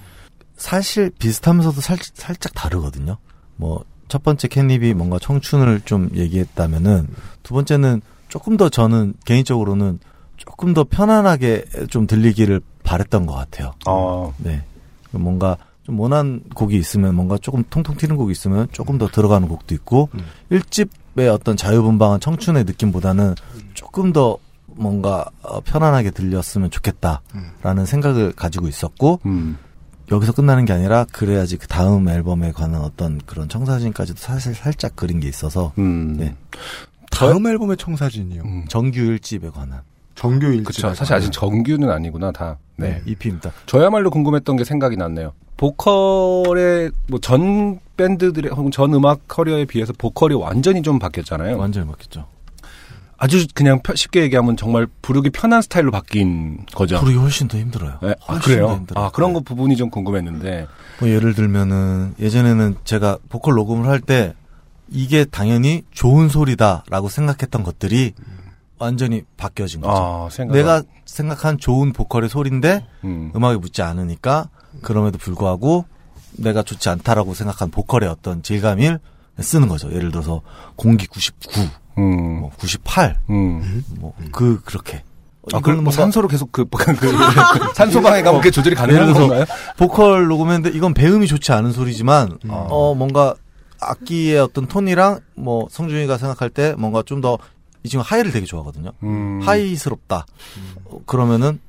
사실 0.56 1.10
비슷하면서도 1.20 1.82
살, 1.82 1.98
살짝 2.14 2.54
다르거든요. 2.54 3.18
뭐 3.58 3.84
첫 4.10 4.24
번째 4.24 4.48
캣닙이 4.48 4.96
뭔가 4.96 5.20
청춘을 5.20 5.82
좀 5.86 6.10
얘기했다면은 6.16 7.08
두 7.44 7.54
번째는 7.54 8.02
조금 8.28 8.58
더 8.58 8.68
저는 8.68 9.14
개인적으로는 9.24 10.00
조금 10.36 10.74
더 10.74 10.84
편안하게 10.84 11.66
좀 11.92 12.08
들리기를 12.08 12.60
바랬던 12.84 13.28
것 13.28 13.36
같아요. 13.36 13.72
어, 13.86 14.34
네. 14.40 14.64
뭔가 15.12 15.58
좀 15.84 16.00
원한 16.00 16.42
곡이 16.56 16.76
있으면 16.76 17.14
뭔가 17.14 17.38
조금 17.38 17.64
통통 17.70 17.98
튀는 17.98 18.16
곡이 18.16 18.32
있으면 18.32 18.68
조금 18.72 18.98
더 18.98 19.08
들어가는 19.08 19.48
곡도 19.48 19.76
있고 19.76 20.10
음. 20.16 20.22
일집의 20.50 20.90
어떤 21.18 21.58
자유분방한 21.58 22.20
청춘의 22.20 22.64
느낌보다는 22.66 23.36
조금 23.74 24.14
더 24.14 24.38
뭔가 24.68 25.26
어, 25.42 25.60
편안하게 25.62 26.12
들렸으면 26.12 26.70
좋겠다라는 26.72 27.86
생각을 27.86 28.32
가지고 28.34 28.68
있었고 28.68 29.20
음. 29.26 29.58
여기서 30.12 30.32
끝나는 30.34 30.66
게 30.66 30.74
아니라 30.74 31.06
그래야지 31.12 31.58
그 31.58 31.68
다음 31.68 32.08
앨범에 32.08 32.52
관한 32.52 32.82
어떤 32.82 33.20
그런 33.26 33.48
청사진까지도 33.50 34.18
사실 34.20 34.56
살짝 34.56 34.96
그린 34.96 35.20
게 35.20 35.28
있어서 35.28 35.74
음. 35.78 36.16
네. 36.18 36.36
다음 37.12 37.46
앨범의 37.46 37.78
청사진이요. 37.78 38.42
음. 38.44 38.66
정규 38.70 39.00
일집에 39.00 39.50
관한 39.50 39.82
정규 40.16 40.48
일집. 40.48 40.66
그렇죠. 40.66 40.94
사실 40.96 41.14
아직 41.14 41.32
정규는 41.32 41.90
아니구나 41.92 42.32
다. 42.32 42.58
네. 42.78 43.02
EP입니다. 43.06 43.52
저야말로 43.66 44.10
궁금했던 44.10 44.56
게 44.58 44.64
생각이 44.64 44.96
났네요. 44.98 45.34
보컬의 45.58 46.92
뭐 47.08 47.20
전 47.20 47.80
밴드들의 48.10 48.52
혹은 48.54 48.72
전 48.72 48.94
음악 48.94 49.28
커리어에 49.28 49.66
비해서 49.66 49.92
보컬이 49.98 50.34
완전히 50.36 50.82
좀 50.82 51.00
바뀌었잖아요. 51.00 51.58
완전히 51.58 51.86
바뀌었죠. 51.88 52.26
아주 53.18 53.46
그냥 53.54 53.82
펴- 53.84 53.94
쉽게 53.96 54.22
얘기하면 54.22 54.56
정말 54.56 54.88
부르기 55.02 55.30
편한 55.30 55.62
스타일로 55.62 55.92
바뀐 55.92 56.66
거죠. 56.74 56.98
부르기 57.02 57.18
훨씬 57.18 57.50
더 57.50 57.58
힘들어요. 57.58 58.00
네. 58.02 58.16
아, 58.26 58.40
그래요? 58.40 58.70
힘들어요. 58.78 59.06
아, 59.06 59.10
그런 59.12 59.34
거 59.34 59.42
부분이 59.42 59.76
좀 59.76 59.90
궁금했는데. 59.90 60.68
뭐 61.02 61.10
예를 61.10 61.34
들면은 61.34 62.14
예전에는 62.20 62.78
제가 62.86 63.18
보컬 63.28 63.56
녹음을 63.56 63.90
할 63.90 64.00
때 64.00 64.34
이게 64.92 65.26
당연히 65.26 65.84
좋은 65.92 66.30
소리다라고 66.30 67.10
생각했던 67.10 67.64
것들이 67.64 68.14
완전히 68.80 69.24
바뀌어진 69.36 69.82
거죠. 69.82 69.94
아, 69.94 70.28
생각은- 70.30 70.52
내가 70.54 70.84
생각한 71.06 71.58
좋은 71.58 71.92
보컬의 71.92 72.30
소리인데 72.30 72.86
음. 73.04 73.32
음. 73.36 73.44
악에 73.44 73.58
묻지 73.58 73.82
않으니까 73.82 74.48
그럼에도 74.82 75.18
불구하고 75.18 75.84
내가 76.42 76.64
좋지 76.64 76.90
않다라고 76.90 77.34
생각한 77.34 77.72
보컬의 77.72 78.10
어떤 78.10 78.42
질감을 78.44 79.00
쓰는 79.40 79.68
거죠. 79.68 79.92
예를 79.94 80.12
들어서 80.12 80.42
공기 80.76 81.08
99, 81.08 81.62
음. 81.98 82.40
뭐 82.42 82.52
98, 82.58 83.18
음. 83.30 83.84
뭐그 84.00 84.62
그렇게. 84.66 85.04
아, 85.54 85.60
그럼 85.62 85.84
뭐 85.84 85.92
산소로 85.92 86.28
계속 86.28 86.52
그, 86.52 86.66
그, 86.70 86.96
그 86.96 87.12
산소 87.74 88.02
방에 88.02 88.22
가면 88.22 88.42
그게 88.42 88.52
조절이 88.52 88.76
가능한 88.76 89.14
건가요? 89.14 89.46
보컬 89.78 90.28
녹음했는데 90.28 90.78
이건 90.78 90.94
배음이 90.94 91.28
좋지 91.28 91.52
않은 91.52 91.72
소리지만 91.72 92.38
음. 92.46 92.50
어 92.52 92.94
뭔가 92.94 93.34
악기의 93.82 94.40
어떤 94.40 94.68
톤이랑 94.68 95.22
뭐 95.36 95.68
성준이가 95.72 96.18
생각할 96.18 96.50
때 96.50 96.76
뭔가 96.78 97.02
좀 97.04 97.22
더 97.22 97.38
이 97.84 97.90
친구 97.90 98.04
하이를 98.06 98.32
되게 98.32 98.46
좋아하거든요. 98.46 98.92
음. 99.04 99.40
하이스럽다. 99.44 100.26
어, 100.86 101.00
그러면은 101.06 101.60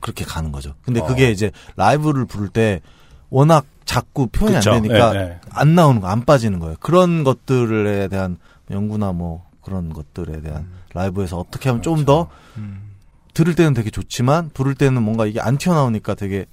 그렇게 0.00 0.24
가는 0.24 0.52
거죠. 0.52 0.74
근데 0.82 1.00
어. 1.00 1.06
그게 1.06 1.30
이제 1.30 1.50
라이브를 1.76 2.26
부를 2.26 2.48
때 2.48 2.80
워낙 3.34 3.66
자꾸 3.84 4.28
표현이 4.28 4.58
그쵸. 4.58 4.70
안 4.70 4.82
되니까 4.82 5.14
예, 5.16 5.18
예. 5.18 5.40
안 5.50 5.74
나오는 5.74 6.00
거, 6.00 6.06
안 6.06 6.24
빠지는 6.24 6.60
거예요. 6.60 6.76
그런 6.78 7.24
것들에 7.24 8.06
대한 8.06 8.38
연구나 8.70 9.10
뭐 9.12 9.44
그런 9.60 9.92
것들에 9.92 10.40
대한 10.40 10.68
라이브에서 10.94 11.38
어떻게 11.38 11.68
하면 11.68 11.82
좀더 11.82 12.28
들을 13.34 13.56
때는 13.56 13.74
되게 13.74 13.90
좋지만 13.90 14.50
부를 14.54 14.76
때는 14.76 15.02
뭔가 15.02 15.26
이게 15.26 15.40
안 15.40 15.58
튀어나오니까 15.58 16.14
되게 16.14 16.46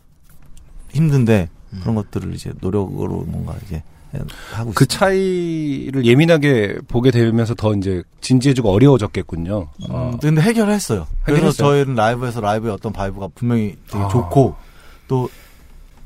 힘든데 0.91 1.49
그런 1.81 1.93
것들을 1.93 2.33
이제 2.33 2.51
노력으로 2.59 3.25
뭔가 3.27 3.53
이제 3.63 3.83
하고 4.51 4.71
그 4.73 4.87
차이를 4.87 6.03
예민하게 6.03 6.79
보게 6.87 7.11
되면서 7.11 7.53
더 7.53 7.75
이제 7.75 8.01
진지해지고 8.21 8.71
어려워졌겠군요. 8.71 9.67
어. 9.87 10.11
음, 10.13 10.17
근데 10.19 10.41
해결했어요. 10.41 11.05
그래서 11.23 11.37
해결했어요? 11.37 11.67
저희는 11.69 11.95
라이브에서 11.95 12.41
라이브의 12.41 12.73
어떤 12.73 12.91
vibe가 12.91 13.29
분명히 13.35 13.77
되게 13.87 14.03
아. 14.03 14.07
좋고 14.07 14.55
또 15.07 15.29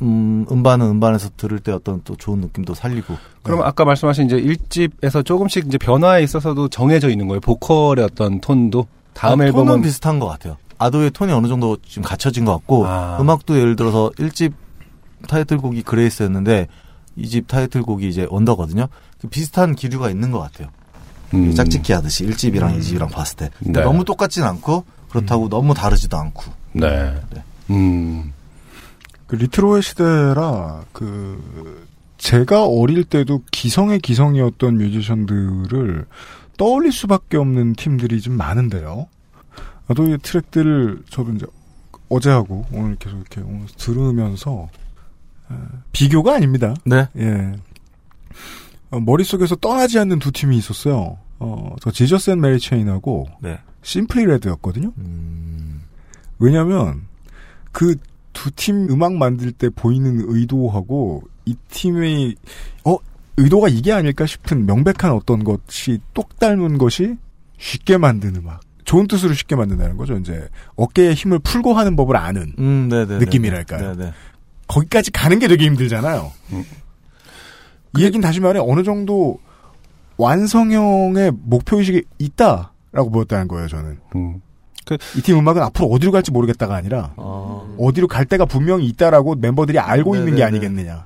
음, 0.02 0.46
음반은 0.52 0.86
음반에서 0.88 1.30
들을 1.38 1.60
때 1.60 1.72
어떤 1.72 2.02
또 2.04 2.16
좋은 2.16 2.42
느낌도 2.42 2.74
살리고. 2.74 3.16
그럼 3.44 3.62
아까 3.62 3.86
말씀하신 3.86 4.26
이제 4.26 4.42
1집에서 4.42 5.26
조금씩 5.26 5.68
이제 5.68 5.78
변화에 5.78 6.24
있어서도 6.24 6.68
정해져 6.68 7.10
있는 7.10 7.28
거예요. 7.28 7.40
보컬의 7.40 8.04
어떤 8.04 8.42
톤도 8.42 8.88
다음 9.14 9.42
아, 9.42 9.46
앨범은 9.46 9.66
톤은 9.68 9.82
비슷한 9.82 10.20
것 10.20 10.28
같아요. 10.28 10.58
아도의 10.78 11.12
톤이 11.12 11.32
어느 11.32 11.48
정도 11.48 11.78
지금 11.88 12.04
갖춰진 12.04 12.44
것 12.46 12.52
같고 12.54 12.86
아. 12.86 13.18
음악도 13.22 13.58
예를 13.58 13.76
들어서 13.76 14.12
1집 14.18 14.54
타이틀곡이 15.28 15.84
그레이스였는데 15.84 16.68
2집 17.18 17.48
타이틀곡이 17.48 18.08
이제 18.10 18.28
원더거든요. 18.30 18.88
그 19.20 19.28
비슷한 19.30 19.76
기류가 19.76 20.10
있는 20.10 20.32
것 20.32 20.40
같아요. 20.40 20.68
음. 21.34 21.54
짝짓기 21.54 21.94
하듯이 21.94 22.26
1집이랑 22.26 22.78
2집이랑 22.78 23.10
봤을 23.10 23.38
때 23.38 23.50
네. 23.60 23.82
너무 23.82 24.04
똑같진 24.04 24.44
않고 24.44 24.84
그렇다고 25.10 25.50
너무 25.50 25.74
다르지도 25.74 26.18
않고. 26.18 26.44
네. 26.74 27.16
음. 27.70 28.34
그 29.28 29.36
레트로의 29.36 29.82
시대라 29.82 30.86
그 30.92 31.86
제가 32.18 32.66
어릴 32.66 33.04
때도 33.04 33.44
기성의 33.52 34.00
기성이었던 34.00 34.78
뮤지션들을 34.78 36.06
떠올릴 36.58 36.92
수밖에 36.92 37.38
없는 37.38 37.74
팀들이 37.74 38.22
좀 38.22 38.38
많은데요. 38.38 39.08
나도 39.88 40.10
이 40.10 40.18
트랙들을 40.18 41.04
저도 41.10 41.34
이제 41.34 41.46
어제 42.10 42.30
하고 42.30 42.66
오늘 42.72 42.96
계속 42.96 43.18
이렇게 43.18 43.42
오늘 43.42 43.68
들으면서 43.78 44.70
어, 45.50 45.68
비교가 45.92 46.36
아닙니다. 46.36 46.74
네. 46.86 47.08
예. 47.18 47.54
어, 48.92 49.00
머릿속에서 49.00 49.56
떠나지 49.56 50.00
않는 50.00 50.20
두 50.20 50.32
팀이 50.32 50.58
있었어요. 50.58 51.18
어, 51.40 51.76
저 51.82 51.92
Jesus 51.92 52.32
and 52.32 52.42
Mary 52.42 52.60
Chain하고 52.60 53.28
네. 53.42 53.60
Simply 53.82 54.26
Red였거든요. 54.26 54.92
음. 54.98 55.82
왜냐면 56.40 57.04
그 57.72 57.96
두 58.36 58.52
팀 58.52 58.90
음악 58.92 59.14
만들 59.16 59.52
때 59.52 59.70
보이는 59.70 60.24
의도하고 60.28 61.24
이 61.46 61.56
팀의 61.70 62.36
어 62.86 62.98
의도가 63.38 63.70
이게 63.70 63.92
아닐까 63.92 64.26
싶은 64.26 64.66
명백한 64.66 65.12
어떤 65.12 65.44
것이 65.44 66.00
똑 66.14 66.38
닮은 66.38 66.78
것이 66.78 67.16
쉽게 67.58 67.98
만든 67.98 68.36
음악. 68.36 68.62
좋은 68.84 69.08
뜻으로 69.08 69.34
쉽게 69.34 69.56
만든다는 69.56 69.98
거죠. 69.98 70.16
이제 70.18 70.48
어깨에 70.76 71.14
힘을 71.14 71.40
풀고 71.40 71.74
하는 71.74 71.96
법을 71.96 72.16
아는 72.18 72.54
음, 72.60 72.88
네네. 72.90 73.18
느낌이랄까요. 73.18 73.96
네네. 73.96 74.12
거기까지 74.68 75.12
가는 75.12 75.40
게 75.40 75.48
되게 75.48 75.66
힘들잖아요. 75.66 76.32
이 77.98 78.04
얘기는 78.04 78.22
다시 78.22 78.40
말해 78.42 78.60
어느 78.62 78.84
정도 78.84 79.40
완성형의 80.18 81.32
목표의식이 81.44 82.04
있다라고 82.20 83.10
보였다는 83.12 83.48
거예요, 83.48 83.68
저는. 83.68 84.00
이팀 85.18 85.38
음악은 85.40 85.62
앞으로 85.64 85.88
어디로 85.88 86.12
갈지 86.12 86.32
모르겠다가 86.32 86.76
아니라 86.76 87.12
어디로 87.78 88.08
갈 88.08 88.26
데가 88.26 88.46
분명히 88.46 88.86
있다라고 88.88 89.34
member들이 89.34 89.80
알고 89.80 90.16
있는 90.16 90.36
게 90.36 90.44
네네네. 90.44 90.44
아니겠느냐. 90.46 91.06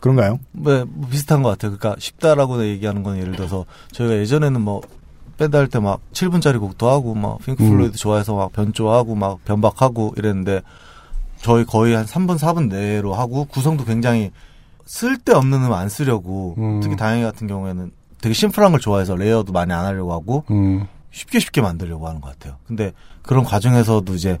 그런가요? 0.00 0.38
네, 0.52 0.84
뭐 0.84 1.08
비슷한 1.08 1.42
것 1.42 1.50
같아요. 1.50 1.76
그러니까 1.76 1.98
쉽다라고 2.00 2.64
얘기하는 2.64 3.02
건 3.02 3.18
예를 3.18 3.32
들어서 3.36 3.64
저희가 3.92 4.16
예전에는 4.16 4.60
뭐 4.60 4.80
밴드 5.38 5.56
할 5.56 5.68
때 5.68 5.78
막 5.80 6.00
7분짜리 6.12 6.58
곡도 6.60 6.88
하고 6.90 7.14
막 7.14 7.38
Pink 7.44 7.62
음. 7.64 7.70
Floyd 7.70 7.96
좋아해서 7.96 8.34
막 8.34 8.52
변조하고 8.52 9.14
막 9.14 9.42
변박하고 9.44 10.14
이랬는데 10.16 10.60
저희 11.38 11.64
거의 11.64 11.94
한 11.94 12.04
3분 12.04 12.36
4분 12.38 12.68
내로 12.68 13.14
하고 13.14 13.44
구성도 13.46 13.84
굉장히 13.84 14.30
쓸데없는 14.86 15.64
음. 15.64 15.80
안 15.80 15.88
쓰려고 15.88 16.54
특히 16.82 16.96
다영이 16.96 17.22
같은 17.24 17.46
경우에는 17.46 17.90
되게 18.20 18.32
심플한 18.34 18.72
걸 18.72 18.80
좋아해서 18.80 19.16
layer도 19.16 19.52
많이 19.52 19.72
안 19.72 19.84
하려고 19.84 20.12
하고 20.12 20.44
음. 20.50 20.86
쉽게 21.12 21.38
쉽게 21.38 21.60
만들려고 21.60 22.08
하는 22.08 22.20
것 22.20 22.30
같아요. 22.30 22.56
근데 22.66 22.92
그런 23.22 23.44
과정에서도 23.44 24.12
이제 24.14 24.38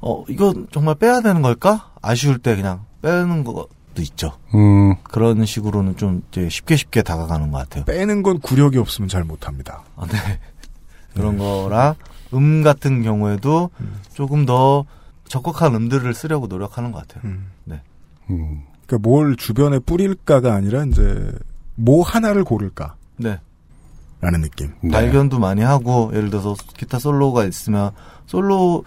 어 0.00 0.24
이거 0.28 0.52
정말 0.72 0.96
빼야 0.96 1.20
되는 1.20 1.40
걸까? 1.42 1.92
아쉬울 2.02 2.38
때 2.38 2.54
그냥 2.56 2.84
빼는 3.00 3.44
것도 3.44 3.68
있죠. 4.00 4.32
음. 4.54 4.96
그런 5.04 5.44
식으로는 5.46 5.96
좀 5.96 6.22
이제 6.30 6.48
쉽게 6.48 6.76
쉽게 6.76 7.02
다가가는 7.02 7.50
것 7.50 7.58
같아요. 7.58 7.84
빼는 7.84 8.22
건 8.22 8.40
구력이 8.40 8.78
없으면 8.78 9.08
잘 9.08 9.24
못합니다. 9.24 9.84
아, 9.96 10.06
네. 10.06 10.18
그런 11.14 11.38
거랑 11.38 11.94
음 12.34 12.62
같은 12.62 13.02
경우에도 13.02 13.70
조금 14.12 14.44
더 14.44 14.84
적극한 15.28 15.74
음들을 15.74 16.12
쓰려고 16.14 16.46
노력하는 16.46 16.90
것 16.92 17.06
같아요. 17.06 17.32
네. 17.64 17.80
그러니까 18.26 18.98
뭘 19.08 19.36
주변에 19.36 19.78
뿌릴까가 19.78 20.54
아니라 20.54 20.84
이제 20.84 21.32
뭐 21.74 22.02
하나를 22.02 22.44
고를까. 22.44 22.96
네. 23.16 23.38
라는 24.22 24.40
느낌. 24.40 24.72
발견도 24.88 25.40
많이 25.40 25.62
하고 25.62 26.10
예를 26.14 26.30
들어서 26.30 26.54
기타 26.76 27.00
솔로가 27.00 27.44
있으면 27.44 27.90
솔로를 28.26 28.84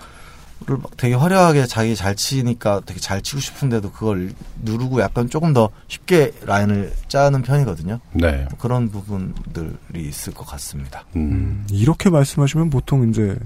막 0.66 0.96
되게 0.96 1.14
화려하게 1.14 1.66
자기 1.66 1.94
잘 1.94 2.16
치니까 2.16 2.82
되게 2.86 3.02
잘 3.02 3.22
치고 3.22 3.42
싶은데도 3.42 3.92
그걸 3.92 4.32
누르고 4.64 5.02
약간 5.02 5.30
조금 5.30 5.52
더 5.52 5.70
쉽게 5.90 6.32
라인을 6.46 6.94
짜는 7.10 7.42
편이거든요. 7.42 8.00
네. 8.14 8.48
그런 8.58 8.90
부분들이 8.90 10.08
있을 10.08 10.34
것 10.34 10.48
같습니다. 10.48 11.04
음, 11.18 11.68
이렇게 11.70 12.10
말씀하시면 12.10 12.70
보통 12.70 13.10
이제 13.10 13.38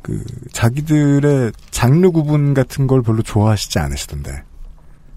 그 0.00 0.24
자기들의 0.52 1.52
장르 1.70 2.10
구분 2.12 2.54
같은 2.54 2.86
걸 2.86 3.02
별로 3.02 3.22
좋아하시지 3.22 3.78
않으시던데. 3.78 4.42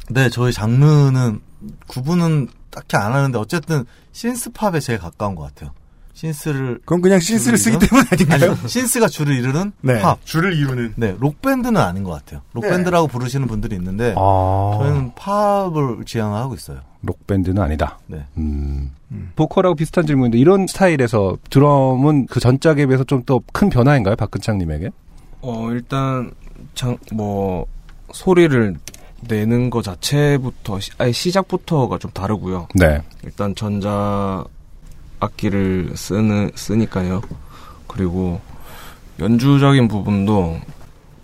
네, 0.10 0.30
저희 0.30 0.52
장르는 0.52 1.40
구분은 1.88 2.50
딱히 2.72 2.98
안 2.98 3.14
하는데 3.14 3.38
어쨌든 3.38 3.86
신스팝에 4.12 4.82
제일 4.82 5.00
가까운 5.00 5.36
것 5.36 5.44
같아요. 5.44 5.72
신스를 6.20 6.80
그건 6.80 7.00
그냥 7.02 7.20
신스를 7.22 7.58
쓰기 7.58 7.80
때문 7.80 8.04
아닌가요? 8.12 8.52
아니요, 8.52 8.68
신스가 8.68 9.08
줄을 9.08 9.38
이루는 9.38 9.72
네, 9.82 10.02
팝. 10.02 10.20
줄을 10.26 10.54
이루는. 10.54 10.94
네, 10.98 11.16
록 11.18 11.42
밴드는 11.42 11.78
아닌 11.78 12.04
것 12.04 12.12
같아요. 12.12 12.42
록 12.52 12.64
네. 12.66 12.70
밴드라고 12.72 13.08
부르시는 13.08 13.48
분들이 13.48 13.76
있는데 13.78 14.14
아. 14.18 14.78
저희는 14.82 15.14
팝을 15.16 16.04
지향하고 16.06 16.56
있어요. 16.56 16.82
록밴드는 17.04 17.62
아니다. 17.62 18.00
네. 18.08 18.26
음. 18.38 18.92
보컬하고 19.38 19.76
비슷한 19.76 20.06
질문인데 20.06 20.38
이런 20.38 20.68
스타일에서 20.68 21.38
드럼은 21.50 22.26
그 22.28 22.42
전작에 22.42 22.86
비해서 22.86 23.06
좀 23.06 23.24
더 23.26 23.40
큰 23.54 23.70
변화인가요? 23.70 24.18
박근창님에게? 24.18 24.90
어, 25.42 25.70
일단, 25.72 26.32
장, 26.76 26.98
뭐, 27.14 27.66
소리를 28.12 28.76
내는 29.22 29.70
거 29.70 29.82
자체부터, 29.82 30.82
시, 30.82 30.92
아예 30.98 31.14
시작부터가 31.14 31.98
좀 31.98 32.12
다르고요. 32.12 32.68
네. 32.76 33.02
일단 33.24 33.56
전자 33.56 34.44
악기를 35.20 35.94
쓰는, 35.96 36.52
쓰니까요. 36.56 37.22
그리고 37.88 38.40
연주적인 39.20 39.88
부분도 39.88 40.60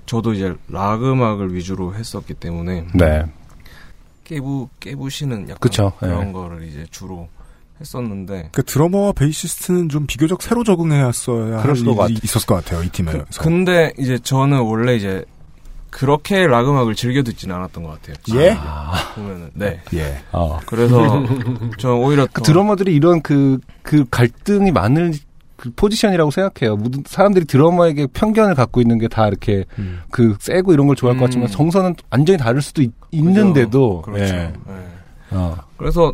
저도 0.05 0.33
이제 0.33 0.53
락 0.67 1.03
음악을 1.03 1.53
위주로 1.55 1.93
했었기 1.95 2.33
때문에 2.35 2.87
네. 2.93 3.25
깨부 4.23 4.69
깨부시는 4.79 5.43
약간 5.43 5.57
그쵸, 5.59 5.93
그런 5.99 6.29
예. 6.29 6.31
거를 6.31 6.63
이제 6.67 6.85
주로 6.91 7.27
했었는데 7.79 8.49
그 8.53 8.63
드러머와 8.63 9.11
베이시스트는 9.13 9.89
좀 9.89 10.07
비교적 10.07 10.41
새로 10.41 10.63
적응해왔어야 10.63 11.59
할 11.61 11.75
수도 11.75 11.91
일이 11.91 11.97
같- 12.15 12.23
있었을 12.23 12.47
것 12.47 12.55
같아요 12.55 12.83
이 12.83 12.89
팀에서. 12.89 13.19
그, 13.25 13.43
근데 13.43 13.91
이제 13.99 14.17
저는 14.17 14.59
원래 14.61 14.95
이제 14.95 15.23
그렇게 15.89 16.45
락 16.47 16.67
음악을 16.67 16.95
즐겨 16.95 17.23
듣지는 17.23 17.55
않았던 17.55 17.83
것 17.83 18.01
같아요. 18.01 18.15
예? 18.39 18.57
보면은 19.15 19.49
네. 19.53 19.79
예. 19.93 20.17
어. 20.31 20.59
그래서 20.65 20.97
저는 21.79 21.95
오히려 21.97 22.25
그 22.31 22.41
더- 22.41 22.43
드러머들이 22.43 22.93
이런 22.93 23.21
그, 23.21 23.59
그 23.81 24.03
갈등이 24.09 24.71
많을 24.71 25.13
그 25.55 25.71
포지션이라고 25.73 26.31
생각해요. 26.31 26.75
모든 26.75 27.03
사람들이 27.07 27.45
드러머에게 27.45 28.07
편견을 28.07 28.55
갖고 28.55 28.81
있는 28.81 28.99
게 28.99 29.07
다 29.07 29.27
이렇게 29.29 29.63
음. 29.79 30.01
그 30.11 30.35
세고 30.39 30.73
이런 30.73 30.87
걸 30.87 30.97
좋아할 30.97 31.17
것 31.17 31.25
같지만 31.25 31.47
정서는 31.47 31.95
완전히 32.11 32.37
다를 32.37 32.61
수도 32.61 32.81
있, 32.81 32.91
는데도 33.13 34.01
그렇죠. 34.01 34.23
예. 34.35 34.53
네. 34.67 34.87
어. 35.31 35.55
그래서 35.77 36.13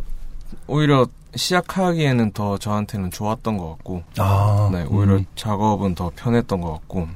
오히려 0.68 1.06
시작하기에는 1.34 2.32
더 2.32 2.56
저한테는 2.58 3.10
좋았던 3.10 3.56
것 3.58 3.70
같고, 3.70 4.02
아, 4.18 4.68
네 4.72 4.84
오히려 4.88 5.14
음. 5.16 5.24
작업은 5.34 5.94
더 5.96 6.12
편했던 6.14 6.60
것 6.60 6.72
같고, 6.74 7.08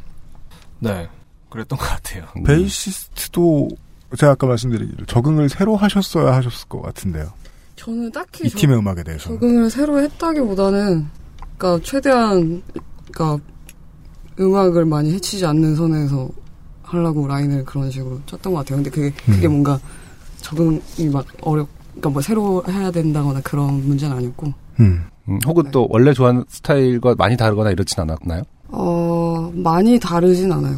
네 0.81 1.07
그랬던 1.51 1.79
것 1.79 1.85
같아요. 1.85 2.25
베이시스트도 2.45 3.69
제가 4.19 4.33
아까 4.33 4.47
말씀드리기를 4.47 5.07
적응을 5.07 5.49
새로 5.49 5.77
하셨어야 5.77 6.35
하셨을 6.35 6.69
것 6.69 6.81
같은데요. 6.83 7.29
저는 7.77 8.11
딱히 8.13 8.47
이 8.47 8.51
저- 8.51 8.59
팀의 8.59 8.79
음악에 8.79 9.03
대해서. 9.03 9.25
적응을 9.31 9.71
새로 9.71 10.01
했다기보다는 10.01 11.07
그러니까 11.59 11.85
최대한 11.85 12.63
그러니까 13.13 13.45
음악을 14.39 14.85
많이 14.85 15.13
해치지 15.13 15.45
않는 15.47 15.77
선에서 15.77 16.29
하려고 16.83 17.27
라인을 17.27 17.65
그런 17.65 17.91
식으로 17.91 18.21
짰던 18.27 18.53
것 18.53 18.61
같아요. 18.61 18.77
근데 18.77 18.91
그게 18.91 19.11
그게 19.27 19.47
음. 19.49 19.53
뭔가 19.53 19.79
적응이 20.41 21.09
막 21.13 21.27
어렵 21.43 21.69
그러니까 21.91 22.11
뭐 22.11 22.23
새로 22.23 22.63
해야 22.69 22.91
된다거나 22.91 23.41
그런 23.41 23.87
문제는 23.87 24.17
아니었고 24.17 24.53
음, 24.81 25.05
혹은 25.47 25.71
또 25.71 25.87
원래 25.91 26.13
좋아하는 26.13 26.45
스타일과 26.49 27.15
많이 27.17 27.37
다르거나 27.37 27.71
이렇진 27.71 28.01
않았나요? 28.01 28.43
어 28.69 29.51
많이 29.55 29.99
다르진 29.99 30.53
않아요. 30.53 30.77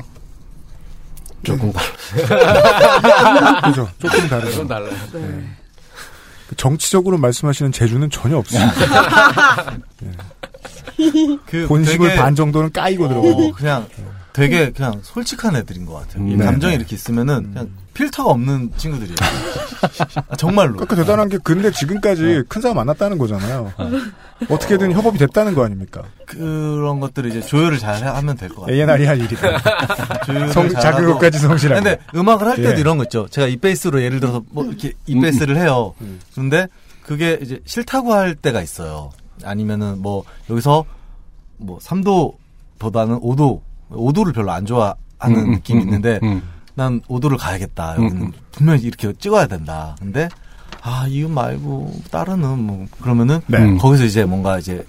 조금 1.43 1.73
그죠. 3.65 3.89
조금 4.01 4.29
다르죠. 4.29 4.53
좀 4.53 4.69
달라요. 4.69 4.91
네. 5.13 5.45
정치적으로 6.57 7.19
말씀하시는 7.19 7.73
재주는 7.73 8.09
전혀 8.11 8.39
없습니다. 8.39 8.73
그 11.47 11.67
본심을 11.69 12.09
되게- 12.09 12.21
반 12.21 12.35
정도는 12.35 12.73
까이고 12.73 13.05
어, 13.05 13.09
들어가고. 13.09 13.53
그냥 13.53 13.87
되게 14.39 14.71
그냥 14.71 15.01
솔직한 15.03 15.57
애들인 15.57 15.85
것 15.85 15.95
같아요. 15.95 16.27
이 16.29 16.37
네. 16.37 16.45
감정이 16.45 16.75
이렇게 16.77 16.95
있으면은 16.95 17.51
그냥 17.53 17.71
필터가 17.95 18.31
없는 18.31 18.71
친구들이에요. 18.77 19.17
아, 20.29 20.37
정말로. 20.37 20.75
그러니까 20.75 20.95
대단한 20.95 21.29
게 21.29 21.39
근데 21.43 21.73
지금까지 21.73 22.45
큰 22.49 22.63
사람 22.63 22.77
만났다는 22.77 23.19
거잖아요. 23.19 23.73
어떻게든 24.49 24.93
협업이 24.93 25.19
됐다는 25.19 25.55
거 25.55 25.65
아닙니까? 25.65 26.03
그런 26.27 27.01
것들을 27.01 27.31
이제 27.31 27.41
조율을 27.41 27.79
잘 27.79 28.07
하면 28.07 28.37
될 28.37 28.49
것 28.51 28.61
같아요. 28.63 28.77
ANR이 28.77 29.07
할 29.07 29.21
일이다. 29.21 29.59
조율을 30.27 30.53
성-. 30.53 30.69
작은 30.69 31.07
것까지 31.07 31.39
성실하게. 31.41 31.83
근데 31.83 31.99
음악을 32.15 32.47
할 32.47 32.57
때도 32.57 32.77
예. 32.77 32.81
이런 32.81 32.99
거 32.99 33.03
있죠. 33.05 33.27
제가 33.29 33.49
이 33.49 33.57
베이스로 33.57 34.01
예를 34.03 34.21
들어서 34.21 34.43
뭐 34.51 34.65
이렇게 34.65 34.93
이 35.07 35.19
베이스를 35.21 35.57
해요. 35.57 35.95
그런데 36.33 36.69
그게 37.03 37.39
이제 37.43 37.61
싫다고 37.65 38.13
할 38.13 38.37
때가 38.37 38.63
있어요. 38.63 39.11
아니면은 39.45 40.01
뭐 40.01 40.23
여기서 40.49 40.85
뭐 41.57 41.79
3도보다는 41.81 43.21
5도, 43.23 43.61
5도를 43.91 44.35
별로 44.35 44.53
안 44.53 44.67
좋아하는 44.67 44.97
음, 45.25 45.37
음, 45.37 45.51
느낌이 45.53 45.83
음, 45.83 45.85
있는데 45.87 46.21
음. 46.23 46.43
난 46.75 47.01
5도를 47.03 47.39
가야겠다. 47.39 47.97
여기는 47.97 48.23
음, 48.23 48.33
분명히 48.53 48.83
이렇게 48.83 49.13
찍어야 49.13 49.47
된다. 49.47 49.97
근데 49.99 50.29
아, 50.81 51.07
이음 51.09 51.33
말고 51.33 51.93
다른은 52.11 52.59
뭐 52.59 52.87
그러면은 53.01 53.41
네. 53.47 53.77
거기서 53.77 54.05
이제 54.05 54.25
뭔가 54.25 54.59
이제 54.59 54.87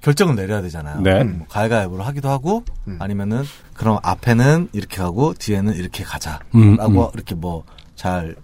결정을 0.00 0.34
내려야 0.34 0.60
되잖아요. 0.62 1.00
네. 1.02 1.22
뭐 1.24 1.46
가위가위보를 1.48 2.06
하기도 2.06 2.30
하고 2.30 2.64
아니면은 2.98 3.44
그럼 3.74 3.98
앞에는 4.02 4.70
이렇게 4.72 4.96
가고 4.96 5.34
뒤에는 5.34 5.74
이렇게 5.74 6.02
가자라고 6.04 6.48
음, 6.54 6.78
음. 6.80 7.06
이렇게 7.14 7.34
뭐 7.34 7.64
잘 8.00 8.34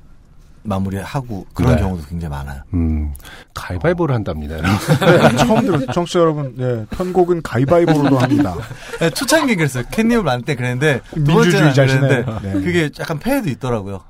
마무리하고 0.67 1.47
그런 1.55 1.77
네. 1.77 1.83
경우도 1.83 2.05
굉장히 2.09 2.31
많아요. 2.35 2.63
음, 2.75 3.13
가위바위보를 3.55 4.15
한답니다. 4.15 4.57
네, 4.57 5.37
처음 5.37 5.65
들었 5.65 5.93
청취자 5.93 6.19
여러분, 6.21 6.55
예, 6.59 6.97
편곡은 6.97 7.43
가위바위보로도 7.43 8.19
합니다. 8.19 8.55
네, 9.01 9.11
초창기 9.11 9.57
그랬어요. 9.57 9.85
캣닙을 9.91 10.23
만들 10.25 10.45
때 10.47 10.55
그랬는데 10.55 11.01
민주주의자시네. 11.17 12.01
그랬는데 12.01 12.41
네. 12.43 12.53
그게 12.65 12.91
약간 13.01 13.19
폐해도 13.19 13.49
있더라고요. 13.51 14.01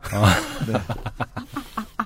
네. 0.69 0.75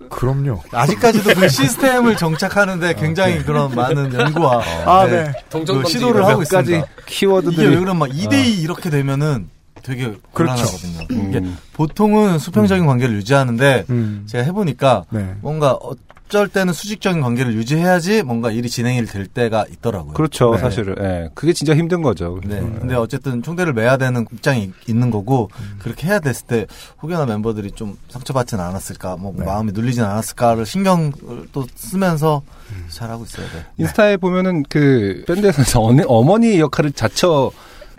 그럼요. 0.09 0.60
아직까지도 0.72 1.35
그 1.35 1.48
시스템을 1.48 2.16
정착하는데 2.16 2.94
굉장히 2.94 3.39
그런 3.44 3.74
많은 3.74 4.12
연구와 4.12 4.62
아, 4.86 5.06
네. 5.06 5.32
그 5.51 5.85
시도를 5.86 6.24
하고 6.27 6.43
있습니다. 6.43 6.86
키워드들이- 7.06 7.52
이게 7.52 7.62
왜 7.64 7.77
그러면 7.77 7.98
막 7.98 8.09
2대2 8.09 8.59
어. 8.59 8.60
이렇게 8.62 8.90
되면은 8.90 9.48
되게 9.82 10.05
그렇죠. 10.32 10.65
곤란하거든요. 10.65 11.07
음. 11.11 11.28
이게 11.28 11.43
보통은 11.73 12.39
수평적인 12.39 12.86
관계를 12.86 13.15
유지하는데 13.16 13.85
음. 13.90 14.23
제가 14.27 14.44
해보니까 14.44 15.05
네. 15.11 15.35
뭔가 15.40 15.73
어쩔 15.73 16.47
때는 16.48 16.73
수직적인 16.73 17.20
관계를 17.23 17.55
유지해야지 17.55 18.23
뭔가 18.23 18.52
일이 18.52 18.69
진행이 18.70 19.05
될 19.07 19.27
때가 19.27 19.65
있더라고요. 19.73 20.12
그렇죠, 20.12 20.52
네. 20.55 20.59
사실은. 20.59 20.94
예. 21.01 21.28
그게 21.35 21.52
진짜 21.52 21.74
힘든 21.74 22.02
거죠. 22.02 22.39
네. 22.44 22.61
근데 22.61 22.94
어쨌든 22.94 23.43
총대를 23.43 23.73
매야 23.73 23.97
되는 23.97 24.24
입장이 24.32 24.62
있- 24.62 24.89
있는 24.89 25.11
거고 25.11 25.51
음. 25.59 25.77
그렇게 25.81 26.07
해야 26.07 26.20
됐을 26.20 26.47
때 26.47 26.66
혹여나 27.02 27.27
멤버들이 27.27 27.73
좀 27.73 27.97
상처받지는 28.11 28.62
않았을까, 28.62 29.16
뭐 29.16 29.35
네. 29.36 29.44
마음이 29.44 29.73
눌리진 29.73 30.05
않았을까를 30.05 30.66
신경을 30.66 31.12
또 31.52 31.66
쓰면서 31.74 32.43
음. 32.70 32.85
잘하고 32.89 33.24
있어야 33.24 33.47
돼. 33.51 33.65
인스타에 33.78 34.16
보면은 34.19 34.62
그 34.69 35.24
밴드에서 35.27 35.81
어머니 36.07 36.61
역할을 36.61 36.93
자처 36.93 37.51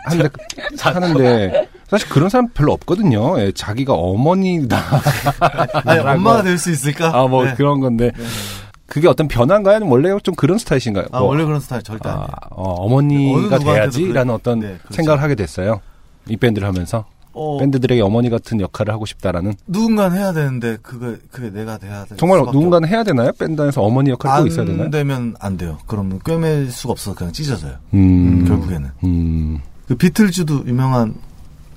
하는데, 0.06 0.30
하는데 0.78 1.68
사실 1.90 2.10
그런 2.10 2.30
사람 2.30 2.48
별로 2.50 2.74
없거든요. 2.74 3.40
예, 3.40 3.52
자기가 3.52 3.94
어머니다. 3.94 4.78
아니, 5.86 6.00
엄마가 6.00 6.44
될 6.44 6.58
수 6.58 6.72
있을까? 6.72 7.12
아, 7.14 7.28
뭐 7.28 7.46
네. 7.46 7.54
그런 7.56 7.80
건데. 7.80 8.12
그게 8.86 9.08
어떤 9.08 9.28
변화인가요? 9.30 9.78
아니면 9.78 9.92
원래 9.92 10.10
좀 10.22 10.36
그런 10.36 10.58
스타일이신가요? 10.58 11.06
아, 11.12 11.20
뭐, 11.20 11.30
원래 11.30 11.46
그런 11.46 11.62
스타일 11.62 11.82
절대 11.82 12.10
아, 12.10 12.14
아니에요. 12.14 12.28
어, 12.50 12.72
어머니가 12.86 13.58
누구한테도 13.58 13.64
돼야지라는. 13.74 14.34
어떤 14.34 14.60
네, 14.60 14.68
그렇죠. 14.80 14.94
생각을 14.96 15.22
하게 15.22 15.36
됐어요. 15.36 15.80
이 16.28 16.36
밴드를 16.36 16.68
하면서. 16.68 17.06
어. 17.34 17.58
밴드들에게 17.60 18.02
어머니 18.02 18.30
같은 18.30 18.60
역할을 18.60 18.94
하고 18.94 19.06
싶다라는. 19.06 19.54
누군가는 19.66 20.18
해야 20.18 20.34
되는데 20.34 20.78
그게 20.82 21.16
그게 21.32 21.50
내가 21.50 21.78
돼야 21.78 22.04
돼. 22.04 22.18
정말 22.18 22.40
누군가는 22.42 22.86
해야 22.90 23.04
되나요? 23.04 23.32
밴드 23.40 23.62
안에서 23.62 23.82
어머니 23.82 24.10
역할을 24.10 24.44
꼭 24.44 24.48
있어야 24.50 24.66
되나요? 24.66 24.84
안 24.84 24.92
되면 24.92 25.36
안 25.40 25.56
돼요. 25.56 25.78
그러면 25.88 26.20
꿰맬 26.26 26.70
수가 26.72 26.92
없어서 26.92 27.16
그냥 27.16 27.32
찢어져요. 27.32 27.76
음. 27.94 28.44
결국에는. 28.46 28.90
음. 29.06 29.62
그 29.92 29.98
비틀즈도 29.98 30.68
유명한 30.68 31.16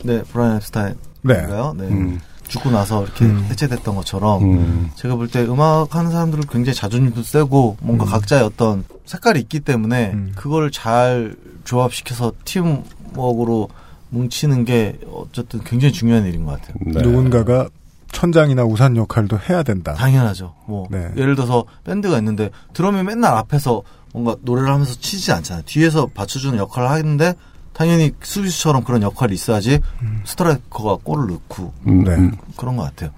네 0.04 0.22
브라이언 0.22 0.58
앱스타인인가요? 0.58 1.74
네. 1.76 1.84
음. 1.88 2.20
죽고 2.46 2.70
나서 2.70 3.02
이렇게 3.02 3.24
음. 3.24 3.44
해체됐던 3.50 3.96
것처럼 3.96 4.44
음. 4.44 4.90
제가 4.94 5.16
볼 5.16 5.26
때 5.28 5.42
음악 5.42 5.96
하는 5.96 6.12
사람들은 6.12 6.44
굉장히 6.48 6.76
자존심도 6.76 7.24
세고 7.24 7.76
음. 7.82 7.84
뭔가 7.84 8.04
각자의 8.04 8.44
어떤 8.44 8.84
색깔이 9.04 9.40
있기 9.40 9.58
때문에 9.60 10.14
그걸 10.36 10.70
잘 10.70 11.34
조합시켜서 11.64 12.32
팀워크로 12.44 13.68
뭉치는 14.10 14.64
게 14.64 14.96
어쨌든 15.12 15.64
굉장히 15.64 15.92
중요한 15.92 16.24
일인 16.24 16.44
것 16.44 16.52
같아요. 16.60 16.76
네. 16.86 17.02
누군가가 17.02 17.68
천장이나 18.12 18.62
우산 18.62 18.96
역할도 18.96 19.40
해야 19.48 19.64
된다. 19.64 19.94
당연하죠. 19.94 20.54
뭐 20.68 20.86
네. 20.88 21.10
예를 21.16 21.34
들어서 21.34 21.64
밴드가 21.82 22.16
있는데 22.18 22.50
드럼이 22.74 23.02
맨날 23.02 23.34
앞에서 23.34 23.82
뭔가 24.12 24.36
노래를 24.42 24.68
하면서 24.70 24.94
치지 24.94 25.32
않잖아요. 25.32 25.64
뒤에서 25.66 26.06
받쳐주는 26.14 26.56
역할을 26.60 26.88
하는데 26.88 27.34
당연히 27.74 28.12
수비수처럼 28.22 28.84
그런 28.84 29.02
역할이 29.02 29.34
있어야지 29.34 29.80
스트라이커가 30.24 30.96
골을 31.04 31.26
넣고 31.34 31.72
음, 31.86 32.04
네. 32.04 32.14
음. 32.14 32.32
그런 32.56 32.76
것 32.76 32.84
같아요. 32.84 33.10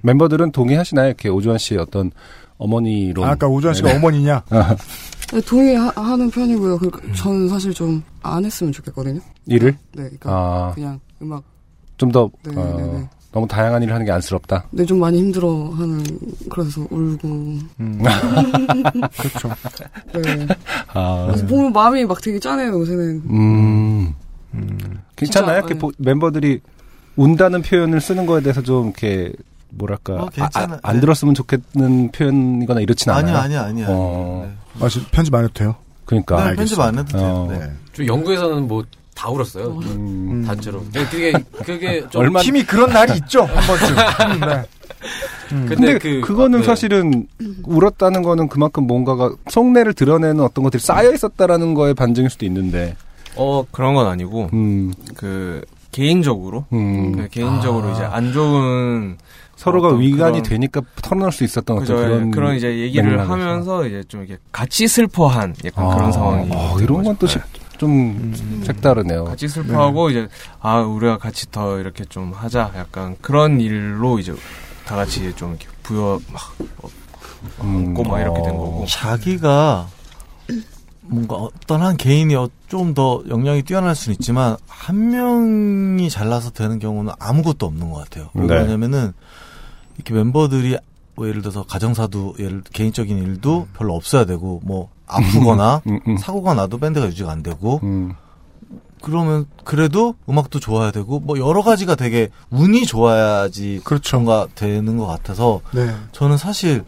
멤버들은 0.00 0.52
동의하시나요? 0.52 1.08
이렇게 1.08 1.28
오주환 1.28 1.58
씨의 1.58 1.80
어떤 1.80 2.10
어머니로. 2.56 3.24
아, 3.26 3.32
아까 3.32 3.46
오주환 3.46 3.74
씨가 3.74 3.88
네네. 3.88 3.98
어머니냐? 3.98 4.42
네, 5.32 5.40
동의하는 5.42 6.30
편이고요. 6.30 6.78
그, 6.78 7.12
저는 7.14 7.48
사실 7.50 7.74
좀 7.74 8.02
안 8.22 8.44
했으면 8.44 8.72
좋겠거든요. 8.72 9.20
일을? 9.46 9.72
네, 9.92 10.02
그러니까 10.02 10.30
아. 10.30 10.72
그냥 10.74 11.00
음악 11.22 11.44
좀 11.96 12.10
더, 12.10 12.30
네, 12.42 12.52
어, 12.56 12.76
네, 12.76 12.82
네. 12.98 13.08
너무 13.36 13.46
다양한 13.46 13.82
일을 13.82 13.92
하는 13.92 14.06
게 14.06 14.12
안쓰럽다. 14.12 14.64
네, 14.70 14.82
좀 14.86 14.98
많이 14.98 15.18
힘들어하는 15.18 16.02
그래서 16.50 16.80
울고. 16.90 17.28
음. 17.80 17.98
그렇죠. 19.18 19.48
네. 20.14 20.46
아. 20.94 21.26
그래서 21.28 21.46
보면 21.46 21.70
마음이 21.70 22.06
막 22.06 22.18
되게 22.22 22.40
짠해요 22.40 22.70
요새는. 22.80 23.22
음. 23.28 24.14
괜찮아요? 25.16 25.20
진짜, 25.50 25.52
이렇게 25.58 25.74
네. 25.74 25.78
보- 25.80 25.92
멤버들이 25.98 26.60
운다는 27.16 27.60
표현을 27.60 28.00
쓰는 28.00 28.24
거에 28.24 28.40
대해서 28.40 28.62
좀 28.62 28.86
이렇게 28.86 29.34
뭐랄까 29.68 30.14
어, 30.14 30.28
괜찮아. 30.32 30.76
아, 30.76 30.78
안 30.82 30.94
네. 30.94 31.00
들었으면 31.00 31.34
좋겠는 31.34 32.12
표현이거나 32.12 32.80
이렇진 32.80 33.12
않아요. 33.12 33.36
아니요, 33.36 33.60
아니요, 33.60 33.60
아니요. 33.60 33.86
어, 33.90 34.50
아, 34.80 34.88
지- 34.88 35.04
편집 35.10 35.34
안 35.34 35.44
해도 35.44 35.52
돼요? 35.52 35.74
그러니까 36.06 36.42
네, 36.52 36.56
편집 36.56 36.80
안 36.80 36.98
해도 36.98 37.18
돼요. 37.18 37.22
어. 37.22 37.48
네. 37.52 37.70
좀 37.92 38.06
영국에서는 38.06 38.66
뭐 38.66 38.82
다 39.16 39.30
울었어요. 39.30 39.78
음. 39.82 40.44
단체로. 40.46 40.84
그게 40.92 41.32
그게 41.64 42.04
좀 42.10 42.20
얼마 42.20 42.40
팀이 42.40 42.62
그런 42.64 42.90
날이 42.90 43.14
있죠 43.16 43.44
한 43.44 43.66
번쯤. 43.66 43.96
음, 44.36 44.40
네. 44.40 45.66
근데, 45.68 45.74
근데 45.74 45.98
그- 45.98 46.20
그거는 46.20 46.60
네. 46.60 46.64
사실은 46.66 47.26
울었다는 47.64 48.22
거는 48.22 48.48
그만큼 48.48 48.86
뭔가가 48.86 49.32
속내를 49.48 49.94
드러내는 49.94 50.40
어떤 50.40 50.64
것들이 50.64 50.80
쌓여 50.82 51.12
있었다라는 51.12 51.74
거의 51.74 51.94
반증일 51.94 52.30
수도 52.30 52.44
있는데. 52.46 52.94
어 53.36 53.64
그런 53.70 53.94
건 53.94 54.06
아니고 54.06 54.48
음. 54.52 54.92
그 55.14 55.62
개인적으로 55.92 56.64
음. 56.72 57.12
그 57.16 57.28
개인적으로 57.28 57.88
아. 57.88 57.92
이제 57.92 58.02
안 58.02 58.32
좋은 58.32 59.16
서로가 59.56 59.94
위관이 59.96 60.38
그런- 60.38 60.42
되니까 60.42 60.80
털어낼 61.02 61.32
수 61.32 61.44
있었던 61.44 61.78
그죠, 61.78 61.94
어떤 61.96 62.08
그런 62.08 62.30
그런 62.30 62.56
이제 62.56 62.78
얘기를 62.78 63.08
맥락에서. 63.10 63.32
하면서 63.32 63.86
이제 63.86 64.02
좀 64.08 64.20
이렇게 64.24 64.38
같이 64.52 64.86
슬퍼한 64.88 65.54
약간 65.64 65.88
그런 65.94 66.08
아, 66.08 66.12
상황이 66.12 66.48
어, 66.52 66.76
이런 66.80 67.02
건 67.02 67.16
또 67.18 67.26
좀 67.78 68.62
색다르네요. 68.64 69.24
같이 69.24 69.48
슬퍼하고 69.48 70.10
이제 70.10 70.28
아 70.60 70.80
우리가 70.80 71.18
같이 71.18 71.50
더 71.50 71.78
이렇게 71.78 72.04
좀 72.04 72.32
하자 72.32 72.72
약간 72.76 73.16
그런 73.20 73.60
일로 73.60 74.18
이제 74.18 74.34
다 74.86 74.96
같이 74.96 75.34
좀 75.36 75.50
이렇게 75.50 75.66
부여 75.82 76.20
막 76.32 76.42
음. 77.62 77.88
얻고 77.90 78.04
막 78.04 78.20
이렇게 78.20 78.42
된 78.42 78.56
거고 78.56 78.84
자기가 78.88 79.88
뭔가 81.02 81.36
어떤 81.36 81.82
한 81.82 81.96
개인이 81.96 82.34
좀 82.68 82.94
더 82.94 83.22
역량이 83.28 83.62
뛰어날 83.62 83.94
수는 83.94 84.14
있지만 84.14 84.56
한 84.66 85.10
명이 85.10 86.10
잘나서 86.10 86.50
되는 86.50 86.78
경우는 86.78 87.12
아무것도 87.18 87.66
없는 87.66 87.90
것 87.90 87.98
같아요. 87.98 88.30
왜 88.34 88.42
네. 88.42 88.46
그러냐면은 88.48 89.12
이렇게 89.96 90.14
멤버들이 90.14 90.76
뭐 91.14 91.28
예를 91.28 91.42
들어서 91.42 91.62
가정사도 91.64 92.34
예를 92.38 92.62
개인적인 92.72 93.16
일도 93.18 93.68
별로 93.76 93.94
없어야 93.94 94.24
되고 94.24 94.60
뭐 94.64 94.90
아프거나 95.06 95.82
음, 95.86 96.16
사고가 96.18 96.54
나도 96.54 96.78
밴드가 96.78 97.06
유지가 97.06 97.30
안 97.30 97.42
되고 97.42 97.80
그러면 99.02 99.46
그래도 99.64 100.14
음악도 100.28 100.58
좋아야 100.58 100.90
되고 100.90 101.20
뭐 101.20 101.38
여러 101.38 101.62
가지가 101.62 101.94
되게 101.94 102.28
운이 102.50 102.86
좋아야지 102.86 103.80
그렇죠. 103.84 104.16
뭔가 104.18 104.48
되는 104.54 104.96
것 104.96 105.06
같아서 105.06 105.60
네. 105.72 105.94
저는 106.12 106.36
사실 106.36 106.84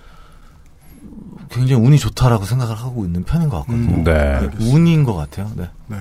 굉장히 1.50 1.82
운이 1.82 1.98
좋다라고 1.98 2.44
생각을 2.44 2.76
하고 2.76 3.04
있는 3.04 3.24
편인 3.24 3.48
것 3.48 3.58
같거든요. 3.58 3.96
음, 3.96 4.04
네. 4.04 4.48
운인 4.60 5.04
것 5.04 5.14
같아요. 5.14 5.50
네. 5.54 5.70
네. 5.86 5.96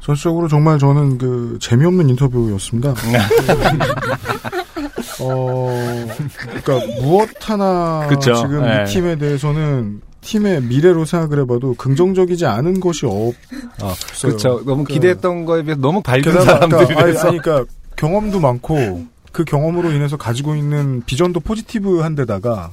전적으로 0.00 0.48
정말 0.48 0.78
저는 0.78 1.18
그 1.18 1.58
재미없는 1.60 2.08
인터뷰였습니다. 2.10 2.94
어, 5.20 6.06
그러니까 6.64 7.02
무엇 7.02 7.28
하나 7.40 8.06
그쵸. 8.08 8.34
지금 8.34 8.62
네. 8.62 8.82
이 8.82 8.92
팀에 8.92 9.16
대해서는 9.16 10.00
팀의 10.20 10.62
미래로 10.62 11.04
생각을 11.04 11.40
해봐도 11.42 11.74
긍정적이지 11.74 12.46
않은 12.46 12.80
것이 12.80 13.06
없어요. 13.06 13.94
그렇죠. 14.22 14.62
너무 14.64 14.84
그- 14.84 14.92
기대했던 14.94 15.44
거에 15.46 15.62
비해서 15.62 15.80
너무 15.80 16.02
밝은 16.02 16.22
사람들이 16.44 16.94
아니, 16.96 17.16
아니, 17.18 17.38
그러니까 17.38 17.64
경험도 17.96 18.40
많고 18.40 19.06
그 19.32 19.44
경험으로 19.44 19.90
인해서 19.92 20.16
가지고 20.16 20.54
있는 20.56 21.02
비전도 21.06 21.40
포지티브한데다가 21.40 22.70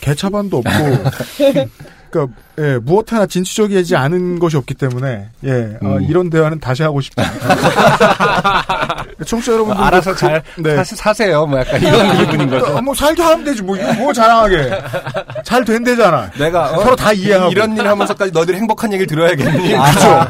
개차반도 0.00 0.58
없고 0.58 0.70
그러니까 2.12 2.34
예, 2.58 2.78
무엇 2.82 3.10
하나 3.12 3.24
진취적이지 3.26 3.96
않은 3.96 4.38
것이 4.38 4.56
없기 4.58 4.74
때문에 4.74 5.28
예 5.44 5.50
어, 5.82 5.96
음. 5.96 6.02
이런 6.08 6.28
대화는 6.30 6.60
다시 6.60 6.82
하고 6.82 7.00
싶습니다. 7.00 7.32
청취자 9.26 9.52
여러분 9.52 9.74
들 9.76 9.82
알아서 9.82 10.14
잘 10.14 10.42
사- 10.76 10.84
사세요. 10.84 11.46
뭐 11.46 11.58
약간 11.58 11.80
이런 11.80 12.16
기분인 12.18 12.50
거죠. 12.50 12.80
뭐 12.82 12.94
살게 12.94 13.22
하면 13.22 13.44
되지 13.44 13.62
뭐 13.62 13.76
이거 13.76 13.92
뭐 13.94 14.12
자랑하게 14.12 14.70
잘 15.44 15.64
된대잖아. 15.64 16.30
내가 16.38 16.72
어, 16.72 16.82
서로 16.84 16.96
다 16.96 17.12
이해하고 17.12 17.50
이런 17.50 17.76
일 17.76 17.88
하면서까지 17.88 18.32
너희들이 18.32 18.58
행복한 18.58 18.92
얘기를 18.92 19.06
들어야겠니? 19.06 19.74
아, 19.74 19.90
그죠. 19.92 20.28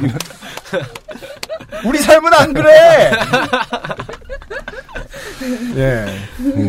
우리 1.85 1.99
삶은 1.99 2.33
안 2.35 2.53
그래. 2.53 3.13
예. 5.77 6.07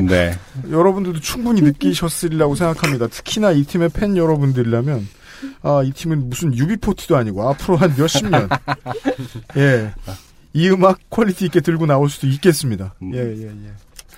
네. 0.02 0.38
여러분들도 0.70 1.20
충분히 1.20 1.62
느끼셨으리라고 1.62 2.56
생각합니다. 2.56 3.08
특히나 3.08 3.52
이 3.52 3.64
팀의 3.64 3.90
팬 3.90 4.18
여러분들이라면 4.18 5.08
아, 5.62 5.82
이 5.84 5.91
팀은 5.91 6.30
무슨 6.30 6.52
UB40도 6.52 7.16
아니고 7.16 7.48
앞으로 7.50 7.78
한 7.78 7.94
몇십 7.98 8.30
년 8.30 8.50
예. 9.58 9.94
이 10.54 10.70
음악 10.70 11.00
quality 11.10 11.45
있게 11.45 11.62
들고 11.62 11.86
나올 11.86 12.10
수도 12.10 12.28
있겠습니다. 12.28 12.94
예, 13.14 13.18
예, 13.18 13.48
예. 13.48 13.72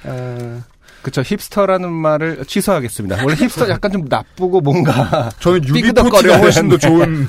아, 0.03 0.61
그쵸 1.01 1.21
hipster라는 1.21 1.91
말을 1.91 2.45
취소하겠습니다. 2.45 3.23
원래 3.23 3.35
힙스터 3.35 3.69
약간 3.69 3.91
좀 3.91 4.05
나쁘고 4.09 4.61
뭔가 4.61 5.29
저는 5.39 5.61
UB40가 5.61 6.41
훨씬 6.41 6.67
더. 6.69 6.77
좋은 6.77 7.27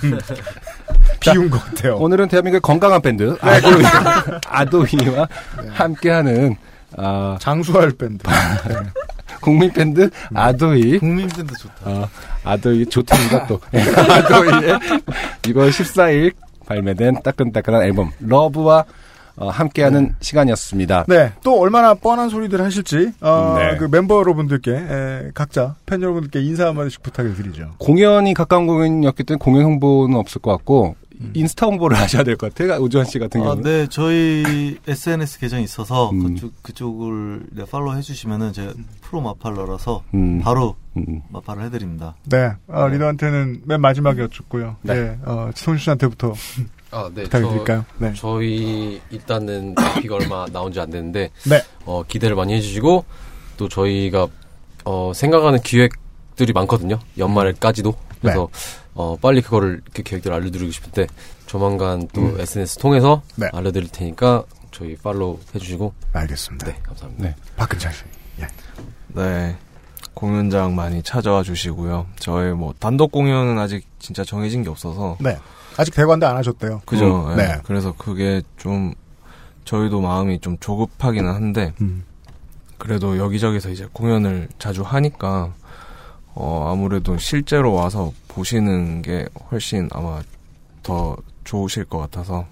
비유인 1.20 1.50
것 1.50 1.62
같아요. 1.64 1.96
오늘은 1.96 2.28
대한민국의 2.28 2.60
건강한 2.60 3.00
밴드 3.00 3.36
아도이, 3.40 3.82
아도이와 4.46 5.28
함께하는 5.70 6.56
아, 6.96 7.36
장수할 7.40 7.90
밴드 7.92 8.22
국민 9.40 9.70
밴드 9.72 10.08
아도이 10.34 10.98
국민 10.98 11.28
밴드 11.28 11.52
좋다. 11.54 11.74
어, 11.84 12.08
아도이 12.44 12.86
좋답니다 12.86 13.46
또 13.46 13.60
예, 13.74 13.80
아도이의 14.12 14.78
이번 15.48 15.68
14일 15.70 16.32
발매된 16.66 17.22
따끈따끈한 17.22 17.82
앨범 17.82 18.10
러브와 18.20 18.84
어, 19.38 19.50
함께하는 19.50 20.14
시간이었습니다. 20.20 21.04
네, 21.08 21.30
또 21.44 21.60
얼마나 21.60 21.92
뻔한 21.92 22.30
소리들 22.30 22.62
하실지 22.62 23.12
어, 23.20 23.56
네. 23.58 23.76
그 23.76 23.84
멤버 23.84 24.18
여러분들께 24.20 24.70
에, 24.72 25.30
각자 25.34 25.74
팬 25.84 26.00
여러분들께 26.00 26.40
인사 26.40 26.68
한 26.68 26.76
마디씩 26.76 27.02
부탁을 27.02 27.34
드리죠. 27.34 27.72
공연이 27.76 28.32
가까운 28.32 28.66
공연이었기 28.66 29.24
때문에 29.24 29.38
공연 29.38 29.64
홍보는 29.64 30.16
없을 30.16 30.40
것 30.40 30.52
같고 30.52 30.96
인스타 31.34 31.66
홍보를 31.66 31.96
하셔야 31.98 32.22
될 32.22 32.36
것 32.36 32.54
같아요. 32.54 32.80
우주환 32.82 33.06
씨 33.06 33.18
같은 33.18 33.40
아, 33.40 33.44
경우는. 33.44 33.62
네, 33.62 33.86
저희 33.88 34.78
SNS 34.86 35.38
계정이 35.40 35.64
있어서 35.64 36.10
음. 36.10 36.34
그쪽 36.34 36.62
그쪽을 36.62 37.42
네, 37.52 37.64
팔로우 37.64 37.94
해주시면은 37.96 38.52
제가 38.52 38.72
프로 39.02 39.20
마팔러라서 39.22 40.02
음. 40.14 40.40
바로 40.40 40.76
음. 40.96 41.22
마팔을 41.30 41.64
해드립니다. 41.64 42.14
네, 42.24 42.52
어, 42.68 42.88
리더한테는 42.88 43.62
맨 43.64 43.80
마지막에 43.80 44.20
여쭙고요. 44.22 44.76
네. 44.82 44.94
네, 44.94 45.18
어, 45.24 45.50
지성 45.54 45.76
씨한테부터 45.78 46.34
아, 46.92 47.10
네. 47.14 47.24
부탁드릴까요? 47.24 47.84
저, 47.98 48.04
네. 48.06 48.12
저희 48.14 49.00
일단은 49.10 49.74
비가 50.00 50.14
얼마 50.16 50.46
나온 50.46 50.72
지 50.72 50.80
안 50.80 50.90
됐는데 50.90 51.30
네. 51.50 51.62
어, 51.84 52.02
기대를 52.06 52.36
많이 52.36 52.54
해주시고 52.54 53.04
또 53.56 53.68
저희가 53.68 54.28
어, 54.84 55.12
생각하는 55.14 55.60
기획들이 55.60 56.52
많거든요. 56.52 56.98
연말까지도. 57.18 57.94
그래서 58.20 58.48
어, 58.96 59.14
빨리 59.20 59.42
그거를 59.42 59.82
그 59.92 60.02
계획들을 60.02 60.34
알려드리고 60.34 60.72
싶은데 60.72 61.06
조만간 61.46 62.08
또 62.12 62.22
음. 62.22 62.40
SNS 62.40 62.78
통해서 62.78 63.22
네. 63.36 63.48
알려드릴 63.52 63.88
테니까 63.88 64.44
저희 64.72 64.96
팔로우 64.96 65.38
해주시고 65.54 65.92
알겠습니다. 66.14 66.66
네, 66.66 66.78
감사합니다. 66.82 67.24
네. 67.24 67.34
박근찬 67.56 67.92
씨. 67.92 68.04
예. 68.40 68.48
네. 69.08 69.56
공연장 70.14 70.74
많이 70.74 71.02
찾아와 71.02 71.42
주시고요. 71.42 72.06
저의 72.18 72.54
뭐 72.54 72.74
단독 72.78 73.12
공연은 73.12 73.58
아직 73.58 73.86
진짜 73.98 74.24
정해진 74.24 74.62
게 74.62 74.70
없어서. 74.70 75.18
네. 75.20 75.38
아직 75.76 75.94
대관도 75.94 76.26
안 76.26 76.36
하셨대요. 76.38 76.80
그죠. 76.86 77.28
음, 77.28 77.36
네. 77.36 77.48
네. 77.48 77.60
그래서 77.64 77.92
그게 77.96 78.40
좀 78.56 78.94
저희도 79.66 80.00
마음이 80.00 80.40
좀 80.40 80.56
조급하기는 80.58 81.30
한데 81.30 81.74
음. 81.82 82.04
그래도 82.78 83.18
여기저기서 83.18 83.68
이제 83.70 83.86
공연을 83.92 84.48
자주 84.58 84.82
하니까 84.82 85.52
어 86.34 86.70
아무래도 86.72 87.18
실제로 87.18 87.74
와서 87.74 88.12
보시는 88.36 89.00
게 89.00 89.26
훨씬 89.50 89.88
아마 89.92 90.20
더 90.82 91.16
좋으실 91.44 91.86
것 91.86 91.98
같아서 91.98 92.46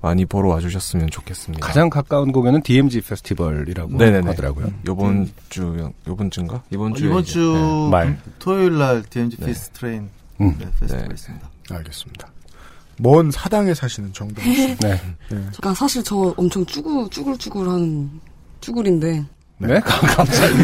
많이 0.00 0.26
보러 0.26 0.48
와주셨으면 0.50 1.08
좋겠습니다. 1.08 1.64
가장 1.64 1.88
가까운 1.88 2.32
공연은 2.32 2.62
DMZ 2.62 3.00
페스티벌이라고 3.00 3.96
네네네. 3.96 4.26
하더라고요. 4.26 4.72
요번 4.86 5.30
주 5.48 5.92
요번 6.08 6.30
주인가? 6.30 6.62
이번 6.70 6.92
어, 6.92 6.94
주에 6.96 7.08
이번 7.08 7.24
주 7.24 7.52
네. 7.54 7.90
말. 7.90 8.18
토요일 8.40 8.76
날 8.76 9.02
DMZ 9.04 9.36
네. 9.38 9.46
Peace 9.46 9.70
Train 9.70 10.10
음. 10.40 10.56
네, 10.58 10.66
페스티벌 10.80 11.08
네. 11.08 11.14
있습니다. 11.14 11.50
알겠습니다. 11.70 12.28
먼 12.98 13.30
사당에 13.30 13.72
사시는 13.72 14.12
정동 14.12 14.44
씨. 14.44 14.76
네. 14.76 15.00
그러니까 15.28 15.74
사실 15.74 16.02
저 16.02 16.34
엄청 16.36 16.66
쭈글 16.66 17.08
쭈글쭈글한 17.10 18.20
쭈글인데 18.60 19.24
네? 19.58 19.80
갑자기 19.84 20.54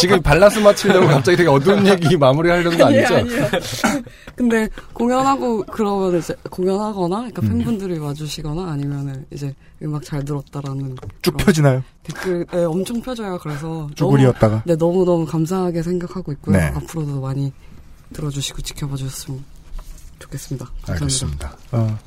지금 0.00 0.20
발라스 0.20 0.58
맞추려고 0.58 1.06
갑자기 1.06 1.38
되게 1.38 1.48
어두운 1.48 1.86
얘기 1.86 2.16
마무리하려는 2.16 2.76
거 2.76 2.86
아니죠? 2.86 3.16
아니에요. 3.16 3.46
근데 4.36 4.68
공연하고 4.92 5.64
그러면 5.70 6.18
이제 6.18 6.34
공연하거나 6.50 7.16
그러니까 7.16 7.42
음. 7.42 7.48
팬분들이 7.48 7.98
와주시거나 7.98 8.72
아니면은 8.72 9.26
이제 9.30 9.54
음악 9.82 10.04
잘 10.04 10.24
들었다라는 10.24 10.96
쭉 11.22 11.36
펴지나요? 11.36 11.82
댓글 12.02 12.46
네, 12.52 12.64
엄청 12.64 13.00
펴져요. 13.00 13.38
그래서? 13.42 13.88
너무, 13.96 14.16
네 14.64 14.76
너무 14.76 15.04
너무 15.04 15.26
감사하게 15.26 15.82
생각하고 15.82 16.32
있고요. 16.32 16.56
네. 16.56 16.66
앞으로도 16.74 17.20
많이 17.20 17.52
들어주시고 18.12 18.62
지켜봐 18.62 18.96
주셨으면 18.96 19.44
좋겠습니다. 20.18 20.66
감사합니다. 20.82 20.92
알겠습니다. 20.92 21.56
어, 21.72 21.98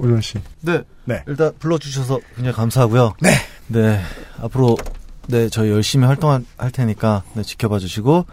오전 0.00 0.20
씨. 0.20 0.38
네. 0.60 0.82
네. 1.04 1.22
일단 1.26 1.52
불러주셔서 1.58 2.20
굉장히 2.36 2.54
감사하고요. 2.56 3.14
네. 3.20 3.30
네. 3.68 4.00
앞으로, 4.40 4.76
네, 5.28 5.48
저희 5.48 5.70
열심히 5.70 6.06
활동할 6.06 6.44
테니까, 6.72 7.22
네, 7.34 7.42
지켜봐 7.42 7.78
주시고, 7.78 8.26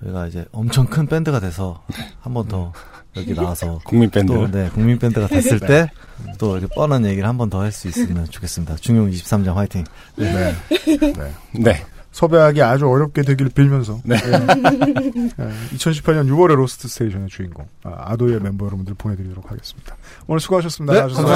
저희가 0.00 0.26
이제 0.26 0.44
엄청 0.52 0.86
큰 0.86 1.06
밴드가 1.06 1.40
돼서, 1.40 1.82
한 2.20 2.32
번 2.34 2.48
더 2.48 2.72
여기 3.16 3.34
나와서 3.34 3.80
국민 3.84 4.08
밴드. 4.10 4.32
또, 4.32 4.50
네, 4.50 4.70
국민 4.72 4.98
밴드가 4.98 5.26
됐을 5.26 5.58
네. 5.60 5.88
때또 6.36 6.56
이렇게 6.56 6.72
뻔한 6.74 7.04
얘기를 7.06 7.28
한 7.28 7.36
번 7.36 7.50
더 7.50 7.60
할 7.60 7.70
수 7.72 7.88
있으면 7.88 8.26
좋겠습니다. 8.26 8.76
중용 8.76 9.10
23장 9.10 9.54
화이팅. 9.54 9.84
네. 10.16 10.54
네. 10.96 11.34
네. 11.52 11.84
섭외하기 12.12 12.60
아주 12.62 12.88
어렵게 12.88 13.22
되길 13.22 13.50
빌면서 13.50 14.00
네. 14.04 14.16
2018년 14.16 16.26
6월의 16.28 16.56
로스트 16.56 16.88
스테이션의 16.88 17.28
주인공 17.28 17.66
아도이 17.84 18.40
멤버 18.40 18.66
여러분들 18.66 18.94
보내드리도록 18.94 19.48
하겠습니다. 19.50 19.96
오늘 20.26 20.40
수고하셨습니다. 20.40 20.92
네, 20.92 20.98
나와주셔서 20.98 21.26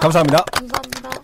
감사합니다. 0.00 0.44
감사합니다. 0.44 1.19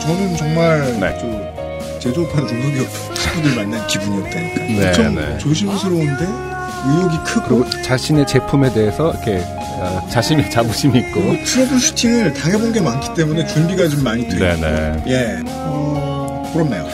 저는 0.00 0.36
정말 0.36 1.00
네. 1.00 1.18
저 1.18 1.98
제조업하는 1.98 2.46
중소기업 2.46 2.86
친구들 3.14 3.56
만난 3.56 3.86
기분이었다니까. 3.86 4.60
네, 4.60 4.86
엄청 4.88 5.14
네. 5.14 5.38
조심스러운데 5.38 6.26
의욕이 6.86 7.16
크고 7.24 7.70
자신의 7.82 8.26
제품에 8.26 8.72
대해서 8.74 9.10
이렇게 9.12 9.42
어, 9.78 10.06
자신의 10.10 10.50
자부심이 10.50 10.98
있고. 10.98 11.20
트러블 11.46 11.80
슈팅을 11.80 12.34
당해본 12.34 12.72
게 12.74 12.80
많기 12.82 13.14
때문에 13.14 13.46
준비가 13.46 13.88
좀 13.88 14.04
많이 14.04 14.28
돼. 14.28 14.38
네네. 14.38 15.04
예, 15.06 15.42
어, 15.46 16.50
부럽네요. 16.52 16.86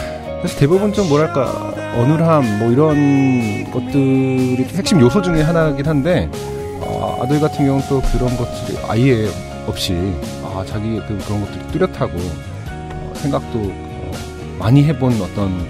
사실 0.42 0.58
대부분 0.58 0.92
좀 0.92 1.08
뭐랄까 1.08 1.74
어눌함 1.96 2.60
뭐 2.60 2.70
이런 2.70 3.70
것들이 3.72 4.64
핵심 4.76 5.00
요소 5.00 5.22
중에 5.22 5.42
하나이긴 5.42 5.86
한데 5.86 6.30
어, 6.32 6.59
아 6.82 7.27
들 7.28 7.39
같은 7.40 7.65
경우는 7.66 7.86
또 7.89 8.01
그런 8.12 8.36
것들이 8.36 8.78
아예 8.89 9.28
없이 9.66 9.94
아 10.43 10.65
자기 10.66 11.01
그 11.07 11.19
그런 11.27 11.44
것들이 11.44 11.66
뚜렷하고 11.73 12.12
어, 12.19 13.12
생각도 13.16 13.59
어, 13.59 14.12
많이 14.59 14.82
해본 14.85 15.20
어떤 15.20 15.66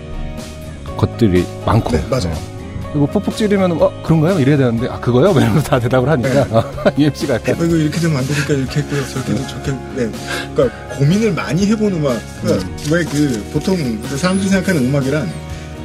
것들이 0.97 1.45
많고 1.67 1.91
네, 1.91 2.05
맞아요. 2.09 2.35
그리고 2.93 3.07
뽁뽁 3.07 3.37
찌르면 3.37 3.81
어 3.81 4.03
그런가요 4.03 4.41
이래야 4.41 4.57
되는데 4.57 4.89
아 4.89 4.99
그거요 4.99 5.31
이러면서 5.31 5.61
다 5.63 5.79
대답을 5.79 6.09
하니까 6.09 6.93
UMC가 6.99 7.35
약간 7.35 7.55
어, 7.61 7.65
이거 7.65 7.77
이렇게 7.77 8.01
되면 8.01 8.17
안 8.17 8.27
되니까 8.27 8.55
이렇게 8.55 8.81
했고요. 8.81 9.07
저렇게 9.07 9.33
해서 9.33 9.49
저렇게, 9.49 9.71
네. 9.97 10.11
그러니까 10.55 10.97
고민을 10.97 11.33
많이 11.33 11.67
해본 11.67 11.93
음악. 11.93 12.19
그러니까 12.43 12.69
왜그 12.91 13.51
보통 13.53 13.77
사람들이 14.17 14.49
생각하는 14.49 14.87
음악이란 14.87 15.31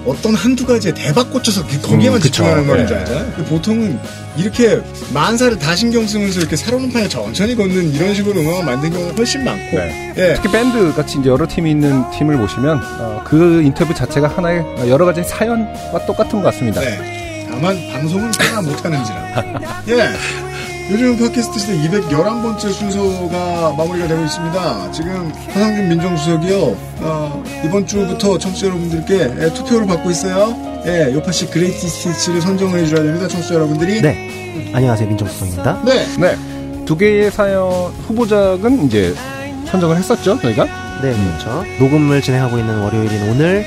어떤 0.06 0.36
한두 0.36 0.66
가지에 0.66 0.94
대박 0.94 1.32
꽂혀서 1.32 1.66
그- 1.68 1.82
거기에만 1.82 2.20
음. 2.20 2.22
집중하는 2.22 2.64
음악인 2.64 2.88
줄 2.88 2.96
네. 2.98 3.02
알잖아요. 3.02 3.32
보통은 3.46 4.00
이렇게 4.38 4.80
만사를 5.14 5.58
다 5.60 5.76
신경 5.76 6.06
쓰면서 6.06 6.40
이렇게 6.40 6.56
살아오는 6.56 6.92
판에 6.92 7.08
천천히 7.08 7.56
걷는 7.56 7.94
이런 7.94 8.14
식으로 8.14 8.40
음악을 8.42 8.64
만든 8.66 8.92
경우가 8.92 9.14
훨씬 9.16 9.44
많고. 9.44 9.78
네. 9.78 10.14
예. 10.18 10.34
특히 10.36 10.52
밴드 10.52 10.94
같이 10.94 11.18
이제 11.20 11.30
여러 11.30 11.48
팀이 11.48 11.72
있는 11.72 12.04
팀을 12.12 12.38
보시면 12.38 12.80
어, 13.00 13.22
그 13.26 13.62
인터뷰 13.64 13.94
자체가 13.94 14.28
하나의 14.28 14.64
여러 14.88 15.06
가지 15.06 15.24
사연과 15.24 16.06
똑같은 16.06 16.42
것 16.42 16.52
같습니다. 16.52 16.82
네. 16.82 17.48
다만 17.50 17.76
방송은 17.92 18.32
꽤나 18.32 18.62
못하는지라. 18.62 19.44
예. 19.90 20.10
요즘 20.92 21.18
팟캐스트 21.18 21.60
시대 21.60 21.74
211번째 21.80 22.60
순서가 22.72 23.74
마무리가 23.76 24.08
되고 24.08 24.24
있습니다. 24.24 24.92
지금 24.92 25.32
화상준 25.52 25.90
민정수석이요, 25.90 26.78
어, 27.00 27.44
이번 27.66 27.88
주부터 27.88 28.38
청취자 28.38 28.68
여러분들께 28.68 29.34
예, 29.40 29.54
투표를 29.54 29.88
받고 29.88 30.12
있어요. 30.12 30.56
예, 30.86 31.12
요파시 31.12 31.48
그레이티 31.48 31.88
스티치를 31.88 32.40
선정을 32.40 32.82
해줘야 32.82 33.02
됩니다, 33.02 33.28
청취자 33.28 33.56
여러분들이. 33.56 34.00
네. 34.02 34.72
안녕하세요. 34.76 35.08
민정수석입니다. 35.10 35.82
네. 35.86 36.06
네. 36.20 36.86
두 36.86 36.96
개의 36.96 37.32
사연 37.32 37.92
후보작은 38.08 38.86
이제 38.86 39.16
선정을 39.66 39.98
했었죠, 39.98 40.40
저희가? 40.40 40.66
네, 41.02 41.16
그렇죠. 41.16 41.64
녹음을 41.80 42.22
진행하고 42.22 42.60
있는 42.60 42.80
월요일인 42.82 43.32
오늘 43.32 43.66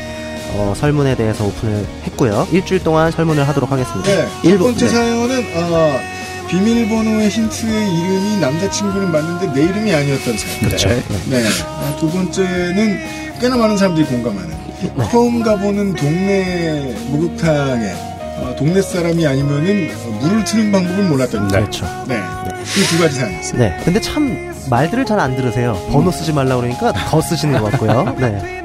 어, 0.55 0.73
설문에 0.77 1.16
대해서 1.16 1.45
오픈을 1.45 1.85
했고요. 2.05 2.47
일주일 2.53 2.85
동안 2.85 3.11
설문을 3.11 3.47
하도록 3.49 3.70
하겠습니다. 3.70 4.09
네. 4.09 4.51
첫 4.51 4.59
번째 4.59 4.86
네. 4.86 4.89
사연은, 4.89 5.45
어, 5.57 6.18
비밀번호의 6.49 7.29
힌트의 7.29 7.95
이름이 7.95 8.37
남자친구는 8.41 9.12
맞는데 9.12 9.53
내 9.53 9.65
이름이 9.69 9.93
아니었던 9.95 10.37
사연. 10.39 10.59
그렇죠. 10.61 10.89
네. 10.89 11.03
네. 11.29 11.45
아, 11.66 11.97
두 11.99 12.11
번째는 12.11 12.99
꽤나 13.41 13.57
많은 13.57 13.77
사람들이 13.77 14.07
공감하는 14.07 14.57
처음 15.11 15.43
가보는 15.43 15.95
동네 15.95 16.95
목욕탕에 17.09 17.93
어, 18.41 18.55
동네 18.57 18.81
사람이 18.81 19.27
아니면은 19.27 19.91
물을 20.20 20.45
트는 20.45 20.70
방법을 20.73 21.05
몰랐던 21.05 21.49
그렇죠. 21.49 21.85
네. 22.07 22.20
이두 22.81 22.99
가지 23.03 23.16
사연이었어요. 23.16 23.59
네. 23.59 23.77
근데 23.85 24.01
참 24.01 24.55
말들을 24.70 25.05
잘 25.07 25.19
안 25.19 25.35
들으세요. 25.37 25.75
번호 25.91 26.11
쓰지 26.11 26.33
말라 26.33 26.57
그러니까 26.57 26.93
더 26.93 27.20
쓰시는 27.20 27.61
것 27.61 27.70
같고요. 27.73 28.16
네. 28.19 28.58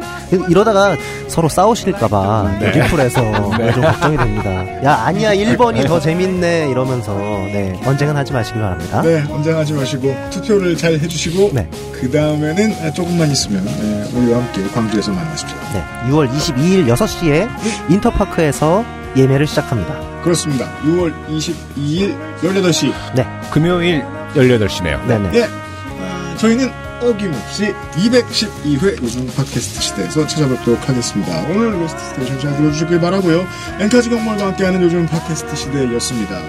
이러다가 0.49 0.95
서로 1.27 1.49
싸우실까봐 1.49 2.57
네. 2.59 2.71
리플에서 2.71 3.21
네. 3.57 3.71
좀 3.73 3.83
걱정이 3.83 4.17
됩니다. 4.17 4.83
야 4.83 5.03
아니야 5.05 5.33
1번이 5.33 5.85
더 5.87 5.99
재밌네 5.99 6.69
이러면서 6.69 7.13
네 7.15 7.79
언쟁은 7.85 8.15
하지 8.15 8.33
마시기 8.33 8.59
바랍니다. 8.59 9.01
네, 9.01 9.23
언쟁하지 9.29 9.73
마시고 9.73 10.15
투표를 10.31 10.75
잘 10.77 10.93
해주시고 10.93 11.51
그 11.91 12.11
다음에는 12.11 12.93
조금만 12.93 13.29
있으면 13.31 13.63
네, 13.65 14.03
우리와 14.15 14.39
함께 14.39 14.63
광주에서 14.73 15.11
만나십시오. 15.11 15.57
네, 15.73 15.83
6월 16.09 16.29
22일 16.31 16.87
6시에 16.93 17.49
인터파크에서 17.89 18.83
예매를 19.15 19.45
시작합니다. 19.47 19.99
그렇습니다. 20.23 20.67
6월 20.83 21.13
22일 21.29 22.15
18시. 22.41 22.91
네. 23.15 23.25
금요일 23.51 24.03
18시네요. 24.35 25.05
네네. 25.05 25.29
예. 25.35 25.43
아, 25.43 26.35
저희는 26.37 26.71
어김없이 27.03 27.73
212회 27.95 29.01
요즘 29.03 29.27
팟캐스트 29.27 29.81
시대에서 29.81 30.25
찾아뵙도록 30.25 30.87
하겠습니다. 30.87 31.41
오늘 31.49 31.73
Lost 31.81 31.99
Station 31.99 32.39
잘 32.39 32.55
들어주시길 32.55 32.99
바라고요 33.01 33.45
엔카 33.79 34.09
직영몰과 34.09 34.47
함께하는 34.47 34.81
요즘 34.81 35.05
팟캐스트 35.05 35.55
시대였습니다. 35.55 36.41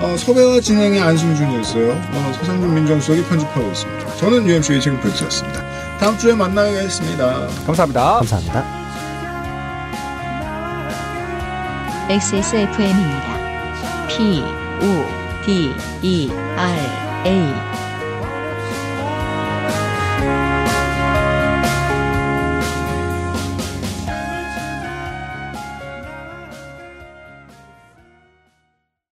어, 0.00 0.16
섭외와 0.16 0.60
진행의 0.60 1.00
안승준이었어요. 1.00 1.92
어, 1.92 2.32
서상준 2.38 2.74
민정수석이 2.74 3.24
편집하고 3.24 3.70
있습니다. 3.70 4.16
저는 4.16 4.46
UMC의 4.46 4.80
책임 4.80 5.00
프로듀서였습니다. 5.00 5.64
다음 5.98 6.18
주에 6.18 6.34
만나겠습니다. 6.34 7.46
감사합니다. 7.66 8.14
감사합니다. 8.16 8.82
XSFM입니다. 12.10 14.08
P, 14.08 14.42
O, 14.82 15.06
D, 15.46 15.72
E, 16.02 16.30
R, 16.56 17.26
A. 17.26 17.71